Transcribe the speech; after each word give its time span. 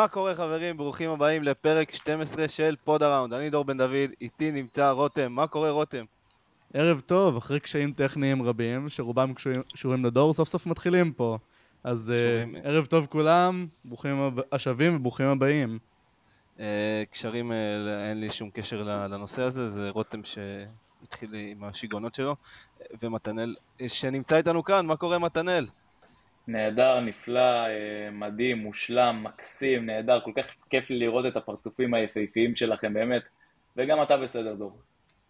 מה 0.00 0.08
קורה 0.08 0.34
חברים? 0.34 0.76
ברוכים 0.76 1.10
הבאים 1.10 1.42
לפרק 1.42 1.94
12 1.94 2.48
של 2.48 2.76
פוד 2.84 3.02
הראונד. 3.02 3.32
אני 3.32 3.50
דור 3.50 3.64
בן 3.64 3.78
דוד, 3.78 4.10
איתי 4.20 4.52
נמצא 4.52 4.90
רותם. 4.90 5.32
מה 5.32 5.46
קורה 5.46 5.70
רותם? 5.70 6.04
ערב 6.74 7.00
טוב, 7.00 7.36
אחרי 7.36 7.60
קשיים 7.60 7.92
טכניים 7.92 8.42
רבים, 8.42 8.88
שרובם 8.88 9.32
קשורים 9.74 10.04
לדור, 10.04 10.34
סוף 10.34 10.48
סוף 10.48 10.66
מתחילים 10.66 11.12
פה. 11.12 11.38
אז 11.84 12.12
uh, 12.12 12.58
ערב 12.64 12.86
טוב 12.86 13.06
כולם, 13.06 13.66
ברוכים 13.84 14.30
השבים 14.52 14.96
וברוכים 14.96 15.26
הבאים. 15.26 15.78
Uh, 16.56 16.60
קשרים, 17.10 17.50
uh, 17.50 17.54
אין 18.08 18.20
לי 18.20 18.30
שום 18.30 18.50
קשר 18.50 18.82
לנושא 18.82 19.42
הזה, 19.42 19.68
זה 19.68 19.90
רותם 19.90 20.20
שהתחיל 20.24 21.34
עם 21.34 21.64
השיגעונות 21.64 22.14
שלו, 22.14 22.36
ומתנאל 23.02 23.54
שנמצא 23.88 24.36
איתנו 24.36 24.64
כאן, 24.64 24.86
מה 24.86 24.96
קורה 24.96 25.18
מתנאל? 25.18 25.66
נהדר, 26.52 27.00
נפלא, 27.00 27.66
מדהים, 28.12 28.58
מושלם, 28.58 29.22
מקסים, 29.24 29.86
נהדר, 29.86 30.20
כל 30.20 30.32
כך 30.36 30.46
כיף 30.70 30.90
לי 30.90 30.98
לראות 30.98 31.26
את 31.26 31.36
הפרצופים 31.36 31.94
היפהפיים 31.94 32.56
שלכם 32.56 32.94
באמת, 32.94 33.22
וגם 33.76 34.02
אתה 34.02 34.16
בסדר 34.16 34.54
דור. 34.54 34.78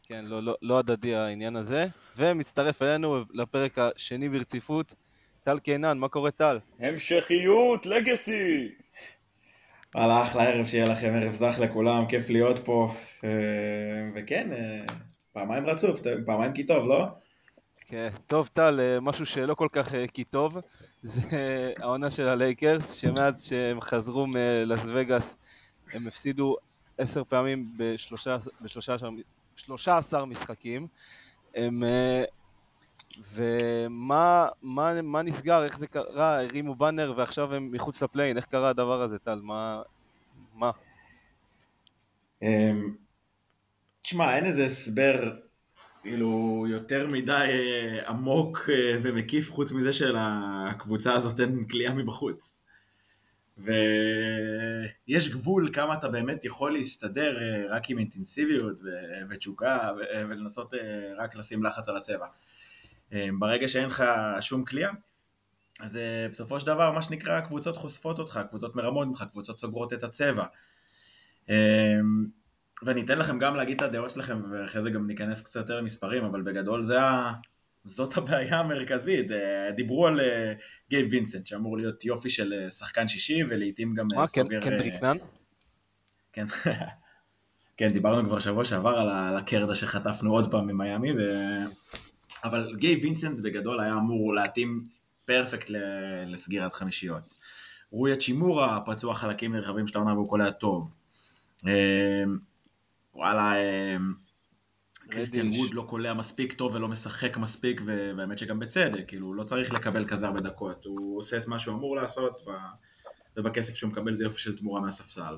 כן, 0.03 0.25
לא, 0.25 0.43
לא, 0.43 0.57
לא 0.63 0.79
הדדי 0.79 1.15
העניין 1.15 1.57
הזה. 1.57 1.87
ומצטרף 2.17 2.83
אלינו 2.83 3.25
לפרק 3.33 3.79
השני 3.79 4.29
ברציפות, 4.29 4.95
טל 5.43 5.59
קינן, 5.59 5.99
מה 5.99 6.09
קורה 6.09 6.31
טל? 6.31 6.59
המשכיות, 6.81 7.87
לגאסי! 7.87 8.69
וואלה, 9.95 10.23
אחלה 10.23 10.43
ערב, 10.43 10.67
שיהיה 10.67 10.89
לכם 10.89 11.13
ערב 11.15 11.35
זך 11.35 11.59
לכולם, 11.61 12.07
כיף 12.07 12.31
להיות 12.31 12.59
פה. 12.59 12.95
אה, 13.25 13.31
וכן, 14.15 14.53
אה, 14.53 14.85
פעמיים 15.33 15.67
רצוף, 15.67 16.01
פעמיים 16.27 16.53
כי 16.53 16.67
טוב, 16.67 16.89
לא? 16.89 17.07
כן, 17.87 18.09
טוב 18.27 18.49
טל, 18.53 18.81
אה, 18.81 19.01
משהו 19.01 19.27
שלא 19.27 19.55
כל 19.55 19.69
כך 19.73 19.95
כי 20.13 20.25
טוב, 20.25 20.59
זה 21.03 21.23
העונה 21.79 22.11
של 22.11 22.29
הלייקרס, 22.29 22.95
שמאז 22.95 23.45
שהם 23.45 23.81
חזרו 23.81 24.27
מלאס 24.27 24.87
וגאס, 24.95 25.37
הם 25.93 26.07
הפסידו 26.07 26.57
עשר 26.99 27.25
פעמים 27.25 27.73
בשלושה, 27.77 28.37
בשלושה 28.61 28.97
13 29.57 30.25
משחקים. 30.25 30.87
הם, 31.55 31.85
אה, 31.85 32.25
ומה 33.33 34.49
מה, 34.63 35.03
מה 35.03 35.23
נסגר, 35.23 35.65
איך 35.65 35.79
זה 35.79 35.87
קרה, 35.87 36.41
הרימו 36.41 36.75
באנר 36.75 37.13
ועכשיו 37.17 37.55
הם 37.55 37.73
מחוץ 37.73 38.03
לפליין, 38.03 38.37
איך 38.37 38.45
קרה 38.45 38.69
הדבר 38.69 39.03
הזה, 39.03 39.19
טל? 39.19 39.41
מה? 39.43 39.83
מה? 40.55 40.71
אמ, 42.43 42.95
תשמע, 44.03 44.37
אין 44.37 44.47
איזה 44.47 44.65
הסבר 44.65 45.33
כאילו 46.03 46.65
יותר 46.69 47.07
מדי 47.07 47.33
אה, 47.33 48.09
עמוק 48.09 48.59
אה, 48.69 48.97
ומקיף 49.03 49.51
חוץ 49.51 49.73
מזה 49.73 49.93
שלקבוצה 49.93 51.13
הזאת 51.13 51.41
אין 51.41 51.65
כליאה 51.69 51.95
מבחוץ. 51.95 52.63
ויש 53.59 55.29
גבול 55.29 55.71
כמה 55.73 55.95
אתה 55.95 56.09
באמת 56.09 56.45
יכול 56.45 56.73
להסתדר 56.73 57.39
אה, 57.43 57.65
רק 57.69 57.91
עם 57.91 57.99
אינטנסיביות 57.99 58.81
ותשוקה 59.31 59.91
ולנסות 60.29 60.75
אה, 60.75 61.13
רק 61.19 61.37
לשים 61.37 61.63
לחץ 61.63 61.89
על 61.89 61.97
הצבע. 61.97 62.27
ברגע 63.39 63.69
שאין 63.69 63.87
לך 63.87 64.05
שום 64.41 64.65
כליאה, 64.65 64.91
אז 65.81 65.99
בסופו 66.31 66.61
של 66.61 66.67
דבר 66.67 66.93
מה 66.93 67.03
שנקרא 67.03 67.37
הקבוצות 67.37 67.77
חושפות 67.77 68.19
אותך, 68.19 68.41
קבוצות 68.49 68.77
מרמות 68.77 69.09
ממך, 69.09 69.25
קבוצות 69.31 69.59
סוגרות 69.59 69.93
את 69.93 70.03
הצבע. 70.03 70.45
ואני 72.83 73.03
אתן 73.03 73.19
לכם 73.19 73.39
גם 73.39 73.57
להגיד 73.57 73.77
את 73.77 73.83
הדעות 73.83 74.11
שלכם 74.11 74.43
ואחרי 74.51 74.83
זה 74.83 74.91
גם 74.91 75.07
ניכנס 75.07 75.43
קצת 75.43 75.61
יותר 75.61 75.81
למספרים, 75.81 76.25
אבל 76.25 76.43
בגדול 76.43 76.83
זה, 76.83 77.03
ה... 77.03 77.33
זאת 77.85 78.17
הבעיה 78.17 78.61
המרכזית. 78.61 79.31
אה, 79.31 79.71
דיברו 79.77 80.07
על 80.07 80.21
אה, 80.21 80.53
גייב 80.91 81.07
וינסנט, 81.11 81.47
שאמור 81.47 81.77
להיות 81.77 82.05
יופי 82.05 82.31
של 82.31 82.53
אה, 82.53 82.71
שחקן 82.71 83.09
שישי, 83.09 83.43
ולעיתים 83.49 83.95
גם 83.95 84.09
מה, 84.15 84.27
סוגר... 84.27 84.59
מה, 84.59 84.65
קנדריק 84.65 85.03
נאן? 85.03 85.17
כן. 86.33 86.47
כן, 87.77 87.93
דיברנו 87.93 88.29
כבר 88.29 88.39
שבוע 88.39 88.65
שעבר 88.65 88.99
על 88.99 89.37
החרדה 89.37 89.75
שחטפנו 89.75 90.33
עוד 90.33 90.51
פעם 90.51 90.67
ממיאמי, 90.67 91.13
ו... 91.13 91.19
אבל 92.45 92.75
גייב 92.77 92.99
וינסנט 93.03 93.41
בגדול 93.41 93.81
היה 93.81 93.93
אמור 93.93 94.35
להתאים 94.35 94.89
perfect 95.25 95.71
לסגירת 96.27 96.73
חמישיות. 96.73 97.35
רוי 97.91 98.17
האצ'ימורה 98.17 98.81
פצוע 98.87 99.15
חלקים 99.15 99.55
נרחבים 99.55 99.87
של 99.87 99.99
העונה 99.99 100.15
והוא 100.15 100.29
קולע 100.29 100.51
טוב. 100.51 100.95
וואלה, 103.15 103.53
קריסטיאן 105.11 105.49
ווד 105.49 105.75
לא 105.75 105.83
קולע 105.83 106.15
מספיק 106.15 106.53
טוב 106.53 106.75
ולא 106.75 106.89
משחק 106.89 107.37
מספיק, 107.37 107.83
והאמת 107.87 108.39
שגם 108.39 108.59
בצדק, 108.59 109.05
כאילו, 109.09 109.27
הוא 109.27 109.35
לא 109.35 109.43
צריך 109.43 109.73
לקבל 109.73 110.05
כזה 110.05 110.27
הרבה 110.27 110.41
דקות, 110.41 110.85
הוא 110.85 111.19
עושה 111.19 111.37
את 111.37 111.47
מה 111.47 111.59
שהוא 111.59 111.75
אמור 111.75 111.97
לעשות, 111.97 112.43
ובכסף 113.37 113.75
שהוא 113.75 113.91
מקבל 113.91 114.15
זה 114.15 114.25
יופי 114.25 114.41
של 114.41 114.57
תמורה 114.57 114.81
מהספסל. 114.81 115.35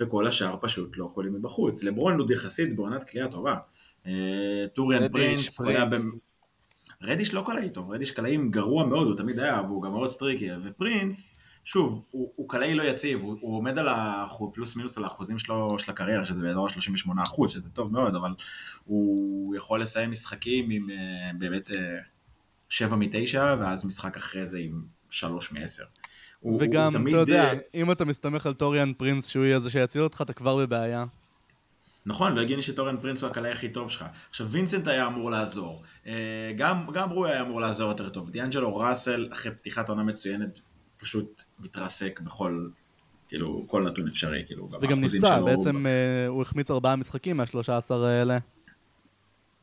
וכל 0.00 0.26
השאר 0.26 0.56
פשוט 0.60 0.96
לא 0.96 1.10
קולעים 1.14 1.34
מבחוץ. 1.34 1.82
לברון 1.82 2.16
עוד 2.16 2.30
יחסית 2.30 2.76
בעונת 2.76 3.04
קליעה 3.04 3.28
טובה. 3.28 3.56
אה, 4.06 4.12
טוריאן 4.74 5.08
פרינס 5.08 5.56
קולע 5.56 5.84
ב... 5.84 5.94
רדיש 7.02 7.34
לא 7.34 7.42
קלעי 7.46 7.70
טוב, 7.70 7.90
רדיש 7.90 8.10
קלעי 8.10 8.50
גרוע 8.50 8.86
מאוד, 8.86 9.06
הוא 9.06 9.16
תמיד 9.16 9.38
היה, 9.40 9.62
והוא 9.66 9.82
גם 9.82 9.92
מאוד 9.92 10.08
streaky, 10.08 10.48
ופרינס, 10.64 11.34
שוב, 11.66 12.06
הוא, 12.10 12.32
הוא 12.36 12.48
קלעי 12.48 12.74
לא 12.74 12.82
יציב, 12.82 13.20
הוא, 13.22 13.36
הוא 13.40 13.56
עומד 13.56 13.78
על 13.78 13.88
האחוז, 13.88 14.50
פלוס 14.54 14.76
מינוס 14.76 14.98
על 14.98 15.04
האחוזים 15.04 15.38
שלו, 15.38 15.78
של 15.78 15.90
הקריירה, 15.90 16.24
שזה 16.24 16.42
באזור 16.42 16.66
ה-38 16.66 17.22
אחוז, 17.22 17.50
שזה 17.50 17.70
טוב 17.70 17.92
מאוד, 17.92 18.16
אבל 18.16 18.30
הוא 18.84 19.54
יכול 19.56 19.82
לסיים 19.82 20.10
משחקים 20.10 20.70
עם 20.70 20.86
uh, 20.88 21.36
באמת 21.38 21.70
uh, 21.70 21.74
7 22.68 22.96
מ-9, 22.96 23.34
ואז 23.34 23.84
משחק 23.84 24.16
אחרי 24.16 24.46
זה 24.46 24.58
עם 24.58 24.82
3 25.10 25.52
מ-10. 25.52 25.82
וגם, 26.60 26.84
הוא 26.84 26.92
תמיד, 26.92 27.14
אתה 27.14 27.20
יודע, 27.20 27.52
uh, 27.52 27.56
אם 27.74 27.92
אתה 27.92 28.04
מסתמך 28.04 28.46
על 28.46 28.54
טוריאן 28.54 28.92
פרינס, 28.92 29.26
שהוא 29.26 29.44
יהיה 29.44 29.60
זה 29.60 29.70
שיציל 29.70 30.02
אותך, 30.02 30.22
אתה 30.22 30.32
כבר 30.32 30.56
בבעיה. 30.56 31.04
נכון, 32.06 32.34
לא 32.34 32.40
הגיוני 32.40 32.62
שטורן 32.62 32.96
פרינס 32.96 33.22
הוא 33.22 33.30
הקלעי 33.30 33.52
הכי 33.52 33.68
טוב 33.68 33.90
שלך. 33.90 34.04
עכשיו, 34.30 34.48
וינסנט 34.48 34.88
היה 34.88 35.06
אמור 35.06 35.30
לעזור. 35.30 35.82
גם, 36.56 36.86
גם 36.92 37.10
רוי 37.10 37.30
היה 37.30 37.42
אמור 37.42 37.60
לעזור 37.60 37.88
יותר 37.88 38.08
טוב. 38.08 38.30
דיאנג'לו 38.30 38.76
ראסל, 38.76 39.28
אחרי 39.32 39.52
פתיחת 39.54 39.88
עונה 39.88 40.02
מצוינת, 40.02 40.60
פשוט 40.96 41.42
מתרסק 41.60 42.20
בכל, 42.20 42.68
כאילו, 43.28 43.64
כל 43.68 43.82
נתון 43.82 44.06
אפשרי, 44.06 44.42
כאילו, 44.46 44.68
גם 44.68 44.78
וגם 44.82 45.00
נפצע, 45.00 45.40
בעצם 45.40 45.86
uh, 45.86 46.28
הוא 46.28 46.42
החמיץ 46.42 46.70
ארבעה 46.70 46.96
משחקים 46.96 47.36
מהשלושה 47.36 47.76
עשר 47.76 48.04
האלה. 48.04 48.38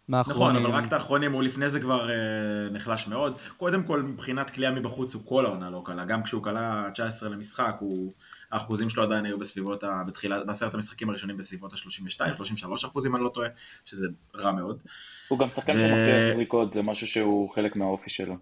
נכון, 0.10 0.56
אבל 0.56 0.72
רק 0.72 0.88
את 0.88 0.94
האחרונים, 0.94 1.32
הוא 1.32 1.44
לפני 1.44 1.70
זה 1.70 1.80
כבר 1.80 2.08
uh, 2.08 2.74
נחלש 2.74 3.08
מאוד. 3.08 3.38
קודם 3.58 3.84
כל, 3.84 4.02
מבחינת 4.02 4.50
כליאה 4.50 4.72
מבחוץ, 4.72 5.16
הוא 5.16 5.22
כל 5.26 5.46
העונה 5.46 5.70
לא 5.70 5.82
קלה. 5.86 6.06
גם 6.06 6.24
כשהוא 6.24 6.44
קלה 6.44 6.90
19 6.94 7.30
למשחק, 7.30 7.76
הוא... 7.80 8.12
האחוזים 8.52 8.90
שלו 8.90 9.04
עדיין 9.04 9.26
היו 9.26 9.40
בסביבות, 9.40 9.84
ה... 9.84 10.04
בתחילת, 10.08 10.46
בעשרת 10.46 10.74
המשחקים 10.74 11.10
הראשונים 11.10 11.38
בסביבות 11.38 11.74
ה-32-33 11.74 12.88
אחוזים, 12.88 13.16
אני 13.16 13.24
לא 13.24 13.30
טועה, 13.30 13.50
שזה 13.86 14.08
רע 14.36 14.52
מאוד. 14.52 14.84
הוא 15.28 15.40
גם 15.40 15.50
שחקן 15.50 15.76
ו... 15.76 15.80
שמכריח 15.80 16.34
זריקות, 16.36 16.74
זה 16.74 16.82
משהו 16.82 17.08
שהוא 17.08 17.54
חלק 17.56 17.76
מהאופי 17.76 18.10
שלו. 18.10 18.36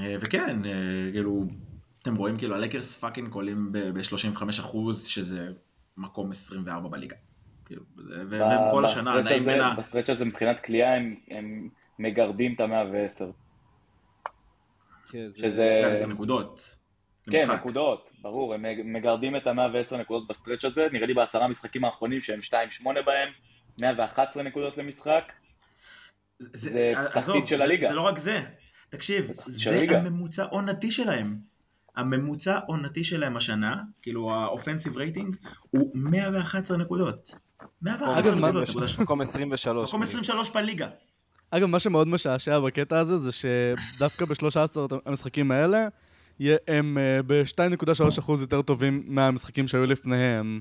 אה, 0.00 0.16
וכן, 0.20 0.64
אה, 0.64 1.10
כאילו, 1.12 1.44
אתם 2.02 2.16
רואים 2.16 2.36
כאילו 2.38 2.54
הלקרס 2.54 2.94
פאקינג 2.94 3.28
קולים 3.28 3.72
ב-35 3.72 4.42
אחוז, 4.60 5.06
שזה 5.06 5.52
מקום 5.96 6.30
24 6.30 6.88
בליגה. 6.88 7.16
כאילו, 7.64 7.82
והם 8.28 8.70
כל 8.70 8.84
השנה 8.84 9.20
נעים 9.20 9.44
בין 9.44 9.60
ה... 9.60 9.74
ב 9.74 9.78
stretch 9.78 10.10
הזה 10.10 10.24
מבחינת 10.24 10.64
קליעה 10.64 10.94
הם, 10.94 11.14
הם 11.30 11.68
מגרדים 11.98 12.54
את 12.54 12.60
המאה 12.60 12.84
ועשר. 12.92 13.30
כן, 15.08 15.26
שזה... 15.36 15.80
110 15.82 16.06
נקודות. 16.06 16.76
כן, 17.30 17.50
נקודות, 17.54 18.10
ברור, 18.22 18.54
הם 18.54 18.64
מגרדים 18.92 19.36
את 19.36 19.46
המאה 19.46 19.66
ועשר 19.74 19.96
נקודות 19.96 20.28
ב 20.28 20.32
stretch 20.32 20.64
הזה, 20.64 20.88
נראה 20.92 21.06
לי 21.06 21.14
בעשרה 21.14 21.48
משחקים 21.48 21.84
האחרונים 21.84 22.20
שהם 22.20 22.40
2-8 22.48 22.52
בהם, 22.84 23.28
111 23.80 24.42
נקודות 24.42 24.76
למשחק. 24.76 25.32
זה, 26.38 26.70
זה 26.70 26.92
תחתית 27.14 27.46
של 27.46 27.62
הליגה. 27.62 27.88
זה 27.88 27.94
לא 27.94 28.00
רק 28.00 28.18
זה, 28.18 28.40
תקשיב, 28.90 29.30
זה 29.46 29.86
הממוצע 29.90 30.44
עונתי 30.44 30.90
שלהם. 30.90 31.36
הממוצע 31.96 32.58
עונתי 32.66 33.04
שלהם 33.04 33.36
השנה, 33.36 33.76
כאילו 34.02 34.32
ה 34.34 34.40
offensive 34.40 34.96
rating, 34.96 35.36
הוא 35.70 35.90
111 35.94 36.76
נקודות. 36.76 37.34
111 37.82 38.50
נקודות. 38.50 38.98
מקום 38.98 39.20
23. 39.20 39.88
מקום 39.88 40.02
23 40.02 40.50
בליגה. 40.50 40.88
אגב, 41.50 41.66
מה 41.66 41.80
שמאוד 41.80 42.08
משעשע 42.08 42.60
בקטע 42.60 42.98
הזה, 42.98 43.18
זה 43.18 43.30
שדווקא 43.32 44.24
ב-13 44.24 44.94
המשחקים 45.06 45.50
האלה, 45.50 45.88
הם 46.68 46.98
אה, 46.98 47.22
ב-2.3% 47.26 48.32
יותר 48.40 48.62
טובים 48.62 49.02
מהמשחקים 49.06 49.68
שהיו 49.68 49.86
לפניהם. 49.86 50.60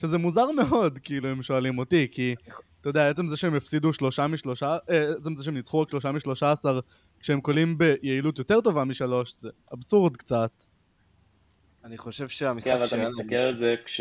שזה 0.00 0.18
מוזר 0.18 0.50
מאוד, 0.50 0.98
כאילו, 1.02 1.32
אם 1.32 1.42
שואלים 1.42 1.78
אותי, 1.78 2.08
כי 2.10 2.34
אתה 2.82 2.90
יודע, 2.90 3.10
עצם 3.10 3.26
זה 3.26 3.36
שהם 3.36 3.54
הפסידו 3.54 3.92
שלושה 3.92 4.26
משלושה, 4.26 4.78
אה, 4.90 5.12
עצם 5.18 5.34
זה 5.34 5.44
שהם 5.44 5.54
ניצחו 5.54 5.80
רק 5.80 5.90
שלושה 5.90 6.12
משלושה 6.12 6.52
עשר, 6.52 6.80
כשהם 7.20 7.40
קולים 7.40 7.78
ביעילות 7.78 8.38
יותר 8.38 8.60
טובה 8.60 8.84
משלוש, 8.84 9.34
זה 9.34 9.50
אבסורד 9.74 10.16
קצת. 10.16 10.50
אני 11.84 11.98
חושב 11.98 12.28
שהמשחק 12.28 12.70
שלנו... 12.70 12.86
כן, 12.86 12.96
אבל 12.96 13.04
אתה 13.04 13.20
מסתכל 13.20 13.34
על 13.34 13.56
זה, 13.56 13.74
כש... 13.84 14.00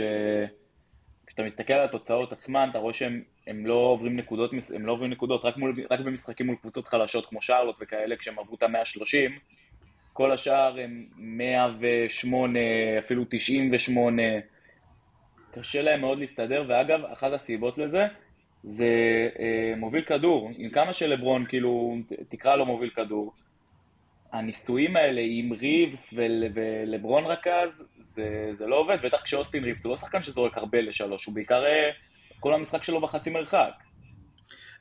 כשאתה 1.28 1.44
מסתכל 1.44 1.74
על 1.74 1.86
התוצאות 1.86 2.34
עצמן, 2.34 2.68
אתה 2.72 2.78
רואה 2.78 2.94
שהם 2.94 3.22
הם 3.48 3.66
לא 3.66 3.74
עוברים 3.74 4.16
נקודות, 4.16 4.52
הם 4.76 4.86
לא 4.86 4.92
עוברים 4.92 5.12
נקודות 5.12 5.46
רק, 5.46 5.58
מול, 5.58 5.86
רק 5.92 6.00
במשחקים 6.00 6.46
מול 6.46 6.56
קבוצות 6.56 6.88
חלשות 6.88 7.26
כמו 7.26 7.42
שרלוט 7.42 7.76
וכאלה, 7.82 8.16
כשהם 8.16 8.40
עברו 8.40 8.56
את 8.56 8.64
המאה 8.64 8.82
ה-30, 8.82 9.32
כל 10.14 10.32
השאר 10.32 10.80
הם 10.80 11.06
108, 11.18 12.60
אפילו 13.00 13.26
98. 13.30 14.24
קשה 15.52 15.82
להם 15.82 16.02
מאוד 16.02 16.20
להסתדר, 16.20 16.66
ואגב, 16.68 17.06
אחת 17.06 17.34
הסיבות 17.34 17.78
לזה 17.78 18.08
זה 18.64 18.88
אה, 19.40 19.74
מוביל 19.78 20.02
כדור. 20.02 20.52
עם 20.58 20.70
כמה 20.70 20.94
שלברון, 20.94 21.46
כאילו, 21.46 21.98
תקרא 22.30 22.56
לו 22.56 22.66
מוביל 22.66 22.90
כדור, 22.90 23.34
הניסויים 24.32 24.96
האלה 24.96 25.22
עם 25.26 25.54
ריבס 25.54 26.14
ול, 26.14 26.44
ולברון 26.54 27.26
רכז, 27.26 27.84
זה, 28.02 28.52
זה 28.58 28.68
לא 28.68 28.76
עובד, 28.76 28.98
בטח 29.04 29.22
כשאוסטין 29.22 29.64
ריבס 29.64 29.86
הוא 29.86 29.92
לא 29.92 29.98
שחקן 29.98 30.22
שזורק 30.22 30.58
הרבה 30.58 30.82
לשלוש, 30.82 31.26
הוא 31.26 31.36
בעיקר 31.36 31.66
אה, 31.66 31.90
כל 32.40 32.54
המשחק 32.54 32.84
שלו 32.84 33.02
בחצי 33.02 33.30
מרחק. 33.30 33.72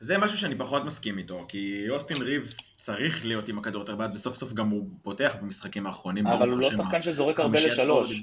זה 0.01 0.19
משהו 0.19 0.39
שאני 0.39 0.55
פחות 0.55 0.85
מסכים 0.85 1.19
איתו, 1.19 1.45
כי 1.49 1.87
אוסטין 1.91 2.23
ריבס 2.23 2.77
צריך 2.77 3.27
להיות 3.27 3.49
עם 3.49 3.59
הכדור 3.59 3.81
יותר 3.81 3.97
ביד, 3.97 4.15
וסוף 4.15 4.35
סוף 4.35 4.53
גם 4.53 4.69
הוא 4.69 4.87
פותח 5.03 5.37
במשחקים 5.43 5.87
האחרונים. 5.87 6.27
אבל 6.27 6.49
הוא 6.49 6.59
לא 6.59 6.71
שחקן 6.71 7.03
שזורק 7.03 7.41
הרבה 7.41 7.59
לשלוש. 7.67 8.23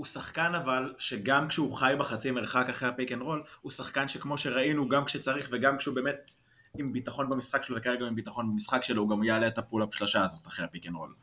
הוא 0.00 0.06
שחקן 0.06 0.54
אבל, 0.54 0.92
שגם 0.98 1.48
כשהוא 1.48 1.76
חי 1.76 1.94
בחצי 1.98 2.30
מרחק 2.30 2.66
אחרי 2.70 2.88
ה 2.88 2.93
pick 2.93 3.12
and 3.12 3.22
roll, 3.22 3.42
הוא 3.60 3.72
שחקן 3.72 4.08
שכמו 4.08 4.38
שראינו, 4.38 4.88
גם 4.88 5.04
כשצריך 5.04 5.48
וגם 5.50 5.78
כשהוא 5.78 5.94
באמת 5.94 6.30
עם 6.78 6.92
ביטחון 6.92 7.30
במשחק 7.30 7.62
שלו, 7.62 7.76
וכרגע 7.76 8.06
עם 8.06 8.14
ביטחון 8.14 8.50
במשחק 8.50 8.82
שלו, 8.82 9.02
הוא 9.02 9.10
גם 9.10 9.24
יעלה 9.24 9.46
את 9.46 9.58
ה 9.58 9.62
pull-up 9.62 9.94
שלושה 9.94 10.24
הזאת 10.24 10.46
אחרי 10.46 10.64
ה 10.64 10.68
pick 10.68 10.86
and 10.86 10.94
roll. 10.94 11.14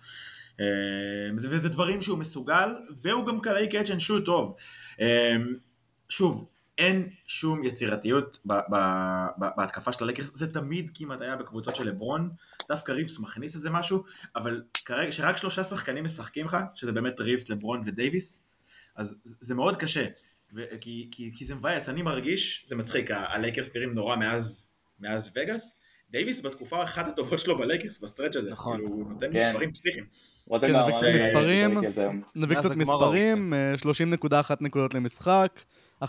וזה 1.38 1.69
דברים 1.69 2.01
שהוא 2.01 2.18
מסוגל, 2.18 2.69
והוא 3.01 3.25
גם 3.25 3.39
קלעי 3.39 3.69
catch 3.69 3.91
and 3.91 4.00
shoot 4.00 4.25
טוב. 4.25 4.56
אה, 5.01 5.35
שוב, 6.09 6.50
אין 6.77 7.09
שום 7.27 7.63
יצירתיות 7.63 8.38
בהתקפה 9.38 9.91
של 9.91 10.03
הלקרס, 10.03 10.31
זה 10.33 10.53
תמיד 10.53 10.91
כמעט 10.94 11.21
היה 11.21 11.35
בקבוצות 11.35 11.75
של 11.75 11.83
לברון, 11.83 12.29
דווקא 12.69 12.91
ריבס 12.91 13.19
מכניס 13.19 13.56
איזה 13.56 13.69
משהו, 13.69 14.03
אבל 14.35 14.63
כרגע, 14.85 15.12
שרק 15.12 15.38
שלושה 15.38 15.63
שחקנים 15.63 16.03
משחקים 16.03 16.45
לך, 16.45 16.57
שזה 16.75 16.91
באמת 16.91 17.19
ריבס, 17.19 17.50
לברון 17.50 17.81
ודייוויס, 17.85 18.44
אז 18.97 19.15
זה 19.23 19.55
מאוד 19.55 19.75
קשה, 19.75 20.05
ו- 20.55 20.63
כי, 20.81 21.07
כי, 21.11 21.31
כי 21.38 21.45
זה 21.45 21.55
מבאס, 21.55 21.89
אני 21.89 22.01
מרגיש, 22.01 22.65
זה 22.67 22.75
מצחיק, 22.75 23.11
הלייקרס 23.11 23.75
נראים 23.75 23.94
נורא 23.94 24.15
מאז, 24.15 24.71
מאז 24.99 25.31
וגאס, 25.35 25.79
דייוויס 26.09 26.41
בתקופה 26.41 26.83
אחת 26.83 27.07
הטובות 27.07 27.39
שלו 27.39 27.57
בלייקרס, 27.57 27.99
ב 28.00 28.04
stretch 28.04 28.35
הזה, 28.35 28.51
נכון, 28.51 28.77
כאילו, 28.77 28.94
הוא 28.94 29.09
נותן 29.09 29.31
כן. 29.31 29.49
מספרים 29.49 29.71
פסיכיים. 29.71 30.05
כן, 30.61 30.75
נביא 30.75 30.97
קצת 30.97 31.09
מספרים, 31.15 31.77
נביא 32.35 32.57
קצת 32.57 32.71
מספרים, 32.71 33.53
30.1 34.29 34.55
נקודות 34.61 34.94
למשחק, 34.94 35.61
11.6 36.03 36.07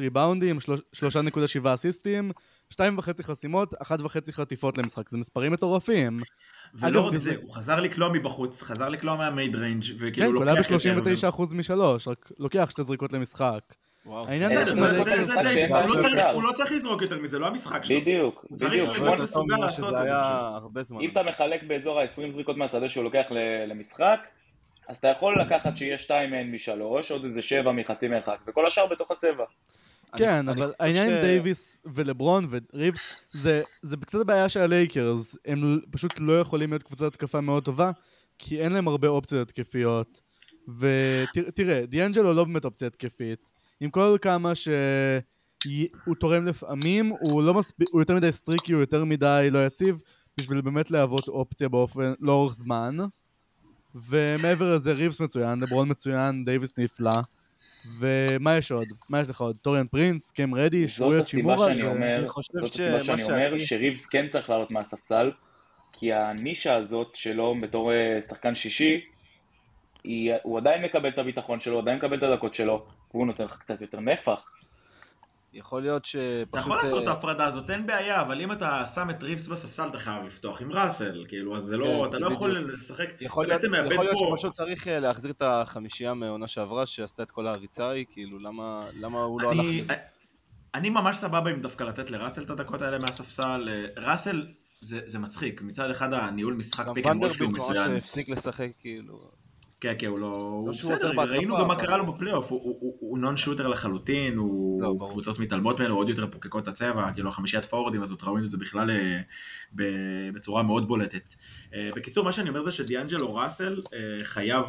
ריבאונדים, 0.00 0.58
3.7 0.94 1.74
אסיסטים, 1.74 2.32
2.5 2.72 3.22
חסימות, 3.22 3.74
1.5 3.74 4.32
חטיפות 4.32 4.78
למשחק, 4.78 5.08
זה 5.08 5.18
מספרים 5.18 5.52
מטורפים. 5.52 6.20
ולא 6.74 7.06
רק 7.06 7.16
זה, 7.16 7.34
הוא 7.42 7.54
חזר 7.54 7.80
לקלוע 7.80 8.08
מבחוץ, 8.08 8.62
חזר 8.62 8.88
לקלוע 8.88 9.16
מהמייד 9.16 9.56
ריינג' 9.56 9.84
וכאילו 9.98 10.40
כן, 10.40 10.46
לוקח 10.46 10.70
יותר. 10.70 10.78
כן, 10.78 11.00
קולע 11.02 11.30
ב-39% 11.30 11.54
משלוש, 11.54 12.08
רק 12.08 12.30
לוקח 12.38 12.68
שתי 12.70 12.82
זריקות 12.82 13.12
למשחק. 13.12 13.60
העניין 14.06 14.48
זה 14.48 14.64
הוא 16.32 16.42
לא 16.42 16.52
צריך 16.52 16.72
לזרוק 16.72 17.02
יותר 17.02 17.18
מזה, 17.18 17.38
לא 17.38 17.46
המשחק 17.46 17.84
שלו. 17.84 18.00
בדיוק, 18.00 18.44
הוא 18.48 18.58
צריך 18.58 18.72
להיות 18.72 19.20
מסוגל 19.20 19.56
לעשות 19.56 19.94
את 19.94 20.08
זה 20.08 20.14
פשוט. 20.74 21.00
אם 21.00 21.10
אתה 21.10 21.22
מחלק 21.22 21.62
באזור 21.62 22.00
ה-20 22.00 22.30
זריקות 22.30 22.56
מהשדה 22.56 22.88
שהוא 22.88 23.04
לוקח 23.04 23.26
למשחק, 23.66 24.20
אז 24.88 24.96
אתה 24.96 25.08
יכול 25.08 25.40
לקחת 25.40 25.76
שיהיה 25.76 25.98
שתיים 25.98 26.30
מהן 26.30 26.54
משלוש, 26.54 27.10
עוד 27.10 27.24
איזה 27.24 27.42
שבע 27.42 27.72
מחצי 27.72 28.08
מרחק, 28.08 28.38
וכל 28.46 28.66
השאר 28.66 28.86
בתוך 28.86 29.10
הצבע. 29.10 29.44
כן, 30.16 30.48
אבל 30.48 30.72
העניין 30.80 31.12
עם 31.12 31.20
דייוויס 31.20 31.80
ולברון 31.94 32.46
וריבס, 32.50 33.22
זה 33.82 33.96
קצת 34.00 34.20
הבעיה 34.20 34.48
של 34.48 34.60
הלייקרס, 34.60 35.36
הם 35.44 35.80
פשוט 35.90 36.12
לא 36.18 36.40
יכולים 36.40 36.70
להיות 36.70 36.82
קבוצת 36.82 37.06
התקפה 37.06 37.40
מאוד 37.40 37.64
טובה, 37.64 37.90
כי 38.38 38.60
אין 38.60 38.72
להם 38.72 38.88
הרבה 38.88 39.08
אופציות 39.08 39.48
התקפיות. 39.48 40.20
ותראה, 40.78 41.86
דיאנג'לו 41.86 42.34
לא 42.34 42.44
באמת 42.44 42.64
אופציה 42.64 42.86
התקפית. 42.86 43.50
עם 43.80 43.90
כל 43.90 44.16
כמה 44.22 44.54
שהוא 44.54 46.14
תורם 46.20 46.46
לפעמים, 46.46 47.12
הוא 47.20 47.42
לא 47.42 47.54
מספיק, 47.54 47.88
הוא 47.92 48.00
יותר 48.00 48.14
מדי 48.14 48.32
streaky, 48.32 48.72
הוא 48.72 48.80
יותר 48.80 49.04
מדי 49.04 49.48
לא 49.50 49.66
יציב, 49.66 50.00
בשביל 50.40 50.60
באמת 50.60 50.90
להוות 50.90 51.28
אופציה 51.28 51.68
באופן, 51.68 52.12
לאורך 52.20 52.54
זמן. 52.54 52.96
ומעבר 53.94 54.74
לזה 54.74 54.92
ריבס 54.92 55.20
מצוין, 55.20 55.60
לברון 55.60 55.90
מצוין, 55.90 56.44
דייוויס 56.44 56.72
נפלא. 56.78 57.20
ומה 57.98 58.56
יש 58.56 58.72
עוד? 58.72 58.84
מה 59.10 59.20
יש 59.20 59.30
לך 59.30 59.40
עוד? 59.40 59.56
טוריאן 59.56 59.86
פרינס, 59.86 60.30
קאם 60.30 60.54
רדיש, 60.54 60.88
רוי 60.88 61.26
האצ'ימורה? 61.26 61.56
זאת 62.62 62.62
הסיבה 62.62 63.00
שאני 63.00 63.22
אומר 63.24 63.58
שריבס 63.58 64.06
כן 64.06 64.28
צריך 64.28 64.50
לעלות 64.50 64.70
מהספסל, 64.70 65.30
כי 65.92 66.12
הנישה 66.12 66.76
הזאת 66.76 67.10
שלו 67.14 67.56
בתור 67.62 67.92
אה, 67.92 68.22
שחקן 68.28 68.54
שישי, 68.54 69.00
הוא 70.42 70.58
עדיין 70.58 70.82
מקבל 70.82 71.08
את 71.08 71.18
הביטחון 71.18 71.60
שלו, 71.60 71.74
הוא 71.74 71.82
עדיין 71.82 71.98
מקבל 71.98 72.18
את 72.18 72.22
הדקות 72.22 72.54
שלו, 72.54 72.86
והוא 73.14 73.26
נותן 73.26 73.44
לך 73.44 73.56
קצת 73.56 73.80
יותר 73.80 74.00
נפח. 74.00 74.40
יכול 75.52 75.82
להיות 75.82 76.04
שפשוט... 76.04 76.48
אתה 76.50 76.58
יכול 76.58 76.76
לעשות 76.76 77.02
את 77.02 77.08
אה, 77.08 77.12
ההפרדה 77.12 77.46
הזאת, 77.46 77.70
אין 77.70 77.86
בעיה, 77.86 78.20
אבל 78.20 78.40
אם 78.40 78.52
אתה 78.52 78.86
שם 78.94 79.10
את 79.10 79.22
ריבס 79.22 79.48
בספסל, 79.48 79.88
אתה 79.88 79.98
חייב 79.98 80.24
לפתוח 80.24 80.62
עם 80.62 80.72
ראסל, 80.72 81.24
כאילו, 81.28 81.56
אז 81.56 81.62
זה 81.62 81.76
לא, 81.76 81.86
כן, 81.86 82.08
אתה 82.08 82.18
לא 82.18 82.32
יכול 82.32 82.72
לשחק, 82.72 83.08
יכול 83.20 83.46
אתה 83.46 83.54
בעצם 83.54 83.70
מאבד 83.70 83.88
פה... 83.88 83.94
יכול 83.94 84.04
להיות 84.04 84.18
שפשוט 84.18 84.52
צריך 84.52 84.88
אה, 84.88 84.98
להחזיר 84.98 85.30
את 85.30 85.42
החמישייה 85.42 86.14
מהעונה 86.14 86.48
שעברה, 86.48 86.86
שעשתה 86.86 87.22
את 87.22 87.30
כל 87.30 87.46
ההריצה 87.46 87.84
ההיא, 87.86 88.04
כאילו, 88.10 88.38
למה 88.38 89.22
הוא 89.22 89.42
לא 89.42 89.50
הלך 89.50 89.64
לזה? 89.80 89.94
אני 90.74 90.90
ממש 90.90 91.16
סבבה 91.16 91.50
עם 91.50 91.60
דווקא 91.60 91.84
לתת 91.84 92.10
לראסל 92.10 92.42
את 92.42 92.50
הדקות 92.50 92.82
האלה 92.82 92.98
מהספסל. 92.98 93.68
אה, 93.68 93.86
ראסל, 93.96 94.46
זה 94.80 95.18
מצחיק, 95.18 95.62
מצד 95.62 95.90
אחד 95.90 96.12
הניהול 96.12 96.54
משחק 96.54 96.86
pick 96.94 97.06
and 97.06 97.30
שלו 97.30 97.48
מצוין. 97.48 97.76
גם 97.76 97.82
ונדרבילט 97.82 97.92
ממש 97.92 98.04
הפסיק 98.04 98.28
לשחק, 98.28 98.70
כאילו... 98.78 99.41
כן, 99.82 99.94
כן, 99.98 100.06
הוא 100.06 100.18
לא... 100.18 100.26
הוא 100.26 100.70
בסדר, 100.70 101.10
ראינו 101.10 101.56
גם 101.56 101.68
מה 101.68 101.76
קרה 101.76 101.96
לו 101.96 102.12
בפלייאוף, 102.12 102.50
הוא 103.00 103.18
non 103.18 103.36
shooter 103.36 103.68
לחלוטין, 103.68 104.36
הוא 104.36 104.82
לא, 104.82 104.94
קבוצות 105.10 105.38
מתעלמות 105.38 105.80
ממנו, 105.80 105.96
עוד 105.96 106.08
יותר 106.08 106.30
פוקקות 106.30 106.62
את 106.62 106.68
הצבע, 106.68 107.12
כאילו 107.12 107.28
החמישיית 107.28 107.64
פורורדים 107.64 108.02
הזאת, 108.02 108.22
ראינו 108.22 108.44
את 108.44 108.50
זה 108.50 108.56
בכלל 108.56 108.90
אה, 108.90 109.20
בצורה 110.34 110.62
מאוד 110.62 110.88
בולטת. 110.88 111.34
אה, 111.74 111.90
בקיצור, 111.96 112.24
מה 112.24 112.32
שאני 112.32 112.48
אומר 112.48 112.64
זה 112.64 112.70
שדיאנג'לו 112.70 113.34
ראסל 113.34 113.82
אה, 113.94 114.24
חייב 114.24 114.66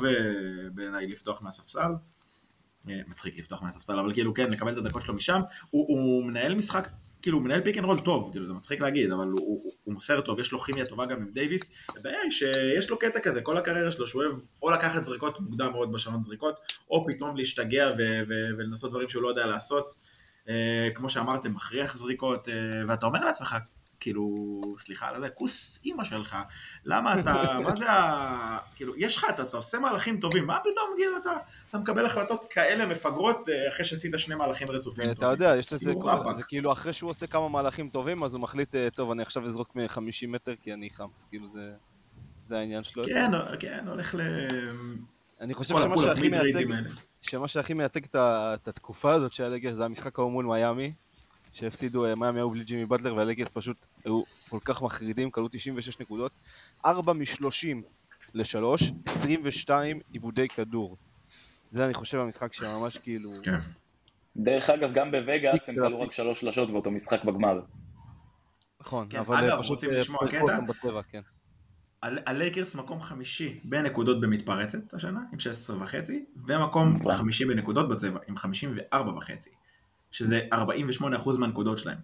בעיניי 0.73 1.07
לפתוח 1.07 1.41
מהספסל. 1.41 1.91
מצחיק 3.07 3.37
לפתוח 3.37 3.61
מהספסל, 3.61 3.99
אבל 3.99 4.13
כאילו 4.13 4.33
כן, 4.33 4.51
לקבל 4.51 4.73
את 4.73 4.77
הדקות 4.77 5.01
שלו 5.01 5.13
משם. 5.13 5.41
הוא 5.69 6.25
מנהל 6.25 6.55
משחק 6.55 6.87
כאילו 7.23 7.37
הוא 7.37 7.45
מנהל 7.45 7.61
pick 7.61 7.77
and 7.77 7.85
roll 7.85 7.99
טוב, 7.99 8.29
כאילו 8.31 8.45
זה 8.45 8.53
מצחיק 8.53 8.81
להגיד, 8.81 9.11
אבל 9.11 9.27
הוא, 9.27 9.39
הוא, 9.39 9.73
הוא 9.83 9.93
מוסר 9.93 10.21
טוב, 10.21 10.39
יש 10.39 10.51
לו 10.51 10.59
כימיה 10.59 10.85
טובה 10.85 11.05
גם 11.05 11.17
עם 11.17 11.27
דייוויס, 11.33 11.71
הבעיה 11.97 12.21
היא 12.21 12.31
שיש 12.31 12.89
לו 12.89 12.99
קטע 12.99 13.19
כזה, 13.19 13.41
כל 13.41 13.57
הקריירה 13.57 13.91
שלו 13.91 14.07
שהוא 14.07 14.23
אוהב 14.23 14.35
או 14.61 14.71
לקחת 14.71 15.03
זריקות 15.03 15.39
מוקדם 15.39 15.71
מאוד 15.71 15.91
בשעון 15.91 16.23
זריקות, 16.23 16.59
או 16.89 17.03
פתאום 17.05 17.37
להשתגע 17.37 17.91
ו- 17.97 18.21
ו- 18.29 18.57
ולנסות 18.57 18.91
דברים 18.91 19.09
שהוא 19.09 19.23
לא 19.23 19.27
יודע 19.27 19.45
לעשות, 19.45 19.95
אה, 20.49 20.89
כמו 20.95 21.09
שאמרתם, 21.09 21.53
מכריח 21.53 21.97
זריקות, 21.97 22.49
אה, 22.49 22.53
ואתה 22.87 23.05
אומר 23.05 23.25
לעצמך, 23.25 23.57
כאילו, 24.03 24.61
סליחה 24.77 25.09
על 25.09 25.21
זה, 25.21 25.29
כוס 25.29 25.79
אימא 25.85 26.03
שלך, 26.03 26.37
למה 26.85 27.19
אתה, 27.19 27.59
מה 27.63 27.75
זה 27.75 27.91
ה... 27.91 28.57
כאילו, 28.75 28.93
יש 28.97 29.17
לך, 29.17 29.25
אתה, 29.29 29.41
אתה 29.41 29.57
עושה 29.57 29.79
מהלכים 29.79 30.19
טובים, 30.19 30.47
מה 30.47 30.59
פתאום, 30.59 30.93
כאילו, 30.95 31.17
אתה, 31.17 31.31
אתה 31.69 31.77
מקבל 31.77 32.05
החלטות 32.05 32.45
כאלה 32.49 32.85
מפגרות 32.85 33.49
אה, 33.49 33.69
אחרי 33.69 33.85
שעשית 33.85 34.13
שני 34.17 34.35
מהלכים 34.35 34.71
רצופים 34.71 35.05
טובים. 35.05 35.17
אתה 35.17 35.25
יודע, 35.25 35.55
יש 35.59 35.73
לזה, 35.73 35.93
כאילו, 35.93 36.35
זה 36.35 36.43
כאילו, 36.43 36.71
אחרי 36.71 36.93
שהוא 36.93 37.09
עושה 37.09 37.27
כמה 37.27 37.49
מהלכים 37.49 37.89
טובים, 37.89 38.23
אז 38.23 38.33
הוא 38.33 38.41
מחליט, 38.41 38.75
אה, 38.75 38.87
טוב, 38.89 39.11
אני 39.11 39.21
עכשיו 39.21 39.45
אזרוק 39.45 39.75
מ-50 39.75 40.27
מטר 40.27 40.55
כי 40.55 40.73
אני 40.73 40.89
חם, 40.89 41.07
אז 41.17 41.25
כאילו 41.25 41.47
זה, 41.47 41.71
זה 42.45 42.57
העניין 42.57 42.83
שלו. 42.83 43.03
כן, 43.03 43.31
כן, 43.59 43.85
הולך 43.87 44.15
ל... 44.15 44.21
אני 45.41 45.53
חושב 45.53 45.75
שמה 45.77 45.97
שהכי 45.97 46.29
מייצג, 46.29 46.65
שמה 47.21 47.47
שהכי 47.47 47.73
מייצג 47.73 48.01
את 48.15 48.67
התקופה 48.67 49.13
הזאת 49.13 49.33
של 49.33 49.43
הלגר 49.43 49.73
זה 49.73 49.85
המשחק 49.85 50.19
ההוא 50.19 50.31
מול 50.31 50.45
מיאמי, 50.45 50.93
שהפסידו, 51.53 52.05
אה, 52.05 52.15
מיאמי 52.15 52.39
היו 52.39 52.49
בלי 52.49 52.63
ג'ימי 52.63 52.85
בטלר 52.85 53.15
והלגרס 53.15 53.51
פשוט 53.51 53.85
היו 54.05 54.21
כל 54.49 54.59
כך 54.65 54.81
מחרידים, 54.81 55.31
כלו 55.31 55.47
96 55.51 55.99
נקודות, 55.99 56.31
4 56.85 57.13
מ-30 57.13 57.77
ל-3, 58.33 58.93
22 59.05 59.99
עיבודי 60.11 60.47
כדור. 60.47 60.97
זה 61.71 61.85
אני 61.85 61.93
חושב 61.93 62.17
המשחק 62.17 62.53
שממש 62.53 62.97
כאילו... 62.97 63.29
כן. 63.43 63.57
דרך 64.35 64.69
אגב, 64.69 64.93
גם 64.93 65.11
בווגאס 65.11 65.69
הם 65.69 65.75
כלו 65.75 66.01
רק 66.01 66.11
שלוש 66.11 66.39
שלשות 66.39 66.71
באותו 66.71 66.91
משחק 66.91 67.23
בגמר. 67.23 67.59
נכון, 68.81 69.07
כן, 69.09 69.17
אבל 69.17 69.35
אגב, 69.35 69.59
רוצים 69.69 69.89
אה, 69.89 69.97
לשמוע 69.97 70.19
קטע? 70.27 70.57
כן. 71.11 71.21
הלייקרס 72.01 72.75
מקום 72.75 72.99
חמישי 72.99 73.59
בנקודות 73.63 74.21
במתפרצת 74.21 74.93
השנה, 74.93 75.19
עם 75.33 75.39
16 75.39 75.81
וחצי, 75.81 76.25
ומקום 76.47 77.11
חמישי 77.11 77.45
בנקודות 77.45 77.89
בצבע, 77.89 78.19
עם 78.27 78.37
54 78.37 79.11
וחצי. 79.11 79.49
שזה 80.13 80.41
48% 80.53 81.39
מהנקודות 81.39 81.77
שלהם. 81.77 81.97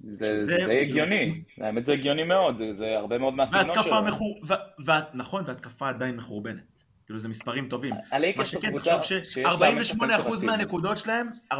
זה, 0.00 0.44
זה 0.44 0.56
די 0.56 0.62
כאילו... 0.62 0.72
הגיוני, 0.80 1.42
האמת 1.60 1.86
זה 1.86 1.92
הגיוני 1.92 2.24
מאוד, 2.24 2.58
זה, 2.58 2.72
זה 2.72 2.98
הרבה 2.98 3.18
מאוד 3.18 3.34
מהסגנון 3.34 3.82
שלו. 3.82 4.02
מחור... 4.02 4.40
ו... 4.48 4.52
ו... 4.86 4.90
נכון, 5.14 5.44
והתקפה 5.46 5.88
עדיין 5.88 6.16
מחורבנת. 6.16 6.82
כאילו 7.06 7.18
זה 7.18 7.28
מספרים 7.28 7.68
טובים. 7.68 7.94
מה 8.36 8.44
שכן, 8.44 8.74
תחשוב 8.74 9.02
ש-48% 9.02 10.44
מהנקודות 10.46 10.98
שלהם, 10.98 11.28
48% 11.52 11.56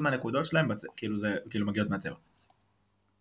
מהנקודות 0.00 0.44
שלהם, 0.44 0.68
בצ... 0.68 0.84
כאילו 0.96 1.16
זה 1.16 1.36
כאילו 1.50 1.66
מגיעות 1.66 1.90
מהצבע. 1.90 2.14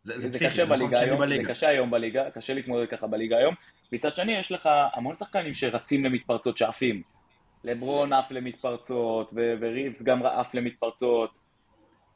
זה, 0.02 0.14
זה, 0.14 0.20
זה 0.20 0.30
פסיכי, 0.30 0.54
קשה 0.54 0.66
זה 0.66 0.72
בליגה 0.72 1.00
היום, 1.00 1.20
בליגה. 1.20 1.44
זה 1.44 1.50
קשה 1.50 1.68
היום 1.68 1.92
בליגה, 1.92 2.30
קשה 2.34 2.54
להתמודד 2.54 2.90
ככה 2.90 3.08
בליגה 3.08 3.38
היום, 3.38 3.56
מצד 3.92 4.16
שני, 4.16 4.40
יש 4.40 4.52
לך 4.52 4.70
המון 4.94 5.16
שחקנים 5.16 5.54
שרצים 5.54 6.06
למתפרצות, 6.06 6.58
שעפים. 6.58 7.02
לברון 7.64 8.14
עף 8.14 8.32
למתפרצות, 8.32 9.34
וריבס 9.62 10.02
גם 10.02 10.26
עף 10.26 10.54
למתפרצות. 10.54 11.45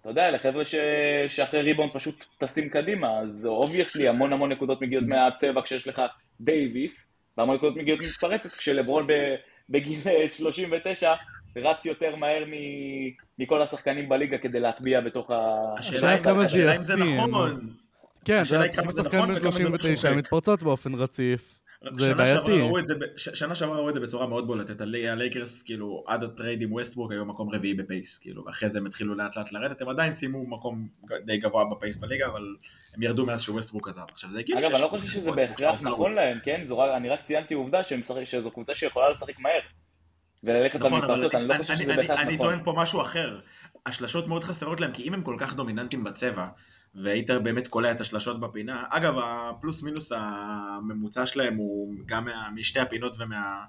אתה 0.02 0.10
יודע, 0.10 0.28
אלה 0.28 0.40
חבר'ה 0.40 0.66
ש... 0.66 0.76
שאחרי 1.30 1.62
ריבאונד 1.62 1.90
פשוט 1.94 2.26
טסים 2.38 2.70
קדימה, 2.70 3.20
אז 3.20 3.46
obviously 3.46 4.08
המון 4.08 4.34
המון 4.34 4.52
נקודות 4.52 4.82
מגיעות 4.82 5.06
מהצבע 5.08 5.62
כשיש 5.62 5.88
לך 5.88 6.02
דייוויס, 6.42 7.10
והמון 7.38 7.56
נקודות 7.56 7.78
מגיעות 7.78 8.00
ממתפרצות 8.00 8.52
כשלברון 8.52 9.08
ב... 9.08 9.12
בגיל 9.70 10.00
39 10.38 11.14
רץ 11.56 11.86
יותר 11.86 12.16
מהר 12.16 12.46
מ... 12.46 12.54
מכל 13.40 13.62
השחקנים 13.62 14.10
בליגה 14.10 14.38
כדי 14.38 14.60
להטביע 14.60 15.02
בתוך 15.02 15.32
ה... 15.32 15.38
השאלה 15.78 16.10
היא 16.10 16.20
אם 16.76 16.78
זה 16.78 16.96
נכון. 16.96 17.70
כן, 18.26 18.44
זה 18.44 18.64
שחקן 18.92 19.20
בן 19.20 19.36
39 19.36 20.16
מתפרצות 20.16 20.64
באופן 20.64 20.94
רציף. 20.94 21.59
זה 21.98 22.16
בעייתי. 22.16 22.62
שנה 23.18 23.56
שעברה 23.56 23.78
ראו 23.78 23.90
את 23.90 23.94
זה 23.94 24.00
בצורה 24.00 24.28
מאוד 24.28 24.48
בולטת, 24.48 24.82
הלייקרס 24.82 25.64
כאילו 25.64 26.04
עד 26.08 26.24
ה 26.24 26.30
trade 26.30 26.62
עם 26.62 26.74
ווסטברוק 26.74 27.12
היו 27.12 27.26
מקום 27.26 27.50
רביעי 27.50 27.74
ב 27.74 27.81
pace, 27.81 28.20
כאילו, 28.20 28.46
ואחרי 28.46 28.70
זה 28.70 28.80
הם 28.80 28.86
התחילו 28.86 29.16
לאט 29.16 29.38
לאט 29.38 29.52
לרדת, 29.52 29.82
הם 29.82 29.90
עדיין 29.90 30.14
סיימו 30.14 30.48
מקום 30.48 30.88
די 31.26 31.38
גבוה 31.38 31.66
ב 31.72 31.77
pace 31.77 31.98
בליגה, 31.98 32.28
אבל 32.28 32.56
הם 32.96 33.04
ירדו 33.04 33.26
מאז 33.26 33.42
שווסטברוק 33.42 33.90
עזב. 33.90 34.02
עכשיו 34.12 34.32
זה 34.32 34.40
הגיוני 34.40 34.62
אגב, 34.62 34.72
אני 34.72 34.82
לא 34.82 34.88
חושב 34.88 35.08
שזה 35.08 35.32
בהכרח 35.32 35.84
נכון 35.84 36.12
להם, 36.12 36.38
כן? 36.44 36.66
אני 36.96 37.10
רק 37.10 37.20
ציינתי 37.26 37.54
עובדה 37.54 37.82
שזו 38.26 38.52
קבוצה 38.52 38.76
שיכולה 38.76 39.10
לשחק 39.10 39.40
מהר. 39.40 39.60
וללכת 40.44 40.80
נכון, 40.80 40.92
במתפרצות, 40.92 41.36
אני 41.36 41.48
לא 41.48 41.54
חושב 41.54 41.76
שזה 41.76 41.96
בהכרח 41.96 42.12
נכון. 42.12 42.28
אני 42.28 42.38
טוען 42.38 42.64
פה 42.64 42.74
משהו 42.78 43.02
אחר, 43.02 43.40
השלשות 43.86 44.28
מאוד 44.28 44.44
חסרות 44.44 44.82
להם, 44.82 44.92
כי 44.92 45.04
אם 45.04 45.14
הם 45.14 45.24
כל 45.24 45.36
כך 45.40 45.54
דומיננטים 45.54 46.04
בצבע, 46.04 46.48
והיית 46.96 47.30
באמת 47.32 47.68
קולע 47.68 47.92
את 47.92 48.02
השלשות 48.02 48.40
בפינה, 48.40 48.84
אגב, 48.90 49.14
הפלוס 49.24 49.84
מינוס 49.84 50.12
הממוצע 50.16 51.26
שלהם 51.26 51.56
הוא 51.56 51.96
גם 52.06 52.26
מה, 52.26 52.50
משתי 52.56 52.80
הפינות 52.80 53.16
ומה... 53.20 53.64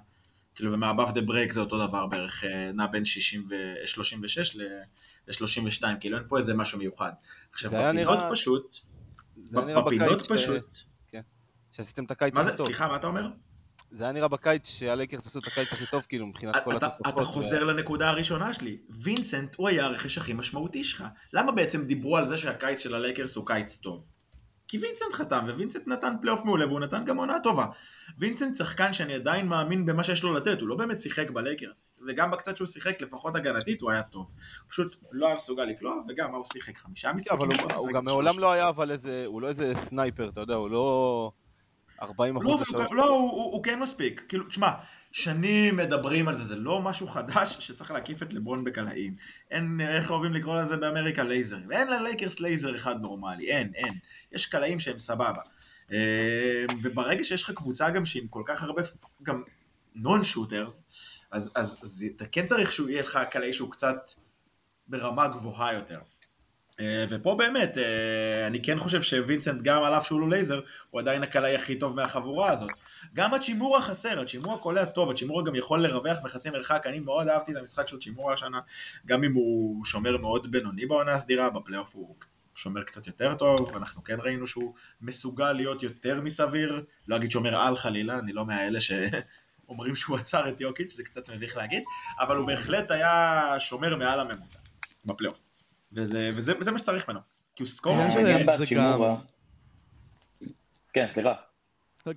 כאילו, 0.55 0.71
ומה 0.71 0.86
above 0.86 1.11
the 1.11 1.21
break 1.21 1.51
זה 1.51 1.59
אותו 1.59 1.87
דבר 1.87 2.07
בערך, 2.07 2.43
אה, 2.43 2.71
נע 2.71 2.87
בין 2.87 3.05
60 3.05 3.45
ו... 3.49 3.55
36 3.85 4.55
ל-32, 4.55 5.83
כאילו 5.99 6.17
אין 6.17 6.27
פה 6.27 6.37
איזה 6.37 6.53
משהו 6.53 6.79
מיוחד. 6.79 7.11
עכשיו, 7.53 7.71
בפינות 7.71 8.17
נראה... 8.17 8.31
פשוט, 8.31 8.75
בפינות 9.85 10.21
פשוט, 10.21 10.75
ש... 10.75 10.85
כן. 11.07 11.21
שעשיתם 11.71 12.05
את 12.05 12.11
הקיץ 12.11 12.37
הכי 12.37 12.57
טוב. 12.57 12.65
סליחה, 12.65 12.87
מה 12.87 12.95
אתה 12.95 13.07
אומר? 13.07 13.27
זה 13.91 14.03
היה 14.03 14.13
נראה 14.13 14.27
בקיץ 14.27 14.69
שהלייקרס 14.69 15.27
עשו 15.27 15.39
את 15.39 15.47
הקיץ 15.47 15.73
הכי 15.73 15.85
טוב, 15.85 16.05
כאילו, 16.09 16.27
מבחינת 16.27 16.55
כל 16.63 16.75
התוספות. 16.75 17.07
אתה 17.07 17.23
חוזר 17.23 17.63
לנקודה 17.63 18.09
הראשונה 18.09 18.53
שלי. 18.53 18.77
וינסנט 18.89 19.55
הוא 19.55 19.69
היה 19.69 19.85
הרכש 19.85 20.17
הכי 20.17 20.33
משמעותי 20.33 20.83
שלך. 20.83 21.03
למה 21.33 21.51
בעצם 21.51 21.85
דיברו 21.85 22.17
על 22.17 22.27
זה 22.27 22.37
שהקיץ 22.37 22.79
של 22.79 22.95
הלייקרס 22.95 23.35
הוא 23.35 23.47
קיץ 23.47 23.79
טוב? 23.79 24.11
כי 24.67 24.77
וינסנט 24.77 25.13
חתם, 25.13 25.45
ווינסנט 25.47 25.87
נתן 25.87 26.13
פלייאוף 26.21 26.45
מעולה, 26.45 26.67
והוא 26.67 26.79
נתן 26.79 27.05
גם 27.05 27.17
עונה 27.17 27.39
טובה. 27.43 27.65
וינסנט 28.17 28.55
שחקן 28.55 28.93
שאני 28.93 29.13
עדיין 29.13 29.47
מאמין 29.47 29.85
במה 29.85 30.03
שיש 30.03 30.23
לו 30.23 30.33
לתת, 30.33 30.61
הוא 30.61 30.69
לא 30.69 30.75
באמת 30.75 30.99
שיחק 30.99 31.29
בלייקרס. 31.29 31.95
וגם 32.07 32.31
בקצת 32.31 32.57
שהוא 32.57 32.67
שיחק, 32.67 33.01
לפחות 33.01 33.35
הגנתית, 33.35 33.81
הוא 33.81 33.91
היה 33.91 34.03
טוב. 34.03 34.33
פשוט 34.69 34.95
לא 35.11 35.25
היה 35.25 35.35
מסוגל 35.35 35.63
לקלוע, 35.63 35.95
וגם 36.09 36.31
מה 36.31 36.37
הוא 36.37 36.45
שיחק? 36.53 36.77
חמישה 36.77 37.13
משחקים? 37.13 37.51
אבל 37.51 37.69
הוא 37.77 37.91
גם 37.93 38.01
מעולם 38.05 38.39
לא 38.39 38.51
היה, 38.51 38.69
אבל 38.69 38.91
איזה, 38.91 39.23
הוא 39.25 39.41
לא 39.41 39.47
איזה 39.47 39.73
sniper, 39.75 40.29
אתה 40.29 40.41
יודע, 40.41 40.55
הוא 40.55 40.69
לא... 40.69 41.31
40 42.01 42.37
אחוז 42.37 42.47
לא, 42.47 42.61
לשלוש. 42.61 42.91
לא, 42.91 43.09
הוא, 43.09 43.31
הוא, 43.31 43.53
הוא 43.53 43.63
כן 43.63 43.79
מספיק. 43.79 44.25
כאילו, 44.29 44.47
תשמע, 44.47 44.71
שנים 45.11 45.75
מדברים 45.75 46.27
על 46.27 46.35
זה, 46.35 46.43
זה 46.43 46.55
לא 46.55 46.81
משהו 46.81 47.07
חדש 47.07 47.55
שצריך 47.65 47.91
להקיף 47.91 48.23
את 48.23 48.33
לברון 48.33 48.63
בקלעים. 48.63 49.15
אין, 49.51 49.81
איך 49.81 50.11
אוהבים 50.11 50.33
לקרוא 50.33 50.61
לזה 50.61 50.77
באמריקה? 50.77 51.23
laserים. 51.23 51.71
אין 51.71 51.87
ללייקרס 51.87 52.39
לייזר 52.39 52.75
אחד 52.75 53.01
נורמלי, 53.01 53.51
אין, 53.51 53.71
אין. 53.75 53.93
יש 54.31 54.45
קלעים 54.45 54.79
שהם 54.79 54.99
סבבה. 54.99 55.41
אה, 55.91 56.65
וברגע 56.81 57.23
שיש 57.23 57.43
לך 57.43 57.51
קבוצה 57.51 57.89
גם 57.89 58.05
שעם 58.05 58.27
כל 58.27 58.43
כך 58.45 58.63
הרבה, 58.63 58.81
גם 59.23 59.43
non 59.95 60.23
shooters, 60.23 60.85
אז, 61.31 61.51
אז, 61.55 61.77
אז 61.81 62.05
אתה 62.15 62.25
כן 62.25 62.45
צריך 62.45 62.71
שהוא 62.71 62.89
יהיה 62.89 63.01
לך 63.01 63.19
קלעי 63.31 63.53
שהוא 63.53 63.71
קצת 63.71 64.11
ברמה 64.87 65.27
גבוהה 65.27 65.73
יותר. 65.73 65.99
אה, 66.81 67.05
ופה 67.09 67.35
באמת, 67.35 67.77
אה, 67.77 68.47
אני 68.47 68.61
כן 68.61 68.79
חושב 68.79 69.01
שווינסנט 69.01 69.61
גם 69.61 69.83
על 69.83 69.93
אף 69.93 70.05
שהוא 70.05 70.21
לא 70.21 70.29
לייזר, 70.29 70.59
הוא 70.89 71.01
עדיין 71.01 71.23
הקלעי 71.23 71.55
הכי 71.55 71.75
טוב 71.75 71.95
מהחבורה 71.95 72.51
הזאת. 72.51 72.71
גם 73.13 73.33
הצ'ימורה 73.33 73.81
חסר, 73.81 74.21
הצ'ימורה 74.21 74.57
קולע 74.57 74.85
טוב, 74.85 75.09
הצ'ימורה 75.09 75.43
גם 75.43 75.55
יכול 75.55 75.83
לרווח 75.83 76.17
מחצי 76.23 76.49
מרחק, 76.49 76.83
אני 76.85 76.99
מאוד 76.99 77.27
אהבתי 77.27 77.51
את 77.51 77.57
המשחק 77.57 77.87
של 77.87 77.99
צ'ימורה 77.99 78.33
השנה, 78.33 78.59
גם 79.05 79.23
אם 79.23 79.33
הוא 79.33 79.85
שומר 79.85 80.17
מאוד 80.17 80.51
בינוני 80.51 80.85
בעונה 80.85 81.13
הסדירה, 81.13 81.49
בפלייאוף 81.49 81.95
הוא 81.95 82.15
שומר 82.55 82.83
קצת 82.83 83.07
יותר 83.07 83.35
טוב, 83.35 83.75
אנחנו 83.75 84.03
כן 84.03 84.17
ראינו 84.23 84.47
שהוא 84.47 84.73
מסוגל 85.01 85.53
להיות 85.53 85.83
יותר 85.83 86.21
מסביר, 86.21 86.83
לא 87.07 87.15
אגיד 87.15 87.31
שומר 87.31 87.55
על 87.55 87.75
חלילה, 87.75 88.19
אני 88.19 88.33
לא 88.33 88.45
מהאלה 88.45 88.79
ש... 88.79 88.91
אומרים 89.69 89.95
שהוא 89.95 90.17
עצר 90.17 90.49
את 90.49 90.61
יוקיץ', 90.61 90.93
זה 90.93 91.03
קצת 91.03 91.29
מביך 91.29 91.57
להגיד, 91.57 91.83
אבל 92.19 92.37
הוא 92.37 92.47
בהחלט 92.47 92.91
היה 92.91 93.55
שומר 93.59 93.95
מעל 93.95 94.19
הממוצע 94.19 94.59
בפלייאוף. 95.05 95.50
וזה, 95.93 96.31
וזה, 96.35 96.53
וזה 96.59 96.71
מה 96.71 96.77
שצריך 96.77 97.09
ממנו. 97.09 97.19
כי 97.55 97.63
הוא 97.63 97.67
סקור... 97.67 97.93
כן, 100.93 101.07
סליחה. 101.13 101.33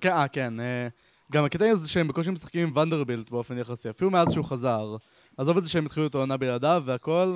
כן, 0.01 0.11
אה, 0.11 0.27
כן. 0.27 0.59
אה, 0.59 0.87
גם 1.31 1.45
הקטע 1.45 1.69
הזה 1.69 1.89
שהם 1.89 2.07
בקושי 2.07 2.31
משחקים 2.31 2.67
עם 2.67 2.77
ונדרבילט 2.77 3.29
באופן 3.29 3.57
יחסי, 3.57 3.89
אפילו 3.89 4.11
מאז 4.11 4.31
שהוא 4.31 4.45
חזר. 4.45 4.95
עזוב 5.37 5.57
את 5.57 5.63
זה 5.63 5.69
שהם 5.69 5.85
התחילו 5.85 6.07
את 6.07 6.15
העונה 6.15 6.37
בלעדיו 6.37 6.83
והכל. 6.85 7.35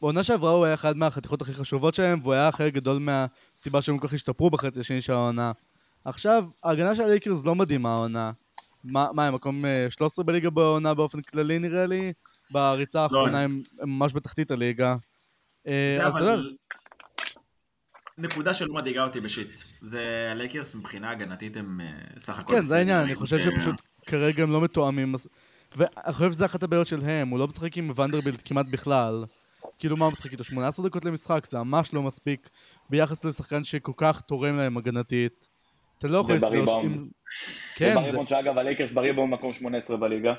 בעונה 0.00 0.22
שעברה 0.22 0.50
הוא 0.50 0.64
היה 0.64 0.74
אחד 0.74 0.96
מהחתיכות 0.96 1.42
הכי 1.42 1.52
חשובות 1.52 1.94
שלהם, 1.94 2.20
והוא 2.22 2.32
היה 2.32 2.52
חלק 2.52 2.74
גדול 2.74 2.98
מהסיבה 2.98 3.82
שהם 3.82 3.98
כל 3.98 4.08
כך 4.08 4.14
השתפרו 4.14 4.50
בחצי 4.50 4.80
השני 4.80 5.00
של 5.00 5.12
העונה. 5.12 5.52
עכשיו, 6.04 6.44
ההגנה 6.64 6.96
של 6.96 7.02
הלייקרס 7.02 7.44
לא 7.44 7.54
מדהימה 7.54 7.94
העונה. 7.94 8.30
מה, 8.84 9.06
מה, 9.12 9.26
הם 9.26 9.34
מקום 9.34 9.64
13 9.88 10.22
אה, 10.22 10.26
בליגה 10.26 10.50
בעונה 10.50 10.94
באופן 10.94 11.22
כללי 11.22 11.58
נראה 11.58 11.86
לי? 11.86 12.12
בריצה 12.50 12.98
לא, 12.98 13.02
האחרונה 13.02 13.40
הם 13.40 13.62
ממש 13.82 14.12
בתחתית 14.12 14.50
הליגה. 14.50 14.96
אה, 15.66 15.96
זה 16.00 16.06
אבל... 16.06 16.56
נקודה 18.18 18.54
שלא 18.54 18.74
מדאיגה 18.74 19.04
אותי 19.04 19.20
בשיט. 19.20 19.60
זה 19.82 20.28
הלייקרס 20.32 20.74
מבחינה 20.74 21.10
הגנתית 21.10 21.56
הם 21.56 21.80
אה, 21.80 21.86
סך 22.18 22.38
הכל... 22.38 22.52
כן, 22.52 22.62
זה 22.62 22.76
העניין, 22.76 23.00
אני 23.00 23.14
חושב 23.14 23.38
שפשוט 23.38 23.82
כרגע 24.06 24.42
הם 24.42 24.52
לא 24.52 24.60
מתואמים. 24.60 25.14
ואני 25.76 26.12
חושב 26.12 26.32
שזה 26.32 26.44
אחת 26.44 26.62
הבעיות 26.62 26.86
שלהם, 26.86 27.28
הוא 27.28 27.38
לא 27.38 27.46
משחק 27.46 27.76
עם 27.76 27.90
ונדרבילד 27.96 28.42
כמעט 28.42 28.66
בכלל. 28.72 29.24
כאילו 29.78 29.96
מה 29.96 30.04
הוא 30.04 30.12
משחק 30.12 30.32
איתו? 30.32 30.44
18 30.44 30.88
דקות 30.88 31.04
למשחק, 31.04 31.46
זה 31.46 31.58
ממש 31.58 31.94
לא 31.94 32.02
מספיק 32.02 32.48
ביחס 32.90 33.24
לשחקן 33.24 33.64
שכל 33.64 33.92
כך 33.96 34.20
תורם 34.20 34.56
להם 34.56 34.76
הגנתית. 34.76 35.48
אתה 35.98 36.08
לא 36.08 36.18
יכול 36.18 36.34
לדרוש 36.34 36.84
עם... 36.84 37.08
כן, 37.76 37.94
זה... 37.94 38.00
בריבאונד 38.00 38.28
שאגב 38.28 38.58
הלייקרס 38.58 38.92
בריבאונד 38.92 39.32
מקום 39.32 39.52
18 39.52 39.96
בליגה. 39.96 40.34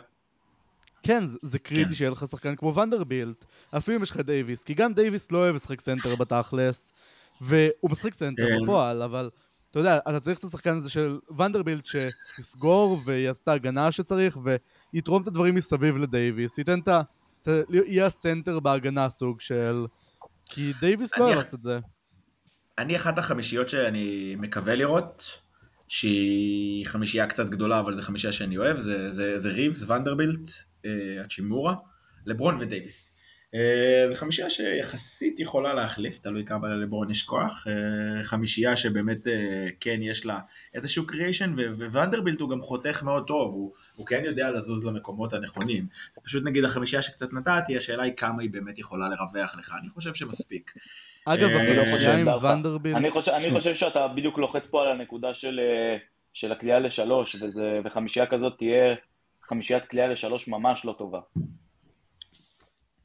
כן, 1.04 1.24
זה 1.42 1.60
קריטי 1.60 1.90
כן. 1.90 1.96
שיהיה 1.96 2.12
לך 2.12 2.26
שחקן 2.32 2.56
כמו 2.56 2.76
ונדרבילט, 2.76 3.46
אפילו 3.78 3.98
אם 3.98 4.04
יש 4.04 4.12
לך 4.12 4.18
דייוויס, 4.18 4.64
כי 4.64 4.74
גם 4.74 4.94
דייוויס 4.94 5.32
לא 5.32 5.38
אוהב 5.38 5.56
לשחק 5.56 5.82
סנטר 5.82 6.16
בתכלס, 6.16 6.94
והוא 7.42 7.92
משחק 7.92 8.14
סנטר 8.14 8.48
כן. 8.48 8.58
בפועל, 8.64 9.02
אבל 9.02 9.30
אתה 9.72 9.80
יודע, 9.80 9.98
אתה 9.98 10.20
צריך 10.20 10.40
את 10.40 10.44
השחקן 10.44 10.78
הזה 10.78 10.90
של 10.90 11.20
ונדרבילט 11.38 11.86
שיסגור 11.86 13.02
ויעשה 13.06 13.42
את 13.44 13.48
ההגנה 13.48 13.92
שצריך, 13.92 14.38
ויתרום 14.94 15.22
את 15.22 15.28
הדברים 15.28 15.56
מסביב 15.56 15.98
לדייוויס, 15.98 16.58
ייתן 16.58 16.80
את 16.80 16.88
ה... 16.88 17.02
יהיה 17.70 18.06
הסנטר 18.06 18.60
בהגנה 18.60 19.10
סוג 19.10 19.42
של... 19.42 19.86
כי 20.46 20.74
דייוויס 20.80 21.18
לא 21.18 21.34
אוהב 21.34 21.54
את 21.54 21.62
זה. 21.62 21.80
אני 22.78 22.96
אחת 22.96 23.18
החמישיות 23.18 23.70
שאני 23.70 24.36
מקווה 24.40 24.76
לראות, 24.76 25.40
שהיא 25.88 26.86
חמישייה 26.86 27.28
קצת 27.28 27.50
גדולה, 27.50 27.80
אבל 27.80 27.94
זו 27.94 28.02
חמישייה 28.02 28.34
שאני 28.34 28.58
אוהב, 28.58 28.78
זה, 28.78 29.12
זה, 29.12 29.38
זה 29.38 29.50
ריבס, 29.50 29.90
ונדרבילט, 29.90 30.48
אה, 30.86 31.22
הצ'ימורה, 31.26 31.76
לברון 32.26 32.56
ודייוויס. 32.60 33.16
אה, 33.56 34.08
זו 34.08 34.16
חמישייה 34.16 34.50
שיחסית 34.50 35.40
יכולה 35.40 35.74
להחליף, 35.74 36.18
תלוי 36.18 36.46
כמה 36.46 36.68
לברון 36.68 37.10
יש 37.10 37.24
כוח. 37.24 37.68
אה, 37.68 38.24
חמישייה 38.24 38.76
שבאמת 38.76 39.28
כן 39.80 39.98
יש 40.02 40.26
לה 40.26 40.40
איזשהו 40.74 41.08
קריאיישן, 41.08 41.54
וונדרבילט 41.92 42.40
הוא 42.40 42.50
גם 42.50 42.62
חותך 42.62 43.04
מאוד 43.04 43.28
טוב, 43.28 43.54
הוא, 43.54 43.72
הוא 43.96 44.06
כן 44.06 44.22
יודע 44.26 44.52
לזוז 44.52 44.86
למקומות 44.86 45.34
הנכונים. 45.34 45.86
זה 46.12 46.22
פשוט 46.22 46.44
נגיד 46.44 46.64
החמישייה 46.64 47.02
שקצת 47.02 47.34
נתתי, 47.34 47.78
השאלה 47.78 48.04
היא 48.04 48.14
כמה 48.18 48.42
היא 48.42 48.50
באמת 48.50 48.80
יכולה 48.80 49.10
לרווח 49.10 49.56
לך, 49.58 49.76
אני 49.82 49.90
חושב 49.90 50.14
שמספיק. 50.14 50.74
אגב, 51.26 51.50
החמישייה 51.50 52.18
עם 52.18 52.28
ונדרבילט... 52.28 52.98
אני 53.28 53.52
חושב 53.52 53.74
שאתה 53.74 54.08
בדיוק 54.08 54.38
לוחץ 54.38 54.68
פה 54.68 54.82
על 54.82 54.92
הנקודה 54.92 55.34
של 56.34 56.52
הקליעה 56.52 56.80
לשלוש, 56.80 57.36
וחמישייה 57.84 58.26
כזאת 58.26 58.54
תהיה... 58.58 58.96
חמישיית 59.50 59.86
קליעה 59.86 60.08
לשלוש 60.08 60.48
ממש 60.48 60.86
לא 60.86 60.96
טובה. 60.98 61.20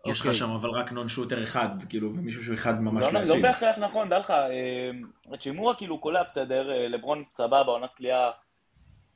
יש 0.06 0.20
לך 0.20 0.26
אוקיי. 0.26 0.38
שם 0.38 0.50
אבל 0.50 0.70
רק 0.70 0.92
נון 0.92 1.08
שוטר 1.08 1.42
אחד, 1.42 1.68
כאילו, 1.88 2.14
ומישהו 2.14 2.44
שהוא 2.44 2.54
אחד 2.54 2.80
ממש 2.80 3.04
לא, 3.04 3.12
לא 3.12 3.18
יציב. 3.18 3.36
לא 3.36 3.42
בהכרח 3.42 3.78
נכון, 3.78 4.08
דע 4.08 4.18
לך, 4.18 4.30
אה, 4.30 5.36
צ'ימורה 5.40 5.74
כאילו 5.74 6.00
קולע 6.00 6.22
בסדר, 6.22 6.70
אה, 6.70 6.88
לברון 6.88 7.24
סבבה, 7.32 7.58
עונת 7.58 7.90
קליעה, 7.96 8.30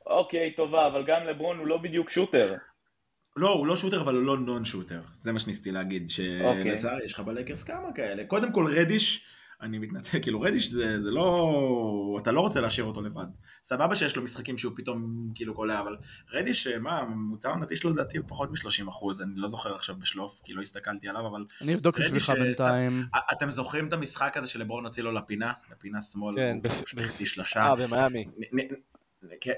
אוקיי, 0.07 0.53
טובה, 0.57 0.87
אבל 0.87 1.05
גם 1.07 1.25
לברון 1.27 1.59
הוא 1.59 1.67
לא 1.67 1.77
בדיוק 1.77 2.11
שוטר. 2.11 2.55
לא, 3.37 3.49
הוא 3.49 3.67
לא 3.67 3.77
שוטר, 3.77 4.01
אבל 4.01 4.15
הוא 4.15 4.23
לא 4.23 4.39
נון 4.39 4.65
שוטר. 4.65 5.01
זה 5.13 5.33
מה 5.33 5.41
שניסיתי 5.41 5.73
להגיד, 5.73 6.09
שלצערי 6.09 6.93
אוקיי. 6.95 7.05
יש 7.05 7.13
לך 7.13 7.21
בלייקרס 7.21 7.63
כמה 7.63 7.93
כאלה. 7.95 8.25
קודם 8.25 8.53
כל, 8.53 8.67
רדיש, 8.77 9.25
אני 9.62 9.79
מתנצל, 9.79 10.19
כאילו 10.23 10.41
רדיש 10.41 10.71
זה, 10.71 11.00
זה 11.00 11.11
לא... 11.11 12.19
אתה 12.23 12.33
לא 12.33 12.41
רוצה 12.41 12.61
להשאיר 12.61 12.87
אותו 12.87 13.03
לבד. 13.03 13.27
סבבה 13.62 13.95
שיש 13.95 14.17
לו 14.17 14.23
משחקים 14.23 14.59
שהוא 14.59 14.73
פתאום 14.77 15.29
כאילו 15.35 15.55
קולע, 15.55 15.81
אבל 15.81 15.97
רדיש, 16.33 16.67
מה, 16.67 16.99
הממוצע 16.99 17.49
העונתי 17.49 17.77
שלו 17.77 17.91
לדעתי 17.91 18.19
הוא 18.19 18.25
פחות 18.29 18.50
מ-30 18.50 18.88
אחוז, 18.88 19.23
אני 19.23 19.31
לא 19.37 19.49
זוכר 19.49 19.75
עכשיו 19.75 19.97
בשלוף, 19.99 20.41
כי 20.45 20.53
לא 20.53 20.62
הסתכלתי 20.62 21.09
עליו, 21.09 21.27
אבל... 21.27 21.45
אני 21.61 21.75
אבדוק 21.75 21.99
בשבילך 21.99 22.31
בינתיים. 22.31 23.05
אתם 23.33 23.50
זוכרים 23.50 23.88
את 23.88 23.93
המשחק 23.93 24.37
הזה 24.37 24.47
שלברון 24.47 24.85
הוציא 24.85 25.03
לו 25.03 25.12
לפינה? 25.12 25.53
לפינה 25.73 26.00
שמאל, 26.00 26.35
כן, 26.37 26.59
בחטי 26.95 27.27
שלושה. 27.27 27.61
אה, 27.61 27.77
במיאמי. 27.77 28.25
כן, 29.41 29.53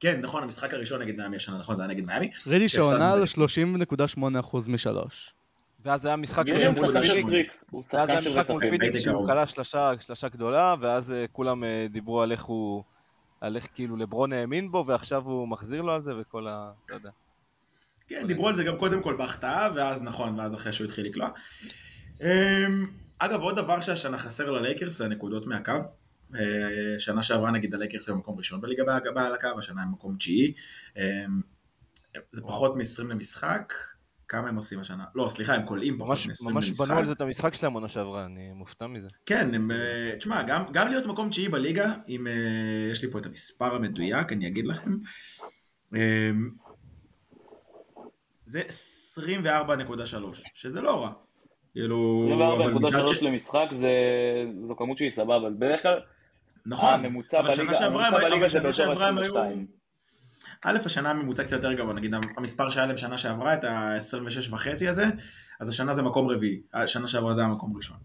כן, 0.00 0.20
נכון, 0.20 0.42
המשחק 0.42 0.74
הראשון 0.74 1.02
נגד 1.02 1.16
מיאמי 1.16 1.36
השנה, 1.36 1.58
נכון, 1.58 1.76
זה 1.76 1.82
היה 1.82 1.90
נגד 1.90 2.06
מיאמי. 2.06 2.30
רדיש 2.46 2.74
העונה 2.74 3.12
על 3.12 3.24
30.8% 3.24 4.56
משלוש. 4.68 5.34
ואז 5.82 6.06
היה 6.06 6.16
משחק 6.16 6.44
פריקס, 7.28 7.64
הוא 7.70 7.82
ואז 7.92 8.08
היה 8.08 8.20
משחק 8.20 8.50
מול. 8.50 8.60
פידיקס 8.60 8.82
הייתי 8.82 9.00
שהוא 9.00 9.46
שלושה, 9.46 9.92
שלושה 10.00 10.28
גדולה, 10.28 10.74
ואז 10.80 11.12
אה, 11.12 11.24
כולם 11.32 11.64
אה, 11.64 11.86
דיברו 11.90 12.22
על 12.22 12.32
איך 12.32 12.42
הוא, 12.42 12.84
על 13.40 13.56
איך 13.56 13.68
כאילו 13.74 13.96
לברון 13.96 14.32
האמין 14.32 14.68
בו, 14.70 14.84
ועכשיו 14.86 15.22
הוא 15.22 15.48
מחזיר 15.48 15.82
לו 15.82 15.92
על 15.92 16.00
זה, 16.00 16.12
וכל 16.20 16.48
ה... 16.48 16.72
אתה 16.86 16.94
יודע. 16.94 17.10
כן, 18.08 18.26
דיברו 18.26 18.48
על 18.48 18.54
זה 18.54 18.64
גם 18.64 18.78
קודם 18.78 19.02
כל 19.02 19.16
בהחטאה, 19.16 19.68
ואז 19.74 20.02
נכון, 20.02 20.38
ואז 20.38 20.54
אחרי 20.54 20.72
שהוא 20.72 20.84
התחיל 20.84 21.06
לקלוע. 21.06 21.28
אמ, 22.20 22.86
אגב, 23.18 23.40
עוד 23.40 23.56
דבר 23.56 23.80
שהשנה 23.80 24.18
חסר 24.18 24.50
ללייקרס 24.50 24.98
זה 24.98 25.04
הנקודות 25.04 25.46
מהקו. 25.46 25.72
אה, 26.34 26.98
שנה 26.98 27.22
שעברה 27.22 27.50
נגיד 27.50 27.74
הלייקרס 27.74 28.08
היו 28.08 28.16
מקום 28.16 28.38
ראשון 28.38 28.60
בליגה 28.60 28.84
בהגבה 28.84 29.26
על 29.26 29.34
הקו, 29.34 29.48
השנה 29.58 29.82
הם 29.82 29.92
מקום 29.92 30.16
תשיעי. 30.16 30.52
אמ, 30.96 31.40
זה 32.32 32.42
פחות 32.42 32.76
מ-20 32.76 33.02
למשחק. 33.02 33.72
כמה 34.30 34.48
הם 34.48 34.56
עושים 34.56 34.80
השנה? 34.80 35.04
לא, 35.14 35.28
סליחה, 35.28 35.54
הם 35.54 35.66
כולאים 35.66 35.98
פחות 35.98 36.08
ממש, 36.08 36.26
מ-20 36.26 36.50
ממש 36.52 36.68
למשחק. 36.68 36.86
בנו 36.88 36.98
על 36.98 37.04
זה 37.04 37.12
את 37.12 37.20
המשחק 37.20 37.54
שלהם 37.54 37.72
עונה 37.72 37.88
שעברה, 37.88 38.24
אני 38.24 38.52
מופתע 38.52 38.86
מזה. 38.86 39.08
כן, 39.26 39.44
הם, 39.54 39.70
אה, 39.70 40.12
תשמע, 40.18 40.42
גם, 40.42 40.64
גם 40.72 40.88
להיות 40.88 41.06
מקום 41.06 41.28
תשיעי 41.30 41.48
בליגה, 41.48 41.92
אם 42.08 42.26
אה, 42.26 42.32
יש 42.92 43.02
לי 43.02 43.10
פה 43.10 43.18
את 43.18 43.26
המספר 43.26 43.74
המדויק, 43.74 44.32
אני 44.32 44.46
אגיד 44.48 44.66
לכם. 44.66 44.90
אה, 45.96 46.30
זה 48.44 48.62
24.3, 48.62 50.06
שזה 50.54 50.80
לא 50.80 51.02
רע. 51.04 51.10
כאילו, 51.72 52.28
אבל 52.56 52.72
מצד 52.72 52.98
24.3 53.04 53.14
ש... 53.14 53.22
למשחק 53.22 53.66
זה- 53.72 53.86
זו 54.68 54.76
כמות 54.76 54.98
שהיא 54.98 55.10
סבבה, 55.10 55.36
אבל 55.36 55.54
בדרך 55.58 55.82
כלל 55.82 56.00
נכון, 56.66 56.92
הממוצע 56.94 57.40
אבל 57.40 57.52
שנה 57.52 57.64
בליגה- 57.64 58.72
שעברה 58.72 59.08
הם 59.08 59.18
היו... 59.18 59.34
22. 60.64 60.64
א', 60.64 60.86
השנה 60.86 61.10
הממוצע 61.10 61.44
קצת 61.44 61.52
יותר 61.52 61.72
גבוה, 61.72 61.94
נגיד 61.94 62.14
המספר 62.36 62.70
שהיה 62.70 62.86
להם 62.86 62.96
שנה 62.96 63.18
שעברה, 63.18 63.54
את 63.54 63.64
ה-26 63.64 64.52
וחצי 64.54 64.88
הזה, 64.88 65.04
אז 65.60 65.68
השנה 65.68 65.94
זה 65.94 66.02
מקום 66.02 66.28
רביעי, 66.28 66.60
השנה 66.74 67.06
שעברה 67.06 67.34
זה 67.34 67.40
היה 67.40 67.50
מקום 67.50 67.76
ראשון. 67.76 67.96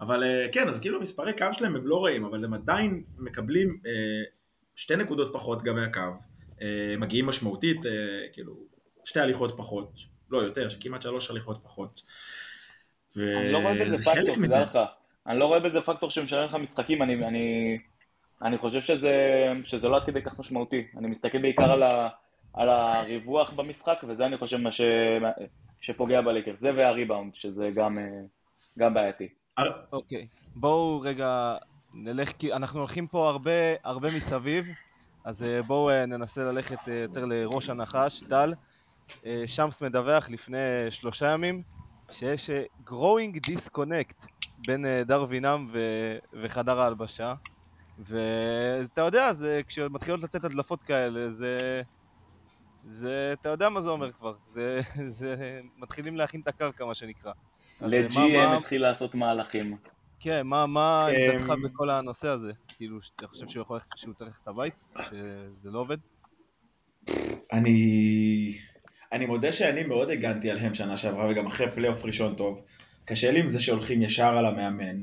אבל 0.00 0.24
אה, 0.24 0.46
כן, 0.52 0.68
אז 0.68 0.80
כאילו 0.80 1.00
מספרי 1.00 1.32
קו 1.32 1.46
שלהם 1.52 1.76
הם 1.76 1.86
לא 1.86 2.04
רעים, 2.04 2.24
אבל 2.24 2.44
הם 2.44 2.54
עדיין 2.54 3.02
מקבלים 3.18 3.80
אה, 3.86 3.92
שתי 4.76 4.96
נקודות 4.96 5.32
פחות 5.32 5.62
גם 5.62 5.74
מהקו, 5.74 6.00
אה, 6.62 6.94
מגיעים 6.98 7.26
משמעותית, 7.26 7.80
כאילו, 8.32 8.56
שתי 9.04 9.20
הליכות 9.20 9.56
פחות, 9.56 10.00
לא 10.30 10.38
יותר, 10.38 10.68
שכמעט 10.68 11.02
שלוש 11.02 11.30
הליכות 11.30 11.60
פחות. 11.64 12.02
אני 13.16 13.52
לא 13.52 13.58
רואה 13.58 13.74
בזה 13.74 14.04
פקטור, 14.04 14.34
תדע. 14.34 14.60
לך. 14.60 14.78
אני 15.26 15.38
לא 15.38 15.44
רואה 15.44 15.60
בזה 15.60 15.80
פקטור 15.80 16.10
שמשנה 16.10 16.44
לך 16.44 16.54
משחקים, 16.54 17.02
אני, 17.02 17.14
אני, 17.14 17.78
אני 18.42 18.58
חושב 18.58 18.80
שזה, 18.80 19.12
שזה 19.64 19.88
לא 19.88 19.96
עד 19.96 20.02
כדי 20.06 20.22
כך 20.22 20.38
משמעותי. 20.38 20.86
אני 20.98 21.08
מסתכל 21.08 21.38
בעיקר 21.38 21.72
על, 21.72 21.82
ה, 21.82 22.08
על 22.54 22.68
הריווח 22.68 23.50
במשחק, 23.50 24.04
וזה 24.08 24.26
אני 24.26 24.38
חושב 24.38 24.56
מה 24.56 24.72
ש, 24.72 24.80
שפוגע 25.80 26.20
בליקרס. 26.20 26.58
זה 26.58 26.70
והריבאונד, 26.76 27.34
שזה 27.34 27.68
גם, 27.76 27.98
גם 28.78 28.94
בעייתי. 28.94 29.28
אוקיי, 29.92 30.26
בואו 30.56 31.00
רגע 31.00 31.56
נלך, 31.94 32.32
כי 32.32 32.52
אנחנו 32.52 32.78
הולכים 32.78 33.06
פה 33.06 33.28
הרבה, 33.28 33.50
הרבה 33.84 34.16
מסביב, 34.16 34.66
אז 35.24 35.42
אה, 35.42 35.62
בואו 35.62 35.90
אה, 35.90 36.06
ננסה 36.06 36.52
ללכת 36.52 36.88
אה, 36.88 36.94
יותר 36.94 37.24
לראש 37.24 37.70
הנחש, 37.70 38.22
טל. 38.22 38.54
שמס 39.46 39.82
מדווח 39.82 40.30
לפני 40.30 40.58
שלושה 40.90 41.26
ימים, 41.30 41.62
שיש 42.10 42.50
growing 42.86 43.36
disconnect 43.46 44.26
בין 44.66 44.86
דרווינם 45.06 45.66
ו- 45.72 46.16
וחדר 46.32 46.80
ההלבשה. 46.80 47.34
ואתה 48.00 49.00
יודע, 49.00 49.32
זה, 49.32 49.60
כשמתחילות 49.66 50.22
לצאת 50.22 50.44
הדלפות 50.44 50.82
כאלה, 50.82 51.30
זה... 51.30 51.82
זה, 52.84 53.34
אתה 53.40 53.48
יודע 53.48 53.68
מה 53.68 53.80
זה 53.80 53.90
אומר 53.90 54.12
כבר, 54.12 54.34
זה, 54.46 54.80
זה, 55.06 55.60
מתחילים 55.76 56.16
להכין 56.16 56.40
את 56.40 56.48
הקרקע, 56.48 56.84
מה 56.84 56.94
שנקרא. 56.94 57.32
אה, 57.82 57.86
ל-GM 57.86 58.58
התחיל 58.58 58.82
לעשות 58.82 59.14
מהלכים. 59.14 59.76
כן, 60.20 60.46
מה, 60.46 60.66
מה 60.66 61.08
אמ, 61.10 61.30
עמדתך 61.30 61.52
בכל 61.64 61.90
הנושא 61.90 62.28
הזה? 62.28 62.52
כאילו, 62.68 63.02
שאתה 63.02 63.26
חושב 63.28 63.46
שהוא 63.46 63.62
יכול 63.62 63.76
ללכת, 63.76 63.96
שהוא 63.96 64.14
צריך 64.14 64.40
את 64.42 64.48
הבית? 64.48 64.84
שזה 65.00 65.70
לא 65.70 65.78
עובד? 65.78 65.96
אני... 67.52 68.58
אני 69.12 69.26
מודה 69.26 69.52
שאני 69.52 69.82
מאוד 69.84 70.10
הגנתי 70.10 70.50
עליהם 70.50 70.74
שנה 70.74 70.96
שעברה 70.96 71.30
וגם 71.30 71.46
אחרי 71.46 71.70
פלייאוף 71.70 72.04
ראשון 72.04 72.34
טוב. 72.34 72.64
קשה 73.04 73.30
לי 73.30 73.40
עם 73.40 73.48
זה 73.48 73.60
שהולכים 73.60 74.02
ישר 74.02 74.36
על 74.38 74.46
המאמן. 74.46 75.02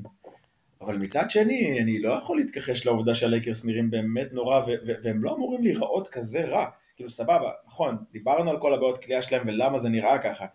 אבל 0.81 0.97
מצד 0.97 1.29
שני, 1.29 1.79
אני 1.81 1.99
לא 1.99 2.13
יכול 2.13 2.37
להתכחש 2.37 2.85
לעובדה 2.85 3.15
שהלייקרס 3.15 3.65
נראים 3.65 3.91
באמת 3.91 4.33
נורא, 4.33 4.61
והם 5.03 5.23
לא 5.23 5.35
אמורים 5.35 5.63
להיראות 5.63 6.07
כזה 6.07 6.45
רע. 6.45 6.65
כאילו, 6.95 7.09
סבבה, 7.09 7.51
נכון, 7.67 7.97
דיברנו 8.11 8.49
על 8.49 8.59
כל 8.59 8.73
הבעיות 8.73 8.97
קליעה 8.97 9.21
שלהם 9.21 9.47
ולמה 9.47 9.79
זה 9.79 9.89
נראה 9.89 10.17
ככה, 10.17 10.45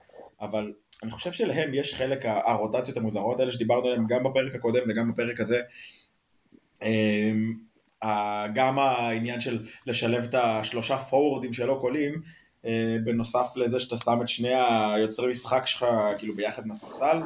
אבל 0.40 0.72
אני 1.02 1.10
חושב 1.10 1.32
שלהם 1.32 1.74
יש 1.74 1.94
חלק, 1.94 2.26
הרוטציות 2.26 2.96
המוזרות 2.96 3.40
האלה 3.40 3.52
שדיברנו 3.52 3.86
עליהן 3.86 4.06
גם 4.08 4.24
בפרק 4.24 4.54
הקודם 4.54 4.82
וגם 4.88 5.12
בפרק 5.12 5.40
הזה. 5.40 5.60
אמ, 6.82 7.54
גם 8.54 8.78
העניין 8.78 9.40
של 9.40 9.66
לשלב 9.86 10.24
את 10.24 10.34
השלושה 10.34 10.98
פורוורדים 10.98 11.52
שלא 11.52 11.78
קולים, 11.80 12.22
אה, 12.66 12.96
בנוסף 13.04 13.56
לזה 13.56 13.80
שאתה 13.80 13.96
שם 13.96 14.22
את 14.22 14.28
שני 14.28 14.54
היוצרי 14.54 15.30
משחק 15.30 15.66
שלך 15.66 15.86
כאילו 16.18 16.36
ביחד 16.36 16.66
מהספסל, 16.66 17.22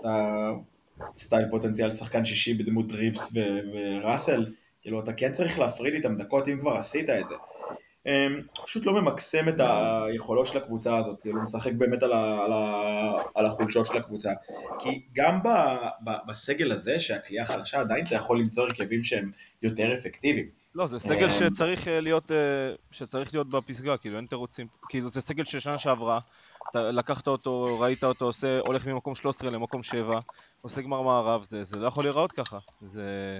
אתה 0.00 0.50
סטייל 1.14 1.44
פוטנציאל 1.50 1.90
שחקן 1.90 2.24
שישי 2.24 2.54
בדמות 2.54 2.92
ריבס 2.92 3.32
וראסל, 3.34 4.46
כאילו 4.82 5.00
אתה 5.00 5.12
כן 5.12 5.32
צריך 5.32 5.58
להפריד 5.58 5.94
איתם 5.94 6.16
דקות 6.16 6.48
אם 6.48 6.60
כבר 6.60 6.76
עשית 6.76 7.10
את 7.10 7.28
זה. 7.28 7.34
אמ, 8.06 8.40
פשוט 8.66 8.86
לא 8.86 8.92
ממקסם 9.02 9.48
את 9.48 9.54
היכולות 9.60 10.46
של 10.46 10.58
הקבוצה 10.58 10.96
הזאת, 10.96 11.22
כאילו 11.22 11.42
משחק 11.42 11.72
באמת 11.72 12.02
על, 12.02 12.12
ה- 12.12 12.44
על, 12.44 12.52
ה- 12.52 13.22
על 13.34 13.46
החולשות 13.46 13.86
של 13.86 13.96
הקבוצה. 13.96 14.30
כי 14.78 15.02
גם 15.12 15.42
ב, 15.42 15.48
ב, 16.04 16.10
בסגל 16.26 16.72
הזה, 16.72 17.00
שהכלייה 17.00 17.44
חלשה, 17.44 17.80
עדיין 17.80 18.06
אתה 18.06 18.14
יכול 18.14 18.40
למצוא 18.40 18.64
הרכבים 18.64 19.04
שהם 19.04 19.30
יותר 19.62 19.94
אפקטיביים. 19.94 20.46
לא, 20.74 20.86
זה 20.86 20.98
סגל 20.98 21.24
אמ, 21.24 21.30
שצריך 21.30 21.88
אה, 21.88 22.00
להיות, 22.00 22.32
אה, 22.32 22.36
שצריך 22.90 23.34
להיות 23.34 23.54
בפסגה, 23.54 23.96
כאילו, 23.96 24.16
אין 24.16 24.26
תירוצים. 24.26 24.66
כאילו, 24.88 25.08
זה 25.08 25.20
סגל 25.20 25.44
של 25.44 25.58
שנה 25.60 25.78
שעברה, 25.78 26.18
אתה 26.70 26.90
לקחת 26.90 27.28
אותו, 27.28 27.80
ראית 27.80 28.04
אותו 28.04 28.24
עושה, 28.24 28.58
הולך 28.60 28.86
ממקום 28.86 29.14
13 29.14 29.50
למקום 29.50 29.82
7, 29.82 30.20
עושה 30.60 30.80
גמר 30.82 31.02
מערב, 31.02 31.42
זה, 31.42 31.64
זה 31.64 31.76
לא 31.76 31.86
יכול 31.86 32.04
להיראות 32.04 32.32
ככה. 32.32 32.58
זה... 32.82 33.38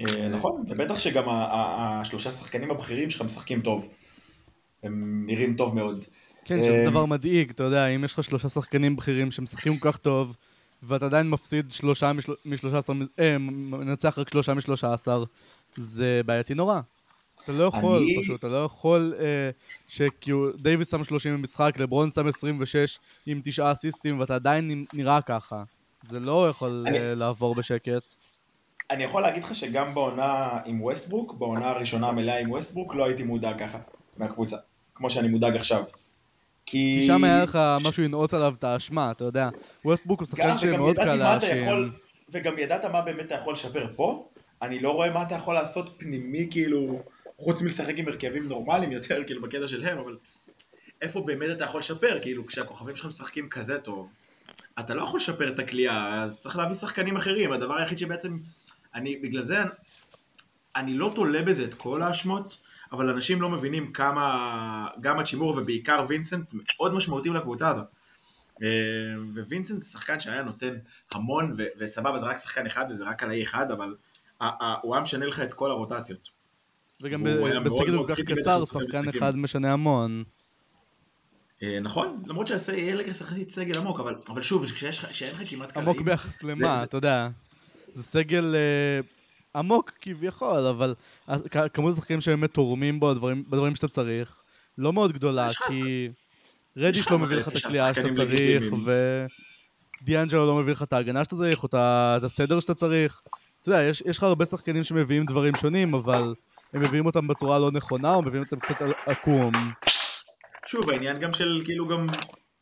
אה, 0.00 0.28
נכון, 0.28 0.64
ובטח 0.68 0.98
שגם 0.98 1.24
השלושה 1.28 2.32
שחקנים 2.32 2.70
הבכירים 2.70 3.10
שלך 3.10 3.22
משחקים 3.22 3.60
טוב. 3.60 3.88
הם 4.82 5.24
נראים 5.26 5.56
טוב 5.56 5.74
מאוד. 5.74 6.04
כן, 6.44 6.62
שזה 6.62 6.84
אמ, 6.84 6.90
דבר 6.90 7.06
מדאיג, 7.06 7.50
אתה 7.50 7.62
יודע, 7.62 7.86
אם 7.86 8.04
יש 8.04 8.12
לך 8.12 8.24
שלושה 8.24 8.48
שחקנים 8.48 8.96
בכירים 8.96 9.30
שמשחקים 9.30 9.78
כל 9.78 9.92
כך 9.92 9.96
טוב, 9.96 10.36
ואתה 10.82 11.06
עדיין 11.06 11.30
מפסיד 11.30 11.72
שלושה 11.72 12.12
משל- 12.12 12.34
משלושה 12.44 12.78
עשר, 12.78 12.92
אה, 13.18 13.38
מנצח 13.38 14.18
רק 14.18 14.30
שלושה 14.30 14.54
משלושה 14.54 14.94
עשר, 14.94 15.24
זה 15.76 16.20
בעייתי 16.26 16.54
נורא. 16.54 16.80
אתה 17.44 17.52
לא 17.52 17.64
יכול, 17.64 17.96
אני- 18.02 18.16
פשוט, 18.22 18.38
אתה 18.38 18.48
לא 18.48 18.64
יכול 18.64 19.14
אה, 19.20 19.50
שכאילו 19.88 20.52
דייוויס 20.56 20.90
שם 20.90 21.04
30 21.04 21.34
במשחק, 21.36 21.72
לברון 21.78 22.10
שם 22.10 22.26
26 22.26 22.98
עם 23.26 23.40
תשעה 23.44 23.72
אסיסטים, 23.72 24.20
ואתה 24.20 24.34
עדיין 24.34 24.84
נראה 24.92 25.22
ככה. 25.22 25.62
זה 26.02 26.20
לא 26.20 26.48
יכול 26.48 26.84
אני- 26.88 26.98
אה, 26.98 27.14
לעבור 27.14 27.54
בשקט. 27.54 28.14
אני 28.90 29.04
יכול 29.04 29.22
להגיד 29.22 29.44
לך 29.44 29.54
שגם 29.54 29.94
בעונה 29.94 30.48
עם 30.64 30.82
ווסטברוק, 30.82 31.34
בעונה 31.34 31.70
הראשונה 31.70 32.08
המלאה 32.08 32.38
עם 32.40 32.50
ווסטברוק, 32.50 32.94
לא 32.94 33.04
הייתי 33.04 33.22
מודאג 33.22 33.58
ככה 33.60 33.78
מהקבוצה, 34.16 34.56
כמו 34.94 35.10
שאני 35.10 35.28
מודאג 35.28 35.56
עכשיו. 35.56 35.84
כי... 36.66 36.96
כי 37.00 37.06
שם 37.06 37.24
היה 37.24 37.42
לך 37.42 37.58
משהו 37.88 38.02
לנעוץ 38.02 38.34
עליו 38.34 38.54
את 38.58 38.64
האשמה, 38.64 39.10
אתה 39.10 39.24
יודע. 39.24 39.48
ווסטבוק 39.84 40.20
הוא 40.20 40.26
שחקן 40.28 40.56
שמאוד 40.56 40.96
קל 40.96 41.14
להאשים. 41.14 41.56
יכול, 41.56 41.92
וגם 42.30 42.58
ידעת 42.58 42.84
מה 42.84 43.02
באמת 43.02 43.26
אתה 43.26 43.34
יכול 43.34 43.52
לשפר 43.52 43.86
פה, 43.96 44.28
אני 44.62 44.78
לא 44.80 44.90
רואה 44.90 45.10
מה 45.10 45.22
אתה 45.22 45.34
יכול 45.34 45.54
לעשות 45.54 45.94
פנימי, 45.98 46.48
כאילו, 46.50 47.02
חוץ 47.40 47.62
מלשחק 47.62 47.94
עם 47.96 48.08
הרכבים 48.08 48.48
נורמליים 48.48 48.92
יותר, 48.92 49.22
כאילו, 49.26 49.42
בקטע 49.42 49.66
שלהם, 49.66 49.98
אבל 49.98 50.16
איפה 51.02 51.20
באמת 51.26 51.50
אתה 51.50 51.64
יכול 51.64 51.80
לשפר, 51.80 52.18
כאילו, 52.22 52.46
כשהכוכבים 52.46 52.96
שלך 52.96 53.06
משחקים 53.06 53.48
כזה 53.48 53.78
טוב, 53.78 54.14
אתה 54.78 54.94
לא 54.94 55.02
יכול 55.02 55.18
לשפר 55.20 55.52
את 55.52 55.58
הכלייה, 55.58 56.26
צריך 56.38 56.56
להביא 56.56 56.74
שחקנים 56.74 57.16
אחרים, 57.16 57.52
הדבר 57.52 57.78
היחיד 57.78 57.98
שבעצם, 57.98 58.38
אני, 58.94 59.16
בגלל 59.16 59.42
זה, 59.42 59.62
אני 60.76 60.94
לא 60.94 61.12
תולה 61.14 61.42
בזה 61.42 61.64
את 61.64 61.74
כל 61.74 62.02
האשמות, 62.02 62.56
אבל 62.92 63.10
אנשים 63.10 63.42
לא 63.42 63.48
מבינים 63.50 63.92
כמה, 63.92 64.88
גם 65.00 65.18
הצ'ימור 65.18 65.58
ובעיקר 65.58 66.04
וינסנט 66.08 66.48
מאוד 66.52 66.94
משמעותיים 66.94 67.34
לקבוצה 67.34 67.68
הזאת. 67.68 67.86
ווינסנט 69.48 69.78
זה 69.78 69.90
שחקן 69.90 70.20
שהיה 70.20 70.42
נותן 70.42 70.74
המון, 71.12 71.52
וסבבה 71.78 72.18
זה 72.18 72.26
רק 72.26 72.36
שחקן 72.36 72.66
אחד 72.66 72.84
וזה 72.90 73.04
רק 73.04 73.22
על 73.22 73.30
האי 73.30 73.42
אחד, 73.42 73.72
אבל 73.72 73.96
הוא 74.82 74.94
היה 74.94 75.02
משנה 75.02 75.26
לך 75.26 75.40
את 75.40 75.54
כל 75.54 75.70
הרוטציות. 75.70 76.39
וגם 77.02 77.22
בסגל 77.64 77.96
כל 77.96 78.14
כך 78.14 78.20
קצר, 78.20 78.64
שחקן 78.64 79.08
אחד 79.08 79.36
משנה 79.36 79.72
המון. 79.72 80.24
נכון, 81.82 82.22
למרות 82.26 82.46
שיהיה 82.46 82.94
לקרס 82.94 83.20
יחסית 83.20 83.50
סגל 83.50 83.78
עמוק, 83.78 84.00
אבל 84.28 84.42
שוב, 84.42 84.66
כשאין 84.66 85.32
לך 85.32 85.42
כמעט 85.46 85.72
קלעים... 85.72 85.88
עמוק 85.88 86.00
ביחס 86.00 86.42
למה, 86.42 86.82
אתה 86.82 86.96
יודע. 86.96 87.28
זה 87.92 88.02
סגל 88.02 88.54
עמוק 89.56 89.92
כביכול, 90.00 90.66
אבל 90.66 90.94
כמות 91.72 91.92
השחקנים 91.92 92.20
שבאמת 92.20 92.54
תורמים 92.54 93.00
בו 93.00 93.14
בדברים 93.48 93.74
שאתה 93.74 93.88
צריך, 93.88 94.42
לא 94.78 94.92
מאוד 94.92 95.12
גדולה, 95.12 95.46
כי 95.68 96.08
רדיש 96.76 97.10
לא 97.10 97.18
מביא 97.18 97.36
לך 97.36 97.48
את 97.48 97.56
הקליעה 97.56 97.94
שאתה 97.94 98.08
צריך, 98.14 98.64
ודיאנג'לו 100.02 100.46
לא 100.46 100.56
מביא 100.56 100.72
לך 100.72 100.82
את 100.82 100.92
ההגנה 100.92 101.24
שאתה 101.24 101.36
צריך, 101.36 101.62
או 101.62 101.68
את 101.72 102.24
הסדר 102.24 102.60
שאתה 102.60 102.74
צריך. 102.74 103.22
אתה 103.60 103.68
יודע, 103.68 103.82
יש, 103.82 104.02
יש 104.06 104.18
לך 104.18 104.22
הרבה 104.22 104.46
שחקנים 104.46 104.84
שמביאים 104.84 105.26
דברים 105.26 105.56
שונים, 105.56 105.94
אבל 105.94 106.34
הם 106.72 106.82
מביאים 106.82 107.06
אותם 107.06 107.28
בצורה 107.28 107.58
לא 107.58 107.70
נכונה, 107.72 108.14
או 108.14 108.22
מביאים 108.22 108.44
אותם 108.44 108.58
קצת 108.60 108.74
עקום. 109.06 109.52
שוב, 110.66 110.90
העניין 110.90 111.18
גם 111.18 111.32
של 111.32 111.60
כאילו 111.64 111.88
גם... 111.88 112.06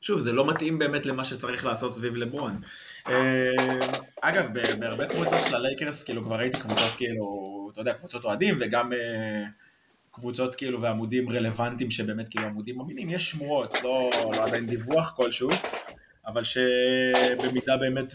שוב, 0.01 0.21
זה 0.21 0.33
לא 0.33 0.47
מתאים 0.51 0.79
באמת 0.79 1.07
למה 1.07 1.25
שצריך 1.25 1.65
לעשות 1.67 1.95
סביב 1.95 2.17
לברון. 2.17 2.61
אגב, 4.21 4.51
בהרבה 4.79 5.07
קבוצות 5.07 5.39
של 5.49 5.55
הלייקרס, 5.55 6.03
כאילו 6.03 6.25
כבר 6.25 6.37
ראיתי 6.37 6.61
קבוצות 6.61 6.95
כאילו, 6.97 7.69
אתה 7.73 7.81
יודע, 7.81 7.93
קבוצות 7.93 8.25
אוהדים, 8.25 8.57
וגם 8.61 8.93
קבוצות 10.11 10.55
כאילו 10.55 10.81
ועמודים 10.81 11.31
רלוונטיים 11.31 11.91
שבאמת 11.91 12.29
כאילו 12.29 12.47
עמודים 12.47 12.81
אמינים, 12.81 13.09
יש 13.11 13.31
שמועות, 13.31 13.75
לא, 13.83 14.11
לא 14.37 14.45
עדיין 14.45 14.67
דיווח 14.67 15.13
כלשהו, 15.17 15.51
אבל 16.27 16.43
שבמידה 16.45 17.77
באמת 17.77 18.13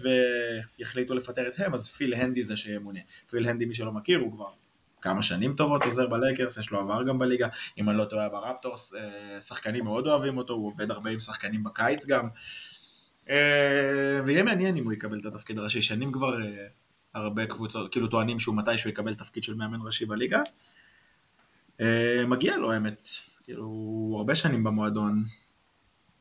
ויחליטו 0.79 1.13
לפטר 1.13 1.47
את 1.47 1.59
הם, 1.59 1.73
אז 1.73 1.87
פיל 1.87 2.13
הנדי 2.13 2.43
זה 2.43 2.55
שימונה. 2.55 2.99
פיל 3.29 3.47
הנדי, 3.47 3.65
מי 3.65 3.73
שלא 3.73 3.91
מכיר, 3.91 4.19
הוא 4.19 4.31
כבר 4.31 4.45
כמה 5.03 5.23
שנים 5.23 5.53
טובות 5.53 5.83
עוזר 5.83 6.07
בלייקרס, 6.07 6.57
יש 6.57 6.71
לו 6.71 6.79
עבר 6.79 7.03
גם 7.03 7.19
בליגה, 7.19 7.47
אם 7.77 7.89
אני 7.89 7.97
לא 7.97 8.05
טועה 8.05 8.29
ברפטורס, 8.29 8.93
שחקנים 9.39 9.83
מאוד 9.83 10.07
אוהבים 10.07 10.37
אותו, 10.37 10.53
הוא 10.53 10.67
עובד 10.67 10.91
הרבה 10.91 11.09
עם 11.09 11.19
שחקנים 11.19 11.63
בקיץ 11.63 12.05
גם. 12.05 12.27
ויהיה 14.25 14.43
מעניין 14.43 14.77
אם 14.77 14.83
הוא 14.83 14.93
יקבל 14.93 15.19
את 15.19 15.25
התפקיד 15.25 15.57
הראשי, 15.57 15.81
שנים 15.81 16.11
כבר 16.11 16.37
הרבה 17.13 17.45
קבוצות, 17.45 17.91
כאילו 17.91 18.07
טוענים 18.07 18.39
שהוא 18.39 18.55
מתישהו 18.57 18.89
יקבל 18.89 19.13
תפקיד 19.13 19.43
של 19.43 19.53
מאמן 19.53 19.79
ראשי 19.81 20.05
בליגה. 20.05 20.41
מגיע 22.27 22.57
לו 22.57 22.71
האמת, 22.71 23.07
כאילו, 23.43 23.63
הוא 23.63 24.17
הרבה 24.17 24.35
שנים 24.35 24.63
במועדון. 24.63 25.23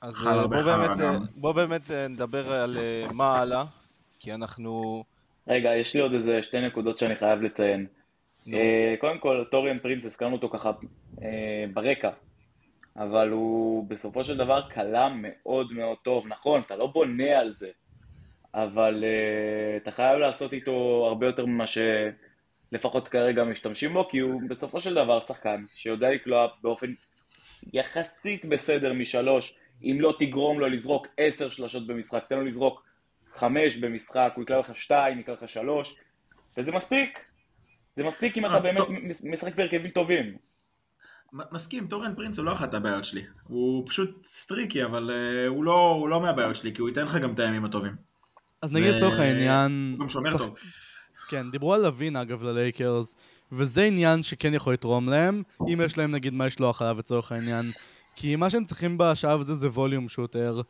אז 0.01 0.25
בוא 0.25 0.63
באמת, 0.63 0.99
בוא 1.37 1.53
באמת 1.53 1.91
נדבר 1.91 2.53
על 2.53 2.79
מה 3.13 3.39
הלאה, 3.39 3.65
כי 4.21 4.35
אנחנו... 4.35 5.05
רגע, 5.49 5.77
יש 5.77 5.95
לי 5.95 6.01
עוד 6.01 6.13
איזה 6.13 6.43
שתי 6.43 6.61
נקודות 6.61 6.99
שאני 6.99 7.17
חייב 7.17 7.43
לציין. 7.43 7.87
קודם 8.99 9.19
כל, 9.19 9.45
טוריאן 9.51 9.79
פרינס, 9.79 10.05
הזכרנו 10.05 10.37
אותו 10.37 10.49
ככה 10.49 10.71
ברקע, 11.73 12.11
אבל 12.97 13.31
הוא 13.31 13.89
בסופו 13.89 14.25
של 14.25 14.37
דבר 14.37 14.69
קלע 14.69 15.09
מאוד 15.15 15.73
מאוד 15.73 15.97
טוב. 16.03 16.27
נכון, 16.27 16.61
אתה 16.67 16.77
לא 16.77 16.87
בונה 16.87 17.39
על 17.39 17.53
זה, 17.53 17.69
אבל 18.55 19.05
אתה 19.77 19.91
חייב 19.91 20.19
לעשות 20.19 20.53
איתו 20.53 21.05
הרבה 21.09 21.27
יותר 21.27 21.47
ממה 21.47 21.65
שלפחות 21.67 23.09
כרגע 23.09 23.45
משתמשים 23.45 23.93
בו, 23.93 24.09
כי 24.09 24.19
הוא 24.19 24.41
בסופו 24.49 24.81
של 24.81 24.95
דבר 24.95 25.21
שחקן 25.21 25.63
שיודע 25.75 26.11
לקלוע 26.11 26.47
באופן 26.63 26.93
יחסית 27.73 28.45
בסדר 28.45 28.93
משלוש, 28.93 29.55
אם 29.83 29.97
לא 30.01 30.15
תגרום 30.19 30.61
לו 30.61 30.69
לזרוק 30.69 31.07
עשר 31.17 31.51
שלשות 31.51 31.87
במשחק, 31.87 32.25
תן 32.29 32.37
לו 32.37 32.45
לזרוק 32.45 32.87
חמש 33.33 33.77
במשחק, 33.77 34.33
הוא 34.37 34.43
יקלע 34.43 34.59
לך 34.59 34.77
שתיים, 34.77 35.21
יקלע 35.21 35.35
לך 35.35 35.49
שלוש, 35.49 35.97
וזה 36.57 36.73
מספיק. 36.73 37.32
זה 37.97 38.09
מספיק 38.09 38.39
אם 38.39 38.47
אתה 38.47 38.61
באמת 38.61 38.83
משחק 39.23 39.55
בהרכבים 39.57 39.91
טובים. 39.91 40.37
מסכים, 41.53 41.87
טורן 41.87 42.15
פרינס 42.15 42.39
הוא 42.39 42.47
לא 42.47 42.53
אחת 42.53 42.75
הבעיות 42.75 43.05
שלי. 43.05 43.23
הוא 43.43 43.87
פשוט 43.87 44.25
streaky, 44.25 44.85
אבל 44.85 45.11
הוא 45.49 45.65
לא, 45.65 46.07
לא 46.11 46.21
מהבעיות 46.21 46.57
שלי, 46.57 46.75
כי 46.75 46.81
הוא 46.81 46.89
ייתן 46.89 47.05
לך 47.05 47.17
גם 47.17 47.33
את 47.33 47.39
הימים 47.39 47.65
הטובים. 47.65 47.93
אז 48.63 48.73
נגיד 48.73 48.95
לצורך 48.95 49.19
העניין... 49.19 49.91
הוא 49.93 50.01
גם 50.01 50.09
שומר 50.09 50.39
טוב. 50.39 50.59
כן, 51.29 51.51
דיברו 51.51 51.75
על 51.75 51.83
לוין 51.83 52.17
אגב 52.17 52.43
ללייקרס, 52.43 53.17
וזה 53.53 53.83
עניין 53.83 54.23
שכן 54.23 54.55
יכול 54.55 54.73
לתרום 54.73 55.09
להם, 55.09 55.43
אם 55.69 55.81
יש 55.85 55.99
להם 55.99 56.13
נגיד 56.13 56.35
מה 56.35 56.47
לשלוח 56.47 56.83
עליו 56.83 56.99
לצורך 56.99 57.33
העניין. 57.33 57.65
כי 58.17 58.37
מה 58.37 58.51
שהם 58.51 58.65
צריכים 58.65 58.99
בשלב 58.99 59.41
הזה 59.41 59.55
זה 59.55 59.69
volume 59.69 60.09
shooter. 60.09 60.61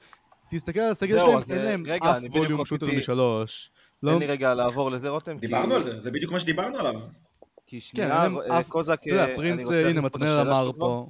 תסתכל 0.51 0.81
על 0.81 0.91
הסגל 0.91 1.19
שלהם, 1.19 1.41
אין 1.51 1.65
להם 1.65 2.03
אף 2.03 2.23
volume 2.31 2.65
shooter 2.65 2.87
משלוש. 2.97 3.71
תן 4.05 4.19
לי 4.19 4.27
רגע 4.27 4.55
לעבור 4.55 4.91
לזה 4.91 5.09
רותם. 5.09 5.39
דיברנו 5.39 5.75
על 5.75 5.83
זה, 5.83 5.99
זה 5.99 6.11
בדיוק 6.11 6.33
מה 6.33 6.41
שדיברנו 6.41 6.79
עליו. 6.79 7.01
כי 7.67 7.81
שנייה, 7.81 8.27
קוזק... 8.69 9.01
אתה 9.01 9.11
יודע, 9.11 9.27
פרינס, 9.37 9.71
הנה, 9.71 10.01
מתנאל 10.01 10.39
אמר 10.39 10.71
פה. 10.73 11.07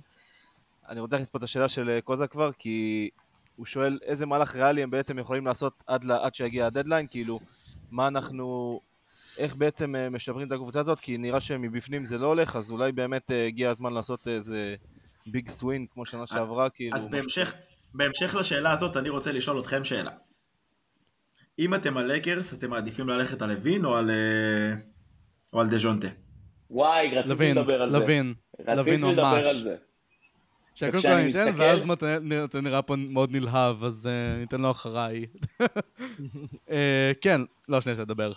אני 0.89 1.01
רוצה 1.01 1.17
להכניס 1.17 1.29
פה 1.29 1.39
את 1.39 1.43
השאלה 1.43 1.69
של 1.69 1.99
קוזק 2.05 2.31
כבר, 2.31 2.51
כי 2.59 3.09
הוא 3.57 3.67
שואל 3.67 3.99
איזה 4.03 4.27
מהלך 4.27 4.57
ריאלי 4.57 4.83
הם 4.83 4.91
בעצם 4.91 5.19
יכולים 5.19 5.47
לעשות 5.47 5.83
עד 5.87 6.35
שיגיע 6.35 6.67
הדדליין, 6.67 7.07
כאילו, 7.11 7.41
מה 7.91 8.09
אנחנו... 8.09 8.81
איך 9.39 9.57
בעצם 9.57 9.95
משפרים 10.11 10.47
את 10.47 10.53
הקבוצה 10.53 10.81
הזאת, 10.81 11.01
כי 11.01 11.19
נראה 11.19 11.41
שמבפנים 11.41 12.05
זה 12.05 12.19
לא 12.19 12.27
הולך, 12.27 12.57
אז 12.57 12.71
אולי 12.71 12.93
באמת 12.93 13.31
הגיע 13.47 13.71
הזמן 13.71 13.93
לעשות 13.93 14.29
איזה 14.29 14.75
ביג 15.27 15.49
סווין 15.49 15.87
כמו 15.95 16.07
שנה 16.07 16.27
שעברה, 16.27 16.71
כאילו... 16.71 16.97
אז 16.97 17.07
בהמשך, 17.07 17.53
בהמשך 17.95 18.35
לשאלה 18.35 18.73
הזאת, 18.73 18.97
אני 18.97 19.09
רוצה 19.09 19.33
לשאול 19.33 19.61
אתכם 19.61 19.85
שאלה. 19.85 20.11
אם 21.65 21.75
אתם 21.75 21.97
על 21.97 22.13
לקרס, 22.13 22.55
אתם 22.55 22.71
מעדיפים 22.71 23.09
ללכת 23.09 23.43
על 23.43 23.51
לוין 23.53 23.85
או 23.85 23.97
על, 23.97 24.11
או 25.53 25.61
על 25.61 25.69
דז'ונטה? 25.69 26.09
וואי, 26.71 27.09
רציתי 27.09 27.35
לוין, 27.35 27.59
לדבר 27.59 27.83
על 27.83 27.93
לוין, 27.99 28.35
זה. 28.59 28.73
רציתי 28.73 28.97
לדבר 28.97 29.49
על 29.49 29.57
זה. 29.57 29.77
שקודם 30.75 31.03
כל 31.03 31.09
אני 31.09 31.31
אתן, 31.31 31.49
מסתכל... 31.49 31.63
ואז 31.63 31.91
אתה 32.45 32.61
נראה 32.61 32.83
פה 32.83 32.97
מאוד 32.97 33.33
נלהב, 33.33 33.85
אז 33.85 34.09
uh, 34.09 34.41
ניתן 34.41 34.61
לו 34.61 34.71
אחריי. 34.71 35.27
uh, 35.63 35.65
כן, 37.23 37.41
לא, 37.69 37.81
שנייה, 37.81 37.97
שתדבר. 37.97 38.33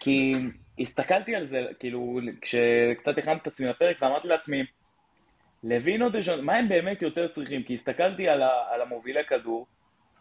כי 0.00 0.34
הסתכלתי 0.78 1.34
על 1.36 1.46
זה, 1.46 1.66
כאילו, 1.78 2.20
כשקצת 2.40 3.18
הכנתי 3.18 3.40
את 3.42 3.46
עצמי 3.46 3.66
לפרק, 3.66 3.96
ואמרתי 4.02 4.28
לעצמי, 4.28 4.64
לוין 5.64 6.02
או 6.02 6.08
דז'ונטה, 6.08 6.42
מה 6.42 6.56
הם 6.56 6.68
באמת 6.68 7.02
יותר 7.02 7.28
צריכים? 7.28 7.62
כי 7.62 7.74
הסתכלתי 7.74 8.28
על, 8.28 8.42
ה, 8.42 8.50
על 8.70 8.80
המובילי 8.80 9.20
כדור, 9.28 9.66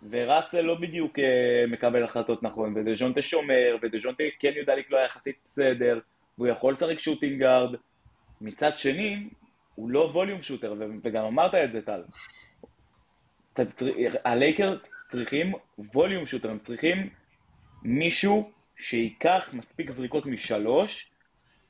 וראסל 0.10 0.62
לא 0.62 0.76
בדיוק 0.76 1.20
מקבל 1.68 2.04
החלטות 2.04 2.44
נכון, 2.44 2.78
ודז'ונטה 2.78 3.22
שומר, 3.22 3.78
ודז'ונטה 3.82 4.24
כן 4.40 4.52
יודע 4.56 4.76
לקלוע 4.76 5.02
יחסית 5.02 5.36
בסדר, 5.44 6.00
והוא 6.38 6.48
יכול 6.48 6.74
לשחק 6.74 7.00
shooting 7.00 7.40
guard. 7.40 7.76
מצד 8.42 8.78
שני, 8.78 9.28
הוא 9.76 9.90
לא 9.90 10.12
volume 10.14 10.42
shooter, 10.42 10.74
וגם 11.04 11.26
אמרת 11.26 11.52
את 11.56 11.72
זה, 11.72 11.82
טל. 11.82 12.02
הלייקרס 14.26 14.94
צריכים 15.10 15.54
volume 15.78 16.26
shooter, 16.26 16.52
הם 16.52 16.60
צריכים 16.60 17.10
מישהו 17.84 18.52
שייקח 18.78 19.50
מספיק 19.54 19.92
זריקות 19.92 20.26
משלוש, 20.26 21.12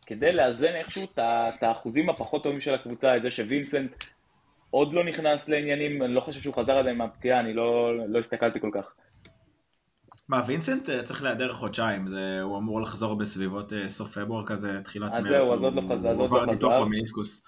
כדי 0.06 0.34
לאזן 0.34 0.76
איכשהו 0.76 1.04
את 1.04 1.64
האחוזים 1.64 2.10
הפחות 2.10 2.44
טובים 2.44 2.60
של 2.60 2.74
הקבוצה, 2.74 3.18
את 3.18 3.22
זה 3.22 3.32
שווינסנט 3.32 3.92
עוד 4.72 4.94
לא 4.94 5.04
נכנס 5.04 5.50
לעניינים, 5.50 6.04
אני 6.04 6.14
לא 6.14 6.22
חושב 6.22 6.42
שהוא 6.42 6.56
חזר 6.56 6.72
עדיין 6.72 6.98
מהפציעה, 6.98 7.40
אני 7.40 7.54
לא, 7.54 7.92
לא 8.08 8.20
הסתכלתי 8.20 8.60
כל 8.60 8.70
כך. 8.74 8.86
מה, 10.28 10.44
וינסנט 10.48 10.90
צריך 11.04 11.24
להיעדר 11.24 11.54
חודשיים, 11.54 12.08
זה, 12.08 12.42
הוא 12.42 12.58
אמור 12.58 12.82
לחזור 12.82 13.16
בסביבות 13.16 13.74
סוף 13.88 14.18
פברואר 14.18 14.46
כזה, 14.46 14.82
תחילת 14.82 15.18
מרץ. 15.18 15.42
אז 15.42 15.48
זהו, 15.48 15.56
אז 15.56 15.64
עוד 15.64 15.74
לא 15.74 15.82
חזר. 15.90 16.12
הוא 16.12 16.24
עבר 16.24 16.46
ניתוח 16.46 16.74
במיניסקוס. 16.74 17.42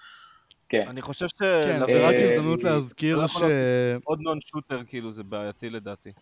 כן. 0.68 0.84
אני 0.88 1.02
חושב 1.02 1.28
ש... 1.28 1.38
כן, 1.38 1.82
אבל 1.82 2.04
רק 2.04 2.14
הזדמנות 2.14 2.64
להזכיר 2.64 3.26
ש... 3.26 3.36
עוד 4.04 4.18
נון 4.20 4.38
שוטר, 4.40 4.84
כאילו, 4.86 5.12
זה 5.12 5.22
בעייתי 5.22 5.70
לדעתי. 5.70 6.12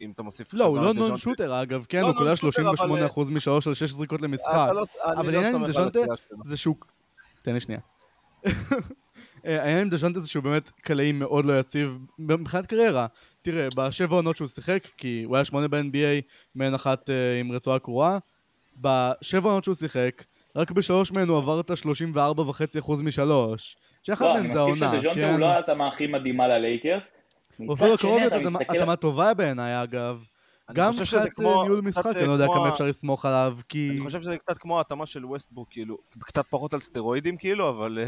אם 0.00 0.10
אתה 0.10 0.22
מוסיף... 0.22 0.54
לא, 0.54 0.64
הוא 0.64 0.78
לא 0.78 0.94
נון 0.94 1.16
שוטר 1.16 1.62
אגב, 1.62 1.86
כן, 1.88 2.00
הוא 2.02 2.12
קולע 2.12 2.32
38% 3.12 3.32
משלוש 3.32 3.66
על 3.66 3.74
6 3.74 3.90
זריקות 3.90 4.22
למשחק. 4.22 4.68
אבל 5.16 5.34
העניין 5.34 5.54
עם 5.54 5.66
דז'ונטה 5.66 6.00
זה 6.44 6.56
שהוא... 6.56 6.76
תן 7.42 7.54
לי 7.54 7.60
שנייה. 7.60 7.80
העניין 9.44 9.80
עם 9.80 9.88
דז'ונטה 9.88 10.20
זה 10.20 10.28
שהוא 10.28 10.42
באמת 10.42 10.68
קלעי 10.68 11.12
מאוד 11.12 11.44
לא 11.44 11.60
יציב 11.60 11.98
מבחינת 12.18 12.66
קריירה. 12.66 13.06
תראה, 13.42 13.68
בשבע 13.76 14.16
עונות 14.16 14.36
שהוא 14.36 14.48
שיחק, 14.48 14.88
כי 14.96 15.22
הוא 15.26 15.36
היה 15.36 15.44
שמונה 15.44 15.68
ב-NBA, 15.68 16.22
מעין 16.54 16.74
אחת 16.74 17.10
עם 17.40 17.52
רצועה 17.52 17.78
קרועה, 17.78 18.18
בשבע 18.76 19.48
עונות 19.48 19.64
שהוא 19.64 19.74
שיחק, 19.74 20.24
רק 20.56 20.70
בשלוש 20.70 21.12
מהן 21.12 21.28
הוא 21.28 21.38
עבר 21.38 21.60
את 21.60 21.70
ה-34.5% 21.70 23.02
משלוש. 23.02 23.76
שאחת 24.02 24.26
מהן 24.26 24.52
זה 24.52 24.58
העונה, 24.58 24.76
כן? 24.76 24.86
אני 24.86 24.96
מסכים 24.96 25.12
שדז'ונטה 25.12 25.30
הוא 25.32 25.40
לא 25.40 25.46
ההתאמה 25.46 25.88
הכי 25.88 26.06
מדהימה 26.06 26.48
ללייקרס. 26.48 27.12
הוא 27.56 27.74
אפילו 27.74 27.98
קרוב 27.98 28.22
יותר 28.22 28.40
התאמה 28.68 28.96
טובה 28.96 29.34
בעיניי 29.34 29.82
אגב. 29.82 30.24
גם 30.72 30.92
קצת 31.02 31.28
ניהול 31.38 31.80
משחק, 31.84 32.16
אני 32.16 32.26
לא 32.26 32.32
יודע 32.32 32.46
כמה 32.46 32.68
אפשר 32.68 32.84
לסמוך 32.86 33.24
עליו, 33.24 33.58
כי... 33.68 33.90
אני 33.90 34.00
חושב 34.00 34.20
שזה 34.20 34.36
קצת 34.36 34.58
כמו 34.58 34.78
ההתאמה 34.78 35.06
של 35.06 35.26
ווסטבוק, 35.26 35.68
כאילו, 35.70 35.98
קצת 36.18 36.46
פחות 36.46 36.74
על 36.74 36.80
סטרואידים 36.80 37.36
כאילו, 37.36 37.68
אבל 37.68 37.98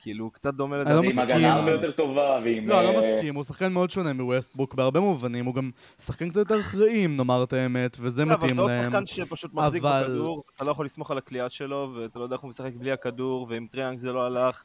כאילו, 0.00 0.24
הוא 0.24 0.32
קצת 0.32 0.54
דומה 0.54 0.76
אני 0.76 0.84
לא 0.84 0.90
לדעתי. 0.90 1.06
ועם 1.08 1.16
מסכים. 1.16 1.36
הגנה 1.36 1.52
הרבה 1.54 1.70
יותר 1.70 1.90
טובה, 1.90 2.36
ועם... 2.44 2.68
לא, 2.68 2.80
אני 2.80 2.86
לא 2.86 3.02
אה, 3.02 3.14
מסכים, 3.14 3.34
הוא 3.34 3.44
שחקן 3.44 3.72
מאוד 3.72 3.90
שונה 3.90 4.12
מווסטבוק 4.12 4.74
בהרבה 4.74 5.00
מובנים, 5.00 5.44
הוא 5.46 5.54
גם 5.54 5.70
שחקן 5.98 6.28
קצת 6.28 6.36
יותר 6.38 6.60
אחראי, 6.60 7.04
אם 7.04 7.16
נאמר 7.16 7.44
את 7.44 7.52
האמת, 7.52 7.96
וזה 8.00 8.24
לא, 8.24 8.32
אבל 8.32 8.36
מתאים 8.42 8.54
זה 8.54 8.60
עוד 8.60 8.70
להם. 8.70 8.82
שחקן 8.90 9.06
שפשוט 9.06 9.54
מחזיק 9.54 9.82
אבל- 9.84 10.02
בכדור, 10.04 10.42
אתה 10.56 10.64
לא 10.64 10.70
יכול 10.70 10.84
לסמוך 10.86 11.10
על 11.10 11.18
הכלייה 11.18 11.48
שלו, 11.48 11.92
ואתה 11.94 12.18
לא 12.18 12.24
יודע 12.24 12.34
איך 12.34 12.42
הוא 12.42 12.48
משחק 12.48 12.72
בלי 12.74 12.92
הכדור, 12.92 13.46
ועם 13.50 13.66
טריאנג 13.70 13.98
זה 13.98 14.12
לא 14.12 14.26
הלך, 14.26 14.62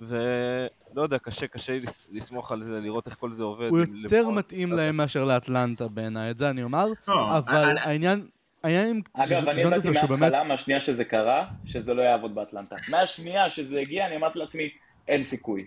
ולא 0.00 0.68
יודע, 1.02 1.18
קשה, 1.18 1.46
קשה 1.46 1.78
לס- 1.78 2.00
לסמוך 2.10 2.52
על 2.52 2.62
זה, 2.62 2.80
לראות 2.80 3.06
איך 3.06 3.16
כל 3.20 3.32
זה 3.32 3.42
עובד. 3.42 3.68
הוא 3.68 3.78
עם 3.78 3.96
יותר. 3.96 4.30
מתאים 4.30 4.72
להם 4.72 4.96
מאשר 4.96 5.24
לאטלנטה 5.24 5.88
בעיניי, 5.88 6.30
את 6.30 6.36
זה 6.38 6.50
אני 6.50 6.62
אומר, 6.62 6.86
לא, 7.08 7.38
אבל 7.38 7.56
אני- 7.68 7.80
העניין... 7.80 8.26
העניין 8.64 8.88
עם 8.88 9.00
אגב, 9.12 9.48
אני 9.48 9.60
ידעתי 9.60 9.80
זה 9.80 9.94
שהוא 9.94 10.08
באמת... 10.08 10.20
מההתחלה, 10.20 10.44
מהשנייה 10.48 10.80
שזה 10.80 11.04
קרה, 11.04 11.46
שזה 11.64 11.94
לא 11.94 12.02
יעבוד 12.02 12.34
באטלנטה. 12.34 12.76
מהשנייה 12.90 13.50
שזה 13.50 13.78
הגיע, 13.80 14.06
אני 14.06 14.16
אמרתי 14.16 14.38
לעצמי, 14.38 14.68
אין 15.08 15.22
סיכוי. 15.22 15.66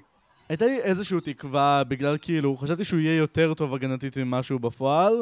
הייתה 0.49 0.65
לי 0.65 0.81
איזושהי 0.81 1.33
תקווה 1.33 1.83
בגלל 1.87 2.17
כאילו, 2.21 2.57
חשבתי 2.57 2.83
שהוא 2.83 2.99
יהיה 2.99 3.17
יותר 3.17 3.53
טוב 3.53 3.73
הגנתית 3.73 4.17
ממה 4.17 4.43
שהוא 4.43 4.61
בפועל, 4.61 5.13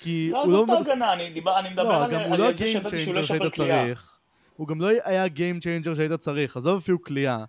כי 0.00 0.28
לא, 0.32 0.42
הוא 0.44 0.52
לא... 0.52 0.58
עזוב 0.58 0.70
את 0.70 0.78
מבס- 0.80 0.88
ההגנה, 0.88 1.12
אני 1.12 1.30
דיבר- 1.32 1.58
אני 1.58 1.68
מדבר 1.68 1.82
לא, 1.82 2.04
על 2.04 2.10
גם 2.12 2.20
הוא 2.20 2.32
על 2.34 2.38
לא 2.38 2.44
זה 2.44 2.48
הגיים 2.48 2.72
שידעתי 2.78 2.98
שהוא 2.98 3.14
לא 3.14 3.22
צ'יינג'ר 3.22 3.26
שהיית 3.26 3.42
ישפר 3.42 3.64
קליעה. 3.64 3.84
צריך. 3.86 4.18
הוא 4.56 4.68
גם 4.68 4.80
לא 4.80 4.88
היה 5.04 5.22
הגיים 5.24 5.60
צ'יינג'ר 5.60 5.94
שהיית 5.94 6.12
צריך, 6.12 6.56
עזוב 6.56 6.78
אפילו 6.78 6.98
קליעה. 6.98 7.44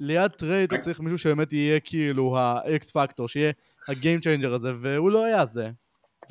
ליד 0.00 0.30
טריי 0.30 0.54
היית 0.58 0.74
צריך 0.74 1.00
מישהו 1.00 1.18
שבאמת 1.18 1.52
יהיה 1.52 1.80
כאילו 1.80 2.38
ה 2.38 2.64
X 2.64 2.90
factor, 2.90 3.28
שיהיה 3.28 3.52
ה 3.88 3.94
game 3.94 4.20
changer 4.20 4.54
הזה, 4.54 4.72
והוא 4.80 5.10
לא 5.10 5.24
היה 5.24 5.44
זה. 5.44 5.70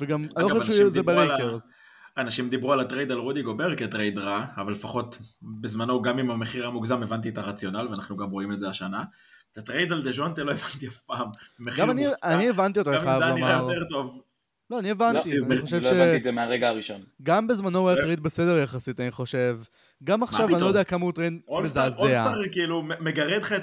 וגם, 0.00 0.22
אני 0.36 0.44
לא 0.44 0.48
חושב 0.48 0.56
אנשים 0.56 0.72
שיהיה 0.72 0.90
זה 0.90 0.98
על 0.98 1.04
בלייקרס. 1.04 1.74
אנשים 2.18 2.48
דיברו 2.50 2.72
על 2.72 2.80
ה 2.80 2.85
trade 2.85 3.12
על 3.12 3.18
רודי 3.18 3.42
גובר 3.42 3.74
כ 3.76 3.88
trade 3.88 4.18
רע, 4.18 4.44
אבל 4.56 4.72
לפחות 4.72 5.18
בזמנו 5.42 6.02
גם 6.02 6.18
עם 6.18 6.30
המחיר 6.30 6.66
המוגזם 6.66 7.02
הבנתי 7.02 7.28
את 7.28 7.38
הרציונל, 7.38 7.88
ואנחנו 7.90 8.16
גם 8.16 8.30
רואים 8.30 8.52
את 8.52 8.58
זה 8.58 8.68
השנה. 8.68 9.04
את 9.52 9.58
ה 9.58 9.64
trade 9.64 9.92
על 9.92 10.02
דז'ונטה 10.02 10.44
לא 10.44 10.50
הבנתי 10.52 10.88
אף 10.88 10.98
פעם. 10.98 11.28
מחיר 11.58 11.84
גם 11.84 11.90
אני- 11.90 12.06
מופקע, 12.06 12.34
אני 12.34 12.48
הבנתי 12.48 12.78
אותו, 12.78 12.90
אני 12.90 12.98
גם 12.98 13.02
אם 13.02 13.08
חייב 13.08 13.18
זה 13.18 13.24
היה 13.24 13.34
נראה 13.34 13.58
לומר. 13.58 13.72
יותר 13.72 13.84
טוב. 13.88 14.22
לא, 14.70 14.78
אני 14.78 14.90
הבנתי, 14.90 15.36
לא, 15.36 15.46
ואני 15.48 15.60
חושב 15.60 15.80
לא 15.82 15.88
הבנתי 15.88 16.16
את 16.16 16.22
זה 16.22 16.30
מהרגע 16.30 16.68
הראשון. 16.68 17.00
שגם 17.22 17.46
בזמנו 17.46 17.78
הוא 17.78 17.88
היה 17.88 18.02
trade 18.02 18.20
בסדר 18.20 18.58
יחסית, 18.58 19.00
אני 19.00 19.10
חושב. 19.10 19.58
גם 20.04 20.22
עכשיו 20.22 20.48
אני 20.48 20.60
לא? 20.60 20.66
יודע 20.66 20.84
כמה 20.84 21.04
הוא 21.04 21.12
טרייד 21.12 21.40
מזעזע. 21.60 21.96
אולסטאר 22.02 22.48
כאילו 22.52 22.82
מגרד 22.82 23.42
לך 23.42 23.54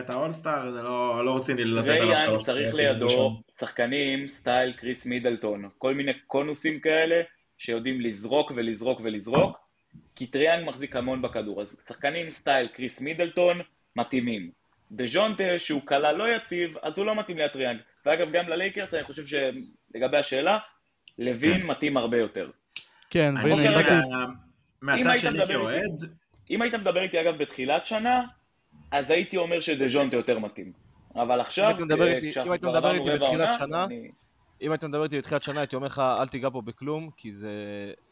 את 0.00 0.10
האולסטאר, 0.10 0.70
זה 0.70 0.82
לא 0.82 1.24
לא 1.24 1.36
רציני 1.36 1.64
לתת 1.64 1.88
עליו 1.88 2.18
שלוש 2.20 2.44
צריך 2.44 2.70
פרצים 2.70 2.86
ראשון. 3.02 3.32
לידו 3.32 3.40
שחקנים 3.60 4.26
סטייל 4.26 4.72
קריס 4.72 5.06
מידלטון, 5.06 5.68
כל 5.78 5.94
מיני 5.94 6.12
קונוסים 6.26 6.80
כאלה 6.80 7.14
שיודעים 7.58 8.00
לזרוק 8.00 8.52
ולזרוק 8.56 9.00
ולזרוק, 9.04 9.58
כי 10.16 10.26
טריאנג 10.26 10.68
מחזיק 10.68 10.96
המון 10.96 11.22
בכדור, 11.22 11.62
אז 11.62 11.76
שחקנים 11.88 12.30
סטייל 12.30 12.68
קריס 12.68 13.00
מידלטון 13.00 13.60
מתאימים. 13.96 14.50
דז'ונטה 14.92 15.58
שהוא 15.58 15.82
קלה 15.84 16.12
לא 16.12 16.36
יציב, 16.36 16.78
אז 16.82 16.92
הוא 16.98 17.06
לא 17.06 17.14
מתאים 17.18 17.38
לטריאנג. 17.38 17.78
ואגב 18.06 18.32
גם 18.32 18.48
ללייקרס 18.48 18.94
אני 18.94 19.04
חושב 19.04 19.22
שלגבי 19.26 20.16
השאלה, 20.16 20.58
לוין 21.18 21.60
כן. 21.60 21.66
מתאים 21.66 21.96
הרבה 21.96 22.18
יותר. 22.18 22.50
כן, 23.10 23.34
והנה. 23.42 23.70
מה- 24.82 24.94
אם 24.94 24.98
מהצד 24.98 25.18
שלי 25.18 25.46
כאוהד, 25.46 26.02
אם 26.50 26.62
היית 26.62 26.74
מדבר 26.74 27.02
איתי 27.02 27.20
אגב 27.20 27.38
בתחילת 27.42 27.86
שנה, 27.86 28.22
אז 28.90 29.10
הייתי 29.10 29.36
אומר 29.36 29.60
שדז'ונטה 29.60 30.16
יותר 30.16 30.38
מתאים. 30.38 30.72
אבל 31.16 31.40
עכשיו, 31.40 31.64
אה, 31.64 31.70
אם 32.44 32.50
היית 32.52 32.64
מדבר 32.64 32.76
עברנו 32.76 32.94
איתי 32.94 33.10
בתחילת 33.10 33.52
שנה, 33.52 33.84
אני- 33.84 34.08
אם 34.64 34.72
היית 34.72 34.84
מדבר 34.84 35.04
איתי 35.04 35.18
בתחילת 35.18 35.42
שנה, 35.42 35.60
הייתי 35.60 35.76
אומר 35.76 35.86
לך, 35.86 35.98
אל 35.98 36.28
תיגע 36.28 36.50
פה 36.52 36.62
בכלום, 36.62 37.10
כי 37.16 37.32
זה 37.32 37.52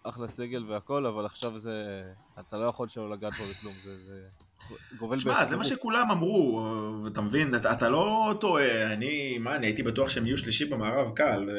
אחלה 0.03 0.29
סגל 0.29 0.65
והכל, 0.69 1.07
אבל 1.07 1.27
עכשיו 1.27 1.59
זה... 1.59 2.03
אתה 2.41 2.59
לא 2.59 2.67
יכול 2.67 2.89
שלא 2.89 3.11
לגעת 3.11 3.33
פה 3.33 3.43
בכלום, 3.51 3.75
זה... 3.83 3.97
זה... 3.99 4.21
גובל 4.99 5.17
תשמע, 5.17 5.45
זה 5.45 5.57
מה. 5.57 5.65
שכולם 5.65 6.11
אמרו, 6.11 6.63
אתה 7.13 7.21
מבין, 7.21 7.57
אתה, 7.57 7.73
אתה 7.73 7.89
לא 7.89 8.35
טועה, 8.41 8.93
אני, 8.93 9.39
מה, 9.39 9.57
אני 9.57 9.67
הייתי 9.67 9.83
בטוח 9.83 10.09
שהם 10.09 10.27
יהיו 10.27 10.39
שלישי 10.39 10.65
במערב 10.65 11.13
קל, 11.15 11.49
ו... 11.49 11.53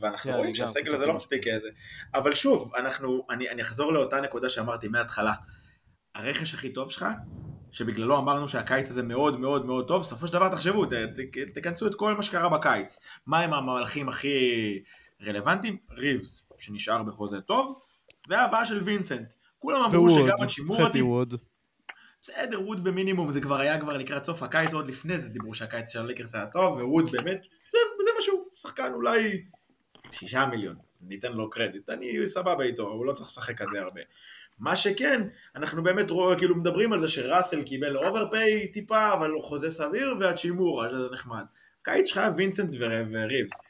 ואנחנו 0.00 0.30
כן, 0.30 0.36
רואים 0.36 0.50
גם 0.50 0.54
שהסגל 0.54 0.94
הזה 0.94 1.06
לא 1.06 1.14
מספיק 1.14 1.46
איזה. 1.46 1.68
אבל 2.14 2.34
שוב, 2.34 2.72
אנחנו, 2.76 3.26
אני, 3.30 3.50
אני 3.50 3.62
אחזור 3.62 3.92
לאותה 3.92 4.20
נקודה 4.20 4.50
שאמרתי 4.50 4.88
מההתחלה. 4.88 5.32
הרכש 6.14 6.54
הכי 6.54 6.72
טוב 6.72 6.90
שלך, 6.90 7.06
שבגללו 7.74 8.18
אמרנו 8.18 8.48
שהקיץ 8.48 8.90
הזה 8.90 9.02
מאוד 9.02 9.40
מאוד 9.40 9.66
מאוד 9.66 9.88
טוב, 9.88 10.02
בסופו 10.02 10.26
של 10.26 10.32
דבר 10.32 10.48
תחשבו, 10.48 10.86
ת, 10.86 10.92
ת, 10.92 11.58
תכנסו 11.58 11.86
את 11.86 11.94
כל 11.94 12.14
מה 12.14 12.22
שקרה 12.22 12.48
בקיץ. 12.48 12.98
מה 13.26 13.40
הם 13.40 13.54
המהלכים 13.54 14.08
הכי 14.08 14.82
רלוונטיים? 15.26 15.76
ריבס, 15.90 16.42
שנשאר 16.58 17.02
בחוזה 17.02 17.40
טוב, 17.40 17.80
וההבאה 18.28 18.64
של 18.64 18.82
וינסנט. 18.82 19.32
כולם 19.58 19.80
אמרו 19.80 20.10
שגם 20.10 20.36
השימור 20.44 20.86
חצי. 20.86 21.02
ווד. 21.02 21.34
בסדר, 22.20 22.62
ווד 22.62 22.84
במינימום, 22.84 23.32
זה 23.32 23.40
כבר 23.40 23.60
היה 23.60 23.80
כבר 23.80 23.96
לקראת 23.96 24.24
סוף 24.24 24.42
הקיץ, 24.42 24.74
עוד 24.74 24.88
לפני 24.88 25.18
זה 25.18 25.32
דיברו 25.32 25.54
שהקיץ 25.54 25.92
של 25.92 26.00
הליקרס 26.00 26.34
היה 26.34 26.46
טוב, 26.46 26.76
וווד 26.76 27.10
באמת, 27.10 27.42
זה, 27.72 27.78
זה 28.04 28.10
משהו, 28.18 28.44
שחקן 28.54 28.92
אולי 28.92 29.42
שישה 30.12 30.46
מיליון, 30.46 30.76
ניתן 31.00 31.32
לו 31.32 31.50
קרדיט, 31.50 31.90
אני 31.90 32.26
סבבה 32.26 32.64
איתו, 32.64 32.88
הוא 32.88 33.06
לא 33.06 33.12
צריך 33.12 33.28
לשחק 33.28 33.62
כזה 33.62 33.80
הרבה. 33.80 34.00
מה 34.58 34.76
שכן, 34.76 35.22
אנחנו 35.56 35.82
באמת 35.82 36.10
רואים, 36.10 36.38
כאילו 36.38 36.56
מדברים 36.56 36.92
על 36.92 37.00
זה 37.00 37.08
שראסל 37.08 37.62
קיבל 37.62 37.96
overpay 37.96 38.68
טיפה, 38.72 39.12
אבל 39.12 39.30
הוא 39.30 39.42
חוזה 39.42 39.70
סביר, 39.70 40.14
והאצ'ימורה, 40.20 40.84
זה 40.92 41.08
נחמד. 41.12 41.44
קיץ 41.82 42.08
שלך 42.08 42.18
היה 42.18 42.30
וינסנט 42.36 42.72
ור- 42.78 43.06
וריבס. 43.10 43.64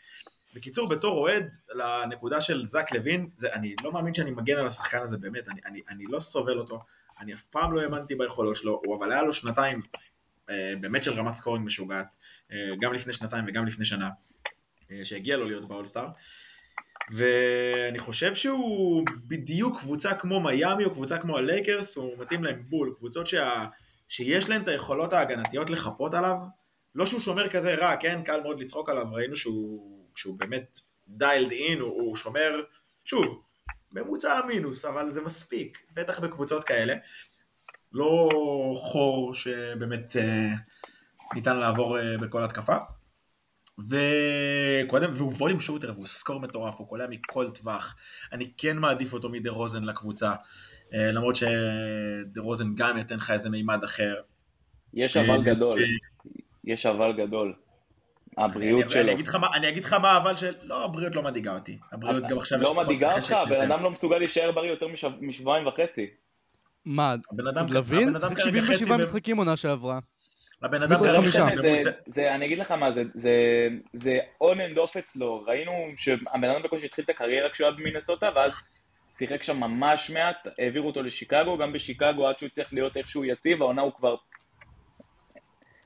בקיצור, 0.54 0.88
בתור 0.88 1.18
אוהד, 1.18 1.56
לנקודה 1.74 2.40
של 2.40 2.66
זק 2.66 2.92
לוין, 2.92 3.28
זה, 3.36 3.52
אני 3.52 3.74
לא 3.84 3.92
מאמין 3.92 4.14
שאני 4.14 4.30
מגן 4.30 4.56
על 4.58 4.66
השחקן 4.66 5.02
הזה, 5.02 5.18
באמת, 5.18 5.48
אני, 5.48 5.60
אני, 5.66 5.80
אני 5.88 6.04
לא 6.08 6.20
סובל 6.20 6.58
אותו, 6.58 6.82
אני 7.20 7.34
אף 7.34 7.44
פעם 7.44 7.72
לא 7.72 7.80
האמנתי 7.80 8.14
ביכולות 8.14 8.56
שלו, 8.56 8.80
הוא 8.86 8.96
אבל 8.96 9.12
היה 9.12 9.22
לו 9.22 9.32
שנתיים 9.32 9.80
אה, 10.50 10.74
באמת 10.80 11.02
של 11.02 11.12
רמת 11.12 11.32
scoring 11.32 11.66
משוגעת, 11.66 12.16
אה, 12.52 12.70
גם 12.80 12.92
לפני 12.92 13.12
שנתיים 13.12 13.44
וגם 13.48 13.66
לפני 13.66 13.84
שנה, 13.84 14.10
אה, 14.90 15.04
שהגיע 15.04 15.36
לו 15.36 15.44
להיות 15.44 15.68
באולסטאר, 15.68 16.08
ואני 17.10 17.98
חושב 17.98 18.34
שהוא 18.34 19.04
בדיוק 19.26 19.78
קבוצה 19.78 20.14
כמו 20.14 20.40
מיאמי 20.40 20.84
או 20.84 20.90
קבוצה 20.90 21.18
כמו 21.18 21.38
הלייקרס, 21.38 21.96
הוא 21.96 22.18
מתאים 22.18 22.44
להם 22.44 22.62
בול, 22.68 22.94
קבוצות 22.96 23.26
שה, 23.26 23.66
שיש 24.08 24.48
להן 24.48 24.62
את 24.62 24.68
היכולות 24.68 25.12
ההגנתיות 25.12 25.70
לחפות 25.70 26.14
עליו, 26.14 26.38
לא 26.94 27.06
שהוא 27.06 27.20
שומר 27.20 27.48
כזה 27.48 27.74
רע, 27.74 27.96
כן, 27.96 28.22
קל 28.24 28.40
מאוד 28.40 28.60
לצחוק 28.60 28.88
עליו, 28.88 29.06
ראינו 29.12 29.36
שהוא, 29.36 30.06
שהוא 30.14 30.38
באמת 30.38 30.78
dialed 31.08 31.50
in, 31.50 31.80
הוא, 31.80 31.90
הוא 31.90 32.16
שומר, 32.16 32.60
שוב, 33.04 33.42
ממוצע 33.92 34.40
מינוס, 34.46 34.84
אבל 34.84 35.10
זה 35.10 35.22
מספיק, 35.22 35.78
בטח 35.92 36.18
בקבוצות 36.18 36.64
כאלה. 36.64 36.94
לא 37.92 38.30
חור 38.76 39.34
שבאמת 39.34 40.16
אה, 40.16 40.50
ניתן 41.34 41.56
לעבור 41.56 41.98
אה, 41.98 42.18
בכל 42.18 42.42
התקפה. 42.42 42.76
וקודם, 43.80 45.10
והוא 45.14 45.32
ווליום 45.32 45.60
שוטר, 45.60 45.92
והוא 45.94 46.06
סקור 46.06 46.40
מטורף, 46.40 46.78
הוא 46.78 46.88
קולע 46.88 47.06
מכל 47.10 47.50
טווח. 47.50 47.96
אני 48.32 48.50
כן 48.56 48.78
מעדיף 48.78 49.12
אותו 49.12 49.28
מדה 49.28 49.50
רוזן 49.50 49.84
לקבוצה, 49.84 50.32
אה, 50.94 51.12
למרות 51.12 51.36
שדה 51.36 51.50
רוזן 52.40 52.74
גם 52.74 52.96
ייתן 52.98 53.16
לך 53.16 53.30
איזה 53.30 53.50
מימד 53.50 53.84
אחר. 53.84 54.14
יש 54.94 55.16
אה, 55.16 55.26
אבל 55.26 55.42
גדול, 55.42 55.78
אה, 55.78 55.84
יש 56.64 56.86
אבל 56.86 57.12
גדול. 57.12 57.54
הבריאות 58.38 58.82
אני, 58.82 58.90
שלו. 58.90 59.02
אני 59.54 59.68
אגיד 59.68 59.84
לך 59.84 59.92
מה 59.94 60.16
אבל 60.16 60.36
של... 60.36 60.54
לא, 60.62 60.84
הבריאות 60.84 61.14
לא 61.14 61.22
מדאיגה 61.22 61.54
אותי. 61.54 61.78
הבריאות 61.92 62.22
גם 62.28 62.38
עכשיו 62.38 62.62
יש 62.62 62.68
לא 62.68 62.74
מדאיגה 62.74 63.14
אותך? 63.14 63.30
הבן. 63.32 63.60
אדם 63.60 63.82
לא 63.82 63.90
מסוגל 63.90 64.18
להישאר 64.18 64.52
בריא 64.52 64.70
יותר 64.70 64.86
משב- 64.88 65.20
משבועיים 65.20 65.66
וחצי. 65.66 66.06
מה, 66.84 67.14
הבן 67.32 67.46
אדם- 67.46 67.72
לוין 67.72 68.08
הבן 68.08 68.16
אדם 68.16 68.28
שיחק 68.30 68.42
כרגע 68.42 68.60
77 68.62 68.74
חצי 68.94 69.02
ב- 69.02 69.06
משחקים 69.06 69.36
עונה 69.36 69.56
שעברה. 69.56 69.98
הבן 70.64 70.82
אדם 70.82 70.98
זה 70.98 71.08
כרגע 71.08 71.90
אני 72.34 72.46
אגיד 72.46 72.58
לך 72.58 72.70
מה, 72.70 72.92
זה- 72.92 73.02
זה- 73.14 73.68
זה 73.92 74.10
on 74.42 74.56
and 74.56 74.78
off 74.78 74.98
אצלו. 74.98 75.44
ראינו 75.46 75.72
שהבן 75.96 76.50
אדם 76.50 76.62
בקושי 76.62 76.86
התחיל 76.86 77.04
את 77.04 77.10
הקריירה 77.10 77.50
כשהוא 77.50 77.68
היה 77.68 77.76
במינסוטה, 77.76 78.28
ואז 78.34 78.52
שיחק 79.18 79.42
שם 79.42 79.56
ממש 79.60 80.10
מעט, 80.10 80.36
העבירו 80.58 80.86
אותו 80.86 81.02
לשיקגו, 81.02 81.58
גם 81.58 81.72
בשיקגו 81.72 82.28
עד 82.28 82.38
שהוא 82.38 82.46
הצליח 82.46 82.72
להיות 82.72 82.96
איכשהו 82.96 83.24
יציב, 83.24 83.62
העונה 83.62 83.82
הוא 83.82 83.92
כבר... 83.96 84.14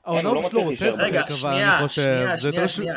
העונה 0.05 0.29
הוא 0.29 0.35
הוא 0.37 0.43
לא 0.43 0.49
פשוט 0.49 0.53
לא 0.53 0.59
רוצה 0.69 1.03
רגע, 1.03 1.21
שנייה. 1.29 1.89
שנייה, 1.89 2.67
שנייה. 2.67 2.95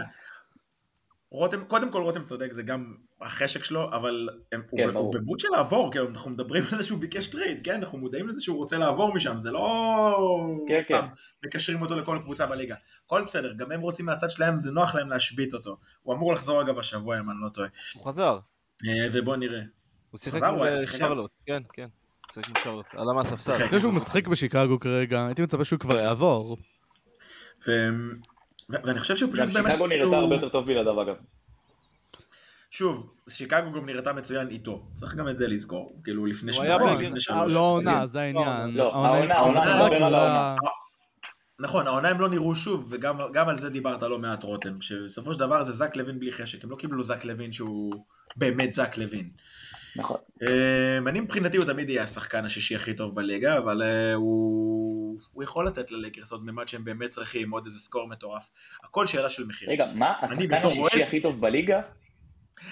רותם, 1.33 1.65
קודם 1.65 1.91
כל 1.91 2.03
רותם 2.03 2.25
צודק, 2.25 2.53
זה 2.53 2.63
גם 2.63 2.95
החשק 3.21 3.65
שלו, 3.65 3.91
אבל 3.93 4.29
הם, 4.53 4.63
כן, 4.77 4.89
הוא. 4.89 4.99
הוא 4.99 5.15
במוד 5.15 5.41
של 5.41 5.49
לעבור, 5.49 5.91
כאילו, 5.91 6.09
אנחנו 6.09 6.31
מדברים 6.31 6.65
על 6.73 6.79
זה 6.79 6.85
שהוא 6.85 6.99
ביקש 6.99 7.27
trade, 7.27 7.65
כן? 7.65 7.75
אנחנו 7.75 7.99
מודעים 7.99 8.29
לזה 8.29 8.43
שהוא 8.43 8.57
רוצה 8.57 8.79
לעבור 8.79 9.15
משם, 9.15 9.39
זה 9.39 9.51
לא 9.51 10.65
כן, 10.69 10.79
סתם 10.79 11.07
מקשרים 11.45 11.83
אותו 11.83 11.97
לכל 11.97 12.19
קבוצה 12.23 12.47
בליגה. 12.47 12.75
הכל 13.07 13.23
בסדר, 13.25 13.53
גם 13.53 13.73
הם 13.73 13.81
רוצים 13.81 14.07
מהצד 14.07 14.31
שלהם, 14.31 14.59
זה 14.59 14.73
נוח 14.73 14.95
להם 14.95 15.09
להשביח 15.09 15.55
אותו. 15.55 15.77
הוא 16.03 16.15
אמור 16.15 16.33
לחזור 16.33 16.61
אגב 16.61 16.79
השבוע, 16.79 17.21
אם 17.21 17.31
אני 17.31 17.39
לא 17.41 17.49
טועה. 17.49 17.69
הוא 17.95 18.07
חזר. 18.07 18.39
אה, 18.87 19.09
ובוא 19.13 19.37
נראה. 19.37 19.63
הוא 20.11 20.19
שיחק 20.19 20.43
עם 20.43 20.75
משחק 20.75 20.99
שארלוט. 20.99 21.39
כן, 21.47 21.63
כן. 21.73 21.87
שיחק 22.33 22.49
עם 22.49 22.55
שארלוט. 22.63 22.87
עלה 22.93 23.13
מהספסל. 23.13 23.65
לפני 23.65 23.81
שהוא 23.81 23.93
משחק 23.93 24.27
בשיקגו 24.27 24.81
כרגע, 24.81 25.27
הייתי 25.27 25.43
מצפה 25.43 25.65
שהוא 25.65 25.79
כבר 25.81 25.97
יעבור. 25.97 26.57
ואני 28.69 28.99
חושב 28.99 29.17
שהוא 29.17 29.33
פשוט 29.33 29.45
גם 29.45 29.53
באמת... 29.55 29.71
שיקגו 29.71 29.87
נראתה 29.87 30.05
כאילו- 30.05 30.17
הרבה 30.17 30.35
יותר 30.35 30.49
טוב 30.49 30.67
בלעדיו 30.67 31.03
אגב. 31.03 31.15
שוב, 32.71 33.15
שיקגו 33.29 33.73
גם 33.73 33.87
נראתה 33.87 34.13
מצוין 34.13 34.49
איתו. 34.49 34.87
צריך 34.95 35.15
גם 35.15 35.29
את 35.29 35.37
זה 35.37 35.49
לזכור. 35.49 36.01
כאילו, 36.05 36.27
לפני 36.27 36.53
הוא 36.53 36.65
שנתיים. 36.65 37.01
לפני 37.01 37.21
שלוש. 37.21 37.53
לא 37.53 37.59
העונה, 37.59 38.07
זה 38.07 38.21
העניין. 38.21 38.71
לא, 38.71 38.95
העונה, 38.95 39.35
העונה, 39.35 39.79
הוא 39.79 39.97
הוא 39.97 40.05
העונה. 40.05 40.55
נכון, 41.63 41.87
העונה 41.87 42.09
הם 42.09 42.21
לא 42.21 42.29
נראו 42.29 42.55
שוב, 42.55 42.89
וגם 42.91 43.19
גם 43.33 43.49
על 43.49 43.59
זה 43.59 43.71
דיברת 43.71 44.03
לא 44.03 44.19
מעט 44.19 44.43
רותם, 44.43 44.81
שבסופו 44.81 45.35
של 45.35 45.41
דבר 45.41 45.63
זה 45.63 45.73
זק 45.73 45.97
לוין 45.97 46.21
בלי 46.21 46.33
חשק, 46.33 46.65
הם 46.65 46.71
לא 46.71 46.77
קיבלו 46.77 47.03
זק 47.03 47.25
לוין 47.25 47.53
שהוא 47.53 47.95
באמת 48.37 48.73
זק 48.73 48.97
לוין. 48.97 49.31
נכון. 49.97 50.17
אמ, 50.43 51.09
אני 51.09 51.21
מבחינתי 51.21 51.57
הוא 51.57 51.67
תמיד 51.67 51.91
יהיה 51.91 52.03
השחקן 52.03 52.45
השישי 52.45 52.77
הכי 52.77 52.95
טוב 52.95 53.17
בליגה, 53.17 53.59
אבל 53.59 53.83
אה, 53.83 54.15
הוא, 55.13 55.21
הוא 55.33 55.43
יכול 55.43 55.67
לתת 55.67 55.91
ללייקרס 55.91 56.33
עוד 56.33 56.45
ממד 56.45 56.69
שהם 56.69 56.85
באמת 56.85 57.11
צריכים, 57.11 57.51
עוד 57.51 57.65
איזה 57.65 57.79
scorer 57.79 58.09
מטורף. 58.09 58.51
הכל 58.85 59.07
שאלה 59.07 59.29
של 59.29 59.47
מחיר. 59.47 59.71
רגע, 59.71 59.85
מה 59.95 60.15
השחקן 60.23 60.67
השישי 60.67 61.03
הכי 61.03 61.21
טוב 61.21 61.41
בליגה? 61.41 61.81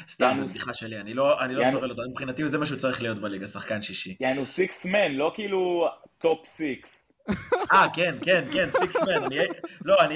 סתם, 0.08 0.32
זו. 0.36 0.46
בדיחה 0.46 0.74
שלי, 0.74 1.00
אני 1.00 1.14
לא, 1.14 1.44
אני 1.44 1.54
לא. 1.54 1.64
סובל 1.64 1.90
אותו, 1.90 2.02
מבחינתי 2.10 2.48
זה 2.48 2.58
מה 2.58 2.66
שהוא 2.66 2.78
צריך 2.78 3.02
להיות 3.02 3.18
בליגה, 3.18 3.46
שחקן 3.46 3.82
שישי. 3.82 4.16
יענו 4.20 4.46
six 4.46 4.84
man, 4.84 5.12
לא 5.12 5.32
כאילו 5.34 5.88
top 6.18 6.46
six. 6.46 6.96
אה, 7.72 7.86
כן, 7.92 8.16
כן, 8.22 8.44
כן, 8.52 8.70
six 8.70 9.02
man, 9.02 9.24
אני... 9.24 9.38
לא, 9.84 10.04
אני... 10.04 10.14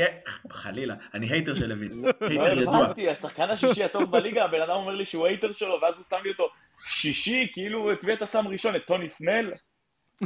חלילה, 0.51 0.95
אני 1.15 1.27
hater 1.27 1.55
של 1.55 1.67
לוין. 1.67 1.93
לא 1.93 2.11
hater 2.21 2.59
ידוע. 2.59 2.85
הבנתי, 2.85 3.09
השחקן 3.09 3.51
השישי 3.51 3.85
הטוב 3.85 4.11
בליגה, 4.11 4.45
הבן 4.45 4.61
אדם 4.61 4.77
אומר 4.77 4.95
לי 4.95 5.05
שהוא 5.05 5.27
hater 5.27 5.53
שלו, 5.53 5.79
ואז 5.83 5.95
הוא 5.97 6.05
שם 6.11 6.17
לי 6.25 6.31
אותו 6.31 6.49
שישי, 6.87 7.49
כאילו 7.53 7.93
את 7.93 8.05
מי 8.05 8.13
אתה 8.13 8.27
שם 8.27 8.49
ראשון? 8.49 8.77
את 8.77 8.83
טוני 8.87 9.09
סנל? 9.09 9.53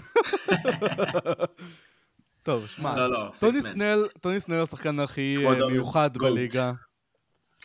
טוב, 2.49 2.69
שמע, 2.69 2.97
לא, 2.97 3.11
לא, 3.11 3.31
טוני. 3.41 3.63
סנל, 3.63 4.09
טוני 4.21 4.41
סנל 4.41 4.63
השחקן 4.63 5.01
הכי 5.01 5.37
אה, 5.47 5.67
מיוחד. 5.69 6.19
בליגה. 6.19 6.73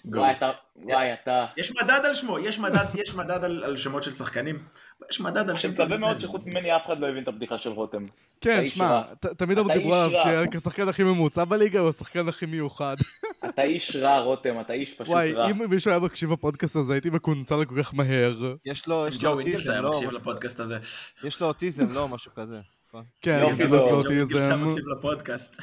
וואי, 0.06 0.32
אתה, 0.32 0.50
וואי. 0.76 1.10
יש 1.58 1.72
מדד 1.72 2.02
על 2.06 2.14
שמו, 2.14 2.40
יש 2.40 2.60
מדד, 2.60 2.86
יש 2.94 3.16
מדד 3.16 3.44
על, 3.44 3.64
על 3.64 3.78
שמות 3.78 4.04
של 4.04 4.14
שחקנים, 4.14 4.64
יש 5.12 5.22
מדד 5.22 5.38
על 5.38 5.50
אני 5.50 5.58
שם 5.58 5.74
טוני 5.74 5.90
מקווה 5.90 6.08
מאוד 6.08 6.18
סנל. 6.18 6.28
שחוץ 6.28 6.46
ממני 6.46 6.76
אף 6.76 6.86
אחד 6.86 7.00
לא 7.00 7.08
הבין 7.08 7.24
את 7.24 7.28
הבדיחה 7.28 7.58
של 7.58 7.70
רותם. 7.70 8.06
כן, 8.42 8.68
שמע, 8.68 9.02
תמיד 9.38 9.58
אתה 9.58 9.74
דיברו 9.74 9.96
עליו 9.96 10.46
כשחקן 10.52 10.88
הכי 10.88 11.04
ממוצע 11.04 11.46
בליגה, 11.46 11.80
הוא 11.80 11.90
השחקן 11.90 12.28
הכי 12.28 12.46
מיוחד. 12.46 12.96
אתה 13.50 13.62
איש 13.62 13.96
רע, 13.96 14.20
רותם, 14.20 14.62
אתה 14.62 14.74
איש 14.74 14.94
פשוט 14.94 15.08
וואי, 15.08 15.34
רע. 15.34 15.50
אם 15.50 15.70
מישהו 15.70 15.92
היה 15.92 16.00
מקשיב 16.00 16.34
בפודקאסט 16.34 16.76
הזה, 16.76 16.94
הייתי 16.94 17.10
מקונצל 17.10 17.66
כל 17.66 17.84
כך 17.84 17.94
מהר. 17.94 18.56
יש 18.66 18.88
לו, 18.88 19.08
אוטיזם, 19.24 19.74
לא? 19.74 19.90
מקשיב 19.90 20.12
לפודקאסט 20.12 20.60
הזה. 20.60 20.78
יש 21.24 21.42
לו 21.42 21.48
אוטיזם, 21.48 21.92
לא? 21.92 22.08
משהו 22.08 22.32
כזה. 22.36 22.60
נכון? 22.94 23.06
כן, 23.22 23.32
היה 23.32 23.44
אוטיזם. 23.80 24.64
מקשיב 24.66 24.88
לפודקאסט. 24.98 25.62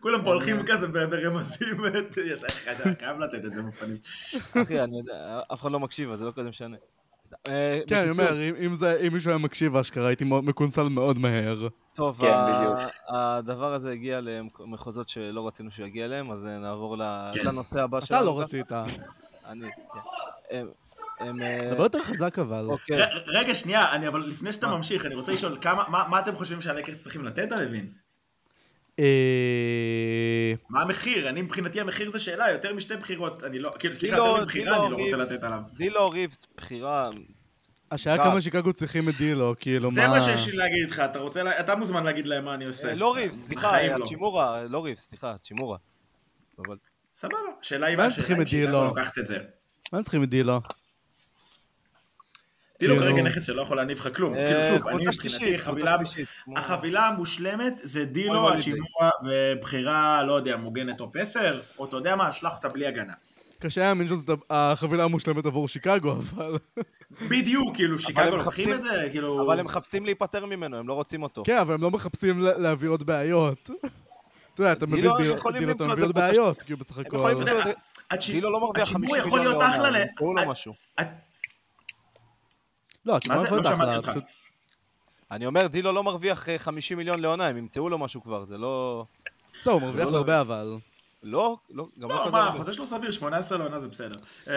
כולם 0.00 0.24
פה 0.24 0.30
הולכים 0.30 0.56
כזה 0.66 0.88
ב- 0.88 0.98
ברמזים, 1.04 1.76
יש 2.24 2.44
לך 2.44 2.50
חייב 2.98 3.18
לתת 3.18 3.44
את 3.44 3.54
זה 3.54 3.62
בפנים. 3.62 3.96
אחי, 4.62 4.80
אני 4.80 4.98
יודע, 4.98 5.40
אף 5.52 5.60
אחד 5.60 5.72
לא 5.72 5.80
מקשיב, 5.80 6.10
אז 6.12 6.18
זה 6.18 6.24
לא 6.24 6.32
כזה 6.36 6.48
משנה. 6.48 6.76
אה, 7.48 7.80
כן, 7.86 8.00
אני 8.00 8.10
אומר, 8.10 8.42
אם- 9.06 9.12
מישהו 9.12 9.30
היה 9.30 9.38
מקשיב, 9.38 9.76
אשכרה, 9.76 10.06
הייתי 10.06 10.24
מקונסל 10.28 10.82
מאוד 10.88 11.18
מהר. 11.18 11.68
טוב, 11.94 12.18
כן. 12.20 12.32
הדבר 13.08 13.72
הזה 13.74 13.90
הגיע 13.92 14.20
למחוזות 14.20 15.08
שלא 15.08 15.46
רצינו 15.46 15.70
שהוא 15.70 15.86
יגיע 15.86 16.04
אליהם, 16.04 16.30
אז 16.30 16.46
אה, 16.46 16.58
נעבור 16.58 16.96
כן. 17.34 17.44
לנושא 17.44 17.82
הבא 17.82 18.00
שלנו. 18.00 18.20
אתה 18.20 18.26
לא 18.26 18.40
רצית. 18.40 18.72
אני, 19.48 19.66
כן. 20.50 20.66
הם- 21.22 21.28
הם... 21.28 21.42
אה, 21.42 21.70
דבר 21.74 21.82
יותר 21.82 22.02
חזק 22.02 22.38
אבל. 22.38 22.64
אוקיי. 22.68 22.98
רגע, 23.26 23.54
שנייה, 23.54 23.92
אני- 23.92 24.08
אבל 24.08 24.20
לפני 24.26 24.52
שאתה 24.52 24.66
ממשיך, 24.66 25.06
אני 25.06 25.14
רוצה 25.14 25.32
לשאול, 25.32 25.58
כמה- 25.60 25.84
מה 25.88 26.04
מה 26.10 26.18
אתם 26.20 26.34
חושבים 26.36 26.60
שהלייקרס 26.60 27.02
צריכים 27.02 27.24
לתת 27.24 27.52
על 27.52 27.64
לוין? 27.64 27.86
אה, 28.98 30.54
מה 30.68 30.82
המחיר? 30.82 31.28
אני 31.28 31.42
מבחינתי 31.42 31.80
המחיר 31.80 32.10
זה 32.10 32.18
שאלה, 32.18 32.50
יותר 32.50 32.74
משתי 32.74 32.96
בחירות, 32.96 33.44
אני 33.44 33.58
לא, 33.58 33.74
כאילו 33.78 33.94
סליחה, 33.94 34.16
יותר 34.16 34.42
מבחירה 34.42 34.76
אני 34.84 34.90
לא 34.92 34.96
רוצה 34.96 35.16
ריבס- 35.16 35.32
לתת 35.32 35.42
עליו. 35.44 35.60
דילו 35.76 36.08
ריבס, 36.10 36.46
בחירה, 36.56 37.10
השאלה. 37.90 38.24
כמה 38.24 38.40
שיקגו 38.40 38.72
צריכים 38.72 39.08
את 39.08 39.14
דילו, 39.14 39.54
כאילו 39.60 39.90
מה... 39.90 39.94
זה 40.02 40.08
מה 40.08 40.20
שיש 40.20 40.46
לי 40.48 40.56
להגיד 40.56 40.90
לך, 40.90 41.00
אתה 41.00 41.18
רוצה, 41.18 41.60
אתה 41.60 41.76
מוזמן 41.76 42.04
להגיד 42.04 42.26
להם 42.26 42.44
מה 42.44 42.54
אני 42.54 42.64
עושה. 42.66 42.88
אה, 42.88 42.94
לא 42.94 43.14
ריבס, 43.14 43.46
סליחה, 43.46 43.68
בחיים 43.68 43.92
אה, 43.92 43.98
לא. 43.98 44.06
צ'ימורה, 44.06 44.64
לא 44.64 44.84
ריבס, 44.84 45.08
סליחה, 45.08 45.34
האצ'ימורה. 45.42 45.78
אבל 46.66 46.76
סבבה, 47.14 47.36
השאלה 47.60 47.86
היא 47.86 47.96
מה 47.96 48.10
צריכים 48.10 48.36
את 48.36 48.40
אם 48.40 48.46
שיקגו 48.46 48.66
דילו? 48.66 48.84
לוקחת 48.84 49.18
את 49.18 49.26
זה. 49.26 49.38
מה 49.92 49.98
הם 49.98 50.02
צריכים 50.04 50.22
את 50.22 50.28
דילו? 50.30 50.60
דילו 52.82 52.96
כאילו- 52.96 53.10
כרגע 53.12 53.22
נכס 53.22 53.42
שלא 53.46 53.62
יכול 53.62 53.76
להניב 53.76 53.98
לך 53.98 54.16
כלום. 54.16 54.34
אה, 54.34 54.46
כאילו 54.46 54.62
שוב, 54.64 54.88
אני 54.88 55.06
מבחינתי, 55.06 55.54
החבילה 56.56 57.06
המושלמת 57.08 57.80
זה 57.82 58.04
דילו, 58.04 58.52
האצ'ימורה 58.52 59.10
ובחירה, 59.24 60.24
לא 60.24 60.32
יודע, 60.32 60.56
מוגנת 60.56 60.98
top 60.98 61.16
10, 61.16 61.60
או 61.78 61.84
אתה 61.84 61.96
יודע 61.96 62.16
מה, 62.16 62.32
שלח 62.32 62.56
אותה 62.56 62.68
בלי 62.68 62.86
הגנה. 62.86 63.12
קשה 63.60 63.80
להאמין 63.80 64.08
שזאת 64.08 64.30
החבילה 64.50 65.04
המושלמת 65.04 65.46
עבור 65.46 65.68
שיקגו, 65.68 66.12
אבל... 66.12 66.58
בדיוק, 67.28 67.74
כאילו, 67.76 67.98
שיקגו 67.98 68.22
לוקחים 68.36 68.38
מחפשים- 68.70 68.72
את 68.72 68.80
זה, 68.80 69.08
כאילו... 69.10 69.46
אבל 69.46 69.58
הם 69.58 69.64
מחפשים 69.64 70.04
להיפטר 70.04 70.46
ממנו, 70.46 70.76
הם 70.76 70.88
לא 70.88 70.94
רוצים 70.94 71.22
אותו. 71.22 71.42
כן, 71.46 71.56
אבל 71.58 71.74
הם 71.74 71.82
לא 71.82 71.90
מחפשים 71.90 72.40
לה- 72.40 72.58
להביא 72.58 72.88
עוד 72.88 73.02
בעיות. 73.06 73.70
אתה 74.54 74.60
יודע, 74.62 74.72
אתה 74.72 74.86
מביא 74.86 74.96
דילו 74.96 75.14
מביא 75.90 76.04
עוד 76.04 76.14
בעיות, 76.14 76.62
כאילו 76.62 76.78
בסך 76.78 76.98
הכל. 76.98 77.34
דילו 78.26 78.52
לא 78.52 78.60
מרוויח 78.60 78.82
הצ'ימור 78.86 79.06
50 79.06 79.20
יכול 79.26 79.38
מיליון 79.38 79.58
להיות 79.58 79.62
אחלה 79.72 79.82
לעונה, 79.82 79.98
ל... 79.98 80.00
ימצאו 80.08 80.34
לו 80.34 80.42
ה- 80.42 80.46
משהו. 80.48 80.74
לא, 83.06 83.16
התשובה 83.16 83.36
זה? 83.42 83.50
לא 83.50 83.62
שמעתי 83.64 83.96
אותך. 83.96 84.10
אני 85.30 85.46
אומר, 85.46 85.66
דילו 85.66 85.92
לא 85.92 86.02
מרוויח 86.04 86.48
אה, 86.48 86.58
50 86.58 86.98
מיליון 86.98 87.20
לעונה, 87.20 87.46
הם 87.48 87.56
ימצאו 87.56 87.88
לו 87.88 87.98
משהו 87.98 88.22
כבר, 88.22 88.44
זה 88.44 88.58
לא... 88.58 89.04
לא, 89.66 89.72
הוא 89.72 89.82
מרוויח 89.82 90.08
לא- 90.08 90.16
הרבה 90.16 90.40
אבל. 90.40 90.76
לא, 91.22 91.56
לא, 91.70 91.86
גם 92.00 92.08
לא 92.08 92.14
לא, 92.16 92.20
כזה 92.22 92.30
מה, 92.32 92.38
הרבה. 92.42 92.48
החוזה 92.54 92.72
שלו 92.72 92.86
סביר, 92.86 93.10
18 93.10 93.58
לעונה 93.58 93.80
זה 93.80 93.88
בסדר. 93.88 94.16
אמ, 94.46 94.52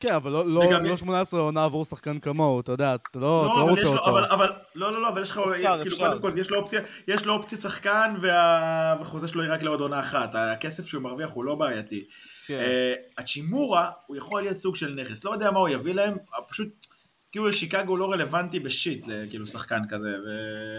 כן, 0.00 0.14
אבל 0.14 0.30
לא- 0.30 0.46
לא 0.46 0.60
וגם- 0.60 0.84
לא 0.84 0.96
18 0.96 1.40
עונה 1.40 1.64
עבור 1.64 1.84
שחקן 1.84 2.18
כמוהו, 2.18 2.60
אתה 2.60 2.72
יודע, 2.72 2.94
אתה 2.94 3.18
לא 3.18 3.44
לא, 3.46 3.58
לא 3.58 3.70
רוצה 3.70 3.82
אותו. 3.88 4.10
אבל, 4.10 4.24
אבל, 4.24 4.52
לא, 4.74 4.92
לא, 4.92 5.02
לא, 5.02 5.08
אבל 5.08 5.22
יש 5.22 5.30
לך, 5.30 5.40
כאילו. 5.82 5.96
קודם 5.96 6.20
כל, 6.20 6.30
יש 6.36 6.50
לו 6.50 6.58
אופציה, 6.58 6.80
יש 7.08 7.26
לו 7.26 7.34
אופציית 7.34 7.60
שחקן, 7.60 8.14
וה- 8.20 8.94
והחוזה 8.98 9.26
שלו 9.28 9.42
היא 9.42 9.52
רק 9.52 9.62
לעוד 9.62 9.80
עונה 9.80 10.00
אחת. 10.00 10.30
הכסף 10.34 10.86
שהוא 10.86 11.02
מרוויח 11.02 11.30
הוא 11.30 11.44
לא 11.44 11.54
בעייתי. 11.54 12.04
כן. 12.46 12.58
אה, 12.58 12.94
הצ'ימורה, 13.18 13.90
הוא 14.06 14.16
יכול 14.16 14.42
להיות 14.42 14.56
סוג 14.56 14.76
של 14.76 14.94
נכס. 14.94 15.24
לא 15.24 15.30
יודע 15.30 15.50
מה 15.50 15.58
הוא 15.58 15.68
יביא 15.68 15.94
להם, 15.94 16.16
פשוט, 16.48 16.85
כאילו, 17.36 17.52
שיקגו 17.52 17.96
לא 17.96 18.12
רלוונטי 18.12 18.60
בשיט, 18.60 19.08
כאילו, 19.30 19.46
שחקן 19.46 19.82
כזה, 19.88 20.16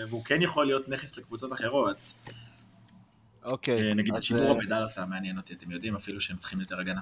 והוא 0.10 0.26
כן 0.26 0.41
יכול 0.41 0.65
להיות 0.65 0.89
נכס 0.89 1.17
לקבוצות 1.17 1.54
אחרות. 1.54 2.13
אוקיי. 3.43 3.89
אה, 3.89 3.93
נגיד 3.93 4.13
אז, 4.13 4.20
הצ'ימורה 4.20 4.48
אה, 4.48 4.54
בדאלאס 4.54 4.98
היה 4.98 5.08
מעניין 5.08 5.38
אותי, 5.38 5.54
אתם 5.54 5.72
יודעים 5.72 5.96
אפילו 5.96 6.22
שהם 6.22 6.38
צריכים 6.38 6.60
יותר 6.60 6.80
הגנה. 6.80 7.02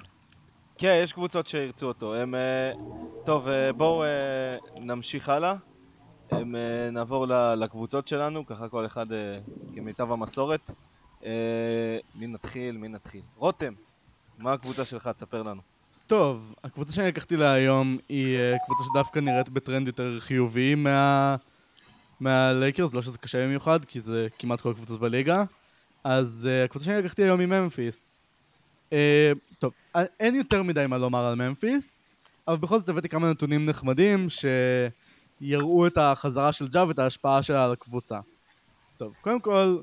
כן, 0.77 0.99
יש 1.03 1.13
קבוצות 1.13 1.47
שירצו 1.47 1.87
אותו. 1.87 2.15
הם... 2.15 2.35
אה, 2.35 2.71
טוב, 3.25 3.47
בואו 3.77 4.03
נמשיך 4.79 5.29
הלאה. 5.29 5.55
הם, 6.31 6.55
נעבור 6.91 7.27
לקבוצות 7.57 8.07
שלנו, 8.07 8.45
ככה 8.45 8.69
כל 8.69 8.85
אחד 8.85 9.05
כמיטב 9.75 10.11
המסורת. 10.11 10.71
מי 12.15 12.27
נתחיל? 12.27 12.77
מי 12.77 12.87
נתחיל? 12.87 13.21
רותם, 13.35 13.73
מה 14.37 14.53
הקבוצה 14.53 14.85
שלך? 14.85 15.07
תספר 15.07 15.43
לנו. 15.43 15.74
טוב, 16.07 16.55
הקבוצה 16.63 16.91
שאני 16.91 17.07
לקחתי 17.07 17.35
להיום 17.35 17.97
היא 18.09 18.37
אה, 18.37 18.55
קבוצה 18.65 18.83
שדווקא 18.83 19.19
נראית 19.19 19.49
בטרנד 19.49 19.87
יותר 19.87 20.19
חיובי 20.19 20.75
מה... 20.75 21.35
מהלייקרס, 22.19 22.93
לא 22.93 23.01
שזה 23.01 23.17
קשה 23.17 23.43
במיוחד, 23.43 23.85
כי 23.85 23.99
זה 23.99 24.27
כמעט 24.39 24.61
כל 24.61 24.71
הקבוצות 24.71 24.99
בליגה. 24.99 25.43
אז 26.03 26.49
אה, 26.51 26.63
הקבוצה 26.63 26.85
שאני 26.85 26.97
לקחתי 26.97 27.23
היום 27.23 27.39
היא 27.39 27.47
ממפיס. 27.47 28.21
אה, 28.93 29.31
טוב, 29.59 29.71
אין 30.19 30.35
יותר 30.35 30.63
מדי 30.63 30.85
מה 30.87 30.97
לומר 30.97 31.25
על 31.25 31.35
ממפיס, 31.35 32.05
אבל 32.47 32.57
בכל 32.57 32.79
זאת 32.79 32.89
הבאתי 32.89 33.09
כמה 33.09 33.31
נתונים 33.31 33.65
נחמדים 33.65 34.27
שיראו 34.29 35.87
את 35.87 35.97
החזרה 35.97 36.51
של 36.51 36.67
ג'ה 36.67 36.87
ואת 36.87 36.99
ההשפעה 36.99 37.43
שלה 37.43 37.65
על 37.65 37.71
הקבוצה. 37.71 38.19
טוב, 38.97 39.13
קודם 39.21 39.39
כל, 39.39 39.77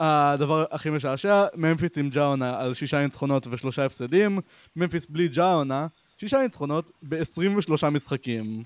הדבר 0.00 0.64
הכי 0.70 0.90
משעשע, 0.90 1.44
ממפיס 1.54 1.98
עם 1.98 2.10
ג'אונה 2.10 2.60
על 2.60 2.74
שישה 2.74 3.02
ניצחונות 3.02 3.46
ושלושה 3.50 3.84
הפסדים, 3.84 4.38
ממפיס 4.76 5.06
בלי 5.06 5.28
ג'אונה, 5.28 5.86
שישה 6.18 6.42
ניצחונות 6.42 6.90
ב-23 7.08 7.90
משחקים. 7.90 8.62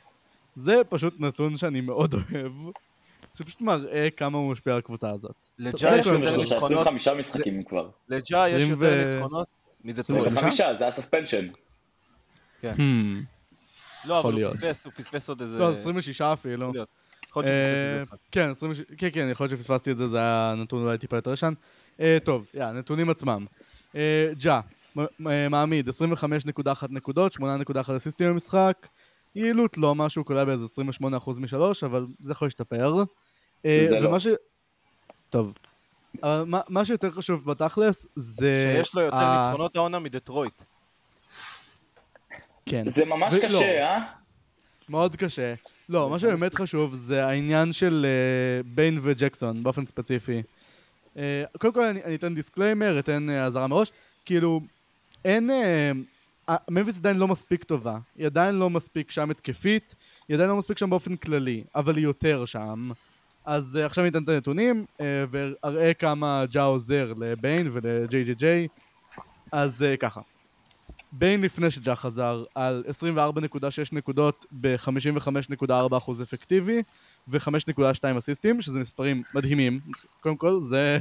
זה 0.55 0.81
פשוט 0.89 1.15
נתון 1.21 1.57
שאני 1.57 1.81
מאוד 1.81 2.15
אוהב. 2.15 2.53
זה 3.35 3.45
פשוט 3.45 3.61
מראה 3.61 4.09
כמה 4.17 4.39
הוא 4.39 4.53
משפיע 4.53 4.73
על 4.73 4.79
הקבוצה 4.79 5.11
הזאת. 5.11 5.35
לג'ה 5.59 5.97
יש 5.99 6.07
יותר 6.07 6.21
23, 6.21 6.51
ניצחונות, 6.51 6.87
25 6.87 7.09
משחקים 7.09 7.63
כבר. 7.65 7.89
לג'ה 8.09 8.49
יש 8.49 8.63
20 8.63 8.71
יותר 8.71 9.05
ניצחונות 9.05 9.49
מדטרויט. 9.85 10.27
25? 10.27 10.61
25, 10.61 10.79
זה 10.79 10.89
הסספנשן. 10.89 11.49
Hmm. 12.63 12.67
לא, 14.09 14.21
אבל 14.21 14.33
הוא. 14.33 14.51
פספס, 14.51 14.85
הוא 14.85 14.93
פספס 14.93 15.29
עוד 15.29 15.41
איזה... 15.41 15.59
לא, 15.59 15.71
26 15.71 16.21
אפילו. 16.21 16.73
יכול 17.31 17.45
להיות. 17.45 17.67
אה. 18.13 18.17
כן, 18.33 18.51
20 18.51 18.73
כן, 18.99 19.09
כן, 19.13 19.29
יכול 19.31 19.47
להיות 19.47 19.61
שפספסתי 19.61 19.91
את 19.91 19.97
זה, 19.97 20.09
זה 20.09 20.19
היה 20.19 20.55
נתון 20.57 20.83
אולי 20.83 20.99
טיפה 20.99 21.17
יותר 21.17 21.33
ישן. 21.33 21.53
אה, 22.01 22.19
טוב, 22.25 22.47
יא, 22.55 22.65
נתונים 22.65 23.11
עצמם. 23.11 23.47
אה, 23.97 24.31
ג'ה, 24.39 24.61
מעמיד 25.51 25.89
25.1 25.89 25.93
נקודות, 26.91 27.33
8.1 27.35 27.43
אסיסטים 27.97 28.31
במשחק. 28.31 28.87
יעילות 29.35 29.79
לא 29.79 29.95
משהו, 29.95 30.25
קולע 30.25 30.45
באיזה 30.45 30.65
28% 30.65 31.41
משלוש, 31.41 31.85
אבל 31.85 32.07
זה 32.19 32.33
יכול 32.33 32.47
להשתפר. 32.47 32.95
זה 33.65 33.89
לא. 34.01 34.09
ומה 34.09 34.21
ש... 34.21 34.27
טוב. 35.31 35.53
מה- 36.23 36.61
מה 36.69 36.85
שיותר 36.85 37.11
חשוב 37.11 37.45
בתכלס 37.51 38.07
זה... 38.17 38.75
שיש 38.77 38.95
לו 38.95 39.03
יותר 39.03 39.17
ה- 39.17 39.41
ניצחונות 39.45 39.77
העונה 39.77 39.99
מדטרויט. 39.99 40.63
כן. 42.67 42.85
זה 42.95 43.05
ממש 43.05 43.35
ולא. 43.35 43.49
קשה, 43.49 43.83
אה? 43.87 43.99
מאוד 44.89 45.17
קשה. 45.17 45.55
לא, 45.91 46.11
מה 46.11 46.19
שבאמת 46.19 46.55
חשוב 46.55 46.95
זה 46.95 47.27
העניין 47.27 47.73
של 47.73 48.07
אה, 48.09 48.63
ביין 48.75 48.99
וג'קסון 49.03 49.63
באופן 49.63 49.87
ספציפי. 49.87 50.43
אה, 51.17 51.45
קודם 51.59 51.73
כל 51.73 51.85
אני, 51.85 52.15
אתן 52.15 52.35
disclaimer, 52.35 52.99
אתן 52.99 53.31
אה, 53.31 53.45
אזהרה 53.45 53.67
מראש, 53.67 53.93
כאילו, 54.25 54.61
אין... 55.25 55.51
ממפיס 56.71 56.99
עדיין 56.99 57.17
לא 57.17 57.29
מספיק 57.29 57.65
טובה, 57.65 57.99
היא 58.17 58.27
עדיין 58.27 58.55
לא 58.55 58.71
מספיק 58.71 59.11
שם 59.11 59.31
התקפית, 59.31 59.95
היא 60.29 60.35
עדיין 60.35 60.51
לא 60.51 60.57
מספיק 60.57 60.79
שם 60.79 60.91
באופן 60.91 61.17
כללי, 61.17 61.65
אבל 61.75 61.97
היא 61.97 62.05
יותר 62.05 62.45
שם. 62.45 62.91
אז 63.45 63.77
עכשיו 63.77 64.05
אני 64.05 64.11
אתן 64.11 64.23
את 64.23 64.29
הנתונים, 64.29 64.85
אה, 65.01 65.25
ואראה 65.31 65.95
כמה 65.95 66.45
ג'ה 66.51 66.63
עוזר 66.63 67.13
לביין 67.17 67.71
ולג'יי 67.73 68.25
ג'יי 68.25 68.35
ג'יי. 68.35 68.69
אז 69.53 69.85
ככה. 70.01 70.21
ביין 71.13 71.41
לפני 71.41 71.71
שג'ה 71.71 71.97
חזר 71.97 72.45
על 72.55 72.85
24.6 73.17 73.63
נקודות 73.93 74.47
ב-55.4% 74.53 76.23
אפקטיבי 76.23 76.83
ו-5.2 77.29 78.19
אסיסטים, 78.19 78.63
שזה 78.63 78.81
מספרים 78.81 79.23
מדהימים, 79.35 79.81
קודם 80.21 80.37
כל, 80.37 80.61
זה... 80.61 80.99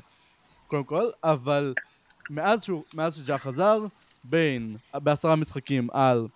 קודם 0.68 0.84
כל, 0.84 1.10
אבל 1.24 1.74
מאז, 2.30 2.64
שהוא, 2.64 2.84
מאז 2.93 3.18
שג'ה 3.18 3.38
חזר, 3.38 3.86
ביין 4.24 4.78
בעשרה 4.93 5.36
משחקים 5.36 5.88
על 5.91 6.28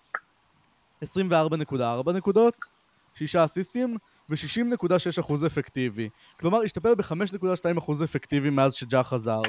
24.4 1.04 2.12
נקודות, 2.12 2.56
6 3.14 3.36
אסיסטים 3.36 3.98
ו-60.6% 4.30 5.46
אפקטיבי. 5.48 6.10
כלומר, 6.40 6.62
השתפר 6.62 6.96
ב-5.2% 6.96 8.04
אפקטיבי 8.04 8.50
מאז 8.50 8.74
שג'ה 8.74 9.04
חזר. 9.04 9.42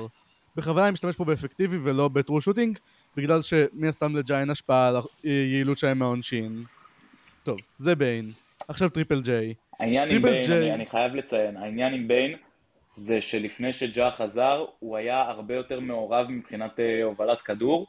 בכוונה 0.57 0.87
אני 0.87 0.93
משתמש 0.93 1.17
פה 1.17 1.25
באפקטיבי 1.25 1.79
ולא 1.83 2.09
ב 2.09 2.15
true 2.15 2.41
shooting, 2.41 2.79
בגלל 3.17 3.43
שמן 3.43 3.89
הסתם 3.89 4.17
לג'ה 4.17 4.41
אין 4.41 4.51
השפעה 4.51 4.89
על 4.89 4.97
היעילות 5.23 5.79
שלהם 5.79 5.99
מהעונשין. 5.99 6.65
טוב, 7.43 7.59
זה 7.77 7.95
ביין. 7.95 8.25
עכשיו 8.69 8.89
טריפל 8.89 9.21
ג'יי. 9.23 9.55
העניין 9.81 10.11
עם 10.11 10.23
ביין, 10.23 10.47
ג'יי. 10.47 10.59
אני, 10.59 10.75
אני 10.75 10.87
חייב 10.87 11.15
לציין, 11.15 11.57
העניין 11.57 11.95
עם 11.95 12.09
ביין 12.09 12.37
זה 12.97 13.21
שלפני 13.21 13.73
שג'ה 13.73 14.11
חזר, 14.11 14.65
הוא 14.79 14.97
היה 14.97 15.21
הרבה 15.21 15.55
יותר 15.55 15.81
מעורב 15.81 16.27
מבחינת 16.29 16.81
אה, 16.81 17.05
הובלת 17.05 17.39
כדור 17.45 17.87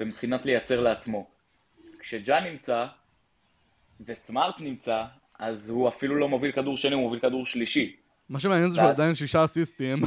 ומבחינת 0.00 0.46
לייצר 0.46 0.80
לעצמו. 0.80 1.26
כשג'ה 2.00 2.40
נמצא 2.40 2.86
וסמארט 4.06 4.54
נמצא, 4.60 5.04
אז 5.38 5.70
הוא 5.70 5.88
אפילו 5.88 6.16
לא 6.16 6.28
מוביל 6.28 6.52
כדור 6.52 6.76
שני, 6.76 6.94
הוא 6.94 7.02
מוביל 7.02 7.20
כדור 7.20 7.46
שלישי. 7.46 7.96
מה 8.28 8.40
שמעניין 8.40 8.70
זה 8.70 8.76
שהוא 8.76 8.88
עדיין 8.88 9.14
שישה 9.14 9.44
אסיסטים. 9.44 10.02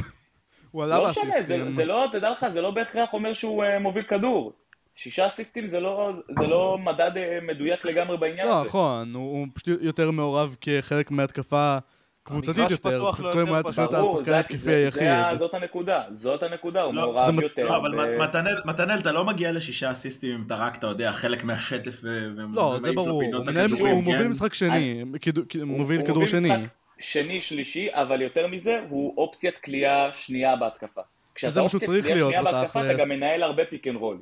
הוא 0.76 0.84
עלה 0.84 0.98
לא 0.98 1.08
משנה, 1.08 1.32
זה. 1.46 1.58
זה 1.76 1.84
לא, 1.84 2.06
תדע 2.12 2.30
לך, 2.30 2.46
זה 2.52 2.60
לא 2.60 2.70
בהכרח 2.70 3.08
אומר 3.12 3.32
שהוא 3.34 3.64
אה, 3.64 3.78
מוביל 3.78 4.02
כדור. 4.02 4.52
שישה 4.94 5.26
אסיסטים 5.26 5.68
זה 5.68 5.80
לא, 5.80 6.10
זה 6.40 6.46
לא 6.46 6.78
מדד 6.84 7.10
אה, 7.16 7.38
מדויק 7.42 7.84
לגמרי 7.84 8.16
בעניין 8.16 8.48
לא, 8.48 8.54
הזה. 8.58 8.68
נכון, 8.68 9.14
הוא 9.14 9.22
הוא 9.32 9.46
פשוט 9.54 9.78
יותר 9.82 10.10
מעורב 10.10 10.56
כחלק 10.60 11.10
מהתקפה 11.10 11.78
קבוצתית 12.22 12.56
המגרש 12.58 12.72
יותר. 12.72 12.88
פתוח 12.98 13.14
פשוט 13.14 13.26
לו 13.26 13.32
קודם 13.32 13.38
יותר 13.40 13.50
הוא 13.50 13.56
היה 13.56 13.62
צריך 13.62 13.78
להיות 13.78 13.92
ברור, 13.92 14.14
השחקן 14.16 14.30
זה- 14.30 14.36
ההתקפי 14.36 14.58
זה- 14.58 14.76
היחיד. 14.76 15.02
זה 15.30 15.36
זאת 15.38 15.54
הנקודה, 15.54 16.02
זאת 16.16 16.42
הנקודה, 16.42 16.82
הוא 16.82 16.94
לא, 16.94 17.02
מעורב 17.02 17.34
זה- 17.34 17.42
יותר. 17.42 17.62
לא, 17.64 17.76
אבל 17.76 17.94
ו- 18.00 18.18
מתנאל, 18.18 18.56
מתנאל, 18.64 18.98
אתה 18.98 19.12
לא 19.12 19.24
מגיע 19.24 19.52
לשישה 19.52 19.90
אסיסטים 19.92 20.32
אם 20.34 20.42
אתה 20.46 20.56
רק, 20.56 20.76
אתה 20.78 20.86
יודע, 20.86 21.12
חלק 21.12 21.44
מהשטף 21.44 22.04
לא, 22.04 22.10
זה 22.10 22.32
ומעיף 22.36 22.94
ברור. 22.94 23.22
לפינות 23.22 23.40
הוא 23.46 23.52
מנהל- 23.52 23.64
הכדורים, 23.66 23.94
הוא 23.94 24.02
מוביל 24.02 24.18
כן? 24.22 24.28
משחק 24.28 24.54
שני, 24.54 25.02
הוא- 25.02 25.64
מוביל 25.66 25.96
הוא 25.98 26.06
כדור 26.06 26.14
מוביל 26.22 26.30
שני. 26.40 26.66
שני, 26.98 27.40
שלישי, 27.40 27.88
אבל 27.92 28.22
יותר 28.22 28.46
מזה, 28.46 28.80
הוא 28.88 29.14
אופציית 29.18 29.58
קליעה 29.64 30.12
שנייה 30.14 30.56
בהתקפה. 30.56 31.00
כשאתה 31.34 31.54
מה 31.54 31.62
אופציית 31.64 32.04
קליעה 32.04 32.18
שנייה 32.18 32.42
בהתקפה, 32.42 32.80
אתה. 32.80 32.94
גם 32.94 33.08
מנהל 33.08 33.42
הרבה 33.42 33.62
פיק 33.70 33.86
אנד 33.86 33.96
רול. 33.96 34.18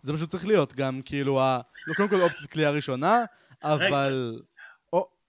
זה 0.00 0.12
פשוט 0.12 0.28
צריך 0.28 0.46
להיות 0.46 0.74
גם 0.74 1.00
כאילו, 1.04 1.40
ה- 1.40 1.60
לא, 1.86 1.94
קודם 1.94 2.08
כל 2.08 2.20
אופציית 2.20 2.50
קליעה 2.50 2.70
ראשונה, 2.70 3.24
אבל... 3.62 4.40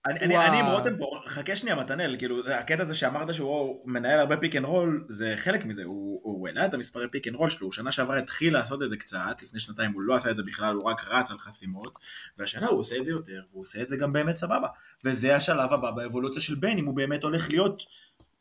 אני, 0.06 0.20
אני. 0.20 0.38
אני 0.47 0.60
עם 0.60 0.66
רותם 0.66 0.97
פה, 0.97 1.20
חכה 1.28 1.56
שנייה 1.56 1.76
מתנאל, 1.76 2.16
כאילו, 2.18 2.49
הקטע 2.49 2.82
הזה 2.84 2.95
שאמרת 2.95 3.34
שהוא 3.34 3.82
מנהל 3.86 4.20
הרבה 4.20 4.38
pick 4.38 4.55
and 4.55 4.65
roll, 4.65 5.05
זה 5.08 5.34
חלק 5.38 5.66
מזה, 5.66 5.84
הוא, 5.84 6.20
הוא 6.24 6.47
העלה 6.47 6.66
את 6.66 6.74
המספרי 6.74 7.08
pick 7.11 7.28
and 7.28 7.36
roll 7.36 7.49
שלו, 7.49 7.72
שנה 7.72 7.91
שעברה 7.91 8.18
התחיל 8.18 8.54
לעשות 8.54 8.84
את 8.84 8.89
זה 8.89 8.97
קצת, 8.97 9.41
לפני 9.43 9.60
שנתיים 9.60 9.91
הוא 9.91 10.01
לא 10.01 10.16
עשה 10.16 10.30
את 10.32 10.36
זה 10.36 10.43
בכלל, 10.43 10.76
הוא 10.76 10.84
רק 10.89 11.04
רץ 11.08 11.32
על 11.32 11.38
חסימות, 11.38 11.99
והשנה 12.38 12.68
הוא 12.68 12.80
עושה 12.80 12.97
את 12.97 13.06
זה 13.06 13.12
יותר, 13.12 13.41
והוא 13.49 13.62
עושה 13.62 13.82
את 13.82 13.88
זה 13.88 13.97
גם 13.97 14.14
באמת 14.14 14.36
סבבה, 14.36 14.68
וזה 15.06 15.36
השלב 15.36 15.74
הבא 15.74 15.91
באבולוציה 15.91 16.41
של 16.41 16.56
ביין, 16.56 16.78
אם 16.78 16.86
הוא 16.86 16.95
באמת 16.95 17.24
הולך 17.24 17.49
להיות 17.49 17.84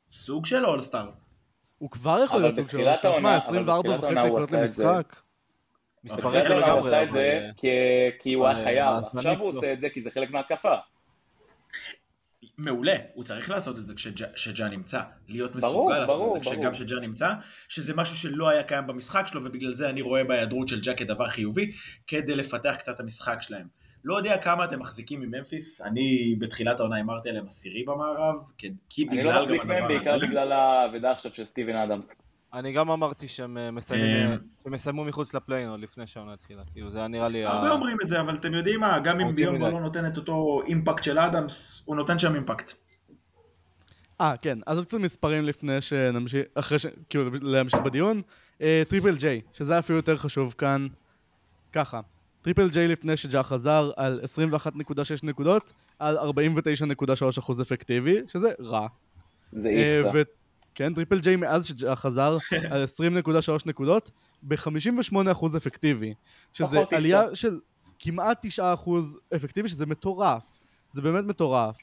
סוג 0.08 0.46
של 0.46 0.66
אולסטאר. 0.66 1.10
הוא 1.78 1.90
כבר 1.90 2.20
יכול 2.24 2.40
להיות 2.40 2.54
סוג 2.56 2.70
של 2.70 2.80
אולסטאר. 2.80 3.14
שמע, 3.14 3.28
העונה- 3.30 3.36
אבל 3.36 3.88
24 3.88 3.96
בתחילת 3.96 4.32
וחצי 4.32 4.66
זה. 4.66 4.84
למשחק. 4.84 5.16
בתחילת 6.04 6.50
העונה 6.50 6.70
הוא 6.72 6.80
לגמרי, 6.80 6.96
עשה 6.96 7.02
את 7.02 7.10
זה 7.10 7.18
אה, 7.20 7.50
כי- 8.20 8.32
הוא 8.34 8.46
היה 8.46 8.54
אבל, 8.56 8.64
חייב, 8.64 8.78
אה, 8.88 8.98
עכשיו 8.98 9.32
הוא 9.38 9.52
לא. 9.52 9.58
עושה 9.58 9.72
את 9.72 9.80
זה 9.80 9.88
כי 9.94 10.02
זה 10.02 10.10
חלק 10.10 10.30
מההתקפה. 10.30 10.74
מעולה, 12.58 12.96
הוא 13.14 13.24
צריך 13.24 13.50
לעשות 13.50 13.78
את 13.78 13.86
זה 13.86 13.94
כשג'ה 14.34 14.68
נמצא, 14.68 15.00
להיות 15.28 15.56
ברור, 15.56 15.88
מסוגל 15.88 15.98
לעשות 15.98 16.16
ברור, 16.16 16.36
את 16.36 16.44
זה 16.44 16.50
ברור. 16.50 16.64
גם 16.64 16.72
כשג'ה 16.72 17.00
נמצא, 17.00 17.32
שזה 17.68 17.94
משהו 17.94 18.16
שלא 18.16 18.48
היה 18.48 18.62
קיים 18.62 18.86
במשחק 18.86 19.26
שלו, 19.26 19.44
ובגלל 19.44 19.72
זה 19.72 19.90
אני 19.90 20.02
רואה 20.02 20.24
בהיעדרות 20.24 20.68
של 20.68 20.80
ג'ה 20.80 20.94
כדבר 20.94 21.28
חיובי, 21.28 21.70
כדי 22.06 22.34
לפתח 22.34 22.74
קצת 22.78 22.94
את 22.94 23.00
המשחק 23.00 23.42
שלהם. 23.42 23.66
לא 24.04 24.16
יודע 24.16 24.38
כמה 24.38 24.64
אתם 24.64 24.80
מחזיקים 24.80 25.20
מממפיס, 25.20 25.80
אני 25.80 26.36
בתחילת 26.38 26.80
העונה 26.80 26.96
הימרתי 26.96 27.28
עליהם 27.28 27.46
עשירי 27.46 27.84
במערב, 27.84 28.34
כי, 28.58 28.68
אני 29.08 29.18
בגלל 29.18 29.32
לא 29.32 29.46
גם 29.46 29.54
מחזיק 29.54 29.64
מהם 29.64 29.84
הדבר 29.84 29.88
בעיקר 29.88 30.14
הזה. 30.14 30.26
בגלל 30.26 30.52
האבדה 30.52 31.10
עכשיו 31.10 31.34
של 31.34 31.44
סטיבן 31.44 31.76
אדמס. 31.76 32.14
אני 32.54 32.72
גם 32.72 32.90
אמרתי 32.90 33.28
שהם 33.28 33.58
אה, 33.58 33.70
מסיימים, 33.70 34.38
אה, 34.66 34.74
יסיימו 34.74 35.04
מחוץ 35.04 35.34
לפליין 35.34 35.68
עוד 35.68 35.80
לפני 35.80 36.06
שהעונה 36.06 36.32
התחילה. 36.32 36.62
כאילו 36.72 36.90
זה 36.90 36.98
היה 36.98 37.08
נראה 37.08 37.28
לי... 37.28 37.44
הרבה 37.44 37.70
אומרים 37.70 37.96
את 38.02 38.08
זה, 38.08 38.20
אבל 38.20 38.34
אתם 38.34 38.54
יודעים 38.54 38.80
מה, 38.80 38.98
גם 38.98 39.20
אם 39.20 39.26
אותי 39.26 39.36
ביומבו. 39.36 39.70
לא 39.70 39.80
נותן 39.80 40.06
את 40.06 40.16
אותו 40.16 40.62
אימפקט 40.66 41.04
של 41.04 41.18
אדמס, 41.18 41.82
הוא 41.84 41.96
נותן 41.96 42.18
שם 42.18 42.34
אימפקט. 42.34 42.72
אה, 44.20 44.34
כן, 44.42 44.58
אז 44.66 44.76
עוד 44.76 44.86
קצת 44.86 44.98
מספרים 44.98 45.44
לפני 45.44 45.80
שנמשיך, 45.80 46.44
אחרי 46.54 46.78
ש... 46.78 46.86
כאילו, 47.10 47.30
להמשיך 47.40 47.80
בדיון. 47.80 48.22
אה, 48.60 48.82
טריפל 48.88 49.16
ג'יי, 49.16 49.40
שזה 49.52 49.78
אפילו 49.78 49.98
יותר 49.98 50.16
חשוב 50.16 50.54
כאן. 50.58 50.86
ככה, 51.72 52.00
טריפל 52.42 52.70
ג'יי 52.70 52.88
לפני 52.88 53.16
שג'ה 53.16 53.42
חזר 53.42 53.90
על 53.96 54.20
21.6 54.24 54.94
נקודות, 55.22 55.72
על 55.98 56.18
49.3% 56.18 57.62
אפקטיבי, 57.62 58.20
שזה 58.26 58.52
רע. 58.60 58.86
זה 59.52 59.68
אה, 59.68 59.98
איכסה. 59.98 60.41
כן, 60.74 60.94
טריפל 60.94 61.20
ג'יי 61.20 61.36
מאז 61.36 61.66
שג'ה 61.66 61.96
חזר 61.96 62.36
על 62.70 62.84
20.3 63.24 63.30
נקודות, 63.66 64.10
ב-58% 64.42 65.56
אפקטיבי. 65.56 66.14
שזה 66.52 66.80
עלייה. 66.90 67.34
של 67.34 67.60
כמעט 67.98 68.46
9% 68.58 68.60
אפקטיבי, 69.36 69.68
שזה 69.68 69.86
מטורף. 69.86 70.42
זה 70.88 71.02
באמת 71.02 71.24
מטורף. 71.24 71.76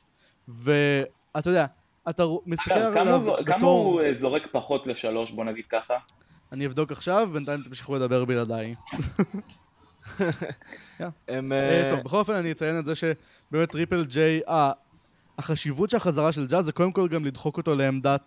ואתה 0.48 1.50
יודע, 1.50 1.66
אתה 2.10 2.24
מסתכל 2.46 2.74
כמה 2.74 3.02
עליו 3.02 3.22
כמה 3.46 3.58
בתור... 3.58 3.86
הוא 3.86 4.02
אה, 4.02 4.14
זורק 4.14 4.44
פחות 4.52 4.88
לשלוש, 4.88 5.32
בוא 5.32 5.46
נגיד 5.46 5.66
ככה? 5.70 5.94
אני 6.52 6.66
אבדוק 6.66 6.92
עכשיו, 6.92 7.30
בינתיים 7.34 7.64
תמשיכו 7.64 7.96
לדבר 7.96 8.26
בלעדיי. 8.26 8.76
הם... 11.28 11.52
אה, 11.52 11.58
אה, 11.58 11.88
טוב, 11.90 12.00
בכל 12.00 12.18
אופן 12.18 12.34
אני 12.34 12.52
אציין 12.52 12.80
את 12.80 12.86
זה 12.86 12.94
שבאמת 12.96 13.70
טריפל 13.70 14.06
ג'יי, 14.06 14.42
החשיבות 15.38 15.90
של 15.90 15.98
החזרה 15.98 16.32
של 16.32 16.48
ג'ה 16.47 16.66
זה 16.66 16.72
קודם 16.72 16.92
כל 16.92 17.08
גם 17.08 17.26
לדחוק 17.26 17.58
אותו 17.58 17.76
לעמדת 17.76 18.22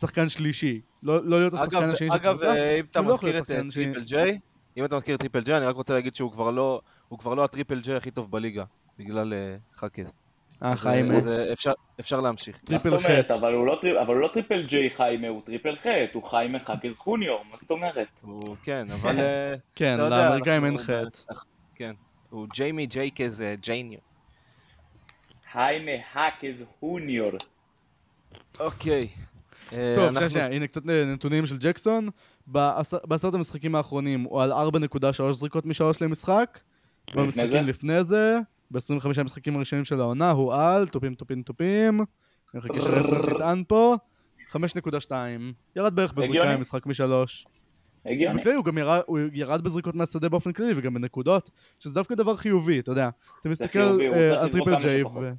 שחקן 0.00 0.28
שלישי. 0.28 0.80
לא 1.02 1.24
לא 1.24 1.38
להיות 1.38 1.54
השחקן 1.54 1.76
אגב, 1.76 1.90
השני 1.90 2.08
של 2.08 2.14
אגב, 2.14 2.26
הקבוצה. 2.26 2.56
אה, 2.56 2.74
אם 2.80 2.84
אתה 2.90 3.00
לא 3.00 3.14
מזכיר 3.14 3.38
את 3.38 3.50
אה. 3.50 3.56
טריפל 3.74 4.02
ג'יי, 4.04 4.38
אם 4.76 4.84
אתה 4.84 4.96
מזכיר 4.96 5.14
את 5.14 5.20
טריפל 5.20 5.40
ג'יי, 5.40 5.56
אני 5.56 5.66
רק 5.66 5.76
רוצה 5.76 5.94
להגיד 5.94 6.14
שהוא 6.14 6.32
כבר 6.32 6.50
לא, 6.50 6.80
הוא 7.08 7.18
כבר 7.18 7.34
לא 7.34 7.44
הטריפל 7.44 7.80
ג'יי 7.80 7.96
הכי 7.96 8.10
טוב 8.10 8.30
בליגה, 8.30 8.64
בגלל 8.98 9.34
אה, 9.34 9.56
חאקז. 9.74 10.12
אה, 10.62 10.74
אה, 10.86 11.52
אפשר- 11.52 11.72
אפשר 12.00 12.20
להמשיך. 12.20 12.58
טריפל. 12.58 12.94
אבל 13.34 13.54
הוא 13.54 13.66
לא 13.66 13.80
אבל 14.02 14.14
הוא 14.14 14.22
לא 14.22 14.28
טריפל 14.28 14.62
ג'יי 14.66 14.90
חיימה, 14.90 15.28
הוא 15.28 15.42
triple 15.44 15.76
חי"ת, 15.76 16.06
הוא 16.12 16.22
חיימה 16.22 16.58
חאקז 16.58 16.96
חוניור, 16.98 17.44
מה 17.50 17.56
זאת 17.56 17.70
אומרת? 17.70 18.06
הוא 18.22 18.56
כן, 18.62 18.86
אבל... 19.00 19.14
כן, 19.76 19.96
לאמריקאים 19.98 20.64
אין 20.64 20.78
חי"ת. 20.78 21.34
כן. 21.74 21.92
הוא 22.30 22.46
ג'יימי 22.54 22.86
ג'ייקז 22.86 23.42
אה, 23.42 23.54
ג'ייניו. 23.60 23.98
חיימה 25.52 25.92
חאקז 26.12 26.64
חוניור. 26.80 27.32
אוקיי. 28.60 29.08
אה, 29.72 29.92
טוב, 29.96 30.04
אנחנו- 30.04 30.30
שנייה, 30.30 30.44
שנייה, 30.44 30.56
הנה 30.56 30.66
קצת 30.66 30.82
נתונים 30.86 31.46
של 31.46 31.56
ג'קסון. 31.58 32.08
בעשר- 32.46 32.98
בעשרת 33.04 33.34
המשחקים 33.34 33.74
האחרונים 33.74 34.22
הוא 34.22 34.42
על 34.42 34.52
4.3 34.52 35.32
זריקות 35.32 35.66
משלוש 35.66 36.02
למשחק. 36.02 36.58
זה? 37.14 37.20
במשחקים 37.20 37.66
לפני 37.66 38.04
זה, 38.04 38.38
ב-25 38.70 38.80
המשחקים 39.20 39.56
הראשונים 39.56 39.84
של 39.84 40.00
העונה, 40.00 40.30
הוא 40.30 40.54
על, 40.54 40.88
טופים 40.88 41.14
טופים 41.14 41.42
טופים. 41.42 42.00
אני 42.00 42.06
מחכה 42.58 42.80
ש 42.80 42.89
Reference 42.89 43.28
יטען 43.34 43.62
פה. 43.68 43.94
5.2. 44.48 45.12
ירד 45.76 45.94
בערך 45.96 46.12
בזריקה. 46.12 46.56
ממשחק 46.56 46.86
משלוש. 46.86 47.44
הגיוני. 48.06 48.40
בכללי 48.40 48.56
הוא 48.56 48.64
גם 48.64 48.78
ירד, 48.78 49.00
הוא 49.06 49.18
ירד 49.32 49.64
בזריקות 49.64 49.94
מהשדה 49.94 50.28
באופן 50.28 50.52
כללי 50.52 50.72
וגם 50.76 50.94
בנקודות, 50.94 51.50
שזה 51.78 51.94
דווקא 51.94 52.14
דבר 52.14 52.36
חיובי, 52.36 52.78
אתה 52.78 52.90
יודע. 52.92 53.08
אתה 53.40 53.48
מסתכל 53.48 53.78
אה, 53.78 54.40
על 54.40 54.48
טריפל 54.48 54.76
ג'יי 54.80 55.00
שפחות. 55.00 55.22
ו... 55.22 55.30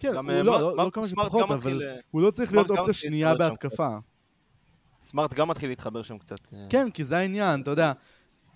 כן, 0.00 0.12
גם, 0.14 0.30
הוא 0.30 0.36
אה, 0.36 0.42
לא, 0.42 0.60
לא, 0.60 0.76
מה- 0.76 0.84
לא 0.84 0.90
כמה 0.90 1.06
שפחות, 1.06 1.50
אבל 1.50 1.82
אה, 1.82 1.96
הוא 2.10 2.22
לא 2.22 2.30
צריך 2.30 2.52
להיות 2.52 2.70
אופציה 2.70 2.92
שנייה 2.94 3.34
בהתקפה. 3.34 3.88
סמארט 5.00 5.34
גם 5.34 5.48
מתחיל 5.48 5.68
להתחבר 5.68 6.02
שם 6.02 6.18
קצת. 6.18 6.36
אה. 6.54 6.66
כן, 6.70 6.90
כי 6.90 7.04
זה 7.04 7.18
העניין, 7.18 7.60
אתה 7.60 7.70
יודע. 7.70 7.92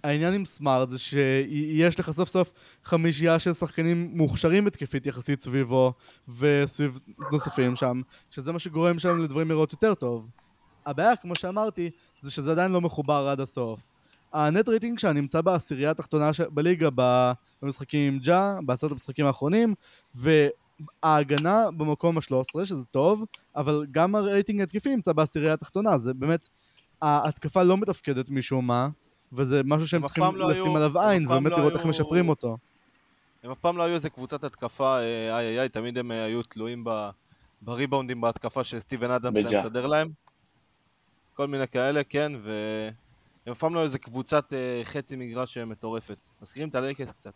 העניין 0.04 0.34
עם 0.34 0.44
סמארט 0.44 0.88
זה 0.88 0.98
שיש 0.98 2.00
לך 2.00 2.10
סוף 2.10 2.28
סוף 2.28 2.52
חמישייה 2.84 3.38
של 3.38 3.52
שחקנים 3.52 4.10
מוכשרים 4.14 4.66
התקפית 4.66 5.06
יחסית 5.06 5.40
סביבו 5.40 5.92
וסביב 6.38 7.00
נוספים 7.32 7.76
שם, 7.76 8.00
שזה 8.30 8.52
מה 8.52 8.58
שגורם 8.58 8.98
שם 8.98 9.18
לדברים 9.22 9.48
לראות 9.50 9.72
יותר 9.72 9.94
טוב. 9.94 10.28
הבעיה, 10.86 11.16
כמו 11.16 11.34
שאמרתי, 11.34 11.90
זה 12.20 12.30
שזה 12.30 12.50
עדיין 12.50 12.72
לא 12.72 12.80
מחובר 12.80 13.28
עד 13.30 13.40
הסוף. 13.40 13.92
הנט 14.32 14.68
רייטינג 14.68 14.98
שלה 14.98 15.12
נמצא 15.12 15.40
בעשירייה 15.40 15.90
התחתונה 15.90 16.32
ש... 16.32 16.40
בליגה 16.40 16.88
במשחקים 17.62 18.12
עם 18.12 18.18
ג'ה, 18.18 18.58
בעשרת 18.66 18.90
המשחקים 18.92 19.26
האחרונים, 19.26 19.74
וההגנה 20.80 21.70
במקום 21.76 22.18
ה-13, 22.18 22.64
שזה 22.64 22.86
טוב, 22.86 23.24
אבל 23.56 23.86
גם 23.90 24.14
הרייטינג 24.14 24.60
התקפי 24.60 24.94
נמצא 24.94 25.12
בעשירייה 25.12 25.52
התחתונה, 25.52 25.98
זה 25.98 26.14
באמת, 26.14 26.48
ההתקפה 27.02 27.62
לא 27.62 27.76
מתפקדת 27.76 28.30
משום 28.30 28.66
מה, 28.66 28.88
וזה 29.32 29.60
משהו 29.64 29.88
שהם 29.88 30.02
צריכים 30.02 30.24
לא 30.24 30.50
לשים 30.50 30.62
היו- 30.64 30.76
עליו 30.76 30.98
עין, 31.00 31.26
ובאמת 31.26 31.52
לא 31.52 31.58
לראות 31.58 31.72
היו- 31.72 31.78
איך 31.78 31.86
משפרים 31.86 32.28
אותו. 32.28 32.56
הם 33.42 33.50
אף 33.50 33.58
פעם 33.58 33.76
לא 33.76 33.82
היו 33.82 33.94
איזה 33.94 34.10
קבוצת 34.10 34.44
התקפה, 34.44 34.98
אה, 34.98 35.02
איי 35.38 35.46
איי 35.46 35.60
איי, 35.60 35.68
תמיד 35.68 35.98
הם 35.98 36.12
אה, 36.12 36.24
היו 36.24 36.42
תלויים 36.42 36.84
ב- 36.84 37.10
בריבאונדים 37.62 38.20
בהתקפה 38.20 38.64
שסטיבן 38.64 39.10
אדמס 39.10 39.36
היה 39.36 39.48
בג'ה. 39.48 39.58
מסדר 39.60 39.86
להם. 39.86 40.08
כל 41.34 41.46
מיני 41.46 41.68
כאלה, 41.68 42.04
כן, 42.04 42.32
והם 42.42 42.92
אף 43.52 43.58
פעם 43.58 43.74
לא 43.74 43.80
היו 43.80 43.84
איזה 43.84 43.98
קבוצת 43.98 44.52
אה, 44.52 44.80
חצי 44.84 45.16
מגרש 45.16 45.58
אה, 45.58 45.64
מטורפת. 45.64 46.26
מזכירים 46.42 46.68
את 46.68 46.74
הלייקס 46.74 47.10
קצת. 47.10 47.32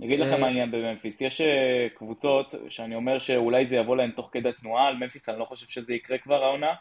אני 0.00 0.06
אגיד 0.06 0.20
לכם 0.20 0.32
אה, 0.34 0.40
מה 0.40 0.46
העניין 0.46 0.70
בממפיס. 0.70 1.20
יש 1.20 1.40
אה, 1.40 1.46
קבוצות 1.94 2.54
שאני 2.68 2.94
אומר 2.94 3.18
שאולי 3.18 3.66
זה 3.66 3.76
יבוא 3.76 3.96
להם 3.96 4.10
תוך 4.10 4.28
כדי 4.32 4.52
תנועה, 4.60 4.86
על 4.88 4.96
ממפיס 4.96 5.28
אני 5.28 5.38
לא 5.38 5.44
חושב 5.44 5.66
שזה 5.68 5.92
יקרה 5.94 6.18
כבר 6.18 6.44
העונה. 6.44 6.72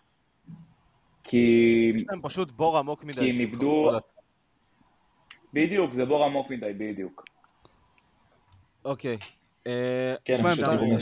כי 1.23 1.37
יש 1.95 2.03
להם 2.09 2.21
פשוט 2.21 2.51
בור 2.51 2.77
עמוק 2.77 3.03
מדי. 3.03 3.19
כי 3.21 3.29
הם 3.35 3.39
איבדו-. 3.39 3.91
בדיוק, 5.53 5.93
זה 5.93 6.05
בור 6.05 6.25
עמוק 6.25 6.49
מדי, 6.49 6.73
בדיוק. 6.77 7.25
אוקיי. 8.85 9.17
אה, 9.67 10.15
כן, 10.25 10.37
שמע, 10.37 10.49
ג'ה 10.49 10.55
שם. 10.55 10.69
להם- 10.69 10.95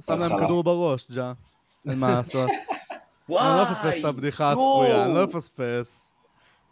שם 0.00 0.12
להם 0.12 0.20
בהתחלה. 0.20 0.44
כדור 0.46 0.64
בראש, 0.64 1.10
ג'ה. 1.10 1.32
אין 1.90 1.98
מה 1.98 2.10
לעשות. 2.10 2.50
וואי! 3.28 3.44
אני 3.48 3.56
לא 3.58 3.62
אפספס 3.62 4.00
את 4.00 4.04
הבדיחה 4.04 4.50
הצפויה, 4.52 5.04
אני 5.04 5.14
לא 5.14 5.24
אפספס. 5.24 6.11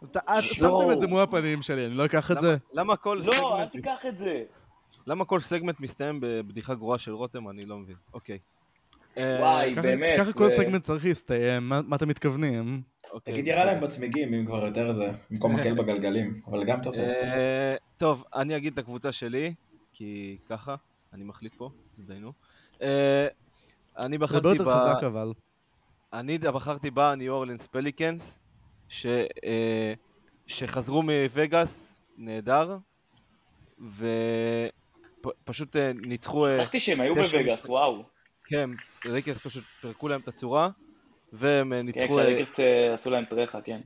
אתה- 0.03 0.19
את- 0.19 0.43
שמתם 0.53 0.91
את 0.91 0.99
זה 0.99 1.07
מול 1.07 1.21
הפנים 1.21 1.61
שלי, 1.61 1.85
אני 1.85 1.93
לא 1.93 2.05
אקח 2.05 2.31
את 2.31 2.37
זה? 2.41 2.57
למה 2.73 2.95
כל 2.95 3.21
לא, 3.25 3.31
אל 3.31 3.37
סגמנט 3.37 3.71
תיקח 3.71 4.05
את 4.07 4.17
זה. 4.17 4.43
למה 5.07 5.25
כל 5.25 5.39
סגמנט 5.39 5.79
מסתיים 5.79 6.19
בבדיחה 6.21 6.75
גרועה 6.75 6.97
של 6.97 7.11
רותם? 7.11 7.49
אני 7.49 7.65
לא 7.65 7.77
מבין. 7.77 7.95
אוקיי. 8.13 8.37
אה, 9.17 9.37
וואי, 9.39 9.71
ככה- 9.75 9.81
באמת. 9.81 10.13
ככה 10.19 10.33
כל 10.33 10.49
סגמנט 10.49 10.83
צריך 10.83 11.05
להסתיים, 11.05 11.69
מה 11.69 11.95
אתם 11.95 12.07
מתכוונים? 12.07 12.81
אוקיי, 13.11 13.33
תגיד 13.33 13.47
ירה. 13.47 13.65
להם 13.65 13.81
בצמיגים, 13.83 14.33
אם 14.33 14.45
כבר 14.45 14.65
יותר 14.65 14.91
זה, 14.91 15.11
במקום 15.31 15.55
מקל 15.55 15.73
בגלגלים, 15.73 16.33
אבל 16.47 16.63
גם 16.63 16.81
תופס. 16.81 17.09
אה, 17.23 17.75
טוב, 17.97 18.23
אני 18.35 18.57
אגיד 18.57 18.73
את 18.73 18.79
הקבוצה 18.79 19.11
שלי, 19.11 19.53
כי 19.93 20.35
ככה, 20.49 20.75
אני 21.13 21.23
מחליט 21.23 21.53
פה, 21.53 21.69
תזדיינו. 21.91 22.31
אה, 22.81 23.27
אני 23.97 24.17
זה 24.17 24.23
הרבה 24.23 24.27
בחרתי 24.27 24.47
יותר 24.47 24.63
ב... 24.63 24.67
חזק 24.73 25.03
אבל. 25.03 25.33
אני 26.13 26.37
בחרתי 26.37 26.91
בניו 26.91 27.33
אורלינס 27.33 27.67
פליקנס, 27.67 28.39
ש... 28.91 29.05
אה, 29.45 29.93
שחזרו 30.47 31.03
מווגאס, 31.03 32.01
נהדר, 32.17 32.77
ופשוט 35.25 35.75
ניצחו... 36.01 36.47
אה, 36.47 36.57
שכחתי 36.63 36.79
שהם 36.79 37.01
היו 37.01 37.15
בווגאס, 37.15 37.33
משחק- 37.59 37.69
וואו. 37.69 38.03
כן, 38.45 38.69
לייקרס 39.05 39.39
פשוט 39.47 39.63
פירקו 39.63 40.07
להם 40.07 40.21
את 40.21 40.27
הצורה, 40.27 40.69
והם 41.33 41.73
אה, 41.73 41.79
כן, 41.79 41.85
ניצחו... 41.85 42.19
אה, 42.19 42.23
כשהלייקרס 42.25 42.59
אה, 42.59 42.93
עשו 42.93 43.09
להם 43.09 43.25
טרחה, 43.25 43.61
כן. 43.61 43.81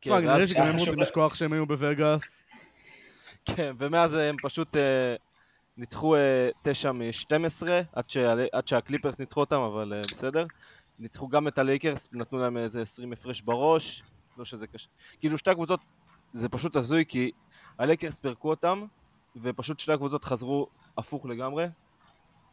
כן, 0.00 0.10
ואז- 0.10 0.22
נראה 0.28 0.46
שגם 0.46 0.66
הם 0.66 0.76
רוצים 0.76 1.00
לשכוח 1.00 1.34
שהם 1.34 1.52
היו 1.52 1.66
בווגאס. 1.66 2.42
כן, 3.44 3.72
ומאז 3.78 4.14
הם 4.14 4.36
פשוט 4.42 4.76
אה, 4.76 5.14
ניצחו 5.76 6.16
אה, 6.16 6.48
9 6.62 6.92
מ-12, 6.92 7.32
עד, 7.92 8.10
שה- 8.10 8.34
עד 8.52 8.68
שהקליפרס 8.68 9.18
ניצחו 9.18 9.40
אותם, 9.40 9.60
אבל 9.60 9.92
אה, 9.96 10.02
בסדר. 10.10 10.46
ניצחו 10.98 11.28
גם 11.28 11.48
את 11.48 11.58
הלייקרס, 11.58 12.08
נתנו 12.12 12.38
להם 12.38 12.56
איזה 12.56 12.82
20 12.82 13.12
הפרש 13.12 13.40
בראש, 13.40 14.02
לא 14.40 14.44
שזה 14.44 14.66
קשה. 14.66 14.88
כאילו 15.18 15.38
שתי 15.38 15.50
הקבוצות, 15.50 15.90
זה 16.32 16.48
פשוט 16.48 16.76
הזוי, 16.76 17.04
כי 17.08 17.30
הלייקרס 17.78 18.18
פירקו 18.18 18.50
אותם, 18.50 18.84
ופשוט 19.36 19.78
שתי 19.78 19.92
הקבוצות 19.92 20.24
חזרו 20.24 20.66
הפוך 20.98 21.26
לגמרי. 21.26 21.66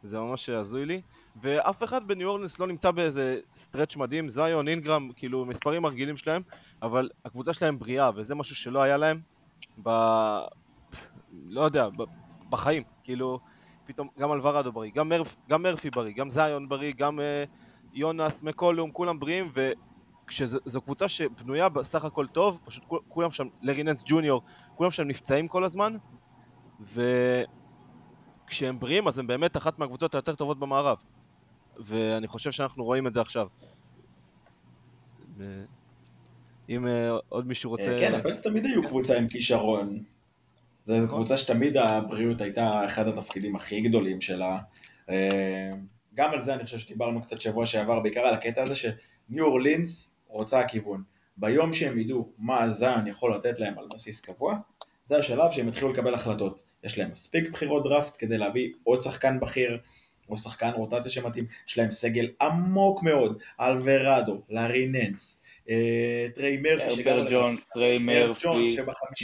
זה 0.02 0.20
ממש 0.20 0.48
הזוי 0.48 0.86
לי. 0.86 1.02
ואף 1.36 1.82
אחד 1.82 2.08
בניו 2.08 2.28
אורלינס 2.28 2.58
לא 2.58 2.66
נמצא 2.66 2.90
באיזה 2.90 3.40
stretch 3.54 3.96
מדהים, 3.96 4.28
זאיון, 4.28 4.68
אינגרם, 4.68 5.10
כאילו 5.16 5.44
מספרים 5.44 5.82
רגילים 5.82 6.16
שלהם, 6.16 6.42
אבל 6.82 7.10
הקבוצה 7.24 7.52
שלהם 7.52 7.78
בריאה, 7.78 8.10
וזה 8.14 8.34
משהו 8.34 8.56
שלא 8.56 8.82
היה 8.82 8.96
להם 8.96 9.20
ב... 9.82 9.88
לא 11.46 11.60
יודע, 11.60 11.88
ב... 11.88 12.02
בחיים. 12.50 12.82
כאילו, 13.04 13.40
פתאום 13.86 14.08
גם 14.18 14.32
אלוורדו 14.32 14.72
בריא, 14.72 14.90
גם, 14.94 15.08
מרפ... 15.08 15.36
גם 15.48 15.62
מרפי 15.62 15.90
בריא, 15.90 16.14
גם 16.14 16.30
זיון 16.30 16.68
בריא, 16.68 16.92
גם 16.96 17.20
אה, 17.20 17.44
יונס, 17.92 18.42
מקולום, 18.42 18.90
כולם 18.90 19.18
בריאים, 19.18 19.50
וכשזו 20.28 20.80
קבוצה 20.80 21.08
שבנויה 21.08 21.68
בסך 21.68 22.04
הכל 22.04 22.26
טוב, 22.26 22.60
פשוט 22.64 22.84
כול- 22.84 23.00
כולם 23.08 23.30
שם, 23.30 23.46
לארי 23.62 23.82
ננס 23.82 24.02
ג'וניור, 24.06 24.42
כולם 24.74 24.90
שם 24.90 25.02
נפצעים 25.02 25.48
כל 25.48 25.64
הזמן, 25.64 25.96
וכשהם 26.80 28.78
בריאים 28.78 29.08
אז 29.08 29.18
הם 29.18 29.26
באמת 29.26 29.56
אחת 29.56 29.78
מהקבוצות 29.78 30.14
היותר 30.14 30.34
טובות 30.34 30.58
במערב. 30.58 31.02
ואני 31.76 32.26
חושב 32.26 32.50
שאנחנו 32.50 32.84
רואים 32.84 33.06
את 33.06 33.14
זה 33.14 33.20
עכשיו. 33.20 33.46
ו- 35.36 35.64
אם 36.68 36.86
אה, 36.86 37.10
עוד 37.28 37.46
מישהו 37.46 37.70
רוצה... 37.70 37.96
כן, 37.98 38.14
הפלס 38.14 38.42
תמיד 38.42 38.66
היו 38.66 38.82
קבוצה 38.82 39.18
עם 39.18 39.28
כישרון. 39.28 40.02
זו 40.82 40.94
קבוצה 41.08 41.36
שתמיד 41.36 41.76
הבריאות 41.76 42.40
הייתה 42.40 42.86
אחד 42.86 43.08
התפקידים 43.08 43.56
הכי 43.56 43.80
גדולים 43.80 44.20
שלה. 44.20 44.58
אה, 45.10 45.70
גם 46.14 46.30
על 46.32 46.40
זה 46.40 46.54
אני 46.54 46.64
חושב 46.64 46.78
שדיברנו 46.78 47.22
קצת 47.22 47.40
שבוע 47.40 47.66
שעבר, 47.66 48.00
בעיקר 48.00 48.20
על 48.20 48.34
הקטע 48.34 48.62
הזה 48.62 48.74
שניו 48.74 49.44
אורלינס 49.44 50.17
רוצה 50.28 50.60
הכיוון. 50.60 51.02
ביום 51.36 51.72
שהם 51.72 51.98
ידעו 51.98 52.32
מה 52.38 52.68
זיון 52.68 53.06
יכול 53.06 53.34
לתת 53.34 53.58
להם 53.58 53.78
על 53.78 53.86
בסיס 53.94 54.20
קבוע, 54.20 54.56
זה 55.02 55.18
השלב 55.18 55.50
שהם 55.50 55.68
יתחילו 55.68 55.92
לקבל 55.92 56.14
החלטות. 56.14 56.62
יש 56.84 56.98
להם 56.98 57.10
מספיק 57.10 57.50
בחירות 57.50 57.84
דראפט 57.84 58.16
כדי 58.18 58.38
להביא 58.38 58.72
עוד 58.84 59.00
שחקן 59.00 59.40
בכיר, 59.40 59.78
או 60.28 60.36
שחקן 60.36 60.70
רוטציה 60.74 61.10
שמתאים, 61.10 61.46
יש 61.68 61.78
להם 61.78 61.90
סגל 61.90 62.28
עמוק 62.40 63.02
מאוד, 63.02 63.42
אלוורדו, 63.60 64.42
לארי 64.50 64.86
ננס, 64.86 65.42
אה, 65.68 66.26
טריי 66.34 66.56
מרפי, 66.56 67.10
הרב 67.10 67.26
ג'ונס, 67.30 67.66
טריי 67.66 67.98
מרפי. 67.98 68.76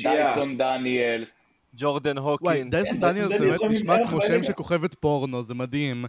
דייסון 0.03 0.59
דניאלס. 0.59 1.47
ג'ורדן 1.77 2.19
הוקינס. 2.19 2.71
דייסון 2.71 3.01
דייסון 3.01 3.29
דניאלס 3.29 3.59
זה 3.59 3.67
באמת 3.69 3.77
נשמע 3.77 3.97
כמו 4.09 4.21
שם 4.21 4.29
בליגה. 4.29 4.45
של 4.45 4.53
כוכבת 4.53 4.95
פורנו, 4.95 5.43
זה 5.43 5.55
מדהים. 5.55 6.05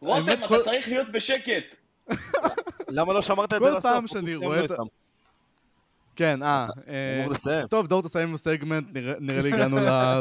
רותם, 0.00 0.28
אתה 0.28 0.64
צריך 0.64 0.88
להיות 0.88 1.12
בשקט. 1.12 1.76
למה 2.88 3.12
לא 3.12 3.22
שמרת 3.22 3.52
את 3.54 3.58
כל 3.58 3.64
זה 3.64 3.70
לסוף? 3.70 3.82
פעם 3.82 3.92
אנחנו 3.94 4.08
שאני 4.08 4.34
רואה 4.34 4.64
את-. 4.64 4.70
כן, 6.16 6.42
אה. 6.42 6.66
אה, 6.88 7.18
אמור 7.20 7.30
לסיים. 7.32 7.66
טוב, 7.66 7.86
דור 7.86 8.02
תסיים 8.02 8.28
עם 8.28 8.34
הסגמנט, 8.34 8.86
נראה- 9.20 9.42
לי 9.42 9.52
הגענו 9.52 9.76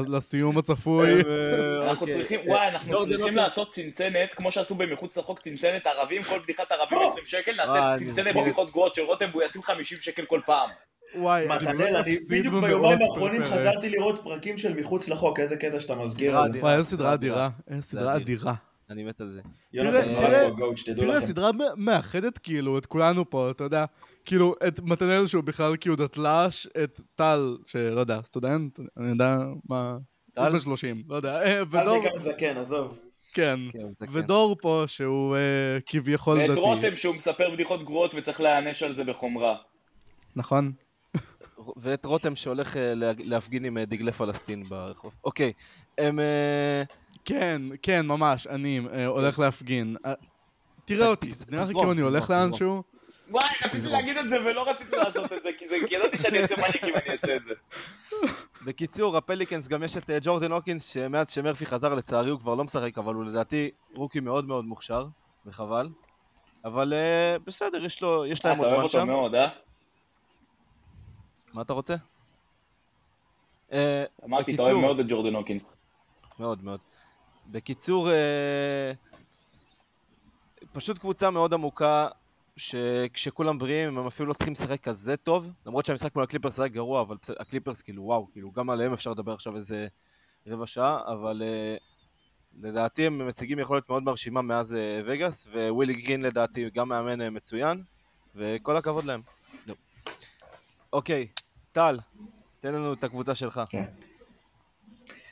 לסיום 0.07 0.57
הצפוי. 0.57 1.09
אנחנו 1.11 2.01
אוקיי. 2.01 2.19
צריכים, 2.19 2.39
וואי, 2.47 2.67
אנחנו 2.67 2.91
ג'ורדן 2.91 3.11
צריכים. 3.17 3.35
לעשות 3.35 3.73
צנצנת, 3.73 4.33
כמו 4.35 4.51
שעשו 4.51 4.75
במחוץ 4.75 5.17
לחוק 5.17 5.39
צנצנת 5.39 5.87
ערבים, 5.87 6.23
כל 6.23 6.39
בדיחת 6.43 6.71
ערבים 6.71 6.97
לא. 6.97 7.09
20 7.11 7.25
שקל, 7.25 7.51
אה, 7.59 7.65
נעשה 7.65 8.05
צנצנת 8.05 8.35
בדיחות 8.35 8.71
גרועות 8.71 8.95
של 8.95 9.01
רותם 9.01 9.25
והוא 9.31 9.43
ישים 9.43 9.63
50 9.63 9.97
שקל 10.01 10.25
כל 10.25 10.41
פעם. 10.45 10.69
וואי, 11.15 11.45
אני 11.49 11.55
מתנאל, 11.55 11.95
אני 11.95 12.15
בדיוק 12.29 12.53
ביומיים 12.63 12.99
האחרונים. 13.01 13.43
חזרתי 13.43 13.89
לראות 13.89 14.19
פרקים 14.23 14.57
של 14.57 14.73
מחוץ 14.79 15.07
לחוק, 15.09 15.39
איזה 15.39 15.57
קטע 15.57 15.79
שאתה 15.79 15.95
מזכיר. 15.95 16.37
וואי, 16.61 16.75
איזה 16.75 16.89
סדרה 16.89 17.13
אדירה. 17.13 17.45
אדיר. 17.45 17.75
איזה 17.75 17.81
סדרה. 17.87 18.15
אדירה. 18.15 18.53
אני 18.91 19.03
מת 19.03 19.21
על 19.21 19.29
זה. 19.29 19.41
תראה, 19.71 19.91
ברק 19.91 20.05
תראה, 20.05 20.41
הוא 20.41 20.47
הגוט, 20.57 20.77
שתדעו 20.77 21.05
תראה, 21.05 21.17
לכם. 21.17 21.25
סדרה 21.25 21.51
מ- 21.51 21.57
מאחדת 21.85 22.37
כאילו 22.37 22.77
את 22.77 22.85
כולנו 22.85 23.29
פה, 23.29 23.51
אתה 23.51 23.63
יודע. 23.63 23.85
כאילו, 24.25 24.55
את 24.67 24.79
מתנאל 24.79 25.27
שהוא 25.27 25.43
בכלל 25.43 25.77
כאילו 25.77 25.95
דתל"ש, 25.95 26.67
את 26.83 27.01
טל, 27.15 27.57
שלא 27.65 27.99
יודע, 27.99 28.21
סטודנט, 28.23 28.79
אני 28.97 29.07
יודע 29.09 29.37
מה... 29.69 29.97
טל? 30.33 30.51
בן 30.51 30.59
30, 30.59 31.03
לא 31.07 31.15
יודע. 31.15 31.41
אה, 31.43 31.61
ודור, 31.71 32.03
תיקח 32.03 32.17
זקן, 32.17 32.57
עזוב. 32.57 32.99
כן. 33.33 33.59
כן. 33.71 34.05
ודור 34.11 34.55
פה 34.61 34.83
שהוא 34.87 35.35
אה, 35.35 35.39
כביכול 35.85 36.37
ואת 36.37 36.49
דתי. 36.51 36.59
רותם 36.59 36.95
שהוא 36.95 37.15
מספר 37.15 37.49
בדיחות 37.53 37.83
גרועות 37.83 38.13
וצריך 38.17 38.41
להיענש 38.41 38.83
על 38.83 38.95
זה 38.95 39.03
בחומרה. 39.03 39.55
נכון? 40.35 40.71
ואת 41.77 42.05
רותם 42.05 42.35
שהולך 42.35 42.77
אה, 42.77 42.93
לה- 42.95 43.11
להפגין 43.17 43.65
עם 43.65 43.77
אה, 43.77 43.85
דגלי 43.85 44.11
פלסטין 44.11 44.63
ברחוב. 44.63 45.13
אוקיי, 45.23 45.53
הם... 45.97 46.19
אה, 46.19 46.83
כן, 47.25 47.61
כן, 47.81 48.05
ממש, 48.07 48.47
אני 48.47 48.81
אה, 48.93 49.05
הולך 49.05 49.39
להפגין. 49.39 49.95
אה, 50.05 50.13
תראה 50.85 51.07
אותי, 51.07 51.29
נראה 51.49 51.63
תזרום, 51.63 51.79
כאילו 51.81 51.91
אני 51.91 52.01
הולך 52.01 52.29
לאנשהו? 52.29 52.83
וואי, 53.29 53.43
רציתי. 53.65 53.87
להגיד 53.89 54.17
את 54.17 54.25
זה 54.29 54.35
ולא 54.35 54.69
רציתי 54.69 54.95
לעשות 54.97 55.33
את 55.33 55.43
זה, 55.43 55.49
כי 55.59 55.69
זה- 55.69 55.75
ידעתי 55.89 56.17
שאני 56.17 56.41
אעשה 56.43 56.55
מניאק 56.55 56.83
אם 56.83 56.89
אני 56.95 57.13
אעשה 57.15 57.35
את 57.35 57.41
זה. 57.47 57.53
בקיצור, 58.65 59.17
הפליקנס 59.17 59.67
גם 59.67 59.83
יש 59.83 59.97
את 59.97 60.09
ג'ורדן 60.21 60.51
הוקינס, 60.51 60.93
שמאז 60.93 61.29
שמרפי 61.31 61.65
חזר 61.65 61.95
לצערי 61.95 62.29
הוא 62.29 62.39
כבר 62.39 62.55
לא 62.55 62.63
משחק, 62.63 62.97
אבל 62.97 63.13
הוא 63.15 63.23
לדעתי 63.25 63.69
rookie 63.95 64.19
מאוד 64.19 64.47
מאוד 64.47 64.65
מוכשר, 64.65 65.05
וחבל. 65.45 65.89
אבל 66.65 66.93
בסדר, 67.45 67.85
יש 67.85 68.01
לו- 68.01 68.25
יש 68.25 68.45
אה, 68.45 68.49
להם 68.49 68.59
אתה 68.59 68.67
עוד 68.67 68.79
אוהב 68.79 68.91
זמן 68.91 68.99
אותו 69.01 69.07
שם. 69.07 69.07
מאוד, 69.07 69.35
אה? 69.35 69.47
מה 71.53 71.61
אתה 71.61 71.73
רוצה? 71.73 71.95
אה, 73.71 74.03
אמרתי, 74.25 74.55
אתה 74.55 74.61
אוהב 74.61 74.75
מאוד 74.75 74.99
את 74.99 75.05
ג'ורדן 75.09 75.35
הוקינס. 75.35 75.75
מאוד 76.39 76.63
מאוד. 76.63 76.79
בקיצור, 77.47 78.11
אה, 78.11 78.91
פשוט 80.71 80.97
קבוצה 80.97 81.29
מאוד 81.29 81.53
עמוקה, 81.53 82.07
שכשכולם 82.57 83.57
בריאים 83.57 83.97
הם 83.97 84.07
אפילו 84.07 84.29
לא 84.29 84.33
צריכים 84.33 84.53
לשחק 84.53 84.81
כזה 84.81 85.17
טוב, 85.17 85.51
למרות 85.65 85.85
שהמשחק 85.85 86.15
מול 86.15 86.23
הקליפרס 86.23 86.59
היה 86.59 86.67
גרוע, 86.67 87.01
אבל 87.01 87.17
הקליפרס 87.39 87.81
כאילו 87.81 88.03
וואו, 88.03 88.27
כאילו 88.31 88.51
גם 88.51 88.69
עליהם 88.69 88.93
אפשר 88.93 89.11
לדבר 89.11 89.33
עכשיו 89.33 89.55
איזה 89.55 89.87
רבע 90.47 90.67
שעה, 90.67 90.99
אבל 91.13 91.41
uh, 91.41 91.81
לדעתי 92.61 93.05
הם 93.05 93.27
מציגים 93.27 93.59
יכולת 93.59 93.89
מאוד 93.89 94.03
מרשימה 94.03 94.41
מאז 94.41 94.77
וגאס, 95.05 95.47
ווילי 95.69 95.93
גרין 95.93 96.21
לדעתי 96.21 96.69
גם 96.69 96.89
מאמן 96.89 97.35
מצוין, 97.35 97.83
וכל 98.35 98.77
הכבוד 98.77 99.05
להם. 99.05 99.21
אוקיי, 100.93 101.27
טל, 101.71 101.99
תן 102.59 102.73
לנו 102.73 102.93
את 102.93 103.03
הקבוצה 103.03 103.35
שלך. 103.35 103.61
כן. 103.69 103.83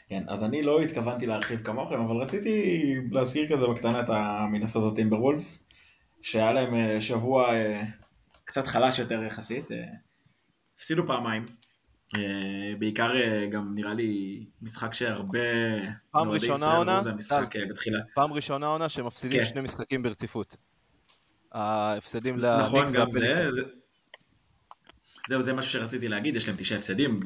כן, 0.10 0.24
אז 0.28 0.44
אני 0.44 0.62
לא 0.62 0.82
התכוונתי 0.82 1.26
להרחיב 1.26 1.62
כמוכם, 1.64 2.00
אבל 2.00 2.16
רציתי 2.16 2.96
להזכיר 3.12 3.54
כזה 3.54 3.68
בקטנה 3.68 4.00
את 4.00 4.10
המינסות 4.10 4.96
טימבר 4.96 5.22
וולפס, 5.22 5.68
שהיה 6.22 6.54
להם 6.54 6.76
אה, 6.76 7.02
שבוע 7.02 7.54
אה, 7.54 7.84
קצת 8.46 8.68
חלש 8.68 9.00
יותר 9.00 9.24
יחסית, 9.24 9.72
אה, 9.72 9.78
הפסידו 10.76 11.08
פעמיים, 11.08 11.46
בעיקר 12.80 13.12
גם 13.52 13.76
נראה 13.76 13.94
לי 13.94 14.44
משחק 14.62 14.94
שהרבה... 14.94 15.40
פעם 16.12 16.30
ראשונה 16.30 16.76
עונה, 16.76 17.02
זה 17.02 17.10
המשחק 17.10 17.56
בתחילה. 17.70 18.00
פעם 18.16 18.34
ראשונה 18.34 18.68
עונה 18.68 18.90
שמפסידים 18.90 19.40
כן. 19.40 19.46
שני 19.46 19.62
משחקים 19.62 20.04
ברציפות. 20.04 20.56
ההפסדים 21.52 22.38
לניקס. 22.38 22.68
נכון, 22.68 22.86
גם 22.94 23.10
זה, 23.10 23.52
זה, 23.52 23.62
זהו, 25.30 25.42
זה 25.42 25.54
משהו 25.54 25.72
שרציתי 25.72 26.08
להגיד, 26.08 26.36
יש 26.36 26.48
להם 26.48 26.58
תשעה 26.58 26.78
הפסדים, 26.78 27.20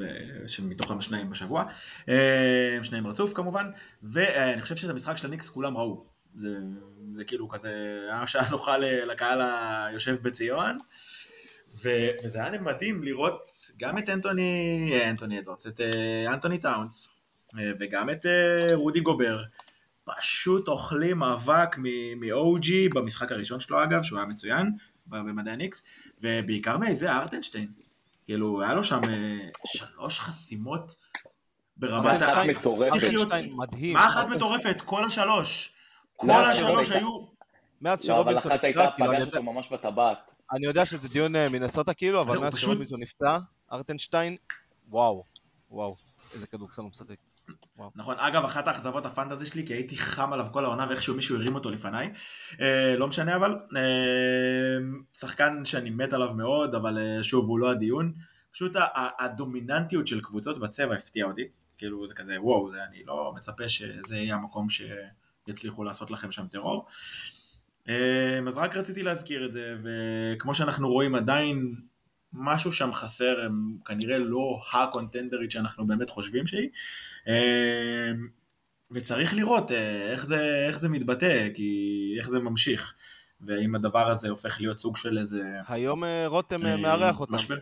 שמתוכם 0.47 1.01
שניים 1.01 1.29
בשבוע, 1.29 1.63
אה, 2.09 2.79
שניים 2.83 3.07
רצוף 3.07 3.33
כמובן, 3.33 3.69
ואני 4.03 4.61
חושב 4.61 4.75
שאת 4.75 4.89
המשחק 4.89 5.17
של 5.17 5.27
הניקס 5.27 5.49
כולם 5.49 5.77
ראו. 5.77 6.05
זה, 6.35 6.57
זה 7.11 7.23
כאילו 7.23 7.49
כזה, 7.49 7.69
היה 8.09 8.27
שעה 8.27 8.49
נוחה 8.49 8.77
לקהל 8.77 9.41
היושב 9.41 10.15
בציון, 10.21 10.77
ו, 11.83 11.89
וזה 12.23 12.45
היה 12.45 12.61
מדהים 12.61 13.03
לראות 13.03 13.49
גם 13.77 13.97
את 13.97 14.09
אנטוני, 14.09 14.89
אה, 14.93 15.09
אנטוני 15.09 15.39
אדוורדס, 15.39 15.67
את 15.67 15.81
אה, 15.81 16.33
אנטוני 16.33 16.57
טאונס, 16.57 17.07
וגם 17.79 18.09
את 18.09 18.25
רודי 18.73 18.99
גובר, 18.99 19.43
פשוט 20.03 20.67
אוכלים 20.67 21.17
מאבק 21.17 21.77
מ-OG 21.77 22.69
במשחק 22.95 23.31
הראשון 23.31 23.59
שלו 23.59 23.83
אגב, 23.83 24.03
שהוא 24.03 24.19
היה 24.19 24.27
מצוין 24.27 24.71
במדי 25.07 25.53
הניקס, 25.53 25.83
ובעיקר 26.21 26.77
מאייזיאה 26.77 27.11
הרטנשטיין. 27.11 27.82
כאילו, 28.25 28.61
היה 28.61 28.73
לו 28.73 28.83
שם 28.83 29.03
אה, 29.03 29.49
שלוש 29.65 30.19
חסימות 30.19 30.95
ברמת 31.77 32.21
ה... 32.21 32.31
אחת 32.31 32.45
מטורפת. 32.47 33.11
מדהים. 33.51 33.93
מה 33.93 34.07
אחת 34.07 34.29
מטורפת? 34.29 34.81
כל 34.81 35.03
השלוש. 35.03 35.73
כל 36.15 36.31
השלוש 36.31 36.89
היו... 36.89 37.33
מאז 37.81 38.03
שרובינסון 38.05 38.51
נפצע, 38.51 38.67
כאילו, 38.67 38.81
אבל 38.81 38.91
אחת 38.97 39.03
הייתה, 39.03 39.19
פגש 39.21 39.27
אותו 39.27 39.43
ממש 39.43 39.69
בטבעת. 39.71 40.31
אני 40.53 40.65
יודע 40.65 40.85
שזה 40.85 41.09
דיון 41.09 41.35
אה, 41.35 41.49
מנסוטה 41.49 41.93
כאילו, 41.93 42.21
אבל 42.21 42.37
מאז 42.37 42.57
שרובינסון 42.57 43.01
נפצע, 43.01 43.37
ארטנשטיין, 43.71 44.37
וואו, 44.89 45.23
וואו, 45.71 45.95
איזה 46.33 46.47
כדורסל 46.47 46.81
הוא 46.81 46.89
משחק. 46.89 47.15
נכון, 47.95 48.15
אגב, 48.19 48.45
אחת 48.45 48.67
האכזבות 48.67 49.05
הפנטזי 49.05 49.47
שלי, 49.47 49.67
כי 49.67 49.73
הייתי 49.73 49.97
חם 49.97 50.33
עליו 50.33 50.45
כל 50.51 50.65
העונה 50.65 50.85
ואיכשהו 50.89 51.15
מישהו 51.15 51.35
הרים 51.35 51.55
אותו 51.55 51.69
לפניי. 51.71 52.11
אה, 52.61 52.95
לא 52.97 53.07
משנה 53.07 53.35
אבל, 53.35 53.55
שחקן 55.13 55.65
שאני 55.65 55.89
מת 55.89 56.13
עליו 56.13 56.33
מאוד, 56.35 56.75
אבל 56.75 56.97
אה, 56.97 57.23
שוב, 57.23 57.45
הוא 57.47 57.59
לא 57.59 57.71
הדיון. 57.71 58.13
פשוט 58.51 58.75
הדומיננטיות 59.19 60.07
של 60.07 60.21
קבוצות 60.21 60.59
בצבע 60.59 60.95
הפתיע 60.95 61.25
אותי. 61.25 61.47
כאילו, 61.77 62.07
זה 62.07 62.13
כזה, 62.13 62.41
וואו, 62.41 62.71
זה, 62.71 62.83
אני 62.83 63.03
לא 63.05 63.33
מצפה 63.35 63.67
שזה 63.67 64.17
יהיה 64.17 64.35
המקום 64.35 64.67
שיצליחו 64.69 65.83
לעשות 65.83 66.11
לכם 66.11 66.31
שם 66.31 66.47
טרור. 66.47 66.85
אה, 67.89 68.39
אז 68.47 68.57
רק 68.57 68.75
רציתי 68.75 69.03
להזכיר 69.03 69.45
את 69.45 69.51
זה, 69.51 69.75
וכמו 69.83 70.55
שאנחנו 70.55 70.89
רואים 70.89 71.15
עדיין 71.15 71.75
משהו 72.33 72.71
שם 72.71 72.93
חסר, 72.93 73.41
הם 73.45 73.77
כנראה 73.85 74.19
לא 74.19 74.61
הקונטנדרית 74.73 75.51
שאנחנו 75.51 75.87
באמת 75.87 76.09
חושבים 76.09 76.47
שהיא. 76.47 76.69
אמ, 77.27 77.33
וצריך 78.91 79.33
לראות 79.33 79.71
אה, 79.71 80.11
איך 80.11 80.25
זה, 80.25 80.65
איך 80.67 80.79
זה 80.79 80.89
מתבטא, 80.89 81.47
כי 81.53 82.15
איך 82.19 82.29
זה 82.29 82.39
ממשיך, 82.39 82.93
ואם 83.45 83.75
הדבר 83.75 84.07
הזה 84.07 84.29
הופך 84.29 84.61
להיות 84.61 84.77
סוג 84.77 84.97
של 84.97 85.17
איזה... 85.17 85.43
היום 85.67 86.03
אה, 86.03 86.27
רותם 86.27 86.65
אה, 86.65 86.77
מארח 86.77 87.19
אותם. 87.19 87.35
משבר. 87.35 87.55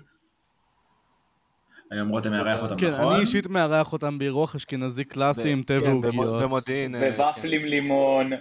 היום 1.92 2.10
רותם 2.10 2.32
מארח 2.32 2.64
אותם, 2.64 2.78
כן, 2.78 2.88
נכון? 2.88 3.00
כן, 3.00 3.12
אני 3.12 3.22
אישית 3.22 3.48
מארח 3.48 3.94
אותם 3.94 4.18
באירוח 4.18 4.56
אשכנזי 4.56 5.04
קלאסי 5.04 5.50
עם 5.50 5.64
תה 5.64 5.74
כן, 5.80 5.88
ועוגיות. 5.88 6.42
במודיעין. 6.42 6.96
וופלים 7.18 7.66
לימון. 7.66 8.32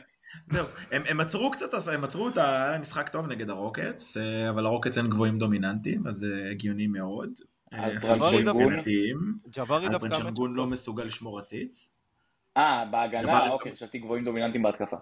זהו, 0.47 0.67
הם, 0.93 1.03
הם 1.09 1.21
עצרו 1.21 1.51
קצת, 1.51 1.67
הם 1.93 2.05
עצרו 2.05 2.29
את 2.29 2.39
ה... 2.39 2.63
היה 2.63 2.71
להם 2.71 2.81
משחק 2.81 3.09
טוב 3.09 3.27
נגד 3.27 3.51
הרוקטס, 3.51 4.17
אה, 4.17 4.51
אבל 4.51 4.67
הרוקטס 4.67 4.99
אין 4.99 5.07
גבוהים 5.07 5.39
דומיננטיים, 5.39 6.07
אז 6.07 6.15
זה 6.15 6.49
הגיוני 6.51 6.87
מאוד. 6.87 7.31
אה, 7.73 7.89
ג'ווארי 8.01 9.89
דווקא... 9.89 10.07
אלפרן 10.07 10.28
שנגון 10.28 10.55
לא 10.55 10.67
מסוגל 10.67 11.05
לשמור 11.05 11.39
עציץ. 11.39 11.97
אה, 12.57 12.85
בהגנה, 12.91 13.51
אוקיי, 13.51 13.73
חשבתי 13.73 13.99
גבוהים 13.99 14.25
דומיננטיים 14.25 14.63
בהתקפה. 14.63 14.97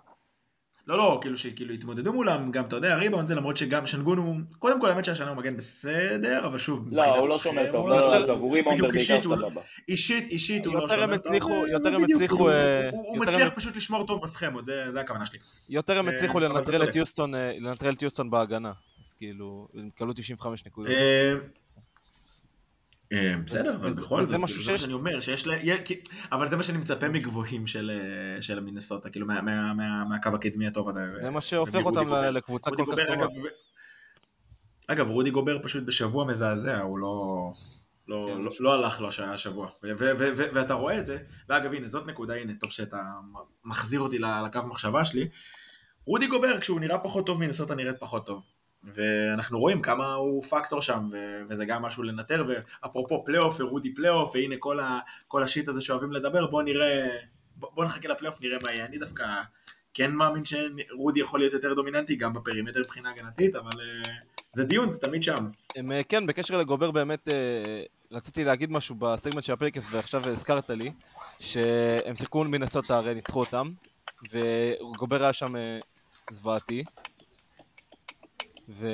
לא, 0.89 0.97
לא, 0.97 1.19
כאילו 1.21 1.39
שכאילו 1.39 1.75
התמודדו 1.75 2.13
מולם, 2.13 2.51
גם 2.51 2.65
אתה 2.65 2.77
יודע, 2.77 2.97
ריבאונד 2.97 3.27
זה 3.27 3.35
למרות 3.35 3.57
שגם 3.57 3.87
שנגון 3.87 4.19
הוא, 4.19 4.37
קודם 4.59 4.81
כל 4.81 4.91
האמת 4.91 5.05
שהשנה 5.05 5.31
הוא 5.31 5.37
מגן 5.37 5.57
בסדר, 5.57 6.47
אבל 6.47 6.59
שוב, 6.59 6.89
לא, 6.93 7.05
הוא 7.05 7.29
לא 7.29 7.39
שומר 7.39 7.73
טוב, 7.73 7.89
לא, 7.89 8.27
לא, 8.27 8.33
הוא 8.33 8.55
ריבאונדר 8.55 8.89
בעיקר 8.89 9.23
סבבה. 9.23 9.61
אישית, 9.89 10.27
אישית 10.27 10.67
הוא 10.67 10.75
לא 10.75 10.89
שומר 10.89 11.17
טוב. 11.17 11.33
יותר 11.69 11.95
הם 11.95 12.05
הצליחו... 12.05 12.51
הוא 12.93 13.19
מצליח 13.19 13.53
פשוט 13.55 13.77
לשמור 13.77 14.07
טוב 14.07 14.23
בסכמות, 14.23 14.65
זה 14.65 15.01
הכוונה 15.01 15.27
שלי. 15.27 15.39
יותר 15.69 15.99
הם 15.99 16.09
הצליחו 16.09 16.41
לנטרל 16.41 16.89
את 16.89 16.97
יוסטון, 16.97 17.35
לנטרל 17.35 17.93
את 17.93 18.03
יוסטון 18.03 18.31
בהגנה, 18.31 18.73
אז 19.05 19.13
כאילו, 19.13 19.69
הם 19.75 19.91
קלו 19.95 20.13
95 20.13 20.67
נקודות. 20.67 20.93
אה, 23.13 23.35
בסדר, 23.47 23.77
אבל 23.77 23.91
בכל 23.91 24.25
זאת, 24.25 24.45
כאילו, 24.45 24.63
זה 24.63 24.73
מה 24.73 24.79
שאני 24.79 24.93
אומר, 24.93 25.21
שיש 25.21 25.47
ל... 25.47 25.51
אבל 26.33 26.49
זה 26.49 26.57
מה 26.57 26.63
שאני 26.63 26.79
מצפה 26.79 27.09
מגבוהים 27.09 27.67
של 27.67 27.91
אה, 28.51 28.57
המינסוטה, 28.57 29.11
כאילו 29.11 29.27
מהקו 30.09 30.29
הקדמי 30.35 30.67
הטוב 30.67 30.89
הזה. 30.89 31.13
זה 31.13 31.31
מה 31.31 31.41
שהופך 31.41 31.85
אותם 31.85 32.13
לקבוצה 32.13 32.71
כל 32.71 32.77
כך 32.77 32.99
טובה. 33.09 33.27
אגב, 34.87 35.11
רודי 35.11 35.31
גובר 35.31 35.59
פשוט 35.63 35.85
בשבוע 35.85 36.25
מזעזע, 36.25 36.81
הוא 36.81 36.99
לא... 36.99 37.53
לא, 38.09 38.29
כן, 38.29 38.43
לא, 38.43 38.51
לא 38.61 38.75
הלך 38.75 39.01
לו 39.01 39.13
שהיה 39.13 39.39
שבוע, 39.39 39.69
ואתה 40.53 40.75
רואה 40.75 40.99
את 40.99 41.05
זה, 41.05 41.19
ואגב 41.49 41.75
הנה 41.75 41.89
זאת 41.89 42.07
נקודה, 42.07 42.35
הנה 42.35 42.53
טוב 42.61 42.71
שאתה 42.71 43.03
מחזיר 43.65 44.01
אותי 44.01 44.19
לקו 44.19 44.61
מחשבה 44.67 45.05
שלי, 45.05 45.29
רודי 46.05 46.27
גובר 46.27 46.61
כשהוא 46.61 46.81
נראה 46.81 46.99
פחות 46.99 47.27
טוב 47.27 47.41
מנסוטה 47.41 47.75
נראית 47.75 47.97
פחות 48.01 48.27
טוב, 48.27 48.47
ואנחנו 48.85 49.59
רואים 49.61 49.83
כמה 49.83 50.15
הוא 50.15 50.43
פקטור 50.43 50.83
שם, 50.83 51.09
ו- 51.13 51.43
וזה 51.49 51.65
גם 51.65 51.83
משהו 51.83 52.03
לנטר, 52.03 52.45
ואפרופו 52.49 53.25
פלייאוף 53.25 53.61
ורודי 53.61 53.95
פלייאוף, 53.95 54.35
והנה 54.35 54.55
כל, 54.59 54.81
ה- 54.81 54.99
כל 55.29 55.43
ה 55.43 55.48
shit 55.48 55.69
הזה 55.69 55.81
שאוהבים 55.81 56.13
לדבר, 56.13 56.47
בוא 56.47 56.63
נראה, 56.63 57.09
בוא, 57.57 57.69
בוא 57.75 57.85
נחכה 57.85 58.09
לפלייאוף, 58.09 58.41
נראה 58.41 58.59
מה 58.63 58.73
יהיה. 58.73 58.85
אני 58.85 58.99
דווקא 58.99 59.25
כן 59.95 60.13
מאמין 60.13 60.43
שרודי 60.45 61.21
יכול 61.21 61.41
להיות 61.41 61.53
יותר 61.53 61.75
דומיננטי, 61.75 62.17
גם 62.17 62.33
בפרימטר 62.33 62.81
מבחינה 62.81 63.11
הגנתית, 63.11 63.57
אבל 63.57 63.71
uh, 63.71 64.09
זה 64.53 64.65
דיון, 64.65 64.91
זה 64.91 64.99
תמיד 65.01 65.23
שם. 65.23 65.51
הם, 65.77 65.93
אה, 65.93 66.03
כן, 66.09 66.27
בקשר 66.27 66.57
לגובר 66.59 66.91
באמת, 66.91 67.29
uh, 67.29 67.33
רציתי 68.13 68.45
להגיד 68.45 68.71
משהו 68.71 68.95
בסגמנט 68.95 69.45
של 69.45 69.53
הפליקס, 69.53 69.95
ועכשיו 69.95 70.29
הזכרת 70.29 70.71
לי, 70.71 70.93
שהם 71.41 72.17
שיחקו 72.17 72.45
מנסות 72.45 72.91
הרי 72.91 73.15
ניצחו 73.15 73.41
אותם, 73.41 73.71
וגובר 74.31 75.23
היה 75.23 75.33
שם 75.33 75.55
זוועתי. 76.31 76.85
ו... 78.69 78.89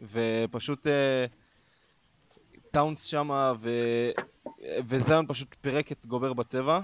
ופשוט 0.00 0.86
uh, 0.86 0.90
טאונס 2.70 3.02
שמה, 3.02 3.52
ו... 3.58 3.70
וזיון 4.84 5.26
פשוט 5.26 5.56
פירק 5.60 5.92
את 5.92 6.06
גובר 6.06 6.32
בצבע, 6.32 6.80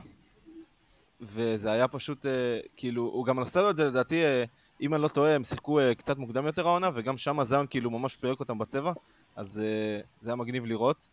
וזה 1.20 1.72
היה 1.72 1.88
פשוט, 1.88 2.26
uh, 2.26 2.28
כאילו, 2.76 3.02
הוא 3.02 3.24
גם 3.24 3.38
עשה 3.38 3.62
לו 3.62 3.70
את 3.70 3.76
זה 3.76 3.84
לדעתי, 3.84 4.22
uh, 4.22 4.48
אם 4.80 4.94
אני 4.94 5.02
לא 5.02 5.08
טועה, 5.08 5.34
הם 5.34 5.44
שיחקו 5.44 5.80
uh, 5.80 5.94
קצת 5.94 6.18
מוקדם 6.18 6.46
יותר 6.46 6.66
העונה, 6.66 6.90
וגם 6.94 7.16
שמה 7.16 7.44
זיון 7.44 7.66
כאילו 7.70 7.90
ממש 7.90 8.16
פירק 8.16 8.40
אותם 8.40 8.58
בצבע, 8.58 8.92
אז 9.36 9.62
uh, 9.62 10.06
זה 10.20 10.30
היה 10.30 10.36
מגניב 10.36 10.66
לראות. 10.66 11.08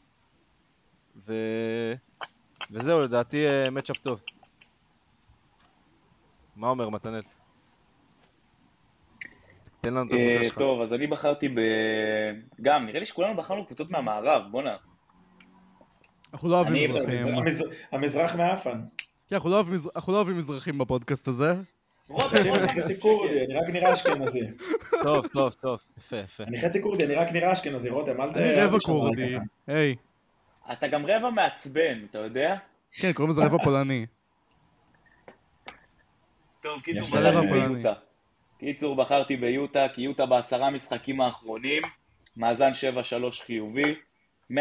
ו... 1.16 1.34
וזהו, 2.72 3.02
לדעתי 3.02 3.46
מצ'אפ 3.72 3.98
טוב. 3.98 4.22
מה 6.56 6.70
אומר 6.70 6.90
מתנאל? 6.90 7.39
תן 9.82 9.94
לנו 9.94 10.08
את 10.08 10.12
הקבוצה 10.14 10.40
אה, 10.40 10.44
שלך. 10.44 10.58
טוב, 10.58 10.82
אז 10.82 10.94
אני 10.94 11.08
בחרתי 11.08 11.50
ב... 11.50 11.60
גם, 12.62 12.86
נראה 12.86 13.00
לי 13.00 13.06
שכולנו 13.06 13.36
בחרנו 13.36 13.66
קבוצות 13.66 13.92
מהמערב, 13.92 14.42
בואנה. 14.52 14.76
אנחנו 16.34 16.50
לא 16.50 16.56
אוהבים 16.56 16.92
מזרחים. 17.08 17.44
המזרח 17.92 18.36
מאפן. 18.36 18.82
כן, 19.30 19.36
אנחנו 19.36 20.14
לא 20.14 20.18
אוהבים 20.18 20.38
מזרחים 20.38 20.78
בפודקאסט 20.78 21.28
הזה. 21.28 21.54
אני 22.12 22.82
חצי 22.82 23.00
כורדי, 23.00 23.46
אני 23.46 23.54
רק 23.54 23.70
נראה 23.70 23.94
אשכנזי. 23.94 24.48
טוב, 25.04 25.28
טוב, 25.28 25.54
טוב, 25.54 25.80
יפה, 25.98 26.18
יפה. 26.18 26.44
אני 26.44 26.62
חצי 26.62 26.82
כורדי, 26.82 27.06
אני 27.06 27.16
רק 27.16 27.32
נראה 27.32 27.54
אשכנזי, 27.54 27.90
רותם, 27.90 28.22
אל 28.22 28.32
ת... 28.32 28.38
אני 28.38 28.56
רבע 28.56 28.78
כורדי, 28.86 29.38
היי. 29.68 29.96
אתה 30.72 30.88
גם 30.88 31.06
רבע 31.06 31.30
מעצבן, 31.30 32.06
אתה 32.10 32.18
יודע? 32.18 32.56
כן, 32.92 33.14
קוראים 33.14 33.30
לזה 33.30 33.42
רבע 33.42 33.58
פולני. 33.64 34.06
טוב, 36.62 36.82
קיצור. 36.82 37.08
בחרתי 37.08 37.38
הפולני. 37.38 37.74
ביוטה. 37.74 37.94
קיצור, 38.60 38.96
בחרתי 38.96 39.36
ביוטה, 39.36 39.88
כי 39.94 40.02
יוטה 40.02 40.26
בעשרה 40.26 40.70
משחקים 40.70 41.22
האחרונים, 41.22 41.84
מאזן 42.38 42.72
7-3 42.72 43.44
חיובי, 43.46 43.96
121.1 44.52 44.56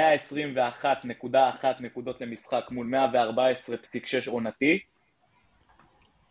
נקודות 1.80 2.20
למשחק 2.20 2.64
מול 2.70 2.94
114.6 2.94 4.30
עונתי, 4.30 4.78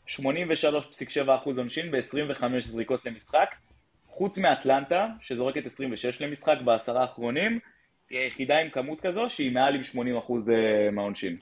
83.7% 0.08 0.20
עונשין 1.58 1.92
ב-25 1.92 2.44
זריקות 2.60 3.06
למשחק, 3.06 3.56
חוץ 4.08 4.38
מאטלנטה, 4.38 5.08
שזורקת 5.22 5.66
26 5.66 6.22
למשחק 6.22 6.58
בעשרה 6.66 7.02
האחרונים, 7.02 7.60
היא 8.10 8.20
היחידה 8.20 8.60
עם 8.60 8.70
כמות 8.70 9.02
כזו 9.02 9.30
שהיא 9.30 9.52
מעל 9.52 9.76
עם 9.76 9.82
80% 9.82 9.96
אה, 10.52 10.92
מהעונשין. 10.92 11.38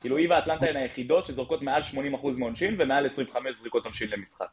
כאילו 0.00 0.16
היא 0.16 0.30
ואטלנטה 0.30 0.66
הן 0.66 0.76
היחידות 0.76 1.26
שזורקות 1.26 1.62
מעל 1.62 1.82
80% 1.82 1.96
מהעונשין 2.36 2.76
ומעל 2.78 3.06
25 3.06 3.56
זריקות 3.56 3.84
עונשין 3.84 4.08
למשחק. 4.10 4.48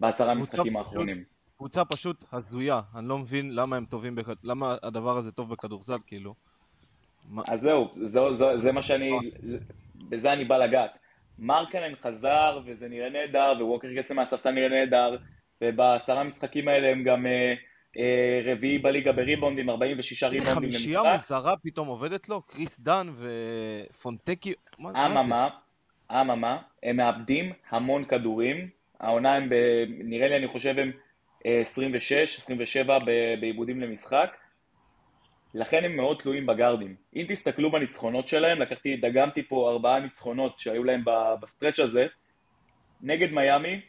בעשרה 0.00 0.32
המשחקים 0.32 0.76
האחרונים. 0.76 1.24
קבוצה 1.56 1.84
פשוט 1.84 2.24
הזויה, 2.32 2.80
אני 2.94 3.08
לא 3.08 3.18
מבין 3.18 3.54
למה 3.54 3.76
הם 3.76 3.84
טובים, 3.84 4.14
בכ... 4.14 4.28
למה 4.44 4.76
הדבר 4.82 5.16
הזה 5.16 5.32
טוב 5.32 5.50
בכדורסל, 5.50 5.98
כאילו. 6.06 6.34
אז 7.48 7.60
זהו, 7.60 7.88
זו, 7.94 8.34
זו, 8.34 8.58
זה 8.58 8.72
מה 8.72 8.82
שאני, 8.82 9.10
בזה 10.08 10.32
אני 10.32 10.44
בא 10.44 10.56
לגעת. 10.56 10.90
מרקנן 11.38 11.92
חזר 12.02 12.60
וזה 12.66 12.88
נראה 12.88 13.10
נהדר, 13.10 13.52
וווקר 13.60 13.88
קסטן 13.98 14.16
מהספסל 14.16 14.50
נראה 14.50 14.68
נהדר, 14.68 15.16
ובעשרה 15.62 16.20
המשחקים 16.20 16.68
האלה 16.68 16.88
הם 16.88 17.04
גם 17.04 17.26
אה, 17.26 17.54
אה, 17.98 18.52
רביעי 18.52 18.78
בליגה 18.78 19.12
בריבאונדים, 19.12 19.70
46 19.70 20.22
איזה 20.22 20.36
ריבאונדים 20.36 20.54
חמישייה 20.54 21.00
למשחק. 21.02 21.32
מוזרה 21.34 21.56
פתאום 21.56 21.88
עובדת 21.88 22.28
לו? 22.28 22.42
קריס 22.42 22.80
דן 22.80 23.08
ופונטקי, 23.90 24.52
מה 24.78 24.92
מה 24.92 25.08
זה? 25.08 25.20
אממה, 25.20 25.48
אממה, 26.10 26.58
הם 26.82 26.96
מאבדים 26.96 27.52
המון 27.70 28.04
כדורים. 28.04 28.77
העונה 29.00 29.34
הם, 29.34 29.48
ב, 29.48 29.54
נראה 29.88 30.28
לי, 30.28 30.36
אני 30.36 30.48
חושב, 30.48 30.78
הם 30.78 30.92
אה, 31.46 31.60
26, 31.60 32.38
27 32.38 32.98
ב- 32.98 33.40
באיבודים 33.40 33.80
למשחק. 33.80 34.36
לכן 35.54 35.84
הם 35.84 35.96
מאוד 35.96 36.18
תלויים 36.18 36.46
בגארדים. 36.46 36.96
אם 37.16 37.26
תסתכלו 37.28 37.70
בניצחונות 37.70 38.28
שלהם, 38.28 38.58
לקחתי, 38.58 38.96
דגמתי 38.96 39.42
פה 39.42 39.70
ארבעה 39.70 40.00
ניצחונות 40.00 40.58
שהיו 40.58 40.84
להם 40.84 41.04
ב 41.40 41.45
stretch 41.45 41.80
הזה. 41.80 42.06
נגד 43.00 43.32
מיאמי, 43.32 43.80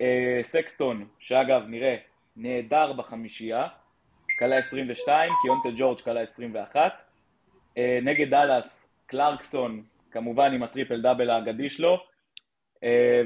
אה, 0.00 0.40
סקסטון, 0.42 1.08
שאגב, 1.18 1.62
נראה, 1.66 1.96
נהדר 2.36 2.92
בחמישייה, 2.92 3.66
קלע 4.38 4.56
22, 4.56 5.32
קיונטה 5.42 5.68
ג'ורג' 5.76 6.00
קלע 6.00 6.20
21. 6.20 7.02
אה, 7.78 7.98
נגד 8.02 8.30
דאלאס, 8.30 8.86
קלרקסון, 9.06 9.82
כמובן 10.10 10.52
עם 10.52 10.62
ה 10.62 10.67
triple 10.67 11.00
double 11.02 11.30
האגדי 11.30 11.68
שלו, 11.68 11.92
אה, 11.92 11.98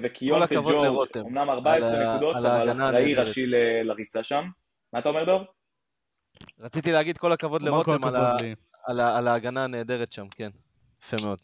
וקיונטה 0.02 0.44
הכבוד 0.44 0.74
ג'ורג'. 0.74 1.08
אמנם 1.26 1.50
14 1.50 1.88
על 1.90 2.08
נקודות, 2.10 2.36
על 2.36 2.46
אבל 2.46 2.70
אחראי. 2.72 3.14
ראשי 3.14 3.46
ל- 3.46 3.82
לריצה 3.82 4.24
שם. 4.24 4.44
מה 4.92 4.98
אתה 4.98 5.08
אומר, 5.08 5.24
דור? 5.24 5.44
רציתי 6.60 6.92
להגיד 6.92 7.18
כל 7.18 7.32
הכבוד 7.32 7.62
לרותם 7.62 8.04
על 8.86 9.28
ההגנה 9.28 9.64
הנהדרת 9.64 10.12
שם, 10.12 10.26
כן. 10.28 10.50
יפה 11.02 11.16
מאוד. 11.22 11.38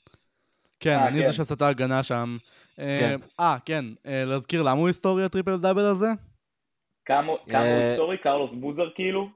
כן, 0.81 0.99
אה, 0.99 1.09
אני 1.09 1.21
כן. 1.21 1.27
זה 1.27 1.33
שעשה 1.33 1.55
את 1.55 1.63
ההגנה 1.63 2.03
שם. 2.03 2.37
אה, 2.79 2.97
כן. 3.01 3.21
אה, 3.41 3.57
כן, 3.65 3.85
אה, 4.07 4.25
להזכיר 4.25 4.63
למה 4.63 4.79
הוא 4.81 4.87
היסטורי 4.87 5.25
ה 5.25 5.29
triple 5.29 5.57
double 5.57 5.85
הזה? 5.85 6.07
כמה 7.05 7.33
כמה 7.49 7.59
הוא 7.59 7.69
אה, 7.69 7.89
היסטורי? 7.91 8.19
קרלוס 8.19 8.55
בוזר 8.55 8.91
כאילו? 8.95 9.29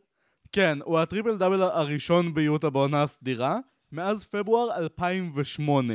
כן, 0.52 0.78
הוא 0.84 0.98
ה 0.98 1.04
triple 1.04 1.36
double 1.36 1.62
הראשון 1.62 2.34
ביוטה 2.34 2.70
בעונה 2.70 3.02
הסדירה, 3.02 3.58
מאז 3.92 4.24
פברואר 4.24 4.76
2008. 4.78 5.94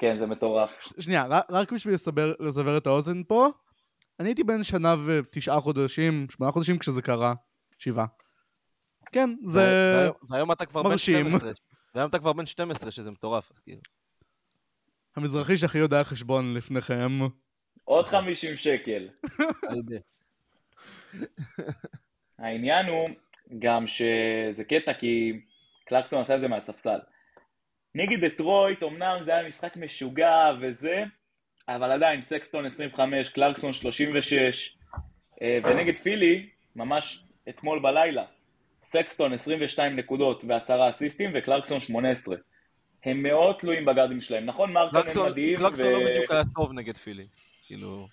כן, 0.00 0.18
זה 0.18 0.26
מטורף. 0.26 0.92
שנייה, 1.00 1.24
רק, 1.50 1.72
בשביל 1.72 1.94
לסבר, 1.94 2.32
לסבר 2.40 2.76
את 2.78 2.86
האוזן 2.86 3.22
פה, 3.28 3.48
אני 4.20 4.28
הייתי 4.28 4.44
בן 4.44 4.62
שנה 4.62 4.94
ותשעה 5.06 5.60
חודשים, 5.60 6.26
שמונה 6.30 6.52
חודשים 6.52 6.78
כשזה 6.78 7.02
קרה. 7.02 7.34
שבעה. 7.78 8.06
כן, 9.12 9.30
זה... 9.44 9.60
והיום- 9.96 10.14
והיום 10.30 10.52
אתה 10.52 10.66
כבר 10.66 10.82
בן 10.82 10.88
מרשים. 10.90 11.26
12. 11.30 11.50
והיום 11.94 12.10
אתה 12.10 12.18
כבר 12.18 12.32
בן 12.32 12.46
12, 12.46 12.90
שזה 12.90 13.10
מטורף, 13.10 13.50
אז 13.52 13.60
כאילו. 13.60 13.80
המזרחי 15.16 15.56
שהכי 15.56 15.78
יודע 15.78 16.04
חשבון 16.04 16.54
לפניכם. 16.54 17.18
עוד 17.84 18.06
50 18.06 18.56
שקל. 18.56 19.08
העניין 22.38 22.86
הוא 22.86 23.08
גם 23.58 23.86
שזה 23.86 24.64
קטע 24.64 24.92
כי 24.94 25.32
קלרקסון 25.86 26.20
עשה 26.20 26.36
את 26.36 26.40
זה 26.40 26.48
מהספסל. 26.48 26.98
נגד 27.94 28.24
דטרויט, 28.24 28.82
אמנם 28.82 29.18
זה 29.22 29.34
היה 29.34 29.48
משחק 29.48 29.76
משוגע 29.76 30.52
וזה, 30.60 31.04
אבל 31.68 31.92
עדיין 31.92 32.22
סקסטון 32.22 32.66
25, 32.66 33.28
קלרקסון 33.28 33.72
36, 33.72 34.76
אה, 35.42 35.58
ונגד 35.62 35.96
פילי, 35.96 36.48
ממש 36.76 37.22
אתמול 37.48 37.78
בלילה, 37.78 38.24
סקסטון 38.84 39.32
22 39.32 39.96
נקודות 39.96 40.44
ועשרה 40.48 40.90
אסיסטים 40.90 41.30
וקלרקסון 41.34 41.80
18. 41.80 42.36
הם 43.04 43.22
מאוד 43.22 43.56
תלויים 43.58 43.84
בגארדים 43.84 44.20
שלהם. 44.20 44.46
נכון, 44.46 44.72
מרקנן 44.72 45.00
מדהים, 45.30 45.58
קלקסון 45.58 45.92
לא 45.92 46.10
בדיוק 46.10 46.30
היה 46.30 46.42
טוב 46.54 46.72
נגד 46.72 46.96
פילי. 46.96 47.26
כאילו, 47.66 48.06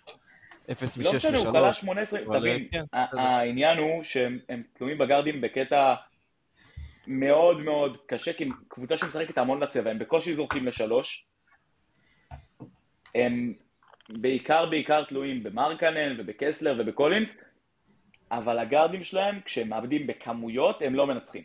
0 0.71 0.97
לא 0.97 1.03
מ-6 1.11 1.15
משנה, 1.15 1.37
הוא 1.37 1.67
ו-3. 1.67 1.73
18, 1.73 2.19
אבל, 2.25 2.39
תבין, 2.39 2.67
כן. 2.71 2.83
העניין 2.93 3.77
הוא 3.77 4.03
שהם 4.03 4.39
הם 4.49 4.63
תלויים 4.73 4.97
בגארדים 4.97 5.41
בקטע 5.41 5.95
מאוד 7.07 7.61
מאוד 7.61 7.97
קשה, 8.05 8.33
כי 8.33 8.49
קבוצה 8.67 8.97
שמשחקת 8.97 9.37
המון 9.37 9.63
לצבע, 9.63 9.91
הם 9.91 9.99
בקושי 9.99 10.33
זורקים 10.33 10.67
לשלוש, 10.67 11.25
הם 13.15 13.53
בעיקר 14.09 14.65
בעיקר 14.65 15.03
תלויים 15.03 15.43
במרקנן 15.43 16.19
ובקסלר 16.19 16.75
ובקולינס, 16.79 17.37
אבל 18.31 18.59
הגארדים 18.59 19.03
שלהם, 19.03 19.41
כשהם 19.45 19.69
מאבדים 19.69 20.07
בכמויות, 20.07 20.81
הם 20.81 20.95
לא 20.95 21.07
מנצחים. 21.07 21.43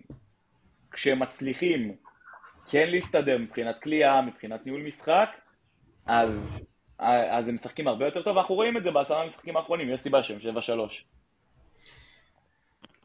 כשהם 0.92 1.18
מצליחים 1.18 1.96
כן 2.70 2.90
להסתדר 2.90 3.38
מבחינת 3.38 3.82
כליאה, 3.82 4.22
מבחינת 4.22 4.66
ניהול 4.66 4.82
משחק, 4.82 5.30
אז, 6.06 6.60
אז 6.98 7.48
הם 7.48 7.54
משחקים 7.54 7.88
הרבה 7.88 8.04
יותר 8.04 8.22
טוב, 8.22 8.36
ואנחנו 8.36 8.54
רואים 8.54 8.76
את 8.76 8.84
זה 8.84 8.90
בעשרה 8.90 9.22
המשחקים 9.22 9.56
האחרונים, 9.56 9.90
יש 9.90 10.00
סיבה 10.00 10.22
שהם 10.22 10.38
7-3. 10.38 10.42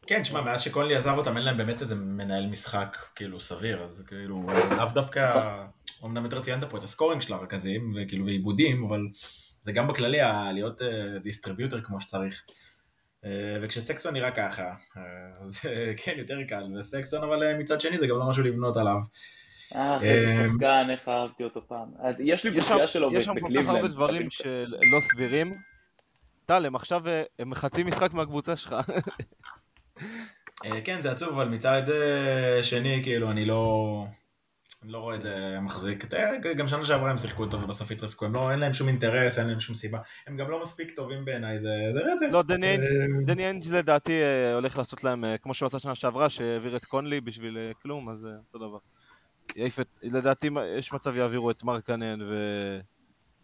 כן, 0.07 0.21
תשמע, 0.21 0.41
מאז 0.41 0.61
שקונלי 0.61 0.95
עזב 0.95 1.17
אותם, 1.17 1.37
אין 1.37 1.45
להם 1.45 1.57
באמת 1.57 1.81
איזה 1.81 1.95
מנהל 1.95 2.47
משחק, 2.47 2.97
כאילו, 3.15 3.39
סביר, 3.39 3.83
אז 3.83 4.03
כאילו, 4.07 4.47
לאו 4.77 4.85
דווקא, 4.93 5.43
אמנם 6.05 6.23
יותר 6.23 6.41
ציינת 6.41 6.63
פה 6.69 6.77
את 6.77 6.83
ה 6.83 6.88
scoring 6.88 7.21
של 7.21 7.33
הרכזים, 7.33 7.93
וכאילו, 7.95 8.25
ואיבודים, 8.25 8.83
אבל 8.85 9.01
זה 9.61 9.71
גם 9.71 9.87
בכללי, 9.87 10.21
ה- 10.21 10.51
להיות 10.53 10.81
distributor 11.23 11.81
כמו 11.81 12.01
שצריך. 12.01 12.43
אה, 13.25 13.29
וכשסקסטון 13.61 14.13
נראה 14.13 14.31
ככה, 14.31 14.63
אה, 14.63 15.01
אז 15.39 15.59
אה, 15.65 15.93
כן, 15.97 16.13
יותר 16.17 16.37
קל, 16.49 16.63
וסקסטון, 16.79 17.23
אבל 17.23 17.43
אה, 17.43 17.57
מצד 17.57 17.81
שני 17.81 17.97
זה 17.97 18.07
גם 18.07 18.17
לא 18.17 18.29
משהו 18.29 18.43
לבנות 18.43 18.77
עליו. 18.77 18.97
אה, 19.75 20.01
איזה 20.01 20.35
שחקן, 20.53 20.87
איך 20.91 21.07
אהבתי 21.07 21.43
אותו 21.43 21.61
פעם. 21.67 21.87
יש 22.19 22.43
לי 22.45 22.61
פציעה 22.61 22.87
שלו 22.87 23.13
יש 23.13 23.25
שם 23.25 23.33
כל 23.33 23.39
כך 23.39 23.67
הרבה 23.67 23.79
בקליבלנד. 23.79 23.91
דברים 23.91 24.29
שלא 24.29 24.99
סבירים. 24.99 25.53
טל, 26.45 26.65
הם 26.65 26.75
עכשיו, 26.75 27.07
אה, 27.07 27.23
הם 27.39 27.55
חצי 27.55 27.83
משחק 27.83 28.13
מהקבוצה 28.13 28.55
שלך. 28.55 28.75
אה, 30.65 30.81
כן, 30.81 31.01
זה 31.01 31.11
עצוב, 31.11 31.29
אבל 31.29 31.49
מצד 31.49 31.89
אה, 31.89 32.63
שני, 32.63 32.99
כאילו, 33.03 33.31
אני 33.31 33.45
לא... 33.45 34.05
אני 34.83 34.91
לא 34.91 34.97
רואה 34.97 35.15
את 35.15 35.21
זה 35.21 35.57
מחזיק. 35.61 36.05
תראה, 36.05 36.37
גם 36.57 36.67
שנה 36.67 36.85
שעברה 36.85 37.11
הם 37.11 37.17
שיחקו 37.17 37.45
טוב 37.45 37.63
ובסוף 37.63 37.91
התרסקו, 37.91 38.25
הם 38.25 38.33
לא, 38.33 38.51
אין 38.51 38.59
להם 38.59 38.73
שום 38.73 38.87
אינטרס, 38.87 39.39
אין 39.39 39.47
להם 39.47 39.59
שום 39.59 39.75
סיבה. 39.75 39.99
הם 40.27 40.37
גם 40.37 40.49
לא 40.49 40.61
מספיק 40.61 40.91
טובים 40.91 41.25
בעיניי, 41.25 41.59
זה, 41.59 41.69
זה 41.93 41.99
רצף. 41.99 42.25
לא, 42.31 42.43
דני 42.43 43.43
אה, 43.43 43.49
אינג' 43.49 43.67
לדעתי 43.71 44.21
אה, 44.21 44.53
הולך 44.53 44.77
לעשות 44.77 45.03
להם, 45.03 45.25
אה, 45.25 45.37
כמו 45.37 45.53
שהוא 45.53 45.67
עשה 45.67 45.79
שנה 45.79 45.95
שעברה, 45.95 46.29
שהעביר 46.29 46.75
את 46.75 46.85
קונלי 46.85 47.21
בשביל 47.21 47.57
אה, 47.57 47.71
כלום, 47.81 48.09
אז 48.09 48.25
אה, 48.25 48.31
אותו 48.31 48.67
דבר. 48.67 48.77
יעיף 49.55 49.79
את, 49.79 49.97
לדעתי 50.03 50.49
יש 50.77 50.93
מצב 50.93 51.17
יעבירו 51.17 51.51
את 51.51 51.63
מרקנן 51.63 52.21
ו... 52.21 52.35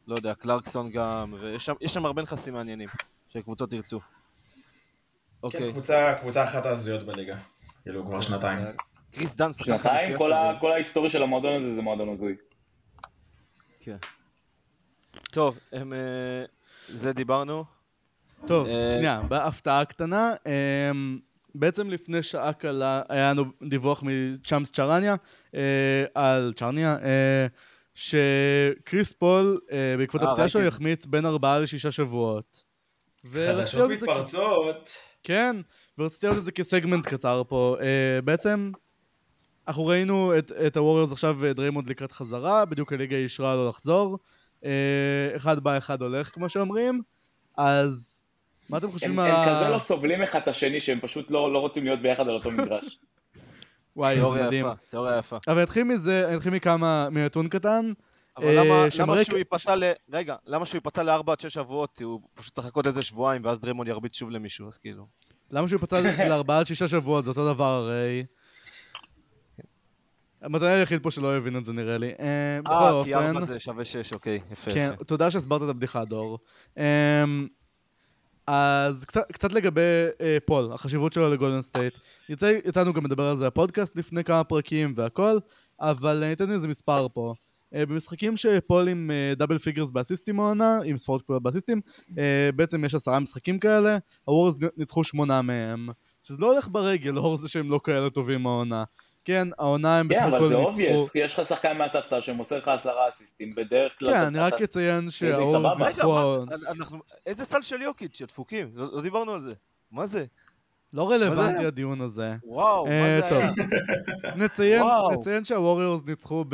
לא 0.08 0.16
יודע, 0.16 0.34
קלרקסון 0.34 0.92
גם, 0.92 1.34
ויש 1.40 1.66
שם, 1.66 1.74
שם 1.88 2.06
הרבה 2.06 2.22
נכסים 2.22 2.54
מעניינים, 2.54 2.90
שקבוצות 3.30 3.74
ירצו. 3.74 4.00
כן, 5.52 5.58
אוקיי. 5.58 5.72
קבוצה, 5.72 6.14
קבוצה 6.20 6.44
אחת 6.44 6.66
ההזויות 6.66 7.04
בליגה. 7.04 7.36
כאילו, 7.84 8.06
כבר 8.06 8.22
שנתיים. 8.22 8.66
אה, 8.66 8.72
קריס 9.12 9.36
דן, 9.36 9.54
שחקן 9.54 9.78
שנתיים, 9.78 10.18
כל, 10.60 10.72
ההיסטוריה 10.72 11.10
של 11.10 11.24
המועדון 11.24 11.54
הזה 11.54 11.76
זה 11.76 11.82
מועדון 11.82 12.10
הזוי. 12.10 12.36
כן. 13.80 13.98
טוב, 15.32 15.60
הם, 15.72 15.94
אה, 15.94 16.46
זה 16.88 17.14
דיברנו. 17.14 17.64
טוב, 18.48 18.68
אה, 18.68 18.94
שנייה, 18.98 19.22
בהפתעה 19.28 19.86
קטנה, 19.86 20.34
בעצם 21.56 21.90
לפני 21.90 22.24
שעה 22.24 22.54
קלה 22.54 23.02
היה 23.10 23.34
לנו 23.34 23.44
דיווח 23.70 24.04
מצ'אמס 24.04 24.72
שרניה, 24.72 25.16
אה, 25.56 26.06
על 26.16 26.54
שרניה, 26.56 26.98
אה, 27.04 27.48
שקריס 27.94 29.12
פול, 29.12 29.60
בעקבות 29.98 30.22
הפציעה 30.22 30.50
שלו. 30.50 30.62
יחמיץ 30.62 31.06
בין 31.06 31.26
ארבעה 31.26 31.60
לשישה 31.60 31.92
שבועות. 31.92 32.64
חדשות 33.34 33.92
מתפרצות. 33.92 35.13
כן, 35.24 35.56
ורציתי 35.98 36.26
לראות 36.26 36.40
את 36.40 36.46
זה 36.46 36.52
כסגמנט 36.52 37.06
קצר 37.06 37.44
פה. 37.48 37.78
אה, 37.82 38.22
בעצם, 38.22 38.72
אנחנו 39.68 39.86
ראינו 39.86 40.38
את, 40.38 40.52
את 40.68 40.78
הווריורס 40.78 41.12
עכשיו 41.12 41.36
ודריימונד 41.40 41.88
לקראת 41.88 42.12
חזרה, 42.12 42.66
בדיוק 42.66 42.94
הליגה 42.94 43.18
אישרה 43.18 43.56
לו 43.56 43.70
לחזור. 43.70 44.18
אה, 44.66 45.36
אחד 45.36 45.60
בא, 45.60 45.78
אחד 45.78 46.02
הולך, 46.02 46.30
כמו 46.34 46.50
שאומרים. 46.50 47.02
אז 47.58 48.20
מה 48.70 48.78
אתם 48.78 48.92
חושבים 48.92 49.20
הם, 49.20 49.26
על 49.26 49.32
הם. 49.32 49.60
כזה 49.60 49.70
לא 49.70 49.80
סובלים 49.80 50.24
אחד 50.24 50.40
את 50.44 50.48
השני 50.48 50.80
שהם 50.80 51.00
פשוט 51.00 51.32
לא, 51.32 51.54
לא 51.54 51.60
רוצים 51.60 51.84
להיות 51.84 52.02
ביחד 52.02 52.24
על 52.24 52.34
אותו 52.34 52.52
מגרש. 52.52 53.00
וואי, 53.96 54.16
זה 54.16 54.22
תיאוריה. 54.22 54.50
יפה, 54.54 54.74
תיאוריה 54.90 55.18
יפה. 55.18 55.38
אבל 55.48 55.56
אני 55.56 55.64
אתחיל 55.64 55.84
מזה, 55.84 56.28
אני 56.28 56.38
אתחיל 56.38 56.54
מכמה, 56.54 57.10
מנתון 57.12 57.48
קטן. 57.48 57.94
אבל 58.38 58.48
אה, 58.48 58.64
למה, 59.00 59.16
כ- 59.22 59.26
שהוא 59.26 59.38
ייפצע 59.38 59.76
ל... 59.76 59.84
רגע, 60.12 60.36
למה 60.46 60.66
שהוא 60.66 60.78
ייפצע 60.78 61.04
לארבע 61.04 61.32
עד 61.32 61.40
שש 61.40 61.54
שבועות? 61.54 62.02
הוא 62.04 62.22
פשוט 62.34 62.54
צריך 62.54 62.68
לחכות 62.68 62.88
איזה 62.88 63.02
שבועיים, 63.02 63.46
ואז 63.46 63.60
דריימונד 63.60 63.90
ירביץ 63.90 64.16
שוב 64.16 64.32
למישהו, 64.32 64.68
אז 64.68 64.78
כאילו... 64.78 65.06
למה 65.52 65.68
שהוא 65.68 65.82
פצע 65.82 66.02
לארבעה 66.30 66.60
עד 66.60 66.66
שישה 66.66 66.88
שבועות, 66.88 67.24
זה 67.24 67.30
אותו 67.30 67.54
דבר 67.54 67.64
הרי. 67.66 68.26
המתנה 70.42 70.68
היחיד 70.74 71.04
פה 71.04 71.12
שלא 71.12 71.38
הבין 71.38 71.58
את 71.58 71.66
זה 71.66 71.74
נראה 71.74 71.98
לי. 71.98 72.12
אה, 72.20 72.60
אה, 72.70 73.04
כי 73.04 73.16
ארבע 73.16 73.42
זה 73.42 73.60
שווה 73.60 73.86
שש, 73.86 74.14
אוקיי, 74.14 74.40
יפה, 74.52 74.74
כן. 74.74 74.96
תודה 75.08 75.32
שהסברת 75.32 75.62
את 75.62 75.70
הבדיחה, 75.70 76.06
דור. 76.06 76.40
אמ, 76.78 77.48
אז 78.48 79.06
קצת, 79.06 79.32
קצת 79.32 79.54
לגבי 79.54 79.82
אה, 80.22 80.38
פול, 80.46 80.74
החשיבות 80.74 81.14
שלו 81.14 81.30
לגולדן 81.30 81.62
סטייט. 81.62 81.98
יצא, 82.30 82.58
יצאנו 82.66 82.94
גם 82.94 83.06
לדבר 83.06 83.24
על 83.24 83.38
זה 83.38 83.46
בפודקאסט 83.46 83.96
לפני 83.96 84.24
כמה 84.24 84.44
פרקים 84.44 84.94
והכל, 84.98 85.38
אבל 85.80 86.24
אני 86.24 86.34
אתן 86.34 86.52
איזה 86.52 86.68
מספר 86.68 87.08
פה. 87.14 87.34
אה, 87.76 87.86
במשחקים 87.86 88.38
שפול 88.38 88.88
עם 88.88 89.12
אה, 89.12 89.36
double 89.36 89.58
figures 89.58 89.92
באסיסטים 89.92 90.40
העונה, 90.40 90.80
עם 90.86 90.98
ספורות 90.98 91.22
כפולות 91.22 91.44
באסיסטים, 91.44 91.82
אה, 92.18 92.50
בעצם 92.56 92.86
יש 92.86 92.96
עשרה 92.96 93.20
משחקים 93.20 93.60
כאלה, 93.60 93.98
הווריורס 94.26 94.58
ניצחו 94.78 95.04
שמונה 95.04 95.42
מהם. 95.42 95.90
שזה 96.24 96.38
לא 96.42 96.52
הולך 96.52 96.68
ברגל, 96.68 97.12
לאור 97.12 97.38
זה 97.38 97.50
שהם 97.50 97.72
לא 97.72 97.80
כאלה 97.84 98.10
טובים 98.10 98.48
העונה. 98.48 98.84
כן, 99.26 99.48
העונה 99.60 100.00
הם 100.00 100.08
כן, 100.08 100.16
בסך 100.16 100.26
אבל 100.26 100.36
הכל 100.36 100.48
זה 100.48 100.56
ניצחו... 100.56 100.70
obvious, 100.70 101.12
כי 101.12 101.20
יש 101.20 101.40
לך 101.40 101.48
שחקן 101.48 101.78
מהספסל 101.78 102.22
שמוסר 102.22 102.58
לך 102.58 102.68
עשרה 102.68 103.10
אסיסטים, 103.10 103.56
בדרך 103.56 104.00
כלל... 104.00 104.14
כן, 104.14 104.20
אני 104.20 104.40
רק 104.40 104.62
אציין 104.62 105.08
רגע, 105.22 105.38
ניצחו... 106.74 106.98
איזה 107.26 107.46
סל 107.46 107.62
של 107.62 107.82
יוקיץ', 107.82 108.22
הדפוקים? 108.22 108.72
לא 108.76 108.88
לא 108.94 109.02
דיברנו 109.02 109.34
על 109.34 109.40
זה. 109.40 109.54
מה 109.92 110.06
זה? 110.06 110.26
לא 110.94 111.12
רלוונטי 111.12 111.62
זה? 111.62 111.68
הדיון 111.68 112.02
הזה. 112.02 112.36
וואו, 112.44 112.88
אה, 112.88 113.20
מה 113.22 113.28
זה 113.28 114.64
היה? 114.64 114.84
נציין, 115.18 115.44
שהווריורס 115.44 116.06
ניצחו 116.06 116.46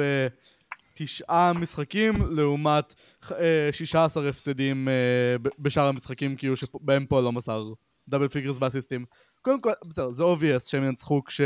בתשעה 0.99 1.53
משחקים 1.53 2.13
לעומת 2.31 2.95
אה, 3.31 3.69
16 3.71 4.29
הפסדים 4.29 4.89
אה, 4.89 5.51
בשאר 5.59 5.87
המשחקים 5.87 6.35
כאילו 6.35 6.55
שבהם 6.55 7.05
פול 7.05 7.23
לא 7.23 7.31
מסר 7.31 7.65
double 8.09 8.27
figures 8.27 8.57
באסיסטים. 8.61 9.05
קודם 9.41 9.61
כל, 9.61 9.71
בסדר, 9.85 10.11
זה 10.11 10.23
obvious 10.23 10.65
שהם 10.65 10.83
ינצחו 10.83 11.23
כש... 11.23 11.41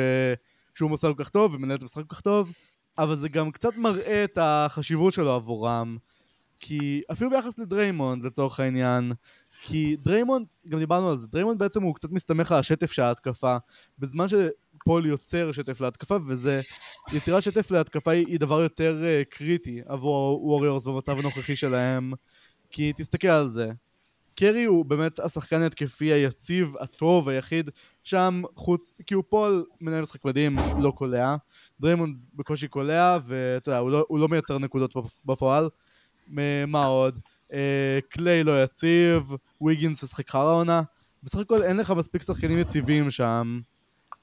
כשהוא 0.75 0.89
מוסר 0.89 1.13
כל 1.13 1.23
כך 1.23 1.29
טוב 1.29 1.53
ומנהל 1.53 1.77
את 1.77 1.81
המשחק 1.81 2.03
כל 2.07 2.15
כך 2.15 2.21
טוב, 2.21 2.51
אבל 2.97 3.15
זה 3.15 3.29
גם 3.29 3.51
קצת 3.51 3.77
מראה 3.77 4.23
את 4.23 4.37
החשיבות 4.41 5.13
שלו 5.13 5.31
עבורם. 5.33 5.97
כי 6.59 7.01
אפילו 7.11 7.29
ביחס 7.29 7.59
לדריימונד 7.59 8.25
לצורך 8.25 8.59
העניין, 8.59 9.11
כי 9.61 9.95
דריימונד, 10.03 10.45
גם 10.69 10.79
דיברנו 10.79 11.09
על 11.09 11.17
זה, 11.17 11.27
דריימונד 11.27 11.59
בעצם 11.59 11.83
הוא 11.83 11.95
קצת 11.95 12.11
מסתמך 12.11 12.51
על 12.51 12.59
השטף 12.59 12.91
של 12.91 13.01
ההתקפה, 13.01 13.57
בזמן 13.99 14.27
שפול 14.83 15.05
יוצר 15.05 15.51
שטף 15.51 15.81
להתקפה, 15.81 16.17
וזה, 16.27 16.61
יצירת 17.13 17.43
שטף 17.43 17.71
להתקפה 17.71 18.11
היא, 18.11 18.25
היא 18.27 18.39
דבר 18.39 18.61
יותר 18.61 19.01
uh, 19.01 19.35
קריטי 19.35 19.81
עבור 19.85 20.39
הווריורס 20.41 20.85
במצב 20.85 21.19
הנוכחי 21.19 21.55
שלהם, 21.55 22.13
כי 22.71 22.93
תסתכל 22.95 23.27
על 23.27 23.47
זה. 23.47 23.71
קרי 24.35 24.63
הוא 24.63 24.85
באמת 24.85 25.19
השחקן 25.19 25.61
ההתקפי 25.61 26.05
היציב, 26.05 26.73
הטוב, 26.79 27.29
היחיד, 27.29 27.69
שם 28.03 28.41
חוץ, 28.55 28.91
כריס 29.05 29.23
פול 29.29 29.65
מנהל 29.81 30.01
משחק 30.01 30.25
מדהים, 30.25 30.57
לא 30.79 30.91
קולע, 30.91 31.35
דריימונד 31.79 32.17
בקושי 32.33 32.67
קולע, 32.67 33.17
ואתה 33.25 33.69
יודע, 33.69 33.79
הוא 33.79 33.91
לא, 33.91 34.05
הוא 34.07 34.19
לא 34.19 34.27
מייצר 34.27 34.57
נקודות 34.57 34.95
בפ- 34.97 35.25
בפועל. 35.25 35.69
מה 36.67 36.85
עוד? 36.85 37.19
אה, 37.53 37.99
קליי 38.09 38.43
לא 38.43 38.63
יציב, 38.63 39.31
ויגינס 39.61 40.03
משחק 40.03 40.29
חרא 40.29 40.53
עונה. 40.53 40.81
בסך 41.23 41.39
הכל 41.39 41.63
אין 41.63 41.77
לך 41.77 41.91
מספיק 41.91 42.21
שחקנים 42.21 42.59
יציבים 42.59 43.11
שם, 43.11 43.59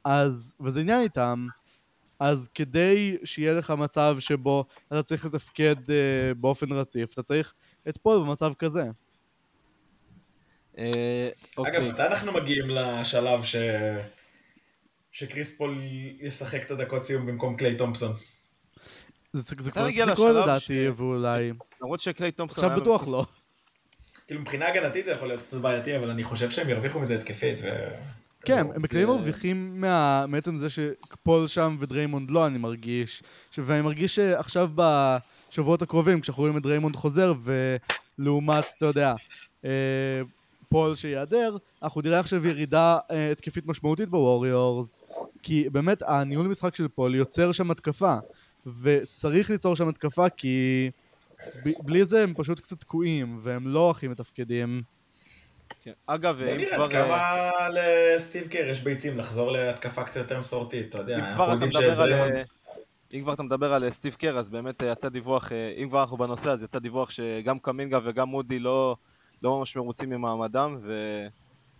אז, 0.04 0.54
וזה 0.60 0.80
עניין 0.80 1.00
איתם, 1.00 1.46
אז 2.20 2.48
כדי 2.54 3.16
שיהיה 3.24 3.52
לך 3.52 3.70
מצב 3.70 4.16
שבו 4.20 4.64
אתה 4.88 5.02
צריך 5.02 5.24
לתפקד 5.24 5.90
אה, 5.90 6.34
באופן 6.34 6.72
רציף, 6.72 7.12
אתה 7.12 7.22
צריך 7.22 7.54
את 7.88 7.98
פול 7.98 8.18
במצב 8.18 8.52
כזה. 8.58 8.84
אה, 10.78 11.28
אגב, 11.58 11.66
אוקיי. 11.66 11.92
מתי 11.92 12.02
אנחנו 12.02 12.32
מגיעים 12.32 12.70
לשלב 12.70 13.42
ש... 13.42 13.56
שקריס 15.12 15.56
פול 15.56 15.78
ישחק 16.20 16.64
את 16.64 16.70
הדקות 16.70 17.02
סיום 17.02 17.26
במקום 17.26 17.56
קליי 17.56 17.74
תומפסון? 17.74 18.12
זה, 19.32 19.42
זה 19.42 19.70
אתה 19.70 19.80
כבר 19.80 19.90
צריך 19.90 20.08
לקרות 20.08 20.28
לשלב 20.28 20.42
לדעתי, 20.42 20.60
ש- 20.60 20.70
ואולי... 20.96 21.52
למרות 21.82 22.00
שקליי 22.00 22.32
תומפסון 22.32 22.64
עכשיו 22.64 22.80
בטוח 22.80 23.08
לא. 23.08 23.26
כאילו 24.26 24.40
מבחינה 24.40 24.68
הגנתית 24.68 25.04
זה 25.04 25.10
יכול 25.10 25.28
להיות 25.28 25.42
קצת 25.42 25.56
בעייתי, 25.56 25.96
אבל 25.96 26.10
אני 26.10 26.24
חושב 26.24 26.50
שהם 26.50 26.68
ירוויחו 26.68 27.00
מזה 27.00 27.14
התקפית. 27.14 27.58
כן, 28.44 28.66
הם 28.74 28.82
בכללים 28.82 29.08
מרוויחים 29.08 29.84
מעצם 30.28 30.56
זה 30.56 30.66
שפול 30.70 31.46
שם 31.46 31.76
ודריימונד 31.80 32.30
לא, 32.30 32.46
אני 32.46 32.58
מרגיש. 32.58 33.22
ואני 33.58 33.82
מרגיש 33.82 34.14
שעכשיו 34.14 34.70
בשבועות 34.74 35.82
הקרובים, 35.82 36.20
כשאנחנו 36.20 36.40
רואים 36.40 36.56
את 36.56 36.62
דריימונד 36.62 36.96
חוזר, 36.96 37.34
ולעומת, 38.18 38.64
אתה 38.78 38.86
יודע, 38.86 39.14
אה, 39.64 39.70
פול 40.68 40.94
שיעדר, 40.94 41.56
אנחנו 41.82 42.00
נראה 42.00 42.20
עכשיו 42.20 42.46
ירידה 42.46 42.98
אה, 43.10 43.32
התקפית 43.32 43.66
משמעותית 43.66 44.08
בווריורס, 44.08 45.04
כי 45.42 45.70
באמת 45.70 46.02
הניהול 46.06 46.48
משחק 46.48 46.74
של 46.74 46.88
פול 46.88 47.14
יוצר 47.14 47.52
שם 47.52 47.70
התקפה, 47.70 48.16
וצריך 48.82 49.50
ליצור 49.50 49.76
שם 49.76 49.88
התקפה 49.88 50.28
כי 50.28 50.90
בלי 51.84 52.04
זה 52.04 52.22
הם 52.22 52.34
פשוט 52.36 52.60
קצת 52.60 52.80
תקועים, 52.80 53.40
והם 53.42 53.68
לא 53.68 53.90
הכי 53.90 54.08
מתפקדים. 54.08 54.82
כן. 55.82 55.92
אגב, 56.06 56.42
בוא 56.42 56.47
נראה 56.47 56.52
אם 56.52 56.76
כבר... 56.76 56.84
עד 56.84 56.94
אה, 56.94 57.06
כמה 57.06 57.68
לסטיב 57.68 58.46
קר 58.46 58.66
יש 58.66 58.80
ביצים 58.80 59.18
לחזור 59.18 59.52
להתקפה 59.52 60.04
קצת 60.04 60.20
יותר 60.20 60.38
מסורתית, 60.38 60.88
אתה 60.88 60.98
יודע, 60.98 61.18
אם 61.18 61.24
אנחנו 61.24 61.52
יודעים. 61.52 61.70
שדריימונד... 61.70 62.36
אה, 62.36 62.42
אם 63.14 63.22
כבר 63.22 63.32
אתה 63.32 63.42
מדבר 63.42 63.74
על 63.74 63.84
אה, 63.84 63.90
סטיב 63.90 64.14
קר, 64.14 64.38
אז 64.38 64.48
באמת 64.48 64.82
אה, 64.82 64.92
יצא 64.92 65.08
דיווח, 65.08 65.52
אה, 65.52 65.74
אם 65.76 65.88
כבר 65.88 66.00
אנחנו 66.00 66.16
בנושא, 66.16 66.50
אז 66.50 66.62
יצא 66.62 66.78
דיווח 66.78 67.10
שגם 67.10 67.58
קמינגה 67.58 67.98
וגם 68.04 68.28
מודי 68.28 68.58
לא 68.58 68.96
לא 69.42 69.58
ממש 69.58 69.76
מרוצים 69.76 70.10
ממעמדם, 70.10 70.78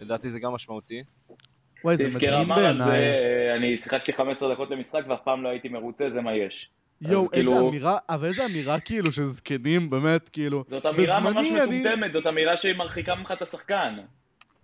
ולדעתי 0.01 0.31
זה 0.31 0.41
גם 0.41 0.53
משמעותי. 0.53 1.03
וואי, 1.85 1.97
זה 1.97 2.09
מדהים 2.09 2.49
בעיניי. 2.49 3.01
אה, 3.01 3.57
אני 3.57 3.79
שיחקתי 3.79 4.13
15 4.13 4.55
דקות 4.55 4.71
למשחק 4.71 5.03
ואף 5.09 5.21
פעם 5.25 5.43
לא 5.43 5.49
הייתי 5.49 5.69
מרוצה, 5.69 6.11
זה 6.11 6.21
מה 6.21 6.35
יש. 6.37 6.71
יואו, 7.01 7.23
איזה 7.33 7.51
כאילו- 7.51 7.69
אמירה, 7.69 7.99
אבל 8.09 8.29
איזה 8.29 8.47
אמירה 8.47 8.81
כאילו 8.81 9.13
של 9.13 9.27
זקנים, 9.27 9.91
באמת, 9.91 10.29
כאילו. 10.29 10.65
זאת 10.71 10.87
אמירה 10.87 11.21
ממש 11.21 11.37
אני- 11.49 11.81
מטומטמת, 11.81 12.13
זאת 12.13 12.27
אמירה 12.27 12.57
שהיא 12.57 12.75
מרחיקה 12.77 13.15
ממך 13.15 13.33
את 13.33 13.43
השחקן. 13.43 13.95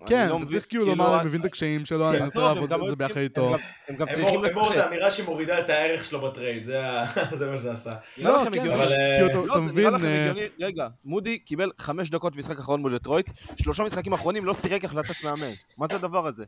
כן, 0.06 0.28
לא 0.28 0.36
אתה 0.38 0.46
צריך 0.46 0.66
כאילו 0.68 0.86
לומר, 0.86 1.14
אה, 1.14 1.20
אני 1.20 1.28
מבין 1.28 1.40
את 1.40 1.46
הקשיים 1.46 1.84
שלו, 1.86 2.10
אני 2.10 2.20
מנסה 2.20 2.40
הם 2.40 2.54
לעבוד 2.54 2.72
היו 2.72 2.90
זה 2.90 2.96
ביחד 2.96 3.16
איתו. 3.20 3.54
הם 3.88 3.96
גם- 3.96 4.06
צריכים 4.06 4.24
אמור, 4.34 4.50
אמור 4.52 4.72
זה. 4.72 4.86
אמירה 4.88 5.10
שמורידה 5.10 5.58
את 5.60 5.70
הערך 5.70 6.04
שלו 6.04 6.20
בטרייד, 6.20 6.64
זה 6.64 6.80
מה 7.50 7.56
שזה 7.56 7.72
עשה. 7.72 7.90
לא, 8.22 8.38
כן, 8.52 8.70
אבל, 8.70 8.80
אתה 9.26 9.36
לא, 9.46 9.60
מבין, 9.62 9.84
נראה 9.84 9.90
לכם 9.90 10.06
הגיוני, 10.30 10.46
רגע, 10.60 10.86
מודי 11.04 11.38
קיבל 11.38 11.70
חמש 11.78 12.10
דקות 12.10 12.34
במשחק 12.36 12.56
האחרון 12.56 12.80
מול 12.80 12.94
דטרויט, 12.98 13.30
שלושה 13.62 13.82
משחקים 13.84 14.12
אחרונים 14.12 14.44
לא 14.44 14.52
שיחק 14.52 14.84
החלטת 14.84 15.24
מאמן. 15.24 15.52
מה 15.78 15.86
זה 15.86 15.96
הדבר 15.96 16.26
הזה? 16.26 16.44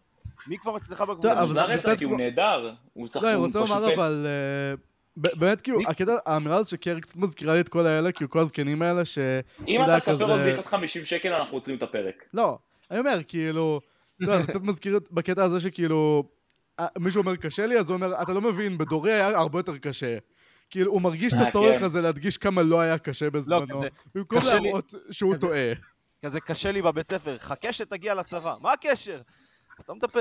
מי 0.46 0.58
כבר 0.58 0.76
אצלך 0.76 1.00
בקבוצה? 1.00 1.40
הוא 2.04 2.18
נהדר. 2.18 2.70
הוא 2.92 3.06
שחק- 3.06 3.22
לא, 3.22 3.28
אני 3.28 3.36
רוצה 3.36 3.58
פשוט- 3.62 3.70
לומר 3.76 3.94
אבל, 3.94 4.26
אה, 4.26 4.87
באמת 5.18 5.60
כאילו, 5.60 5.78
הקטע, 5.88 6.16
האמירה 6.26 6.56
הזאת 6.56 6.68
שקר 6.70 7.00
קצת 7.00 7.16
מזכירה 7.16 7.54
לי 7.54 7.60
את 7.60 7.68
כל 7.68 7.86
האלה, 7.86 8.12
כאילו 8.12 8.30
כל 8.30 8.38
הזקנים 8.38 8.82
האלה, 8.82 9.04
ש... 9.04 9.18
אם 9.68 9.84
אתה 9.84 10.00
תספר 10.00 10.30
עוד 10.30 10.40
בדיחת 10.40 10.66
50 10.66 11.04
שקל, 11.04 11.28
אנחנו 11.32 11.56
עוצרים 11.56 11.76
את 11.76 11.82
הפרק. 11.82 12.14
לא, 12.34 12.58
אני 12.90 12.98
אומר, 12.98 13.18
כאילו, 13.28 13.80
אתה 14.16 14.24
יודע, 14.24 14.40
זה 14.40 14.46
קצת 14.46 14.62
מזכיר 14.62 14.96
את- 14.96 15.10
בקטע 15.10 15.44
הזה 15.44 15.60
שכאילו, 15.60 16.24
אה, 16.80 16.86
מישהו 16.98 17.20
אומר 17.20 17.36
קשה 17.36 17.66
לי, 17.66 17.78
אז 17.78 17.90
הוא 17.90 17.94
אומר, 17.96 18.22
אתה 18.22 18.32
לא 18.32 18.40
מבין, 18.40 18.78
בדורי 18.78 19.12
היה 19.12 19.28
הרבה 19.38 19.58
יותר 19.58 19.78
קשה. 19.78 20.18
כאילו, 20.70 20.92
הוא 20.92 21.02
מרגיש 21.02 21.34
את 21.34 21.38
אה, 21.38 21.48
הצורך 21.48 21.78
כן. 21.78 21.84
הזה 21.84 22.00
להדגיש 22.00 22.36
כמה 22.38 22.62
לא 22.62 22.80
היה 22.80 22.98
קשה 22.98 23.30
בזמנו, 23.30 23.78
כזה- 23.78 23.88
במקום 24.14 24.38
קשה 24.38 24.54
לי- 24.58 24.60
להראות 24.68 24.94
שהוא 25.10 25.36
טועה. 25.36 25.72
כזה 26.24 26.40
קשה 26.40 26.72
לי 26.72 26.82
בבית 26.82 27.10
ספר, 27.10 27.38
חכה 27.38 27.72
שתגיע 27.72 28.14
לצבא. 28.14 28.54
מה 28.60 28.72
הקשר? 28.72 29.20
סתום 29.80 29.98
את 29.98 30.04
הפה. 30.04 30.20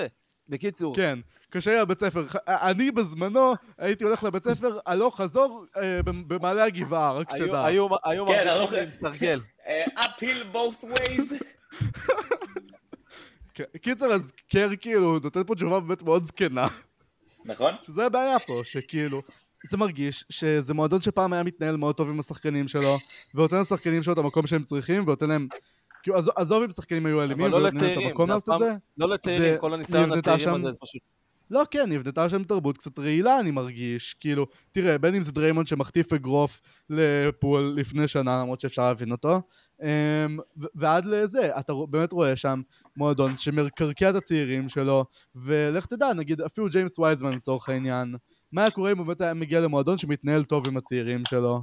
בקיצור, 0.50 0.96
כן, 0.96 1.20
קשה 1.50 1.72
לי 1.80 1.86
בבית 1.86 2.00
ספר. 2.00 2.28
ח- 2.28 2.36
אני 2.48 2.92
בזמנו 2.92 3.54
הייתי 3.78 4.04
הולך 4.04 4.24
לבית 4.24 4.44
ספר 4.44 4.80
הלוך 4.86 5.22
חזור 5.22 5.66
אה, 5.78 6.04
במ- 6.04 6.28
במעלה 6.28 6.64
הגבעה, 6.64 7.14
רק 7.14 7.32
שתדע. 7.32 7.66
היו 7.66 7.88
כן, 8.28 8.48
מרביצים 8.48 8.80
עם 8.80 8.92
סרגל. 8.92 9.42
אה, 9.68 10.04
uphill 10.04 10.56
both 10.56 10.86
ways. 10.86 11.34
כן, 13.54 13.64
קיצר, 13.82 14.06
אז 14.06 14.32
קר 14.52 14.70
כאילו 14.82 15.20
נותן 15.20 15.44
פה 15.44 15.56
תשובה 15.56 15.80
באמת 15.80 16.02
מאוד 16.02 16.24
זקנה. 16.24 16.68
נכון? 17.46 17.74
שזה 17.82 18.06
הבעיה 18.06 18.40
פה, 18.40 18.62
שכאילו, 18.64 19.22
זה 19.70 19.78
מרגיש 19.78 20.26
שזה 20.30 20.74
מועדון 20.74 21.02
שפעם 21.02 21.34
היה 21.34 21.44
מתנהל 21.44 21.76
מאוד 21.78 21.96
טוב 21.96 22.10
עם 22.10 22.20
השחקנים 22.20 22.68
שלו, 22.68 22.98
ונותן 23.36 23.60
לשחקנים 23.60 24.04
שלו 24.04 24.14
את 24.14 24.18
המקום 24.18 24.48
שהם 24.48 24.64
צריכים, 24.64 25.04
ונותן 25.04 25.30
להם... 25.30 25.48
כאילו, 26.08 26.32
עזוב, 26.36 26.64
אם 26.64 26.72
שחקנים 26.72 27.06
היו 27.06 27.22
אלימים, 27.24 27.46
אבל 27.46 27.52
לא 27.62 27.68
לצעירים. 27.68 28.10
זה 28.18 28.24
לעשות 28.34 28.38
אף 28.38 28.44
את 28.44 28.50
פעם- 28.50 28.60
זה. 28.60 28.74
לא 28.98 29.10
לצעירים, 29.10 29.58
כל 29.58 29.74
הניסיון 29.74 30.12
הצעירים 30.14 30.40
שם- 30.44 30.54
הזה, 30.54 30.72
זה 30.72 30.78
פשוט... 30.82 31.02
לא, 31.52 31.64
כן, 31.72 31.90
נבנתה 31.92 32.30
שם 32.30 32.44
תרבות 32.44 32.78
קצת 32.78 33.00
רעילה, 33.00 33.40
אני 33.40 33.52
מרגיש. 33.52 34.14
כאילו, 34.20 34.46
תראה, 34.72 34.98
בין 34.98 35.16
אם 35.16 35.22
זה 35.22 35.32
דריימונד 35.32 35.68
שמחטיף 35.68 36.14
אגרוף 36.14 36.62
לפול 36.90 37.74
לפני 37.78 38.08
שנה, 38.08 38.42
למרות 38.42 38.60
שאפשר 38.60 38.82
להבין 38.82 39.12
אותו, 39.12 39.42
אמ, 39.84 39.88
ועד 40.76 41.06
לזה, 41.06 41.60
אתה 41.60 41.74
באמת 41.90 42.12
רואה 42.12 42.36
שם 42.36 42.62
מועדון 42.98 43.38
שמקרקע 43.38 44.10
את 44.10 44.16
הצעירים 44.16 44.70
שלו, 44.70 45.06
ולך 45.36 45.86
תדע, 45.86 46.14
נגיד, 46.14 46.42
אפילו 46.42 46.68
ג'יימס 46.70 47.00
וייזמן 47.00 47.34
לצורך 47.34 47.70
העניין, 47.70 48.16
מה 48.52 48.62
היה 48.62 48.72
קורה 48.72 48.92
אם 48.92 48.98
הוא 48.98 49.06
באמת 49.06 49.22
היה 49.22 49.34
מגיע 49.34 49.60
למועדון 49.60 49.98
שמתנהל 49.98 50.44
טוב 50.44 50.68
עם 50.68 50.78
הצעירים 50.78 51.24
שלו? 51.26 51.62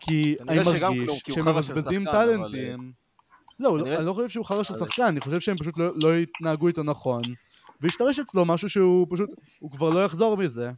כי 0.00 0.34
אני 0.48 0.58
מרגיש 0.58 1.22
כי 1.22 1.30
הוא 1.30 1.36
שהם 1.36 1.44
חרא 1.44 1.62
של 1.62 1.72
מבזבזים 1.74 2.04
שחקן, 2.04 2.16
אבל, 2.16 2.26
טאלנטים. 2.52 3.03
לא, 3.60 3.78
לא- 3.78 3.84
כנראה- 3.84 3.98
אני 3.98 4.06
לא 4.06 4.12
חושב 4.12 4.28
שהוא 4.28 4.44
חרא 4.44 4.62
של 4.62 4.74
שחקן, 4.74 5.02
אני 5.02 5.20
חושב 5.20 5.40
שהם 5.40 5.58
פשוט 5.58 5.78
לא- 5.78 5.92
לא 5.96 6.14
התנהגו 6.14 6.68
איתו 6.68 6.82
נכון. 6.82 7.22
והשתרש 7.80 8.18
אצלו 8.18 8.44
משהו 8.44 8.68
שהוא 8.68 9.06
פשוט, 9.10 9.30
הוא 9.58 9.70
כבר 9.70 9.90
לא 9.90 10.04
יחזור 10.04 10.36
מזה. 10.36 10.70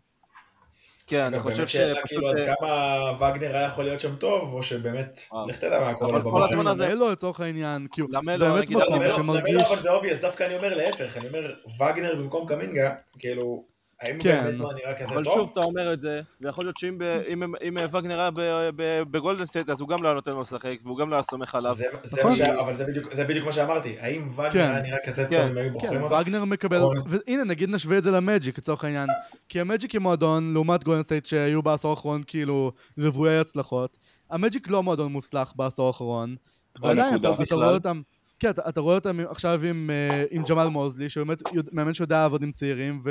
כן, 1.06 1.20
אני 1.20 1.40
חושב 1.40 1.66
שפשוט... 1.66 1.90
כאילו, 2.06 2.28
עד 2.30 2.36
אה, 2.36 2.54
כמה 2.60 3.10
וגנר 3.30 3.56
היה 3.56 3.66
יכול 3.66 3.84
להיות 3.84 4.00
שם 4.00 4.16
טוב, 4.16 4.52
או 4.54 4.62
שבאמת, 4.62 5.18
וואו. 5.32 5.48
לך 5.48 5.56
תדע 5.56 5.80
מה 5.80 5.94
קורה 5.94 6.10
אבל 6.10 6.22
לו 6.24 6.30
כל. 6.30 6.44
הזמן 6.44 6.66
הזה- 6.66 6.88
למלו 6.88 7.10
לצורך 7.10 7.40
העניין, 7.40 7.86
כי 7.92 8.00
הוא- 8.00 8.10
למלו, 8.12 8.38
זה 8.38 8.44
באמת 8.44 8.62
נגיד, 8.62 8.76
מקום 8.76 9.10
שמרגיש... 9.16 9.54
למלו, 9.54 9.66
אבל 9.68 9.82
זה 9.82 9.90
obvious, 9.90 10.20
דווקא 10.20 10.44
אני 10.44 10.56
אומר 10.56 10.76
להפך, 10.76 11.16
אני 11.16 11.28
אומר, 11.28 11.52
וגנר 11.80 12.14
במקום 12.16 12.48
קמינגה, 12.48 12.94
כאילו, 13.18 13.64
האם 14.00 14.16
הוא 14.16 14.22
כן. 14.22 14.38
באמת 14.44 14.60
לא 14.60 14.72
נראה 14.74 14.94
כזה 14.94 15.14
אבל 15.14 15.24
טוב? 15.24 15.34
שוב 15.34 15.50
אתה 15.52 15.60
אומר 15.66 15.92
את 15.92 16.00
זה, 16.00 16.20
ויכול 16.40 16.64
להיות 16.64 16.76
שאם 16.76 16.98
ב- 16.98 17.02
אם- 17.28 17.42
אם 17.68 17.76
וגנר 17.92 18.20
היה 18.20 18.30
ב- 18.30 18.40
ב- 18.76 19.02
בגולדן 19.10 19.44
סטייט 19.44 19.70
אז 19.70 19.80
הוא 19.80 19.88
גם 19.88 20.02
לא 20.02 20.08
היה 20.08 20.14
נותן 20.14 20.30
לו 20.30 20.40
לשחק, 20.40 20.76
והוא 20.82 20.98
גם 20.98 21.10
לא 21.10 21.14
היה 21.16 21.22
סומך 21.22 21.54
עליו. 21.54 21.74
זה- 21.74 21.84
זה 22.02 22.20
נכון. 22.20 22.32
ש- 22.32 22.40
אבל 22.40 22.74
זה 22.74 22.84
בדיוק- 22.86 23.12
זה 23.14 23.24
בדיוק 23.24 23.46
מה 23.46 23.52
שאמרתי, 23.52 23.96
האם 24.00 24.28
וגנר 24.32 24.50
כן. 24.50 24.58
היה 24.58 24.80
נראה 24.80 24.98
כזה 25.06 25.26
כן. 25.30 25.36
טוב 25.36 25.50
אם 25.50 25.56
היו 25.56 25.66
כן, 25.66 25.72
בוחרים 25.72 26.02
אותו? 26.02 26.14
וגנר 26.14 26.44
מקבל, 26.44 26.80
אורז. 26.80 27.14
והנה 27.26 27.44
נגיד 27.44 27.70
נשווה 27.70 27.98
את 27.98 28.02
זה 28.02 28.10
למג'יק 28.10 28.58
לצורך 28.58 28.84
העניין, 28.84 29.08
כי 29.48 29.60
המג'יק 29.60 29.90
היא 29.90 30.00
מועדון 30.00 30.52
לעומת 30.52 30.84
גולדן 30.84 31.02
סטייט 31.02 31.26
שהיו 31.26 31.62
בעשור 31.62 31.90
האחרון 31.90 32.22
כאילו 32.26 32.72
רוויי 32.98 33.38
הצלחות, 33.38 33.98
המג'יק 34.30 34.68
לא 34.68 34.82
מועדון 34.82 35.12
מוצלח 35.12 35.52
בעשור 35.56 35.86
האחרון, 35.86 36.36
או 36.82 36.88
ועדיין 36.88 37.14
אתה. 37.14 37.28
רואה 37.54 37.70
אותם, 37.70 38.00
כן, 38.38 38.50
אתה, 38.50 38.62
אתה 38.68 38.80
רואה 38.80 38.94
אותם 38.94 39.20
עכשיו 39.28 39.64
עם, 39.64 39.90
אה, 39.90 40.24
עם 40.30 40.42
ג'מאל 40.48 40.68
מוזלי, 40.68 41.08
שהוא 41.08 41.26
באמת 41.26 41.42
מאמן 41.72 41.94
שיודע 41.94 42.16
לעבוד 42.16 42.42
עם 42.42 42.52
צעירים, 42.52 43.02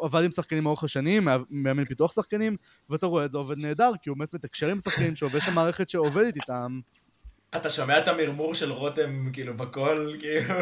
ועבד 0.00 0.24
עם 0.24 0.30
שחקנים 0.30 0.64
לאורך 0.64 0.84
השנים, 0.84 1.28
מאמן 1.50 1.84
פיתוח 1.84 2.12
שחקנים, 2.12 2.56
ואתה 2.90 3.06
רואה 3.06 3.24
את 3.24 3.32
זה 3.32 3.38
עובד 3.38 3.58
נהדר, 3.58 3.92
כי 4.02 4.10
הוא 4.10 4.18
באמת 4.18 4.34
מתקשר 4.34 4.68
עם 4.68 4.80
שחקנים, 4.80 5.16
שעובד 5.16 5.40
שם 5.40 5.54
מערכת 5.54 5.88
שעובדת 5.88 6.36
איתם. 6.36 6.80
אתה 7.56 7.70
שומע 7.70 7.98
את 7.98 8.08
המרמור 8.08 8.54
של 8.54 8.72
רותם, 8.72 9.28
כאילו, 9.32 9.56
בקול, 9.56 10.16
כאילו, 10.18 10.54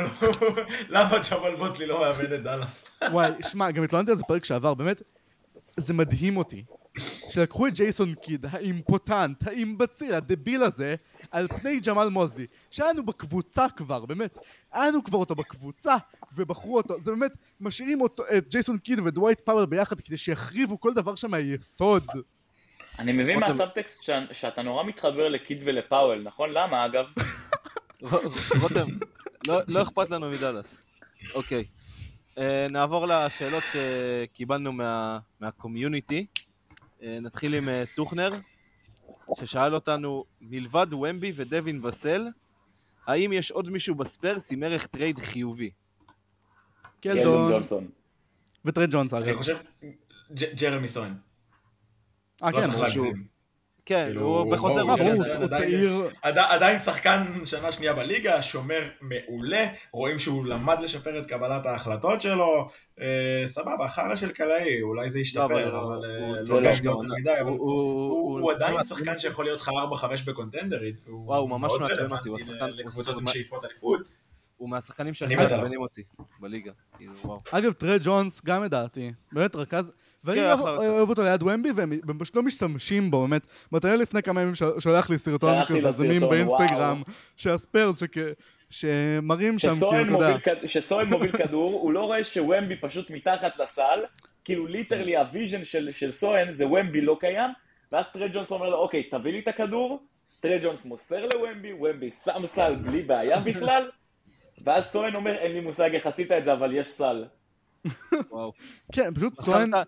למה 0.88 1.18
ג'מאל 1.30 1.56
מוסלי 1.56 1.86
לא 1.86 2.00
מאמן 2.00 2.34
את 2.34 2.42
דאלאס? 2.42 3.00
וואי, 3.10 3.30
שמע, 3.42 3.70
גם 3.70 3.84
התלוננתי 3.84 4.10
על 4.10 4.16
זה 4.16 4.22
פרק 4.22 4.44
שעבר, 4.44 4.74
באמת, 4.74 5.02
זה 5.76 5.94
מדהים 5.94 6.36
אותי. 6.36 6.64
שלקחו 7.30 7.66
את 7.66 7.74
ג'ייסון 7.74 8.14
קיד, 8.14 8.46
האימפוטנט, 8.50 9.46
האימבציל, 9.46 10.14
הדביל 10.14 10.62
הזה, 10.62 10.94
על 11.30 11.48
פני 11.48 11.80
ג'מאל 11.80 12.08
מוזלי, 12.08 12.46
שהיה 12.70 12.92
לנו 12.92 13.06
בקבוצה 13.06 13.66
כבר, 13.76 14.06
באמת, 14.06 14.38
היה 14.72 14.88
לנו 14.88 15.04
כבר 15.04 15.18
אותו 15.18 15.34
בקבוצה, 15.34 15.94
ובחרו 16.36 16.76
אותו, 16.76 17.00
זה 17.00 17.10
באמת, 17.10 17.32
משאירים 17.60 18.00
אותו, 18.00 18.22
את 18.38 18.48
ג'ייסון 18.50 18.78
קיד 18.78 18.98
ודווייט 19.04 19.40
פאוור 19.40 19.64
ביחד 19.64 20.00
כדי 20.00 20.16
שיחריבו 20.16 20.80
כל 20.80 20.94
דבר 20.94 21.14
שם 21.14 21.30
מהיסוד. 21.30 22.06
אני 22.98 23.12
מבין 23.12 23.38
מהסאבטקסט 23.40 24.02
ש- 24.02 24.10
שאתה 24.32 24.62
נורא 24.62 24.84
מתחבר 24.84 25.28
לקיד 25.28 25.58
ולפאוול, 25.66 26.22
נכון? 26.22 26.50
למה 26.52 26.86
אגב? 26.86 27.04
רותם, 28.62 28.86
לא- 29.46 29.60
לא 29.68 29.82
אכפת 29.82 30.10
לנו 30.10 30.30
מדאלאס. 30.30 30.82
אוקיי. 31.34 31.64
אה, 32.38 32.66
נעבור 32.70 33.06
לשאלות 33.06 33.64
שקיבלנו 33.72 34.72
מה- 34.72 35.18
מה 35.40 35.54
community. 35.54 36.26
אה, 37.04 37.18
נתחיל 37.20 37.54
עם 37.54 37.68
אה, 37.68 37.84
טוכנר, 37.94 38.32
ששאל 39.34 39.74
אותנו, 39.74 40.24
מלבד 40.40 40.92
וומבי 40.92 41.32
ודווין 41.34 41.84
וסל, 41.84 42.26
האם 43.06 43.32
יש 43.32 43.50
עוד 43.50 43.70
מישהו 43.70 43.94
בספרס 43.94 44.52
עם 44.52 44.62
ערך 44.62 44.86
טרייד 44.86 45.18
חיובי? 45.18 45.70
קלדון 47.00 47.22
קלדון, 47.22 47.52
ג'ונסון. 47.52 47.88
וטרד 48.64 48.90
ג'ונס 48.92 49.14
אני 49.14 49.24
אגב. 49.30 49.36
חושב, 49.36 49.56
ג'- 50.34 50.54
ג'רמי 50.60 50.88
סוהן, 50.88 51.14
אה 52.42 52.50
לא 52.50 52.56
כן. 52.66 52.72
להגזים. 52.80 53.33
כן, 53.86 54.04
כאילו, 54.04 54.20
הוא 54.22 54.50
בחוזר 54.52 54.74
זה 55.16 55.36
הוא 55.36 55.44
עדיין- 55.44 55.70
צעיר, 55.70 56.08
עד- 56.22 56.38
עדיין 56.38 56.78
שחקן 56.78 57.24
שנה 57.44 57.72
שנייה 57.72 57.92
בליגה, 57.94 58.42
שומר 58.42 58.88
מעולה, 59.00 59.64
רואים 59.92 60.18
שהוא 60.18 60.46
למד 60.46 60.76
לשפר 60.82 61.18
את 61.18 61.26
קבלת 61.26 61.66
ההחלטות 61.66 62.20
שלו, 62.20 62.68
אה, 63.00 63.42
סבבה, 63.46 63.88
חרא 63.88 64.16
של 64.16 64.30
קלעי, 64.30 64.82
אולי 64.82 65.10
זה 65.10 65.18
לא, 65.18 65.22
ישתפר, 65.22 65.44
אבל 65.44 65.76
אבל 65.76 66.04
אה, 66.04 66.26
הוא- 66.26 66.36
לא 66.36 66.60
גם 66.60 66.84
לא 66.84 66.90
יותר 66.90 67.06
מדי, 67.20 67.40
אבל 67.40 67.50
הוא- 67.50 67.58
הוא- 67.58 67.70
הוא- 68.10 68.40
הוא 68.40 68.52
עדיין 68.52 68.72
הוא- 68.72 68.82
שחקן 68.82 69.18
שיכול 69.18 69.44
להיות 69.44 69.60
לך 69.60 69.68
4-5 69.68 70.22
בקונטנדרית, 70.22 71.00
והוא 71.06 71.50
ממש 71.50 71.70
מאוד 71.70 71.80
מעצבן 71.82 71.98
רלוונטי 72.00 72.28
אותי, 72.28 72.42
הוא 72.42 72.50
השחקן- 72.52 72.70
לקבוצות 72.70 73.18
עם 73.20 73.26
שאיפות 73.26 73.64
אליפות. 73.64 74.00
הוא 74.56 74.68
מהשחקנים 74.70 75.14
שהכי. 75.14 75.36
מעצבנים 75.36 75.80
אותי 75.80 76.02
בליגה. 76.40 76.72
כאילו, 76.96 77.12
וואו. 77.24 77.40
אגב, 77.50 77.72
טרי 77.72 78.00
ג'ונס 78.04 78.40
גם 78.44 78.64
לדעתי, 78.64 79.12
באמת 79.32 79.56
רכז, 79.56 79.92
ואני 80.24 80.38
כן, 80.40 80.46
אוהב- 80.46 80.60
רכז. 80.60 80.88
אוהב 80.88 81.08
אותו 81.08 81.22
ליד 81.22 81.42
וומבי, 81.42 81.70
והם 81.74 82.18
פשוט 82.18 82.36
לא 82.36 82.42
משתמשים 82.42 83.10
בו, 83.10 83.20
באמת. 83.20 83.42
מתנאל 83.72 83.96
לפני 83.96 84.22
כמה 84.22 84.40
ימים 84.40 84.54
שולח 84.78 85.10
לי 85.10 85.18
סרטון 85.18 85.54
כזה, 85.68 85.92
זה 85.92 86.04
לסרטון, 86.04 86.28
באינסטגרם. 86.30 87.02
שהספרס 87.36 88.02
שמראים 88.70 89.58
שם, 89.58 89.68
כאילו, 89.68 89.88
אתה 89.90 89.96
יודע, 89.96 90.10
מוביל 90.10 90.38
כד- 90.38 90.66
שסוהאן 90.66 91.06
מוביל 91.06 91.32
כדור, 91.46 91.72
הוא 91.80 91.92
לא 91.92 92.00
רואה 92.00 92.24
שוומבי 92.24 92.76
פשוט 92.76 93.10
מתחת 93.10 93.58
לסל, 93.58 94.00
כאילו 94.44 94.66
literally 94.66 95.16
ה 95.16 95.23
vision 95.23 95.64
של, 95.64 95.88
של 95.92 96.10
סוהאן 96.10 96.52
זה 96.54 96.66
וומבי 96.66 97.00
לא 97.00 97.16
קיים, 97.20 97.50
ואז 97.92 98.04
טרי 98.12 98.28
ג'ונס 98.32 98.50
אומר 98.50 98.68
לו, 98.68 98.76
אוקיי, 98.76 99.02
תביא 99.02 99.32
לי 99.32 99.38
את 99.38 99.48
הכדור, 99.48 100.02
טרי 100.40 100.58
ג'ונס 100.62 100.84
מוסר 100.84 101.26
לוומבי, 101.34 101.72
ומבי 101.72 102.10
שם 102.24 102.46
סל 102.46 102.74
בלי 102.74 103.02
בעיה 103.02 103.38
בכלל, 103.40 103.90
ואז 104.64 104.84
סואן 104.86 105.14
אומר, 105.14 105.34
אין 105.34 105.52
לי 105.52 105.60
מושג 105.60 105.94
איך 105.94 106.06
עשית 106.06 106.32
את 106.32 106.44
זה, 106.44 106.52
אבל 106.52 106.74
יש 106.76 106.88
סל. 106.88 107.24
וואו. 108.30 108.52
כן, 108.92 109.14
פשוט 109.14 109.34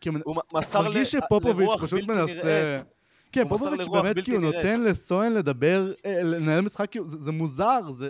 כאילו, 0.00 0.18
הוא 0.24 0.36
מסר 0.54 0.80
מרגיש 0.82 1.12
שפופוביץ' 1.12 1.66
לרוח 1.66 1.84
פשוט 1.84 2.04
בלתי 2.04 2.20
מנסה... 2.20 2.44
נראית. 2.44 2.84
כן, 3.32 3.48
פופוביץ' 3.48 3.88
באמת 3.88 4.16
כאילו. 4.24 4.40
נותן 4.40 4.82
לסואן 4.84 5.32
לדבר, 5.32 5.92
אה, 6.06 6.22
לנהל 6.22 6.60
משחק, 6.60 6.90
כאילו, 6.90 7.06
זה 7.08 7.32
מוזר, 7.32 7.80
זה- 7.90 8.08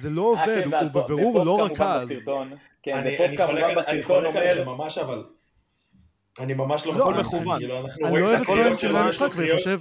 זה 0.00 0.10
לא 0.10 0.22
אה, 0.22 0.42
עובד, 0.42 0.62
כן, 0.64 0.74
הוא 0.74 0.90
בבירור 0.90 1.44
לא 1.44 1.64
רכז. 1.64 2.08
כן, 2.82 3.04
חולק 3.16 3.38
כמובן 3.38 3.74
בסרטון 3.76 4.24
אומר, 4.26 4.64
ממש, 4.64 4.98
אבל... 4.98 5.24
אני 6.40 6.54
ממש 6.54 6.86
לא 6.86 6.92
לא, 6.92 6.98
מסכים, 7.10 7.20
מכוון. 7.20 7.58
כאילו 7.58 7.78
אנחנו 7.78 8.08
רואים 8.08 8.24
לא 8.24 8.34
את 8.36 8.42
סואן 8.46 8.58
הקריאות 8.58 8.80
כמנהל 8.80 9.08
יש 9.08 9.22
לו 9.22 9.30
קריאות, 9.30 9.58
חושב, 9.58 9.76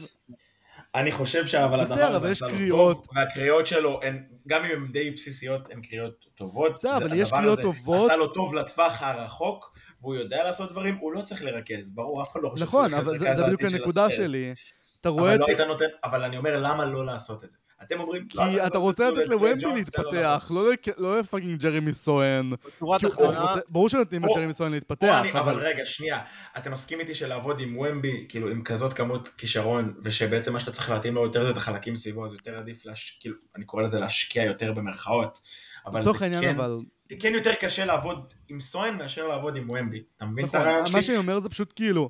אני 0.95 1.11
חושב 1.11 1.45
שאבל 1.47 1.79
הדבר 1.79 2.15
הזה 2.15 2.29
עשה 2.29 2.47
לו 2.47 2.53
קריאות. 2.53 2.95
טוב, 2.97 3.07
והקריאות 3.15 3.67
שלו 3.67 3.99
הן, 4.03 4.23
גם 4.47 4.65
אם 4.65 4.71
הן 4.71 4.91
די 4.91 5.11
בסיסיות, 5.11 5.69
הן 5.71 5.81
קריאות 5.81 6.25
טובות. 6.35 6.73
בסדר, 6.73 6.97
אבל 6.97 7.13
יש 7.19 7.29
קריאות 7.31 7.59
הזה 7.59 7.61
טובות. 7.61 8.05
עשה 8.05 8.15
לו 8.15 8.27
טוב 8.27 8.55
לטווח 8.55 9.01
הרחוק, 9.01 9.77
והוא 10.01 10.15
יודע 10.15 10.43
לעשות 10.43 10.71
דברים, 10.71 10.97
הוא 10.97 11.13
לא 11.13 11.21
צריך 11.21 11.43
לרכז, 11.43 11.89
ברור, 11.89 12.23
אף 12.23 12.31
אחד 12.31 12.39
לא 12.43 12.49
חושב 12.49 12.65
נכון, 12.65 12.89
שהוא 12.89 12.99
אבל 12.99 13.17
זה 13.17 13.43
בדיוק 13.43 13.61
הנקודה. 13.63 14.11
שלי. 14.11 14.53
אתה 15.01 15.09
רואה 15.09 15.23
אבל 15.23 15.35
את 15.35 15.39
לא 15.39 15.45
זה, 15.45 15.51
היית 15.51 15.67
נותן, 15.67 15.85
אבל 16.03 16.23
אני 16.23 16.37
אומר, 16.37 16.57
למה 16.57 16.85
לא 16.85 17.05
לעשות 17.05 17.43
את 17.43 17.51
זה? 17.51 17.57
אתם 17.87 17.99
אומרים, 17.99 18.27
לא 18.35 18.43
כי 18.49 18.55
אתה 18.55 18.63
לעשות 18.63 18.75
רוצה 18.75 19.03
כאילו 19.03 19.17
לתת 19.21 19.29
לוומבי 19.29 19.75
להתפתח, 19.75 20.51
לא 20.53 20.71
לק- 20.71 20.99
לא 20.99 21.19
לפאקינג 21.19 21.59
ג'רמי 21.61 21.93
סואן. 21.93 22.49
בשורה 22.67 22.97
התחתונה, 22.97 23.55
ברור 23.69 23.89
שנותנים 23.89 24.21
לג'רמי 24.25 24.53
סוהאן 24.53 24.71
להתפתח, 24.71 25.25
אבל 25.31 25.39
אבל... 25.39 25.55
רגע, 25.55 25.85
שנייה, 25.85 26.19
אתה 26.57 26.69
מסכים 26.69 26.99
איתי 26.99 27.15
שלעבוד 27.15 27.59
עם 27.59 27.77
ומבי, 27.77 28.25
כאילו 28.29 28.49
עם 28.49 28.63
כזאת 28.63 28.93
כמות 28.93 29.27
כישרון, 29.37 29.93
ושבעצם 30.03 30.53
מה 30.53 30.59
שאתה 30.59 30.71
צריך 30.71 30.89
להתאים 30.89 31.15
לו 31.15 31.23
יותר 31.23 31.43
זה 31.45 31.49
את 31.51 31.57
החלקים 31.57 31.95
סביבו, 31.95 32.25
אז 32.25 32.33
יותר 32.33 32.57
עדיף, 32.57 32.85
להש... 32.85 33.17
כאילו, 33.19 33.35
אני 33.55 33.65
קורא 33.65 33.83
לזה 33.83 33.99
להשקיע 33.99 34.43
יותר 34.43 34.73
במרכאות, 34.73 35.39
אבל 35.85 36.03
זה 36.03 36.09
כן, 36.19 36.55
אבל... 36.55 36.79
כן 37.19 37.33
יותר 37.33 37.53
קשה 37.53 37.85
לעבוד 37.85 38.33
עם 38.49 38.59
סואן 38.59 38.97
מאשר 38.97 39.27
לעבוד 39.27 39.55
עם 39.55 39.69
ומבי, 39.69 40.03
אתה 40.17 40.25
מבין 40.25 40.45
את 40.45 40.49
נכון, 40.49 40.61
הרעיון 40.61 40.81
מה 40.81 40.87
שלי? 40.87 41.03
שאני 41.03 41.17
אומר 41.17 41.39
זה 41.39 41.49
פשוט 41.49 41.73
כאילו, 41.75 42.09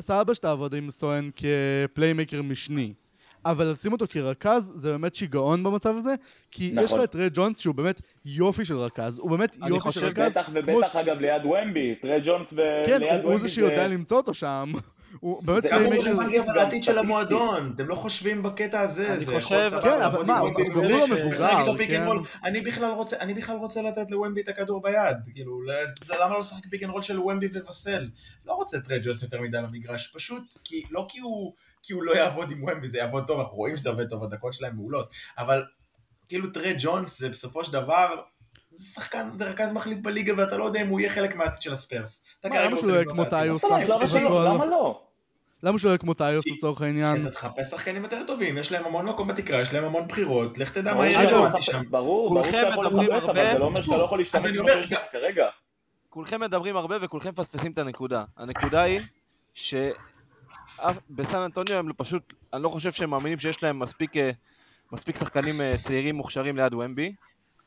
סבבה 0.00 0.34
שתעבוד 0.34 0.74
עם 0.74 0.90
סואן 0.90 1.30
כפליימקר 1.36 2.42
משני, 2.42 2.92
אבל 3.46 3.64
לשים 3.66 3.92
אותו 3.92 4.04
כרכז 4.08 4.72
זה 4.74 4.90
באמת 4.90 5.14
שיגעון 5.14 5.62
במצב 5.64 5.96
הזה, 5.96 6.14
כי 6.50 6.64
יש 6.64 6.92
נכון. 6.92 6.98
לך 6.98 7.04
את 7.04 7.14
ריי 7.14 7.28
ג'ונס 7.34 7.58
שהוא 7.58 7.74
באמת 7.74 8.00
יופי 8.24 8.64
של 8.64 8.76
רכז, 8.76 9.18
הוא 9.18 9.30
באמת 9.30 9.56
אני 9.62 9.68
יופי 9.68 9.80
של 9.80 10.00
חושב 10.00 10.06
רכז, 10.06 10.30
בטח 10.30 10.46
כמו- 10.46 10.58
ובטח 10.76 10.96
אגב 10.96 11.18
ליד 11.18 11.44
וומבי, 11.44 11.94
טרי 12.02 12.20
ג'ונס 12.24 12.52
ו- 12.52 12.56
כן, 12.86 13.00
ליד 13.00 13.12
הוא- 13.12 13.20
הוא 13.22 13.30
וומבי 13.30 13.38
זה 13.42 13.48
שיודע 13.48 13.88
למצוא 13.88 14.16
אותו 14.16 14.34
שם, 14.34 14.72
הוא 15.20 15.42
באמת 15.42 15.62
זה- 15.62 15.68
גם 15.68 15.78
playmaker, 15.78 16.00
playmaker- 16.02 16.10
רלוונטי 16.20 16.40
אבל 16.50 16.58
העתיד 16.58 16.84
של. 16.84 16.98
המועדון, 16.98 17.72
אתם 17.74 17.88
לא 17.88 17.94
חושבים 17.94 18.42
בקטע 18.42 18.80
הזה, 18.80 19.14
אני 19.14 19.26
חושב- 19.26 19.80
כן, 19.82 20.02
אבל 20.02 20.24
מה, 20.24 20.38
הוא- 20.38 20.50
גם 20.50 20.82
לא 20.84 21.06
מבוגר, 21.06 21.74
כן. 21.88 22.06
אני 22.44 22.60
בכלל 22.60 22.90
רוצה, 22.90 23.16
אני 23.20 23.34
בכלל 23.34 23.56
רוצה 23.56 23.82
לתת 23.82 24.10
לוומבי 24.10 24.40
את 24.40 24.48
הכדור 24.48 24.82
ביד, 24.82 25.16
כאילו, 25.34 25.60
למה 26.08 26.28
לא 26.34 26.40
לשחק 26.40 26.66
pick 26.70 26.82
and 26.82 26.90
roll 26.90 27.02
של 27.02 27.18
וומבי 27.20 27.46
ווסל? 27.46 28.08
לא 28.46 28.52
רוצה 28.52 28.76
את 28.76 28.82
רג'וס 28.88 29.22
יותר 29.22 29.40
מדי 29.40 29.58
למגרש, 29.58 30.12
פשוט, 30.14 30.56
כי, 30.64 30.82
לא 30.90 31.06
כי 31.08 31.20
הוא, 31.20 31.52
כי 31.82 31.92
הוא 31.92 32.02
לא 32.02 32.16
יעבוד 32.16 32.50
עם 32.50 32.62
וומבי, 32.62 32.88
זה 32.88 32.98
יעבוד 32.98 33.26
טוב, 33.26 33.40
אנחנו 33.40 33.56
רואים 33.56 33.76
שזה 33.76 33.88
עובד 33.90 34.08
טוב, 34.08 34.24
הדקות 34.24 34.52
שלהם 34.52 34.76
מעולות, 34.76 35.08
אבל 35.38 35.64
כאילו 36.28 36.50
טרי 36.50 36.74
ג'ונס 36.78 37.18
זה 37.20 37.28
בסופו 37.28 37.64
של 37.64 37.72
דבר, 37.72 38.06
זה 38.76 38.86
שחקן, 38.94 39.28
זה 39.38 39.44
רכז 39.44 39.72
מחליף 39.72 39.98
בליגה 39.98 40.32
ואתה 40.36 40.56
לא 40.56 40.64
יודע 40.64 40.80
אם 40.82 40.88
הוא 40.88 41.00
יהיה 41.00 41.10
חלק 41.10 41.36
מהעתיד 41.36 41.62
של 41.62 41.72
הספרס. 41.72 42.24
אתה 42.40 42.48
כרגע 42.48 42.60
למה 42.64 42.70
רוצה 42.70 42.80
שהוא 42.80 42.90
יהיה 42.92 43.00
לבנות 43.00 43.28
כמו 43.28 43.74
העתיד. 43.74 43.92
סך 43.92 44.08
שלא? 44.08 44.28
הכל? 44.28 44.54
למה 44.54 44.64
לא? 44.66 45.00
למה 45.64 45.78
שהוא 45.78 45.88
יהיה 45.88 45.98
כמו 45.98 46.14
כי- 46.44 46.50
לצורך 46.56 46.78
כי 46.78 46.84
העניין? 46.84 47.20
אתה 47.22 47.30
תחפש 47.30 47.70
שחקנים 47.70 48.02
יותר 48.02 48.22
טובים, 48.26 48.58
יש 48.58 48.72
להם 48.72 48.84
המון 48.84 49.06
מקום 49.06 49.28
בתקרה, 49.28 49.60
יש 49.60 49.72
להם 49.72 49.84
המון 49.84 50.08
בחירות, 50.08 50.58
לך 50.58 50.70
תדע 50.72 50.94
מה 50.94 51.00
רלוונטי 51.00 51.56
מחפש- 51.58 51.66
שם. 51.66 51.82
ברור, 51.90 52.30
ברור 52.30 52.44
שאתה 52.44 52.56
יכול 52.68 52.86
לחפש, 52.86 52.98
אבל 52.98 53.38
הרבה. 53.40 53.52
זה 53.52 53.58
לא 53.58 53.64
אומר 53.64 53.82
שאתה 53.82 53.96
לא 53.96 54.04
יכול 54.04 54.18
להשתמש 54.18 54.58
במה 54.58 54.70
שיש 54.72 54.92
לך 54.92 54.98
כרגע. 55.12 55.44
כולכם 56.10 56.40
מדברים 56.40 56.76
הרבה 56.76 56.96
וכולכם 57.02 57.28
מפספסים 57.28 57.72
את 57.72 57.78
הנקודה. 57.78 58.24
הנקודה 58.36 58.82
היא 58.82 59.00
שבסן 59.54 61.38
אנטוניו 61.44 61.76
הם 61.76 61.92
פשוט, 61.96 62.32
אני 62.52 62.62
לא 62.62 62.68
חושב 62.68 62.92
שהם 62.92 63.10
מאמינים 63.10 63.38
שיש 63.38 63.62
להם 63.62 63.78
מספיק, 63.78 64.16
אה, 64.16 64.30
מספיק 64.92 65.16
שחקנים 65.16 65.60
אה, 65.60 65.74
צעירים 65.82 66.14
מוכשרים 66.14 66.56
ליד 66.56 66.74
ומבי, 66.74 67.14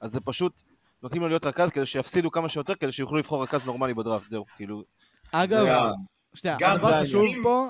אז 0.02 0.12
זה 0.12 0.20
פשוט 0.22 0.62
נותנים 1.04 1.22
לו 1.22 1.28
להיות 1.28 1.46
רכז 1.46 1.70
כדי 1.70 1.86
שיפסידו 1.86 2.32
כמה 2.32 2.50
שיותר, 2.50 2.76
כדי 2.76 2.92
שיוכלו 2.92 3.18
לבחור 3.18 3.44
רכז 3.44 3.66
נורמלי 3.66 3.94
בדראפט, 3.94 4.30
זהו, 4.30 4.46
כאילו. 4.56 4.84
אגב, 5.32 5.66
שנייה, 6.34 6.58
הדבר 6.62 6.90
החשוב. 6.90 7.26
פה, 7.44 7.68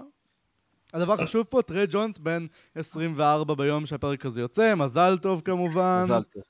הדבר 0.97 1.13
החשוב 1.13 1.45
פה, 1.49 1.61
טרי 1.61 1.85
ג'ונס 1.89 2.17
בן 2.17 2.45
24 2.75 3.55
ביום 3.55 3.85
שהפרק 3.85 4.25
הזה 4.25 4.41
יוצא, 4.41 4.75
מזל 4.75 5.17
טוב 5.17 5.41
כמובן. 5.45 6.01
מזל 6.03 6.23
טוב. 6.23 6.43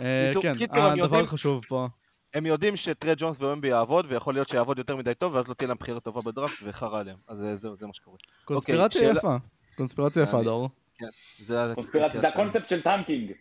אה, 0.00 0.30
כן, 0.42 0.52
הדבר 0.70 0.96
יודעים- 0.98 1.24
החשוב 1.24 1.64
פה. 1.68 1.88
הם 2.34 2.46
יודעים 2.46 2.76
שטרי 2.76 3.12
ג'ונס 3.16 3.40
ואומבי 3.40 3.68
יעבוד, 3.68 4.06
ויכול 4.08 4.34
להיות 4.34 4.48
שיעבוד 4.48 4.78
יותר 4.78 4.96
מדי 4.96 5.14
טוב, 5.14 5.34
ואז 5.34 5.48
לא 5.48 5.54
תהיה 5.54 5.68
להם 5.68 5.76
בחירה 5.80 6.00
טובה 6.00 6.22
בדראפט, 6.22 6.54
וחרא 6.64 7.00
עליהם. 7.00 7.16
אז 7.28 7.46
זהו, 7.54 7.76
זה 7.76 7.86
מה 7.86 7.94
שקורה. 7.94 8.16
קונספירציה 8.44 9.00
שאלה- 9.00 9.18
יפה. 9.18 9.36
קונספירציה 9.76 10.22
יפה, 10.22 10.42
דור. 10.42 10.68
זה 11.42 11.72
קונספירציה, 11.74 12.20
זה 12.20 12.28
הקונספט 12.28 12.68
של 12.68 12.82
tanking. 12.82 13.32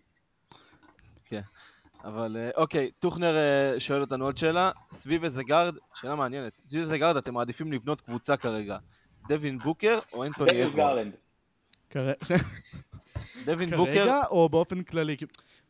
אבל 2.03 2.37
אה, 2.39 2.49
אוקיי, 2.57 2.91
טוכנר 2.99 3.35
אה, 3.37 3.79
שואל 3.79 4.01
אותנו 4.01 4.25
עוד 4.25 4.37
שאלה. 4.37 4.71
סביב 4.91 5.23
איזה 5.23 5.43
גארד, 5.43 5.75
שאלה 5.95 6.15
מעניינת. 6.15 6.53
סביב 6.65 6.81
איזה 6.81 6.97
גארד 6.97 7.17
אתם 7.17 7.33
מעדיפים 7.33 7.71
לבנות 7.73 8.01
קבוצה 8.01 8.37
כרגע? 8.37 8.77
דווין 9.31 9.57
בוקר 9.57 9.99
או 10.13 10.23
אנטוני. 10.25 10.49
כרגע- 11.89 12.13
דווין 13.45 13.69
בוקר, 13.69 13.93
כרגע 13.93 14.21
או 14.29 14.49
באופן 14.49 14.83
כללי? 14.83 15.15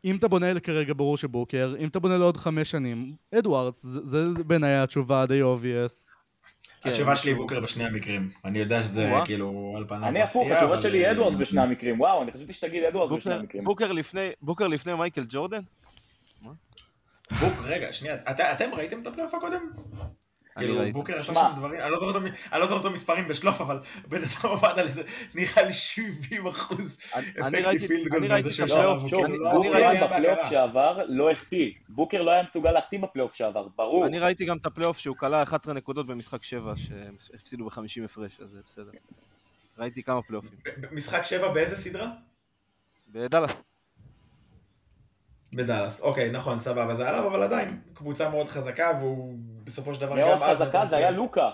אם 0.06 0.16
אתה 0.16 0.28
בונה 0.28 0.60
כרגע 0.60 0.94
ברור 0.98 1.18
שבוקר, 1.18 1.76
אם 1.80 1.88
אתה 1.88 2.00
בונה 2.00 2.18
לעוד 2.18 2.38
חמש 2.38 2.72
שנים, 2.72 3.16
אדוארדס, 3.40 3.84
זה 3.84 4.00
זה 4.04 4.26
בעיניי 4.48 4.76
התשובה 4.76 5.26
די 5.26 5.42
obvious. 5.42 6.14
כן, 6.82 6.90
התשובה 6.90 7.16
שלי 7.16 7.32
היא 7.32 7.38
בוקר 7.38 7.60
בשני 7.60 7.84
המקרים. 7.86 8.30
אני 8.46 8.60
יודע 8.60 8.84
שזה. 8.84 9.12
כאילו 9.26 9.74
על 9.78 9.86
פניו 9.88 10.04
אני 10.10 10.22
הפוך, 10.22 10.42
מפתיע, 10.44 10.58
התשובה 10.58 10.74
אבל- 10.74 10.82
שלי 10.82 11.06
היא 11.06 11.12
אדוארדס 11.12 11.38
בשני 11.40 11.62
המקרים. 11.62 12.00
וואו, 12.00 12.22
אני 12.24 12.32
חשבתי 12.32 12.54
שתגיד 12.54 12.84
אדוארדס 12.84 13.16
בשני 13.18 13.32
בוקר- 13.32 13.42
המקרים. 13.42 13.64
בוקר 13.64 13.92
לפני- 13.92 14.30
בוקר 14.42 14.68
לפני 14.68 14.94
מייקל 14.96 15.26
ג'ורדן? 15.30 15.62
בוק, 17.40 17.54
רגע, 17.64 17.92
שנייה, 17.92 18.16
אתה- 18.16 18.52
אתם 18.54 18.70
ראיתם 18.74 19.02
את 19.02 19.08
הפלייאוף 19.08 19.34
הקודם? 19.34 19.62
כאילו. 20.58 20.92
בוקר 20.92 21.20
עשה. 21.20 21.34
שם 21.34 21.52
דברים, 21.56 21.82
אני 21.82 21.92
לא 21.92 22.00
זוכר 22.00 22.08
אותו 22.08 22.22
מ- 22.22 22.26
אני 22.54 22.60
לא 22.62 22.66
זוכר 22.68 22.78
אותו 22.78 22.92
מספרים 22.92 23.28
בשלוף, 23.28 23.62
אבל 23.62 23.80
בן 24.08 24.18
אדם 24.22 24.52
עבד 24.52 24.74
על 24.80 24.86
איזה, 24.86 25.04
נראה 25.36 25.64
לי 25.64 25.74
70 25.74 26.48
אחוז 26.48 27.00
effective 27.10 27.62
ראיתי- 27.62 27.88
field 27.88 28.08
goal 28.08 28.18
אני 28.18 28.28
בזה 28.28 28.34
ראיתי 28.34 28.52
שהוא 28.52 28.66
את 28.66 28.72
הפלייאוף, 28.72 29.10
כאילו 29.10 29.52
בוקר 29.52 30.08
בפלייאוף. 30.08 30.48
שעבר 30.50 31.00
לא 31.08 31.32
החטיא. 31.32 31.72
בוקר 31.90 32.22
לא 32.22 32.32
היה 32.32 32.44
מסוגל 32.44 32.72
להחטיא 32.72 33.00
בפלייאוף 33.00 33.34
שעבר, 33.34 33.68
ברור. 33.76 34.06
אני 34.06 34.20
ראיתי 34.20 34.46
גם 34.46 34.58
את 34.58 34.66
הפלייאוף 34.66 34.98
שהוא 34.98 35.16
כלה 35.16 35.44
11 35.44 35.74
נקודות 35.74 36.08
במשחק 36.08 36.44
7, 36.44 36.74
שהם 36.78 37.16
הפסידו 37.34 37.66
ב-50 37.66 37.80
הפרש, 38.06 38.40
אז 38.42 38.50
זה 38.50 38.60
בסדר. 38.66 38.92
ראיתי 39.78 40.04
כמה 40.04 40.22
פלייאופים. 40.22 40.52
משחק 40.92 41.26
שבע 41.26 41.54
באיזה 41.54 41.76
סדרה? 41.76 42.08
בדאלאס. 43.10 43.64
בדאלאס, 45.54 46.02
אוקיי, 46.02 46.30
נכון, 46.32 46.60
סבבה, 46.60 46.96
זה 46.96 47.10
עליו, 47.10 47.28
אבל 47.28 47.44
עדיין, 47.44 47.82
קבוצה 47.94 48.30
מאוד 48.30 48.50
חזקה, 48.50 48.92
והוא 49.00 49.38
בסופו 49.64 49.94
של 49.94 50.02
דבר 50.02 50.16
מאוד 50.16 50.32
גם 50.32 50.44
אז... 50.44 50.62
חזקה, 50.62 50.80
נתן 50.80 50.90
זה 50.90 50.96
היה 50.96 51.12
לוקה. 51.12 51.50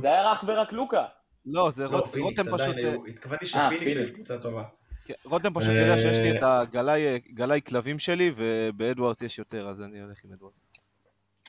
זה 0.00 0.08
היה 0.08 0.32
אך 0.32 0.44
ורק 0.46 0.72
לוקה. 0.72 1.04
לא, 1.46 1.70
זה 1.70 1.86
רותם 1.86 2.42
פשוט... 2.42 2.76
אה, 2.78 2.94
התכוונתי 3.08 3.44
אה, 3.44 3.50
שפיניקס 3.50 3.94
פיניקס. 3.94 4.14
קבוצה 4.14 4.38
טובה. 4.38 4.62
כן, 5.04 5.14
רותם 5.24 5.54
פשוט 5.54 5.70
אה, 5.70 5.80
יודע 5.80 5.98
שיש 5.98 6.18
לי 6.18 6.38
את 6.38 6.42
הגלאי 6.42 7.18
גלאי 7.34 7.60
כלבים 7.66 7.98
שלי, 7.98 8.32
ובאדוארדס 8.36 9.22
יש 9.22 9.38
יותר, 9.38 9.68
אז 9.68 9.82
אני 9.82 10.00
הולך 10.00 10.18
עם 10.24 10.32
אדוארדס. 10.32 10.58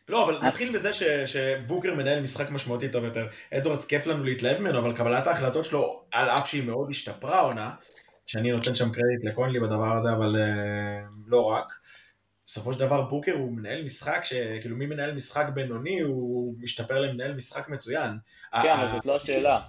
לא, 0.10 0.24
אבל 0.24 0.47
נתחיל 0.47 0.74
בזה 0.74 0.93
ש, 0.93 1.04
שבוקר 1.04 1.93
מנהל 1.95 2.22
משחק 2.22 2.49
משמעותי 2.49 2.89
טוב 2.89 3.04
יותר. 3.04 3.28
אדוארדס 3.54 3.86
כיף 3.86 4.06
לנו 4.06 4.24
להתלהב 4.24 4.60
ממנו, 4.60 4.80
אבל 4.80 4.95
קבלת 4.95 5.28
ההחלטות 5.28 5.66
שלו, 5.66 6.04
על 6.12 6.30
אף 6.30 6.47
שהיא 6.47 6.64
מאוד 6.64 6.89
השתפרה 6.91 7.39
העונה, 7.39 7.72
שאני 8.26 8.51
נותן 8.51 8.76
שם 8.76 8.86
קרדיט 8.86 9.24
לקונלי 9.24 9.60
בדבר 9.60 9.95
הזה, 9.97 10.12
אבל 10.12 10.36
uh, 10.36 11.06
לא 11.28 11.43
רק. 11.43 11.66
בסופו 12.47 12.73
של 12.73 12.79
דבר 12.79 13.01
בוקר 13.01 13.31
הוא 13.31 13.51
מנהל 13.51 13.83
משחק, 13.83 14.21
שכאילו 14.23 14.75
מי 14.75 14.85
מנהל 14.85 15.13
משחק 15.15 15.45
בינוני, 15.53 15.99
הוא 15.99 16.55
משתפר 16.59 16.99
למנהל 16.99 17.33
משחק 17.33 17.69
מצוין. 17.69 18.11
כן, 18.61 18.69
אבל 18.69 18.91
זאת 18.95 19.05
לא 19.05 19.15
השאלה. 19.15 19.59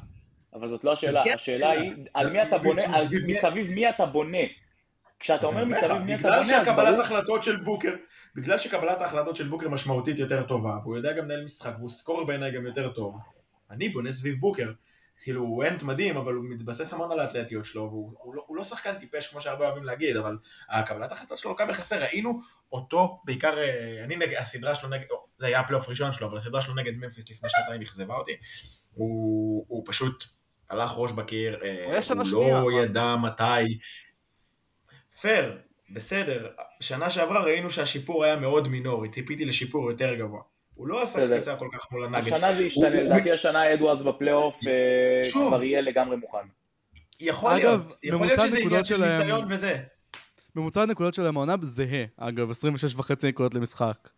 אבל 0.55 0.69
זאת 0.69 0.85
לא 0.85 0.93
השאלה. 0.93 1.21
כן 1.25 1.35
השאלה 1.35 1.71
היא, 1.71 1.91
השאלה. 1.93 2.07
על 2.15 2.33
מי 2.33 2.43
אתה 2.43 2.59
בונה, 2.59 2.83
מסביב 2.89 3.71
מי- 3.71 3.89
אתה 3.91 4.07
בונה. 4.07 4.39
כשאתה 5.21 5.47
אומר 5.47 5.65
מסביב 5.65 5.93
מי 5.93 6.15
אתה 6.15 6.19
בגלל 6.23 6.33
בונה, 6.33 6.45
שהקבלת 6.45 6.89
ברור 6.89 7.01
החלטות 7.01 7.43
של 7.43 7.57
בוקר, 7.57 7.95
בגלל 8.35 8.59
שקבלת 8.59 9.01
ההחלטות 9.01 9.37
של 9.37 9.49
בוקר 9.49 9.69
משמעותית 9.69 10.19
יותר 10.19 10.43
טובה, 10.43 10.79
והוא 10.83 10.97
יודע 10.97 11.13
גם 11.13 11.25
לנהל 11.25 11.45
משחק, 11.45 11.73
והוא 11.79 11.89
סקורר 11.89 12.25
בעיניי 12.25 12.51
גם 12.53 12.67
יותר 12.67 12.89
טוב, 12.89 13.21
אני 13.71 13.89
בונה 13.89 14.13
סביב 14.13 14.35
בוקר. 14.41 14.73
כאילו, 15.23 15.41
הוא 15.41 15.65
אנט 15.65 15.83
מדהים, 15.83 16.17
אבל 16.17 16.35
הוא 16.35 16.45
מתבסס 16.49 16.93
המון 16.93 17.13
על 17.13 17.21
האתלטיות 17.21 17.65
שלו, 17.65 17.83
והוא 17.83 18.13
הוא 18.19 18.35
לא, 18.35 18.45
הוא 18.47 18.57
לא 18.57 18.65
שחקן 18.65 18.99
טיפש 18.99 19.27
כמו 19.27 19.41
שהרבה 19.41 19.67
אוהבים 19.67 19.85
להגיד, 19.85 20.17
אבל 20.17 20.39
הקבלת 20.71 21.11
ההחלטות 21.11 21.39
שלו 21.39 21.51
לוקה 21.51 21.67
בחסר. 21.67 22.03
ראינו 22.03 22.41
אותו, 22.73 23.21
בעיקר, 23.25 23.59
אה, 23.59 24.05
אני 24.05 24.17
נגד, 24.17 24.37
הסדרה 24.39 24.75
שלו 24.75 24.89
נגד, 24.89 25.07
זה 25.39 25.47
היה 25.47 25.61
הפלייאוף 25.61 25.87
הראשון 25.87 26.13
שלו, 26.13 26.27
אבל 26.27 26.37
הסדרה 26.37 26.63
שלו 26.63 26.75
נגד 26.75 26.93
ממפיס 26.97 27.31
לפני 27.31 27.49
שנתיים 27.49 27.83
אכזבה 27.83 28.15
אותי. 28.15 28.33
הוא, 28.95 29.65
הוא 29.69 29.83
פשוט 29.87 30.25
הלך 30.71 30.93
ראש 30.97 31.13
בקיר, 31.13 31.61
אה, 31.63 32.01
הוא 32.15 32.25
שנייה, 32.25 32.61
לא 32.61 32.65
מה? 32.65 32.83
ידע 32.83 33.17
מתי. 33.17 33.79
פייר, 35.21 35.59
בסדר. 35.91 36.49
שנה 36.81 37.11
שעברה 37.11 37.45
ראינו 37.45 37.71
שהשיפור 37.71 38.25
היה 38.25 38.37
מאוד 38.37 38.69
מינורי, 38.69 39.09
ציפיתי 39.09 39.45
לשיפור 39.45 39.91
יותר 39.91 40.15
גבוה. 40.15 40.54
הוא 40.75 40.89
לא 40.89 41.03
עשה. 41.03 41.27
קפיצה 41.29 41.57
כל 41.57 41.69
כך 41.73 41.93
מול 41.93 42.05
הנגדס. 42.05 42.33
השנה 42.33 42.53
זה 42.55 42.63
ישתנה, 42.63 42.89
לדעתי 42.89 43.33
השנה 43.33 43.75
אדוארדס 43.75 44.03
בפלייאוף 44.03 44.55
אה. 44.67 45.49
כבר 45.49 45.63
יהיה 45.63 45.81
לגמרי 45.81 46.17
מוכן. 46.17 46.39
יכול 47.21 47.51
אגב, 47.51 47.61
להיות, 47.63 47.99
יכול 48.03 48.27
להיות 48.27 48.41
שזה 48.41 48.59
עניין 48.59 48.85
של 48.85 49.03
ניסיון 49.05 49.45
וזה. 49.49 49.79
ממוצע 50.57 50.83
הנקודות 50.83 51.15
שלהם 51.15 51.37
העונה 51.37 51.55
זהה, 51.63 52.05
אגב, 52.17 52.51
26 52.51 52.95
וחצי 52.95 53.29
נקודות 53.29 53.55
למשחק. 53.55 54.09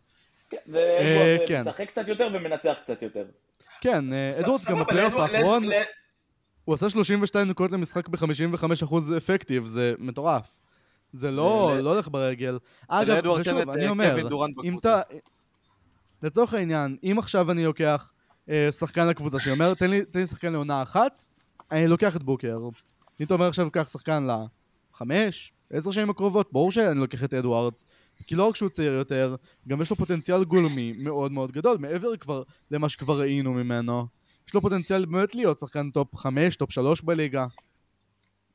כן, 0.49 0.57
אה, 0.57 0.71
ואדוארדס 0.73 1.47
כן. 1.47 1.61
משחק 1.61 1.87
קצת 1.87 2.07
יותר 2.07 2.27
ומנצח 2.33 2.75
קצת 2.83 3.01
יותר. 3.01 3.25
כן, 3.81 4.13
אה, 4.13 4.29
אדוארדס 4.39 4.65
גם 4.65 4.79
בפלייאוף 4.79 5.13
האחרון, 5.13 5.63
הוא 6.65 6.73
עשה 6.73 6.89
32 6.89 7.47
נקודות 7.47 7.71
למשחק 7.71 8.07
ב-55% 8.07 8.95
אפקטיב, 9.17 9.65
זה 9.65 9.93
מטורף. 9.99 10.53
זה 11.13 11.31
לא 11.31 11.77
לא 11.81 11.89
הולך 11.89 12.07
ברגל. 12.07 12.57
אגב, 12.87 13.27
ושוב, 13.27 13.69
אני 13.69 13.85
אה, 13.85 13.89
אומר, 13.89 14.17
אם. 14.63 14.77
אתה... 14.77 15.01
לצורך 16.23 16.53
העניין, 16.53 16.97
אם 17.03 17.15
עכשיו 17.19 17.51
אני 17.51 17.65
לוקח 17.65 18.11
אה, 18.49 18.71
שחקן 18.71 19.07
לקבוצה 19.07 19.39
שאני 19.39 19.53
אומר, 19.53 19.73
תן 19.73 19.89
לי 19.89 20.05
תן 20.05 20.19
לי 20.19 20.27
שחקן 20.27 20.51
לעונה 20.51 20.81
אחת, 20.81 21.23
אני 21.71 21.87
לוקח 21.87 22.15
את 22.15 22.23
בוקר. 22.23 22.57
אם 23.19 23.25
אתה 23.25 23.33
אומר 23.33 23.47
עכשיו 23.47 23.65
לוקח 23.65 23.89
שחקן 23.89 24.27
לחמש, 24.93 25.53
עשר 25.69 25.91
שנים 25.91 26.09
הקרובות, 26.09 26.53
ברור 26.53 26.71
שאני 26.71 26.99
לוקח 26.99 27.23
את 27.23 27.33
אדוארדס. 27.33 27.85
כי 28.27 28.35
לא 28.35 28.43
רק 28.43 28.55
שהוא 28.55 28.69
צעיר 28.69 28.93
יותר, 28.93 29.35
גם 29.67 29.81
יש 29.81 29.89
לו 29.89 29.95
פוטנציאל 29.95 30.43
גולמי 30.43 30.93
מאוד 30.97 31.31
מאוד 31.31 31.51
גדול, 31.51 31.77
מעבר 31.77 32.17
כבר 32.17 32.43
למה 32.71 32.89
שכבר 32.89 33.19
ראינו 33.19 33.53
ממנו. 33.53 34.07
יש 34.47 34.53
לו 34.53 34.61
פוטנציאל 34.61 35.05
באמת 35.05 35.35
להיות 35.35 35.57
שחקן 35.57 35.91
טופ 35.91 36.15
5, 36.15 36.55
טופ 36.55 36.71
3 36.71 37.01
בליגה. 37.01 37.45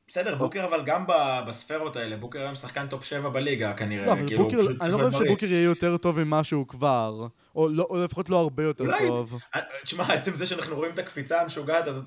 בסדר, 0.07 0.35
בוקר 0.35 0.65
אבל 0.65 0.81
גם 0.85 1.05
בספרות 1.47 1.95
האלה, 1.95 2.17
בוקר 2.17 2.39
היום 2.41 2.55
שחקן 2.55 2.87
טופ 2.87 3.03
7 3.03 3.29
בליגה 3.29 3.73
כנראה. 3.73 4.05
לא, 4.05 4.11
אבל 4.11 4.27
כאילו, 4.27 4.43
בוקר, 4.43 4.57
פשוט 4.61 4.81
אני 4.81 4.91
לא 4.91 5.09
חושב. 5.11 5.25
שבוקר 5.25 5.45
יהיה 5.45 5.63
יותר 5.63 5.97
טוב 5.97 6.19
ממה 6.23 6.43
שהוא 6.43 6.67
כבר. 6.67 7.27
או, 7.55 7.69
לא, 7.69 7.87
או 7.89 8.03
לפחות 8.03 8.29
לא 8.29 8.37
הרבה 8.37 8.63
יותר 8.63 8.83
אולי- 8.83 9.07
טוב. 9.07 9.39
אה, 9.55 9.59
תשמע, 9.83 10.13
עצם 10.13 10.35
זה 10.35 10.45
שאנחנו 10.45 10.75
רואים 10.75 10.93
את 10.93 10.99
הקפיצה 10.99 11.41
המשוגעת 11.41 11.87
הזאת, 11.87 12.05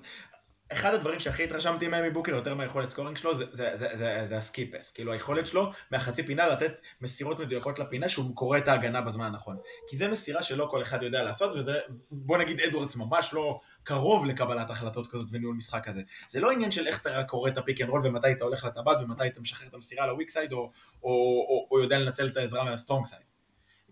אחד 0.73 0.95
הדברים 0.95 1.21
שהכי 1.21 1.45
התרשמתי 1.45 1.89
מהם 1.89 2.05
מבוקר, 2.05 2.33
יותר 2.33 2.55
מהיכולת 2.55 2.89
scoring 2.89 3.17
שלו, 3.17 3.35
זה, 3.35 3.45
זה, 3.51 3.71
זה, 3.75 3.89
זה, 3.97 4.21
זה 4.25 4.39
ה 4.39 4.47
skips. 4.47 4.93
כאילו 4.93 5.13
היכולת 5.13 5.47
שלו 5.47 5.71
מהחצי 5.91 6.23
פינה 6.23 6.47
לתת 6.47 6.81
מסירות 7.01 7.39
מדויקות 7.39 7.79
לפינה 7.79 8.09
שהוא 8.09 8.37
קורא 8.37 8.59
את 8.59 8.69
ההגנה 8.69 9.01
בזמן 9.01 9.27
הנכון. 9.27 9.57
כי 9.89 9.97
זה 9.97 10.09
מסירה 10.09 10.43
שלא 10.43 10.69
כל 10.71 10.83
אחד 10.83 11.03
יודע 11.03 11.23
לעשות, 11.23 11.57
וזה, 11.57 11.79
בוא 12.11 12.39
נגיד 12.39 12.61
אדוורדס 12.61 12.97
ממש 12.97 13.35
לא 13.35 13.61
קרוב 13.83 14.27
לקבלת 14.27 14.71
החלטות 14.71 15.07
כזאת 15.07 15.29
וניהול 15.31 15.55
משחק 15.57 15.85
כזה. 15.85 16.03
זה 16.29 16.41
לא 16.41 16.51
עניין 16.51 16.71
של 16.71 16.87
איך 16.87 17.01
אתה 17.01 17.25
קורא 17.25 17.51
את 17.51 17.59
ה 17.59 17.63
pick 17.63 17.81
and 17.81 17.91
roll 17.91 18.07
ומתי 18.07 18.33
אתה 18.33 18.45
הולך 18.45 18.65
לטבעת 18.65 18.97
ומתי 19.01 19.27
אתה 19.27 19.41
משחרר 19.41 19.69
את 19.69 19.75
המסירה 19.75 20.07
ל 20.07 20.11
weak 20.11 20.29
side, 20.29 20.53
או, 20.53 20.59
או, 20.59 20.71
או, 21.03 21.69
או 21.71 21.81
יודע 21.81 21.99
לנצל 21.99 22.27
את 22.27 22.37
העזרה 22.37 22.65
מה 22.65 22.75
strong 22.75 23.07
side. 23.07 23.23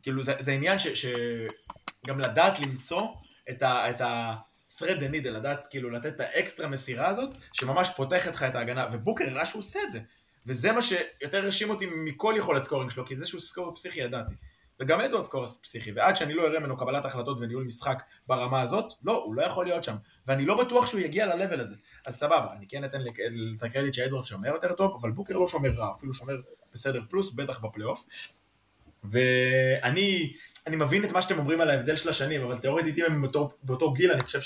כאילו 0.02 0.22
זה, 0.22 0.34
זה 0.38 0.52
עניין 0.52 0.78
שגם 0.78 2.20
לדעת 2.20 2.60
למצוא 2.60 3.02
את 3.50 3.62
ה... 3.62 3.90
את 3.90 4.00
ה 4.00 4.34
the 4.82 5.12
needle, 5.12 5.30
לדעת 5.30 5.66
כאילו 5.70 5.90
לתת 5.90 6.06
את 6.06 6.20
האקסטרה 6.20 6.66
מסירה 6.66 7.08
הזאת, 7.08 7.30
שממש 7.52 7.90
פותחת 7.96 8.34
לך 8.34 8.42
את 8.42 8.54
ההגנה, 8.54 8.86
ובוקר 8.92 9.24
הראה 9.24 9.46
שהוא 9.46 9.60
עושה 9.60 9.80
את 9.82 9.90
זה. 9.90 10.00
וזה 10.46 10.72
מה 10.72 10.82
שיותר 10.82 11.44
הרשים 11.44 11.70
אותי 11.70 11.86
מכל 11.86 12.34
יכולת 12.38 12.64
scoring 12.64 12.90
שלו, 12.90 13.06
כי 13.06 13.16
זה 13.16 13.26
שהוא 13.26 13.40
scorer 13.40 13.74
פסיכי 13.74 14.00
ידעתי. 14.00 14.34
וגם 14.80 15.00
אדוארדס 15.00 15.28
קורס 15.28 15.60
פסיכי, 15.62 15.92
ועד 15.92 16.16
שאני 16.16 16.34
לא 16.34 16.46
אראה 16.46 16.60
ממנו 16.60 16.76
קבלת 16.76 17.04
החלטות 17.04 17.38
וניהול 17.40 17.64
משחק 17.64 18.02
ברמה 18.26 18.60
הזאת, 18.60 18.92
לא, 19.02 19.22
הוא 19.24 19.34
לא 19.34 19.42
יכול 19.42 19.64
להיות 19.64 19.84
שם. 19.84 19.96
ואני 20.26 20.46
לא 20.46 20.64
בטוח 20.64 20.86
שהוא 20.86 21.00
יגיע 21.00 21.26
ל-level 21.26 21.60
הזה. 21.60 21.76
אז 22.06 22.16
סבבה, 22.16 22.52
אני 22.56 22.66
כן 22.68 22.84
אתן 22.84 23.00
את 23.00 23.62
הקרדיט 23.62 23.94
שאדוארדס 23.94 24.26
שומר 24.26 24.48
יותר 24.48 24.72
טוב, 24.72 24.96
אבל 25.00 25.10
בוקר 25.10 25.34
לא 25.34 25.48
שומר 25.48 25.70
רע, 25.70 25.92
אפילו 25.96 26.14
שומר 26.14 26.34
בסדר 26.74 27.02
פלוס, 27.10 27.32
בטח 27.32 27.58
בפלייאוף. 27.58 28.06
ואני 29.04 30.32
אני 30.66 30.76
מבין 30.76 31.04
את 31.04 31.12
מה 31.12 31.22
שאתם 31.22 31.38
אומרים 31.38 31.60
על 31.60 31.70
ההבדל 31.70 31.96
של 31.96 32.08
השנים, 32.08 32.42
אבל 32.42 32.58
תיאורטית 32.58 32.98
אם 32.98 33.04
הם 33.04 33.22
באותו, 33.22 33.50
באותו 33.62 33.92
גיל, 33.92 34.12
אני 34.12 34.22
חושב 34.22 34.40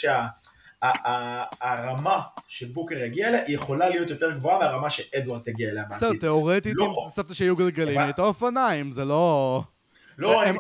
שהרמה 0.83 2.19
שה, 2.19 2.25
שבוקר 2.49 2.97
יגיע 2.97 3.29
אליה, 3.29 3.45
היא 3.45 3.55
יכולה 3.55 3.89
להיות 3.89 4.11
יותר 4.11 4.31
גבוהה 4.31 4.59
מהרמה 4.59 4.91
שאדוארדס 4.91 5.49
יגיע 5.49 5.71
אליה 5.71 5.85
בעתיד. 5.85 6.09
בסדר, 6.09 6.21
תיאורטית, 6.21 6.73
לא 6.77 6.85
אם 6.85 7.11
סבתא 7.11 7.35
שיהיו 7.35 7.57
גלגלים, 7.57 7.99
הייתה 7.99 8.23
אופניים, 8.23 8.93
זה 8.93 9.05
לא... 9.05 9.63
לא, 10.19 10.43
אני, 10.43 10.53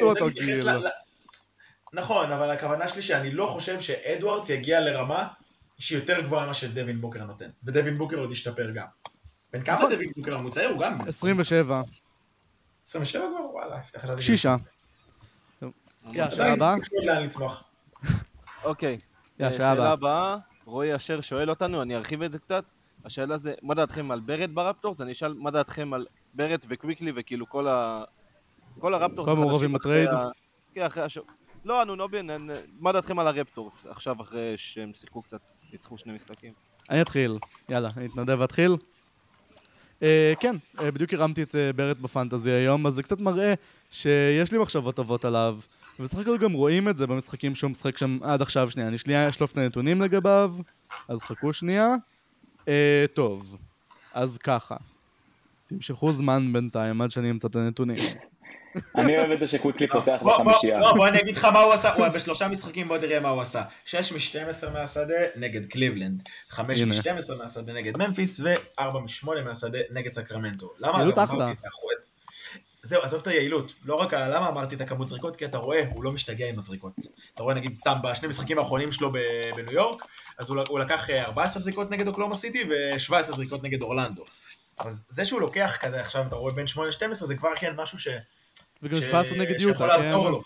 לא 0.00 0.08
רוצה 0.08 0.24
להתייחס. 0.24 0.64
ל... 0.64 0.88
נכון, 1.92 2.32
אבל 2.32 2.50
הכוונה 2.50 2.88
שלי 2.88 3.02
שאני 3.02 3.30
לא 3.30 3.46
חושב 3.46 3.80
שאדוארדס 3.80 4.50
יגיע 4.50 4.80
לרמה 4.80 5.26
שהיא 5.78 5.98
יותר 5.98 6.20
גבוהה 6.20 6.44
ממה 6.44 6.54
שדווין 6.54 7.00
בוקר 7.00 7.24
נותן. 7.24 7.48
ודווין 7.64 7.98
בוקר 7.98 8.16
עוד 8.16 8.32
ישתפר 8.32 8.70
גם. 8.70 8.86
בן 9.52 9.62
כמה 9.62 9.76
נכון. 9.76 9.90
דווין 9.90 10.10
בוקר 10.16 10.34
המוצעי? 10.34 10.66
הוא 10.66 10.80
גם 10.80 10.98
בן 10.98 11.08
27. 11.08 11.82
27 12.84 13.22
כבר? 13.28 13.50
וואלה, 13.54 13.76
הבטח 13.76 13.98
חשבתי... 14.04 14.22
שישה. 14.22 14.54
הבאה? 16.52 16.74
אוקיי. 18.64 18.98
יא, 19.38 19.46
אה, 19.46 19.52
שאלה 19.52 19.90
הבאה. 19.92 20.36
רועי 20.64 20.96
אשר 20.96 21.20
שואל 21.20 21.50
אותנו, 21.50 21.82
אני 21.82 21.96
ארחיב 21.96 22.22
את 22.22 22.32
זה 22.32 22.38
קצת. 22.38 22.64
השאלה 23.04 23.38
זה, 23.38 23.54
מה 23.62 23.74
דעתכם 23.74 24.10
על 24.10 24.20
בארט 24.20 24.50
ברפטורס? 24.50 25.00
אני 25.00 25.12
אשאל 25.12 25.32
מה 25.38 25.50
דעתכם 25.50 25.92
על 25.94 26.06
בארט 26.34 26.66
וקוויקלי 26.68 27.12
וכאילו 27.16 27.48
כל 27.48 27.68
ה... 27.68 28.04
כל 28.78 28.94
הרפטורס 28.94 29.28
כל 29.28 29.32
המעורבים 29.36 29.74
החדשים 29.74 29.92
ב 29.92 29.94
trade? 29.94 30.08
אחרי 30.08 30.20
ה- 30.20 30.28
כן, 30.74 30.82
אחרי 30.86 31.02
השו... 31.02 31.20
לא, 31.64 31.82
אנונוביאן, 31.82 32.30
אין- 32.30 32.50
מה 32.78 32.92
דעתכם 32.92 33.18
על 33.18 33.26
הרפטורס 33.26 33.86
עכשיו 33.86 34.22
אחרי 34.22 34.54
שהם 34.56 34.92
שיחקו 34.94 35.22
קצת, 35.22 35.40
ניצחו 35.72 35.98
שני 35.98 36.12
משחקים? 36.12 36.52
אני 36.90 37.02
אתחיל. 37.02 37.38
יאללה, 37.68 37.88
אני 37.96 38.06
אתנדב 38.06 38.36
ואתחיל. 38.40 38.76
אה, 40.02 40.32
כן, 40.40 40.56
אה, 40.80 40.90
בדיוק 40.90 41.14
הרמתי 41.14 41.42
את 41.42 41.56
אה, 41.56 41.72
בארט 41.72 41.96
ב 41.96 42.03
fantasy 42.03 42.50
היום, 42.50 42.86
אז 42.86 42.94
זה 42.94 43.02
קצת 43.02 43.20
מראה 43.20 43.54
שיש 43.90 44.52
לי 44.52 44.58
מחשבות 44.58 44.96
טובות 44.96 45.24
עליו. 45.24 45.58
ובסך 45.98 46.18
הכל 46.18 46.38
גם 46.38 46.52
רואים 46.52 46.88
את 46.88 46.96
זה 46.96 47.06
במשחקים 47.06 47.54
שהוא 47.54 47.70
משחק 47.70 47.98
שם 47.98 48.18
עד 48.22 48.42
עכשיו. 48.42 48.70
שנייה, 48.70 48.88
אני 48.88 48.98
שנייה 48.98 49.28
אשלוף 49.28 49.52
את 49.52 49.58
הנתונים 49.58 50.00
לגביו, 50.00 50.54
אז 51.08 51.22
חכו 51.22 51.52
שנייה. 51.52 51.94
טוב, 53.14 53.56
אז 54.14 54.38
ככה. 54.38 54.76
תמשכו 55.66 56.12
זמן 56.12 56.52
בינתיים 56.52 57.00
עד 57.00 57.10
שאני 57.10 57.30
אמצא 57.30 57.48
את 57.48 57.56
הנתונים. 57.56 57.98
אני 58.96 59.18
אוהב 59.18 59.30
את 59.30 59.40
זה 59.40 59.46
שקוויקלי 59.46 59.88
פותח 59.88 60.18
בוא, 60.22 60.36
בוא, 60.36 60.44
בחמישייה. 60.44 60.78
לא, 60.78 60.92
בוא 60.92 61.08
אני 61.08 61.20
אגיד 61.20 61.36
לך 61.36 61.44
מה 61.44 61.60
הוא 61.60 61.72
עשה, 61.72 61.94
הוא 61.94 62.04
היה 62.04 62.12
בשלושה 62.12 62.48
משחקים, 62.48 62.88
בוא 62.88 62.98
נראה 62.98 63.20
מה 63.20 63.28
הוא 63.28 63.42
עשה. 63.42 63.62
6 63.84 64.12
מ-12 64.12 64.70
מהשדה 64.72 65.14
נגד 65.36 65.66
קליבלנד, 65.66 66.22
5 66.48 66.80
הנה. 66.80 66.94
מ-12 66.94 67.34
מהשדה 67.34 67.72
נגד 67.72 67.96
ממפיס, 67.96 68.40
ו-4 68.40 68.82
מ-8 68.82 69.42
מהשדה 69.44 69.78
נגד 69.90 70.12
סקרמנטו. 70.12 70.72
למה 70.78 70.98
יעילות 70.98 71.18
אחלה. 71.18 71.44
אמרתי 71.44 71.60
את 71.60 71.64
האחורית? 71.64 71.98
זהו, 72.82 73.02
עזוב 73.02 73.20
את 73.20 73.26
היעילות. 73.26 73.74
לא 73.84 73.94
רק 73.94 74.14
למה 74.14 74.48
אמרתי 74.48 74.76
את 74.76 74.80
הכמות 74.80 75.08
זריקות, 75.08 75.36
כי 75.36 75.44
אתה 75.44 75.58
רואה, 75.58 75.84
הוא 75.94 76.04
לא 76.04 76.12
משתגע 76.12 76.48
עם 76.48 76.58
הזריקות. 76.58 76.92
אתה 77.34 77.42
רואה 77.42 77.54
נגיד 77.54 77.76
סתם 77.76 77.94
בשני 78.02 78.28
משחקים 78.28 78.58
האחרונים 78.58 78.92
שלו 78.92 79.12
בניו 79.56 79.74
יורק, 79.74 80.04
אז 80.38 80.50
הוא, 80.50 80.80
לקח 80.80 81.10
אה, 81.10 81.24
14 81.24 81.62
זריקות 81.62 81.90
נגד 81.90 82.06
אוקלומה 82.06 82.34
סיטי 82.34 82.64
ו-17 82.70 83.22
זריקות 83.22 83.62
נגד 83.62 83.82
אורלנדו. 83.82 84.24
אז 84.78 85.04
זה 85.08 85.24
שהוא 85.24 85.40
לוקח 85.40 85.78
כזה 85.80 86.00
עכשיו, 86.00 86.26
אתה 86.26 86.36
רואה 86.36 86.54
בין 86.54 86.66
8 86.66 86.88
ל-12, 86.88 87.14
זה 87.14 87.34
כבר 87.34 87.50
כן 87.56 87.72
משהו 87.76 87.98
ש... 87.98 88.08
וגם 88.82 88.96
ש- 88.96 88.98
17 89.00 89.38
נגד 89.38 89.58
שיכול 89.58 89.86
יוטה, 89.86 89.86
לעזור 89.86 90.24
כן? 90.26 90.30
לו. 90.30 90.42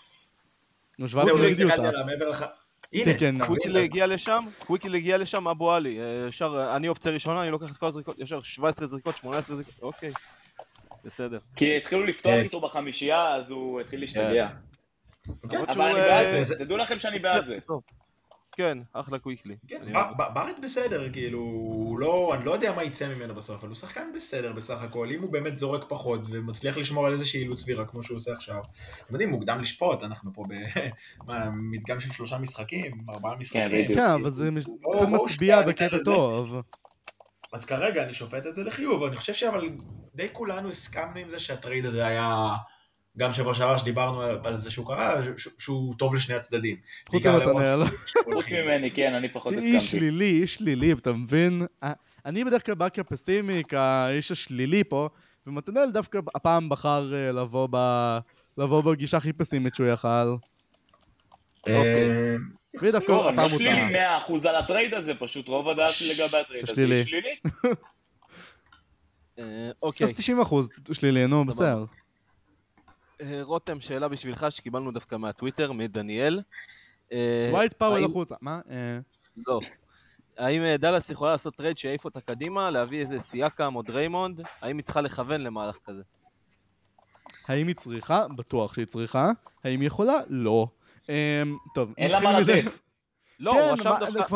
גם 1.01 1.07
זהו, 1.07 1.09
17 1.09 1.33
לא 1.33 1.39
נגד 1.39 1.47
הסתכלתי 1.51 1.75
יוטה. 1.75 1.87
עליו 1.89 2.05
מעבר 2.05 2.29
לך. 2.29 2.45
הנה, 2.93 3.17
כן? 3.19 3.33
קוויקלי 3.45 3.79
אז- 3.79 3.85
הגיע 3.85 4.07
לשם, 4.07 4.43
קוויקלי 4.65 4.97
הגיע 4.97 5.17
לשם, 5.17 5.47
אבו 5.47 5.71
עלי. 5.73 5.99
אה, 6.01 6.25
ישר, 6.29 6.71
אני 6.75 6.87
אופציה 6.87 7.11
ראשונה, 7.11 7.43
אני 7.43 7.51
לוקח 7.51 7.71
את 7.71 7.77
כל 7.77 7.85
הזריקות, 7.87 8.19
ישר 8.19 8.41
17 8.41 8.87
זריקות, 8.87 9.17
18 9.17 9.55
זריקות, 9.55 9.75
אוקיי. 9.81 10.11
בסדר. 11.05 11.39
כי 11.55 11.77
התחילו 11.77 12.05
לפתוח 12.05 12.31
אה. 12.31 12.41
איתו 12.41 12.59
בחמישייה, 12.61 13.35
אז 13.35 13.49
הוא 13.49 13.81
התחיל 13.81 13.99
להשתגע. 13.99 14.47
כן, 15.49 15.57
אבל 15.69 15.81
אני 15.81 15.99
אה, 15.99 16.03
בעד 16.07 16.33
זה- 16.33 16.43
זה, 16.43 16.55
תדעו 16.65 16.77
לכם 16.77 16.99
שאני 16.99 17.19
בעד 17.19 17.45
זה. 17.45 17.57
כן, 18.55 18.77
אחלה 18.93 19.19
קוויקלי. 19.19 19.55
כן, 19.67 19.93
בארט 20.17 20.55
בסדר, 20.63 21.09
כאילו, 21.13 21.39
הוא 21.39 21.99
לא, 21.99 22.31
אני 22.35 22.45
לא 22.45 22.51
יודע 22.51 22.73
מה 22.75 22.83
יצא 22.83 23.07
ממנו 23.07 23.35
בסוף, 23.35 23.59
אבל 23.59 23.67
הוא 23.67 23.75
שחקן 23.75 24.07
בסדר 24.15 24.53
בסך 24.53 24.81
הכל, 24.81 25.11
אם 25.11 25.21
הוא 25.21 25.31
באמת 25.31 25.57
זורק 25.57 25.85
פחות 25.87 26.21
ומצליח 26.29 26.77
לשמור 26.77 27.07
על 27.07 27.13
איזושהי 27.13 27.39
אילוץ 27.39 27.61
סבירה 27.61 27.85
כמו 27.85 28.03
שהוא 28.03 28.17
עושה 28.17 28.33
עכשיו. 28.33 28.61
אתם 29.05 29.13
יודעים, 29.13 29.29
מוקדם 29.29 29.61
לשפוט, 29.61 30.03
אנחנו 30.03 30.33
פה 30.33 30.43
במדגם 31.25 31.99
של 32.03 32.11
שלושה 32.11 32.37
משחקים, 32.37 33.03
ארבעה 33.09 33.35
משחקים. 33.35 33.65
בדיוק. 33.65 33.99
כן, 33.99 34.11
אבל 34.11 34.29
זה 34.29 34.49
קצת 34.59 34.69
בואו 34.81 35.07
מצביע 35.07 35.61
בקטע. 35.61 35.97
טוב. 36.05 36.55
אז 37.53 37.65
כרגע 37.65 38.03
אני 38.03 38.13
שופט 38.13 38.47
את 38.47 38.55
זה 38.55 38.63
לחיוב, 38.63 39.03
אני 39.03 39.15
חושב 39.15 39.33
שאבל 39.33 39.69
די 40.15 40.27
כולנו 40.31 40.69
הסכמנו 40.69 41.19
עם 41.19 41.29
זה 41.29 41.39
שה 41.39 41.56
trade 41.56 41.85
הזה 41.85 42.07
היה, 42.07 42.53
גם 43.17 43.33
שבוע 43.33 43.55
שעבר 43.55 43.77
שדיברנו 43.77 44.21
על, 44.21 44.39
על 44.43 44.55
זה 44.55 44.71
שהוא 44.71 44.87
קרה, 44.87 45.23
ש- 45.37 45.47
שהוא 45.57 45.95
טוב 45.97 46.15
לשני 46.15 46.35
הצדדים. 46.35 46.75
חוץ 47.09 47.25
ממתנאל. 47.25 47.83
חוץ 48.33 48.51
ממני, 48.51 48.91
כן, 48.91 49.13
אני 49.13 49.29
פחות 49.29 49.53
איש 49.53 49.63
הסכמתי. 49.75 49.79
שלילי, 49.79 50.41
איש 50.41 50.55
שלילי, 50.55 50.91
אתה 50.91 51.13
מבין? 51.13 51.65
אה, 51.83 51.91
אני 52.25 52.43
בדרך 52.43 52.65
כלל 52.65 52.75
בא 52.75 52.89
כפסימי, 52.89 53.61
כאיש 53.67 54.31
השלילי 54.31 54.83
פה, 54.83 55.09
ומתנאל 55.47 55.91
דווקא 55.91 56.19
הפעם 56.35 56.69
בחר 56.69 57.13
אה, 57.13 57.31
לבוא 57.31 57.67
ב... 57.71 57.77
לבוא 58.57 58.81
בגישה 58.81 59.17
הכי 59.17 59.33
פסימית 59.33 59.75
שהוא 59.75 59.87
יכל. 59.87 60.07
אה, 61.67 62.35
והיא 62.81 62.91
דווקא 62.91 63.11
לא, 63.11 63.29
אני 63.29 63.37
לא 63.37 63.41
הפעם 63.41 63.51
הוא 63.51 63.59
שלילי 63.59 63.93
טעה. 63.93 64.19
100% 64.27 64.49
על 64.49 64.55
ה 64.55 64.61
trade 64.61 64.93
הזה, 64.93 65.11
פשוט 65.19 65.47
רוב 65.47 65.69
הדעת 65.69 65.93
לגבי 66.01 66.37
ה 66.37 66.41
trade 66.41 66.63
הזה 66.63 66.73
שלילי. 66.73 67.03
אה, 69.39 69.43
אז 69.67 69.73
אוקיי. 69.81 70.13
90 70.13 70.41
אחוז 70.41 70.69
שלילי, 70.91 71.27
נו. 71.27 71.45
בסדר. 71.45 71.83
אה, 73.21 73.39
רותם, 73.43 73.79
שאלה 73.79 74.07
בשבילך 74.07 74.45
שקיבלנו 74.49 74.91
דווקא 74.91 75.15
מהטוויטר, 75.15 75.71
מדניאל. 75.71 76.41
אה, 77.11 77.49
ווייט 77.51 77.73
פאוול 77.73 77.95
האם- 77.95 78.05
החוצה. 78.05 78.35
מה? 78.41 78.59
אה, 78.69 78.99
לא. 79.47 79.59
האם 80.37 80.75
דאלאס 80.75 81.09
יכולה 81.09 81.31
לעשות 81.31 81.55
trade 81.55 81.77
שיעיף 81.77 82.05
אותה 82.05 82.21
קדימה, 82.21 82.71
להביא 82.71 82.99
איזה 82.99 83.19
סיאקם 83.19 83.75
או 83.75 83.81
דריימונד? 83.81 84.41
האם 84.61 84.77
היא 84.77 84.83
צריכה 84.83 85.01
לכוון 85.01 85.41
למהלך 85.41 85.77
כזה? 85.83 86.03
האם 87.47 87.67
היא 87.67 87.75
צריכה? 87.75 88.27
בטוח 88.35 88.73
שהיא 88.73 88.85
צריכה. 88.85 89.31
האם 89.63 89.79
היא 89.79 89.87
יכולה? 89.87 90.19
לא. 90.29 90.67
טוב, 91.75 91.93
אין 91.97 92.11
לה 92.11 92.17
נתחיל 92.17 92.31
מה 92.33 92.39
מזה. 92.39 92.53
לתת. 92.55 92.71
לא, 93.39 93.51
כן, 93.51 93.57
הוא 93.59 93.67
רשם 93.71 93.89
מה, 93.89 93.99
דווקא, 93.99 94.35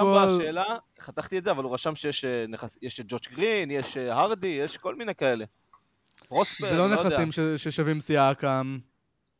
הוא 0.00 0.16
רשם. 0.18 0.38
בשאלה, 0.38 0.64
חתכתי 1.00 1.38
את 1.38 1.44
זה, 1.44 1.50
אבל 1.50 1.64
הוא 1.64 1.74
רשם 1.74 1.94
שיש 1.94 2.24
את 3.00 3.04
ג'וש 3.08 3.20
גרין, 3.34 3.70
יש 3.70 3.96
הרדי, 3.96 4.46
יש 4.46 4.76
כל 4.76 4.94
מיני 4.94 5.14
כאלה. 5.14 5.44
פרוספר, 6.30 6.66
זה 6.70 6.76
לא 6.78 6.90
לא 6.90 7.00
יודע. 7.00 7.18
נכסים 7.24 7.56
ששווים 7.56 8.00
סיאקם. 8.00 8.78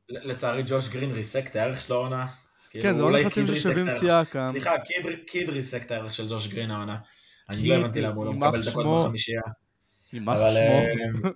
לצערי 0.09 0.63
ג'וש 0.67 0.89
גרין 0.89 1.11
ריסק 1.11 1.47
את 1.51 1.57
הערך 1.57 1.81
שלו 1.81 1.97
העונה. 1.97 2.27
כאילו, 2.71 2.85
כן, 2.85 2.95
זה 2.95 3.03
לא 3.03 3.21
נכסים 3.21 3.47
ששווים 3.47 3.87
סיאקם. 3.99 4.49
סליחה, 4.51 4.71
קיד- 5.27 5.49
ריסק 5.51 5.83
את 5.83 5.91
הערך 5.91 6.15
של 6.15 6.29
ג'וש 6.29 6.47
גרין 6.49 6.71
העונה. 6.71 6.99
אני 7.49 7.69
לא 7.69 7.75
הבנתי 7.75 8.01
למה 8.01 8.15
הוא 8.15 8.25
לא 8.27 8.33
מקבל 8.33 8.63
דקות. 8.71 9.05
בחמישייה. 9.07 9.41
יימח 10.13 10.37
אבל. 10.37 10.57
אה, 10.57 11.31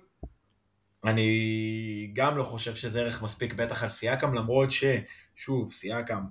אני 1.05 2.09
גם 2.13 2.37
לא 2.37 2.43
חושב 2.43 2.75
שזה 2.75 3.01
ערך 3.01 3.23
מספיק 3.23 3.53
בטח 3.53 3.83
על 3.83 3.89
סיאקם, 3.89 4.33
למרות 4.33 4.69
ששוב, 4.71 5.71
סיאקם 5.73 6.23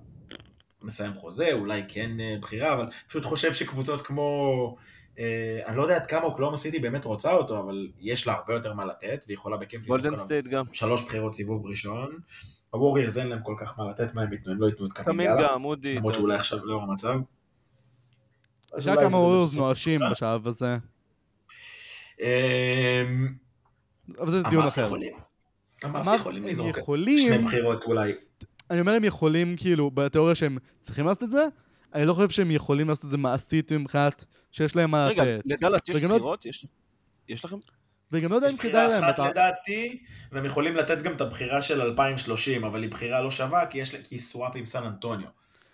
מסיים 0.85 1.15
חוזה, 1.15 1.53
אולי 1.53 1.83
כן 1.89 2.21
אה, 2.21 2.37
בחירה, 2.41 2.73
אבל 2.73 2.87
פשוט 3.09 3.25
חושב 3.25 3.53
שקבוצות 3.53 4.03
כמו, 4.03 4.77
אה, 5.19 5.61
אני 5.67 5.77
לא 5.77 5.83
יודע 5.83 5.97
עד 5.97 6.07
כמה 6.07 6.23
אוקלהומה 6.23 6.57
סיטי 6.57 6.79
באמת 6.79 7.05
רוצה 7.05 7.33
אותו, 7.33 7.61
אבל 7.61 7.89
יש 8.01 8.27
לה 8.27 8.33
הרבה 8.33 8.55
יותר 8.55 8.75
מה 8.75 8.85
לתת, 8.85 9.25
והיא 9.27 9.35
יכולה 9.35 9.57
בכיף 9.57 9.87
גולדן 9.87 10.17
סטייט 10.17 10.47
גם. 10.47 10.65
שלוש 10.73 11.03
בחירות 11.03 11.35
סיבוב 11.35 11.67
ראשון. 11.67 12.19
הוורירס 12.71 13.19
אין 13.19 13.29
להם 13.29 13.43
כל 13.43 13.55
כך 13.59 13.79
מה 13.79 13.91
לתת, 13.91 14.15
מה 14.15 14.23
הם 14.23 14.33
ייתנו, 14.33 14.53
הם 14.53 14.61
לא 14.61 14.67
ייתנו 14.67 14.87
את 14.87 14.93
קמינגה. 14.93 15.57
למרות 15.85 16.15
שאולי. 16.15 16.37
עכשיו 16.37 16.65
לאור 16.65 16.83
המצב. 16.83 17.19
שהיה 18.79 18.97
זה 18.97 19.03
כמה 19.03 19.19
ווריורס 19.19 19.51
בסוף. 19.51 19.61
נואשים 19.61 20.01
בשלב 20.11 20.47
הזה. 20.47 20.77
אמ, 22.21 23.35
אבל 24.19 24.31
זה 24.31 24.43
דיון 24.51 24.67
אחר. 24.67 24.91
המאפס 25.83 26.13
יכולים 26.21 26.45
לזרוק 26.45 26.79
שני 27.17 27.39
בחירות 27.39 27.85
אולי. 27.85 28.13
אני 28.71 28.81
אומר 28.81 28.93
הם 28.93 29.05
יכולים, 29.05 29.57
כאילו, 29.57 29.91
בתיאוריה 29.91 30.35
שהם 30.35 30.59
צריכים 30.81 31.07
לעשות 31.07 31.23
את 31.23 31.31
זה, 31.31 31.47
אני 31.95 32.07
לא 32.07 32.15
חושב 32.15 32.31
שהם 32.31 32.51
יכולים 32.51 32.89
לעשות 32.89 33.05
את 33.05 33.11
זה 33.11 33.17
מעשית 33.17 33.73
מבחינת 33.73 34.25
שיש 34.53 34.77
להם 34.77 34.91
מה 34.91 35.07
רגע, 35.07 35.25
לתת. 35.25 35.43
לדאלאס 35.47 35.89
יש 35.89 35.97
וגם 35.97 36.09
לא- 36.11 36.15
בחירות? 36.17 36.47
יש- 36.47 36.67
יש 37.29 37.45
לכם? 37.45 37.57
וגם 38.13 38.31
לא 38.31 38.37
יודע 38.37 38.47
יש 38.47 38.53
אם 38.53 38.59
כדאי 38.59 38.71
בחירה 38.73 38.89
להם. 38.89 39.05
אחת 39.05 39.15
אתה- 39.15 39.31
לדעתי, 39.31 40.03
והם 40.33 40.45
יכולים 40.45 40.77
לתת 40.77 41.03
גם 41.03 41.13
את 41.13 41.21
הבחירה 41.21 41.63
של 41.63 41.81
2030, 41.81 42.65
אבל 42.65 42.83
היא 42.83 42.91
בחירה 42.91 43.21
לא 43.23 43.31
שווה, 43.31 43.67
כי 43.67 43.79
יש 43.79 43.95
לה- 43.95 44.01
כי 44.03 44.15
היא 44.15 44.21
סוואפ 44.21 44.53
עם 44.57 44.67
סן 44.67 44.83
אנטוניו. 44.85 45.29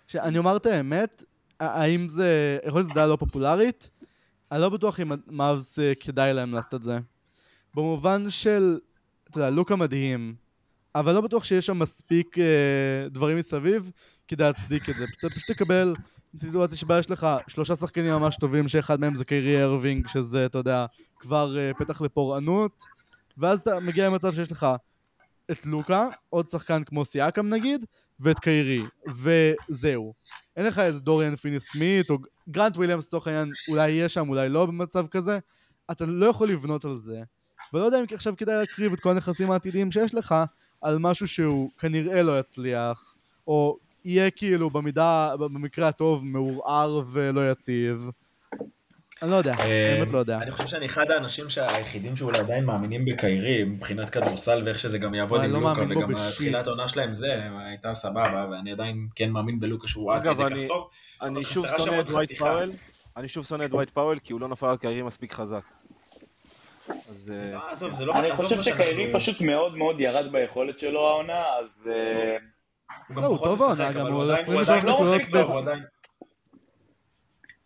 שאני 0.07 0.37
אומר 0.37 0.57
את 0.57 0.65
האמת, 0.65 1.23
האם 1.59 2.09
זה, 2.09 2.59
יכול 2.67 2.79
להיות 2.79 2.89
שזו 2.89 2.95
דעה 2.95 3.07
לא 3.07 3.15
פופולרית, 3.15 3.89
אני 4.51 4.61
לא 4.61 4.69
בטוח 4.69 4.99
אם 4.99 5.11
מאבס 5.27 5.79
אה, 5.79 5.93
כדאי 5.99 6.33
להם 6.33 6.53
לעשות 6.53 6.73
את 6.73 6.83
זה. 6.83 6.97
במובן 7.75 8.29
של, 8.29 8.79
אתה 9.29 9.37
יודע, 9.37 9.49
לוקה 9.49 9.75
מדהים, 9.75 10.35
אבל 10.95 11.13
לא 11.13 11.21
בטוח 11.21 11.43
שיש 11.43 11.65
שם 11.65 11.79
מספיק 11.79 12.37
אה, 12.39 13.09
דברים 13.09 13.37
מסביב 13.37 13.91
כדי 14.27 14.43
להצדיק 14.43 14.89
את 14.89 14.95
זה. 14.95 15.05
אתה 15.19 15.29
פשוט 15.29 15.51
תקבל 15.51 15.93
סיטואציה 16.37 16.77
שבה 16.77 16.99
יש 16.99 17.11
לך 17.11 17.27
שלושה 17.47 17.75
שחקנים 17.75 18.13
ממש 18.13 18.37
טובים, 18.37 18.67
שאחד 18.67 18.99
מהם 18.99 19.15
זה 19.15 19.25
קיירי 19.25 19.63
ארווינג, 19.63 20.07
שזה, 20.07 20.45
אתה 20.45 20.57
יודע, 20.57 20.85
כבר 21.15 21.57
אה, 21.57 21.71
פתח 21.73 22.01
לפורענות, 22.01 22.83
ואז 23.37 23.59
אתה 23.59 23.79
מגיע 23.79 24.07
למצב 24.09 24.33
שיש 24.33 24.51
לך 24.51 24.67
את 25.51 25.65
לוקה, 25.65 26.07
עוד 26.29 26.47
שחקן 26.47 26.83
כמו 26.83 27.05
סיאקם 27.05 27.49
נגיד, 27.49 27.85
ואת 28.19 28.39
קיירי, 28.39 28.81
וזהו. 29.17 30.13
אין 30.55 30.65
לך 30.65 30.79
איזה 30.79 30.99
דוריאן 30.99 31.35
פיני 31.35 31.59
סמית, 31.59 32.09
או 32.09 32.17
גרנט 32.49 32.77
וויליאמס 32.77 33.07
לצורך 33.07 33.27
העניין, 33.27 33.51
אולי 33.69 33.91
יהיה 33.91 34.09
שם, 34.09 34.29
אולי 34.29 34.49
לא 34.49 34.65
במצב 34.65 35.07
כזה. 35.07 35.39
אתה 35.91 36.05
לא 36.05 36.25
יכול 36.25 36.49
לבנות 36.49 36.85
על 36.85 36.97
זה. 36.97 37.21
ולא 37.73 37.85
יודע 37.85 37.99
אם 37.99 38.05
עכשיו 38.13 38.33
כדאי 38.37 38.55
להקריב 38.55 38.93
את 38.93 38.99
כל 38.99 39.09
הנכסים 39.09 39.51
העתידיים 39.51 39.91
שיש 39.91 40.15
לך 40.15 40.35
על 40.81 40.97
משהו 40.99 41.27
שהוא 41.27 41.69
כנראה 41.79 42.23
לא 42.23 42.39
יצליח, 42.39 43.15
או 43.47 43.77
יהיה 44.05 44.31
כאילו 44.31 44.69
במידה, 44.69 45.33
במקרה 45.39 45.87
הטוב, 45.87 46.25
מעורער 46.25 47.01
ולא 47.11 47.51
יציב. 47.51 48.09
אני 49.21 49.31
לא 49.31 49.35
יודע, 49.35 49.55
אה, 49.59 49.95
באמת 49.99 50.13
לא 50.13 50.17
יודע. 50.17 50.37
אני 50.41 50.51
חושב 50.51 50.65
שאני 50.65 50.85
אחד 50.85 51.11
האנשים 51.11 51.45
היחידים 51.57 52.15
שאולי 52.15 52.39
עדיין 52.39 52.65
מאמינים 52.65 53.05
בקיירי, 53.05 53.63
מבחינת 53.63 54.09
כדורסל 54.09 54.61
ואיך 54.65 54.79
שזה 54.79 54.97
גם 54.97 55.13
יעבוד 55.13 55.43
עם 55.43 55.51
לא 55.51 55.59
לוקה, 55.61 55.81
וגם. 55.89 56.13
תחילת 56.35 56.67
העונה 56.67 56.87
שלהם 56.87 57.13
זה, 57.13 57.39
הייתה 57.65 57.93
סבבה, 57.93 58.47
ואני 58.51 58.71
עדיין 58.71 59.07
כן 59.15 59.29
מאמין 59.29 59.59
בלוקה 59.59 59.87
שהוא 59.87 60.13
עד 60.13 60.21
כדי 60.23 60.43
אני- 60.43 60.55
כך 60.55 60.67
טוב. 60.67 60.89
אני 61.21 61.43
שוב 61.43 61.65
שונא 61.77 61.99
את 61.99 62.09
ווייט 62.09 62.29
חתיכה. 62.31 62.45
פאוול, 62.45 62.71
אני 63.17 63.27
שוב 63.27 63.45
שונא 63.45 63.63
את 63.63 63.71
ווייט 63.73 63.89
פאוול 63.89 64.19
כי 64.19 64.33
הוא 64.33 64.41
לא 64.41 64.47
נפל 64.47 64.65
על 64.65 64.77
קיירי 64.77 65.01
מספיק 65.03 65.33
חזק. 65.33 65.63
אז 67.09 67.33
אה, 67.35 67.51
לא, 67.51 67.71
עזוב, 67.71 67.91
זה 67.91 68.05
לא... 68.05 68.13
אני 68.13 68.35
חושב 68.35 68.61
שקיירי 68.61 69.13
פשוט 69.13 69.41
מאוד 69.41 69.77
מאוד 69.77 69.99
ירד 69.99 70.31
ביכולת 70.31 70.79
שלו 70.79 71.07
העונה, 71.07 71.43
אז... 71.59 71.87
אה, 71.87 72.37
לא, 73.09 73.25
הוא 73.25 73.37
טוב 73.37 73.61
העונה, 73.61 73.91
גם 73.91 74.07
הוא 74.07 74.23
עדיין- 74.23 74.45
הוא 74.45 74.61
23 74.61 74.69
עדיין 74.69 74.85
לא 74.85 75.15
מספיק 75.17 75.31
טוב, 75.31 75.49
הוא 75.51 75.59
עדיין... 75.59 75.79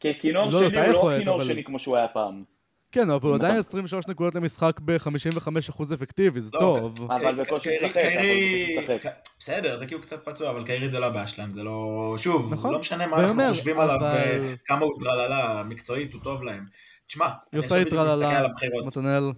ככינור 0.04 0.46
לא, 0.46 0.52
שני 0.52 0.66
אותה 0.68 0.86
הוא 0.86 1.12
לא 1.12 1.18
כינור 1.20 1.42
שני 1.42 1.64
כמו 1.64 1.80
שהוא 1.80 1.98
היה 1.98 2.08
פעם. 2.08 2.44
כן, 2.92 3.10
אבל 3.10 3.28
הוא 3.30 3.36
עדיין 3.36 3.56
23 3.60 4.08
נקודות 4.08 4.36
למשחק 4.36 4.80
ב-55% 4.86 5.84
אפקטיבי, 5.94 6.42
זה 6.42 6.50
לא, 6.54 6.60
טוב. 6.60 7.12
אבל 7.12 7.36
בקושי 7.36 7.70
קיירי- 7.70 7.86
משחק, 7.88 7.98
אבל 7.98 8.96
בקושי 8.96 9.06
משחק. 9.06 9.12
בסדר, 9.40 9.78
זה 9.78 9.86
כי 9.88 9.94
הוא 9.94 10.02
קצת 10.02 10.26
פצוע, 10.26 10.50
אבל 10.50 10.64
קיירי 10.66 10.88
זה 10.88 11.00
לא 11.00 11.06
הבעיה 11.06 11.28
שלהם, 11.28 11.52
זה 11.52 11.64
לא... 11.64 12.16
שוב, 12.18 12.54
נכון. 12.54 12.74
לא 12.74 12.80
משנה 12.80 13.08
מה 13.08 13.18
אנחנו 13.20 13.44
חושבים 13.50 13.80
עליו, 13.80 13.98
וכמה 14.02 14.80
הוא 14.86 15.00
טרללה, 15.04 15.64
מקצועית 15.64 16.14
הוא 16.14 16.22
טוב 16.24 16.44
להם. 16.44 16.66
תשמע, 17.08 17.26
אני 17.54 17.60
עכשיו 17.60 17.78
בדיוק 17.78 17.94
מסתכל 17.94 18.26
על 18.26 18.46
הבחירות. 18.46 18.86
מתנאל. 18.86 19.32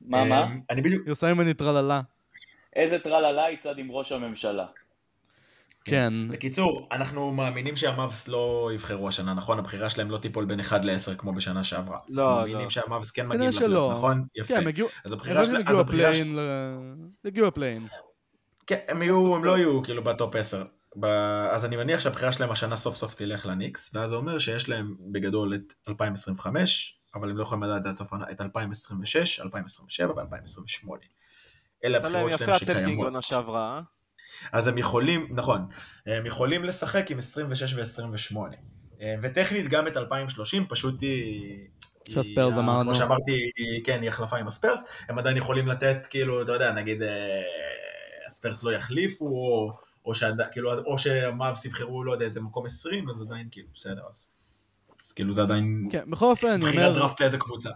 מה, 0.00 0.24
מה? 0.24 0.44
אמ, 0.44 0.60
אני 0.70 0.82
בדיוק... 0.82 1.06
יוסי 1.06 1.26
ממני 1.26 1.54
טרללה. 1.54 2.00
איזה 2.76 2.98
טרללה 2.98 3.50
יצעד 3.50 3.78
עם 3.78 3.90
ראש 3.90 4.12
הממשלה. 4.12 4.66
כן. 5.84 6.12
בקיצור, 6.28 6.88
אנחנו 6.92 7.32
מאמינים 7.32 7.76
שהמאבס 7.76 8.28
לא 8.28 8.70
יבחרו 8.74 9.08
השנה, 9.08 9.34
נכון? 9.34 9.58
הבחירה 9.58 9.90
שלהם 9.90 10.10
לא 10.10 10.18
תיפול 10.18 10.44
בין 10.44 10.60
1 10.60 10.84
ל-10 10.84 11.14
כמו 11.18 11.32
בשנה 11.32 11.64
שעברה. 11.64 11.98
לא, 12.08 12.22
אנחנו 12.22 12.36
לא. 12.36 12.46
מאמינים 12.46 12.70
שהמאבס 12.70 13.10
כן 13.10 13.26
מגיעים 13.26 13.50
לפלייאוף. 13.50 13.92
נכון? 13.92 14.24
יפה. 14.36 14.54
כן, 14.54 14.66
הגיעו... 14.66 14.88
אז 15.04 15.12
הבחירה 15.12 15.38
לא 15.38 15.44
של... 15.44 15.56
הגיעו 15.56 15.70
אז 15.70 15.78
הבחירה 15.78 16.14
של... 16.14 16.22
ה 16.22 16.32
play-in, 16.32 17.10
הגיעו 17.24 17.46
ה 17.46 17.50
play-in. 17.50 17.86
כן, 18.66 18.78
הם 18.88 19.02
יהיו, 19.02 19.36
הם 19.36 19.44
לא 19.44 19.58
יהיו 19.58 19.82
כאילו 19.82 20.04
ב 20.04 20.12
top 20.12 20.36
10. 20.36 20.64
ב... 20.96 21.04
אז 21.50 21.64
אני 21.64 21.76
מניח 21.76 22.00
שהבחירה 22.00 22.32
שלהם 22.32 22.50
השנה 22.50 22.76
סוף 22.76 22.96
סוף 22.96 23.14
תלך 23.14 23.46
לניקס, 23.46 23.90
ואז 23.94 24.10
זה 24.10 24.16
אומר 24.16 24.38
שיש 24.38 24.68
להם 24.68 24.94
בגדול 25.12 25.54
את 25.54 25.72
2025, 25.88 26.98
אבל 27.14 27.30
הם 27.30 27.36
לא 27.36 27.42
יכולים 27.42 27.62
לדעת 27.62 27.76
את 27.76 27.82
זה 27.82 27.88
עד 27.88 27.96
סוף 27.96 28.12
העונה, 28.12 28.30
את 28.30 28.40
2026, 28.40 29.40
2027 29.40 30.12
ו-2028. 30.12 30.88
אלה 31.84 31.98
יצא 31.98 32.08
להם 32.08 32.16
הבחירות 32.16 32.32
יפה 32.32 32.44
שלהם 32.44 32.54
הטלקינג 32.56 32.82
שקיימות. 32.84 33.04
עונה 33.04 33.22
שעברה, 33.22 33.76
אה? 33.76 33.80
אז 34.52 34.66
הם 34.66 34.78
יכולים, 34.78 35.26
נכון, 35.30 35.66
הם 36.06 36.26
יכולים 36.26 36.64
לשחק 36.64 37.10
עם 37.10 37.18
26 37.18 37.74
ו-28. 37.98 38.36
וטכנית 39.22 39.68
גם 39.68 39.86
את 39.86 39.96
2030, 39.96 40.66
פשוט 40.68 41.00
היא... 41.02 41.66
שהספיירס 42.10 42.52
היא- 42.52 42.60
אמרנו. 42.60 42.82
כמו 42.90 42.94
שאמרתי, 42.94 43.50
היא- 43.56 43.84
כן, 43.84 44.00
היא 44.02 44.08
החלפה 44.08 44.36
עם 44.36 44.48
הספיירס. 44.48 44.84
הם 45.08 45.18
עדיין 45.18 45.36
יכולים 45.36 45.68
לתת, 45.68 46.06
כאילו, 46.10 46.42
אתה 46.42 46.52
יודע, 46.52 46.72
נגיד, 46.72 47.02
אה, 47.02 47.42
הספיירס 48.26 48.62
לא 48.62 48.72
יחליפו, 48.72 49.24
או, 49.26 49.72
או, 50.08 50.14
שעד, 50.14 50.40
כאילו, 50.52 50.78
או 50.86 50.98
שהמאבס 50.98 51.64
יבחרו, 51.64 52.04
לא 52.04 52.12
יודע, 52.12 52.24
איזה 52.24 52.40
מקום 52.40 52.66
20, 52.66 53.08
אז 53.08 53.22
עדיין, 53.22 53.48
כאילו, 53.50 53.68
בסדר, 53.74 54.02
אז... 54.08 54.28
אז 55.04 55.12
כאילו 55.12 55.32
זה 55.32 55.42
עדיין 55.42 55.88
כן, 55.92 56.10
בכל 56.10 56.24
אופן, 56.24 56.46
אני 56.48 56.64
בחירת 56.64 56.86
אומר, 56.88 56.98
דראפט 56.98 57.20
לאיזה 57.20 57.38
קבוצה. 57.38 57.70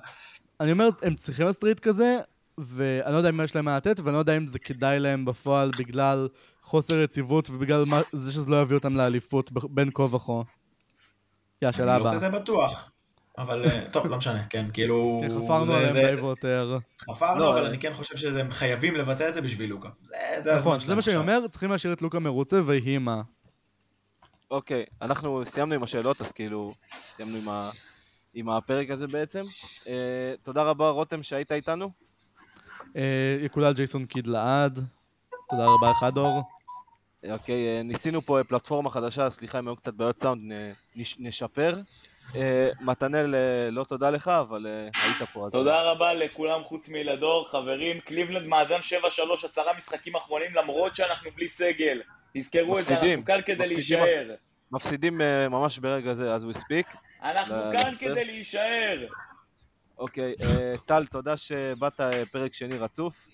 אני 0.61 0.73
אומר, 0.73 0.89
הם 1.03 1.15
צריכים 1.15 1.47
הסטריט 1.47 1.81
כזה, 1.81 2.19
ואני 2.59 3.13
לא 3.13 3.19
יודע 3.19 3.29
אם 3.29 3.41
יש 3.41 3.55
להם 3.57 3.65
מה 3.65 3.77
לתת, 3.77 4.01
ואני 4.01 4.15
לא 4.15 4.19
יודע 4.19 4.37
אם 4.37 4.47
זה 4.47 4.59
כדאי 4.59 5.01
להם 5.01 5.25
בפועל 5.25 5.71
בגלל 5.79 6.29
חוסר 6.63 7.01
יציבות 7.01 7.51
ובגלל 7.51 7.85
מה- 7.85 8.01
זה 8.13 8.33
שזה 8.33 8.51
לא 8.51 8.63
יביא 8.63 8.77
אותם 8.77 8.97
לאליפות 8.97 9.53
בין 9.53 9.91
כה 9.95 10.03
וכה. 10.03 10.33
יא, 11.63 11.73
שאלה 11.73 11.95
אני 11.95 12.03
לא 12.03 12.09
הבאה. 12.09 12.15
כזה 12.19 12.29
בטוח. 12.29 12.91
אבל 13.39 13.65
אה, 13.65 13.85
טוב, 13.91 14.07
לא 14.07 14.17
משנה, 14.17 14.45
כן, 14.47 14.67
כאילו... 14.73 15.21
כן, 15.23 15.45
חפרנו 15.45 15.67
זה- 15.67 15.75
עליהם 15.77 15.93
זה- 15.93 16.03
די 16.17 16.23
ויותר. 16.23 16.79
חפרנו, 17.11 17.41
לא, 17.41 17.51
אבל 17.51 17.67
אני 17.67 17.79
כן 17.79 17.93
חושב 17.95 18.17
שהם 18.17 18.51
חייבים 18.51 18.95
לבצע 18.97 19.29
את 19.29 19.35
זה 19.35 19.41
בשביל 19.41 19.71
לוקה. 19.71 19.89
זה 20.03 20.17
זה 20.39 20.55
הזמן 20.55 20.73
נכון, 20.73 20.81
זה 20.87 20.95
מה 20.95 21.03
שאני. 21.03 21.17
אומר, 21.17 21.49
צריכים 21.51 21.71
להשאיר 21.71 21.93
את 21.93 22.03
לוקה 22.03 22.19
מרוצה 22.19 22.61
ויהי 22.67 22.99
מה. 22.99 23.23
אוקיי, 24.51 24.85
אנחנו 25.03 25.43
סיימנו 25.47 25.75
עם 25.75 25.83
השאלות, 25.83 26.21
אז 26.21 26.33
כאילו, 26.33 26.75
סיימנו 27.03 27.37
עם, 27.37 27.49
ה... 27.49 27.71
עם 28.35 28.49
הפרק 28.49 28.91
הזה 28.91 29.07
בעצם. 29.07 29.45
אה, 29.87 30.35
תודה 30.43 30.63
רבה, 30.63 30.89
רותם, 30.89 31.23
שהיית 31.23 31.53
איתנו. 31.53 31.91
אה, 32.97 33.03
יקולל 33.45 33.73
ג'ייסון 33.73 34.07
קיד 34.07 34.27
לעד. 34.27 34.79
תודה 35.51 35.65
רבה 35.67 35.91
לך, 35.91 36.07
דור. 36.15 36.43
אוקיי, 37.31 37.67
אה, 37.79 37.83
ניסינו 37.83 38.23
פה 38.23 38.39
פלטפורמה 38.49 38.91
חדשה, 38.91 39.31
סליחה 39.31 39.59
אם 39.59 39.69
היו 39.69 39.77
קצת 39.77 39.95
בעיות 39.95 40.21
סאונד, 40.21 40.53
נ- 40.53 40.73
נש- 41.01 41.17
נשפר. 41.19 41.81
אה, 42.35 42.71
מתנאל, 42.81 43.35
אה, 43.35 43.69
לא 43.71 43.85
תודה 43.85 44.11
לך, 44.11 44.29
אבל 44.29 44.67
אה, 44.67 44.73
היית 45.05 45.23
פה. 45.33 45.47
אז- 45.47 45.53
תודה 45.53 45.83
רבה 45.83 46.15
לכולם 46.15 46.65
חוץ 46.65 46.89
מלדור, 46.89 47.49
חברים. 47.51 48.01
קליבלנד 48.01 48.47
מאזן 48.47 48.83
7-3, 48.83 48.85
עשרה 49.45 49.73
משחקים 49.77 50.17
אחרונים, 50.17 50.51
למרות 50.55 50.97
שאנחנו 50.97 51.31
בלי 51.37 51.49
סגל. 51.49 52.01
תזכרו 52.35 52.79
את 52.79 52.83
זה, 52.85 52.95
מפסידים. 52.95 53.11
אנחנו 53.19 53.25
כאן 53.25 53.41
כדי 53.47 53.63
מפסידים. 53.63 53.99
להישאר. 54.03 54.35
מפסידים 54.73 55.19
ממש 55.51 55.79
ברגע 55.79 56.15
זה, 56.15 56.37
as 56.37 56.55
we 56.55 56.59
speak. 56.59 56.97
אנחנו 57.23 57.55
ל- 57.57 57.77
כאן. 57.79 57.91
כדי 58.01 58.25
להישאר. 58.25 59.07
אוקיי, 59.99 60.35
טל, 60.87 61.07
תודה 61.07 61.37
שבאת 61.37 62.01
פרק 62.33 62.55
שני 62.55 62.79
רצוף, 62.79 63.29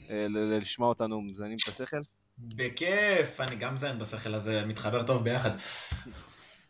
לשמוע 0.60 0.88
אותנו 0.88 1.20
מזיינים 1.22 1.56
את 1.62 1.68
השכל. 1.68 2.00
בכיף, 2.38 3.40
אני 3.40 3.56
גם 3.56 3.76
זין 3.76 3.98
בשכל 3.98 4.34
הזה, 4.34 4.64
מתחבר 4.66 5.02
טוב 5.02 5.24
ביחד. 5.24 5.50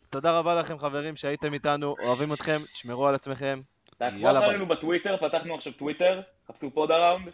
תודה 0.09 0.39
רבה 0.39 0.55
לכם, 0.55 0.77
חברים, 0.77 1.15
שהייתם 1.15 1.53
איתנו, 1.53 1.95
אוהבים 2.03 2.33
אתכם, 2.33 2.57
תשמרו 2.73 3.07
על 3.07 3.15
עצמכם. 3.15 3.61
תעקבו 3.97 4.19
יאללה, 4.19 4.39
אחרינו 4.39 4.65
בטוויטר, 4.65 5.17
פתחנו 5.17 5.55
עכשיו 5.55 5.73
טוויטר, 5.73 6.21
חפשו 6.47 6.71
פוד 6.71 6.91
אראונד. 6.91 7.29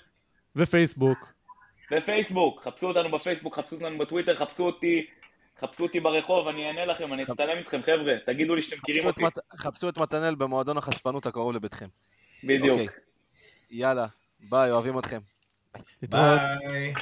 ופייסבוק. 0.56 1.34
בפייסבוק, 1.91 2.64
חפשו 2.64 2.88
אותנו 2.88 3.18
בפייסבוק, 3.18 3.56
חפשו 3.56 3.76
אותנו 3.76 3.97
בטוויטר, 3.97 4.35
חפשו 4.35 4.65
אותי, 4.65 5.06
חפשו 5.60 5.84
אותי 5.84 5.99
ברחוב, 5.99 6.47
אני 6.47 6.68
אענה 6.68 6.85
לכם, 6.85 7.14
אני 7.14 7.23
אצטלם 7.23 7.57
איתכם, 7.57 7.81
חבר'ה, 7.81 8.14
תגידו 8.26 8.56
לי 8.56 8.61
שאתם 8.61 8.77
מכירים 8.77 9.07
אותי. 9.07 9.23
מת- 9.23 9.39
חפשו 9.57 9.89
את 9.89 9.97
מתנאל 9.97 10.35
במועדון 10.35 10.77
החשפנות 10.77 11.26
הקרוב 11.26 11.53
לביתכם. 11.53 11.88
בדיוק. 12.43 12.69
אוקיי. 12.69 12.88
יאללה, 13.72 14.06
ביי, 14.39 14.72
אוהבים 14.72 14.99
אתכם. 14.99 15.19
ביי. 16.02 16.93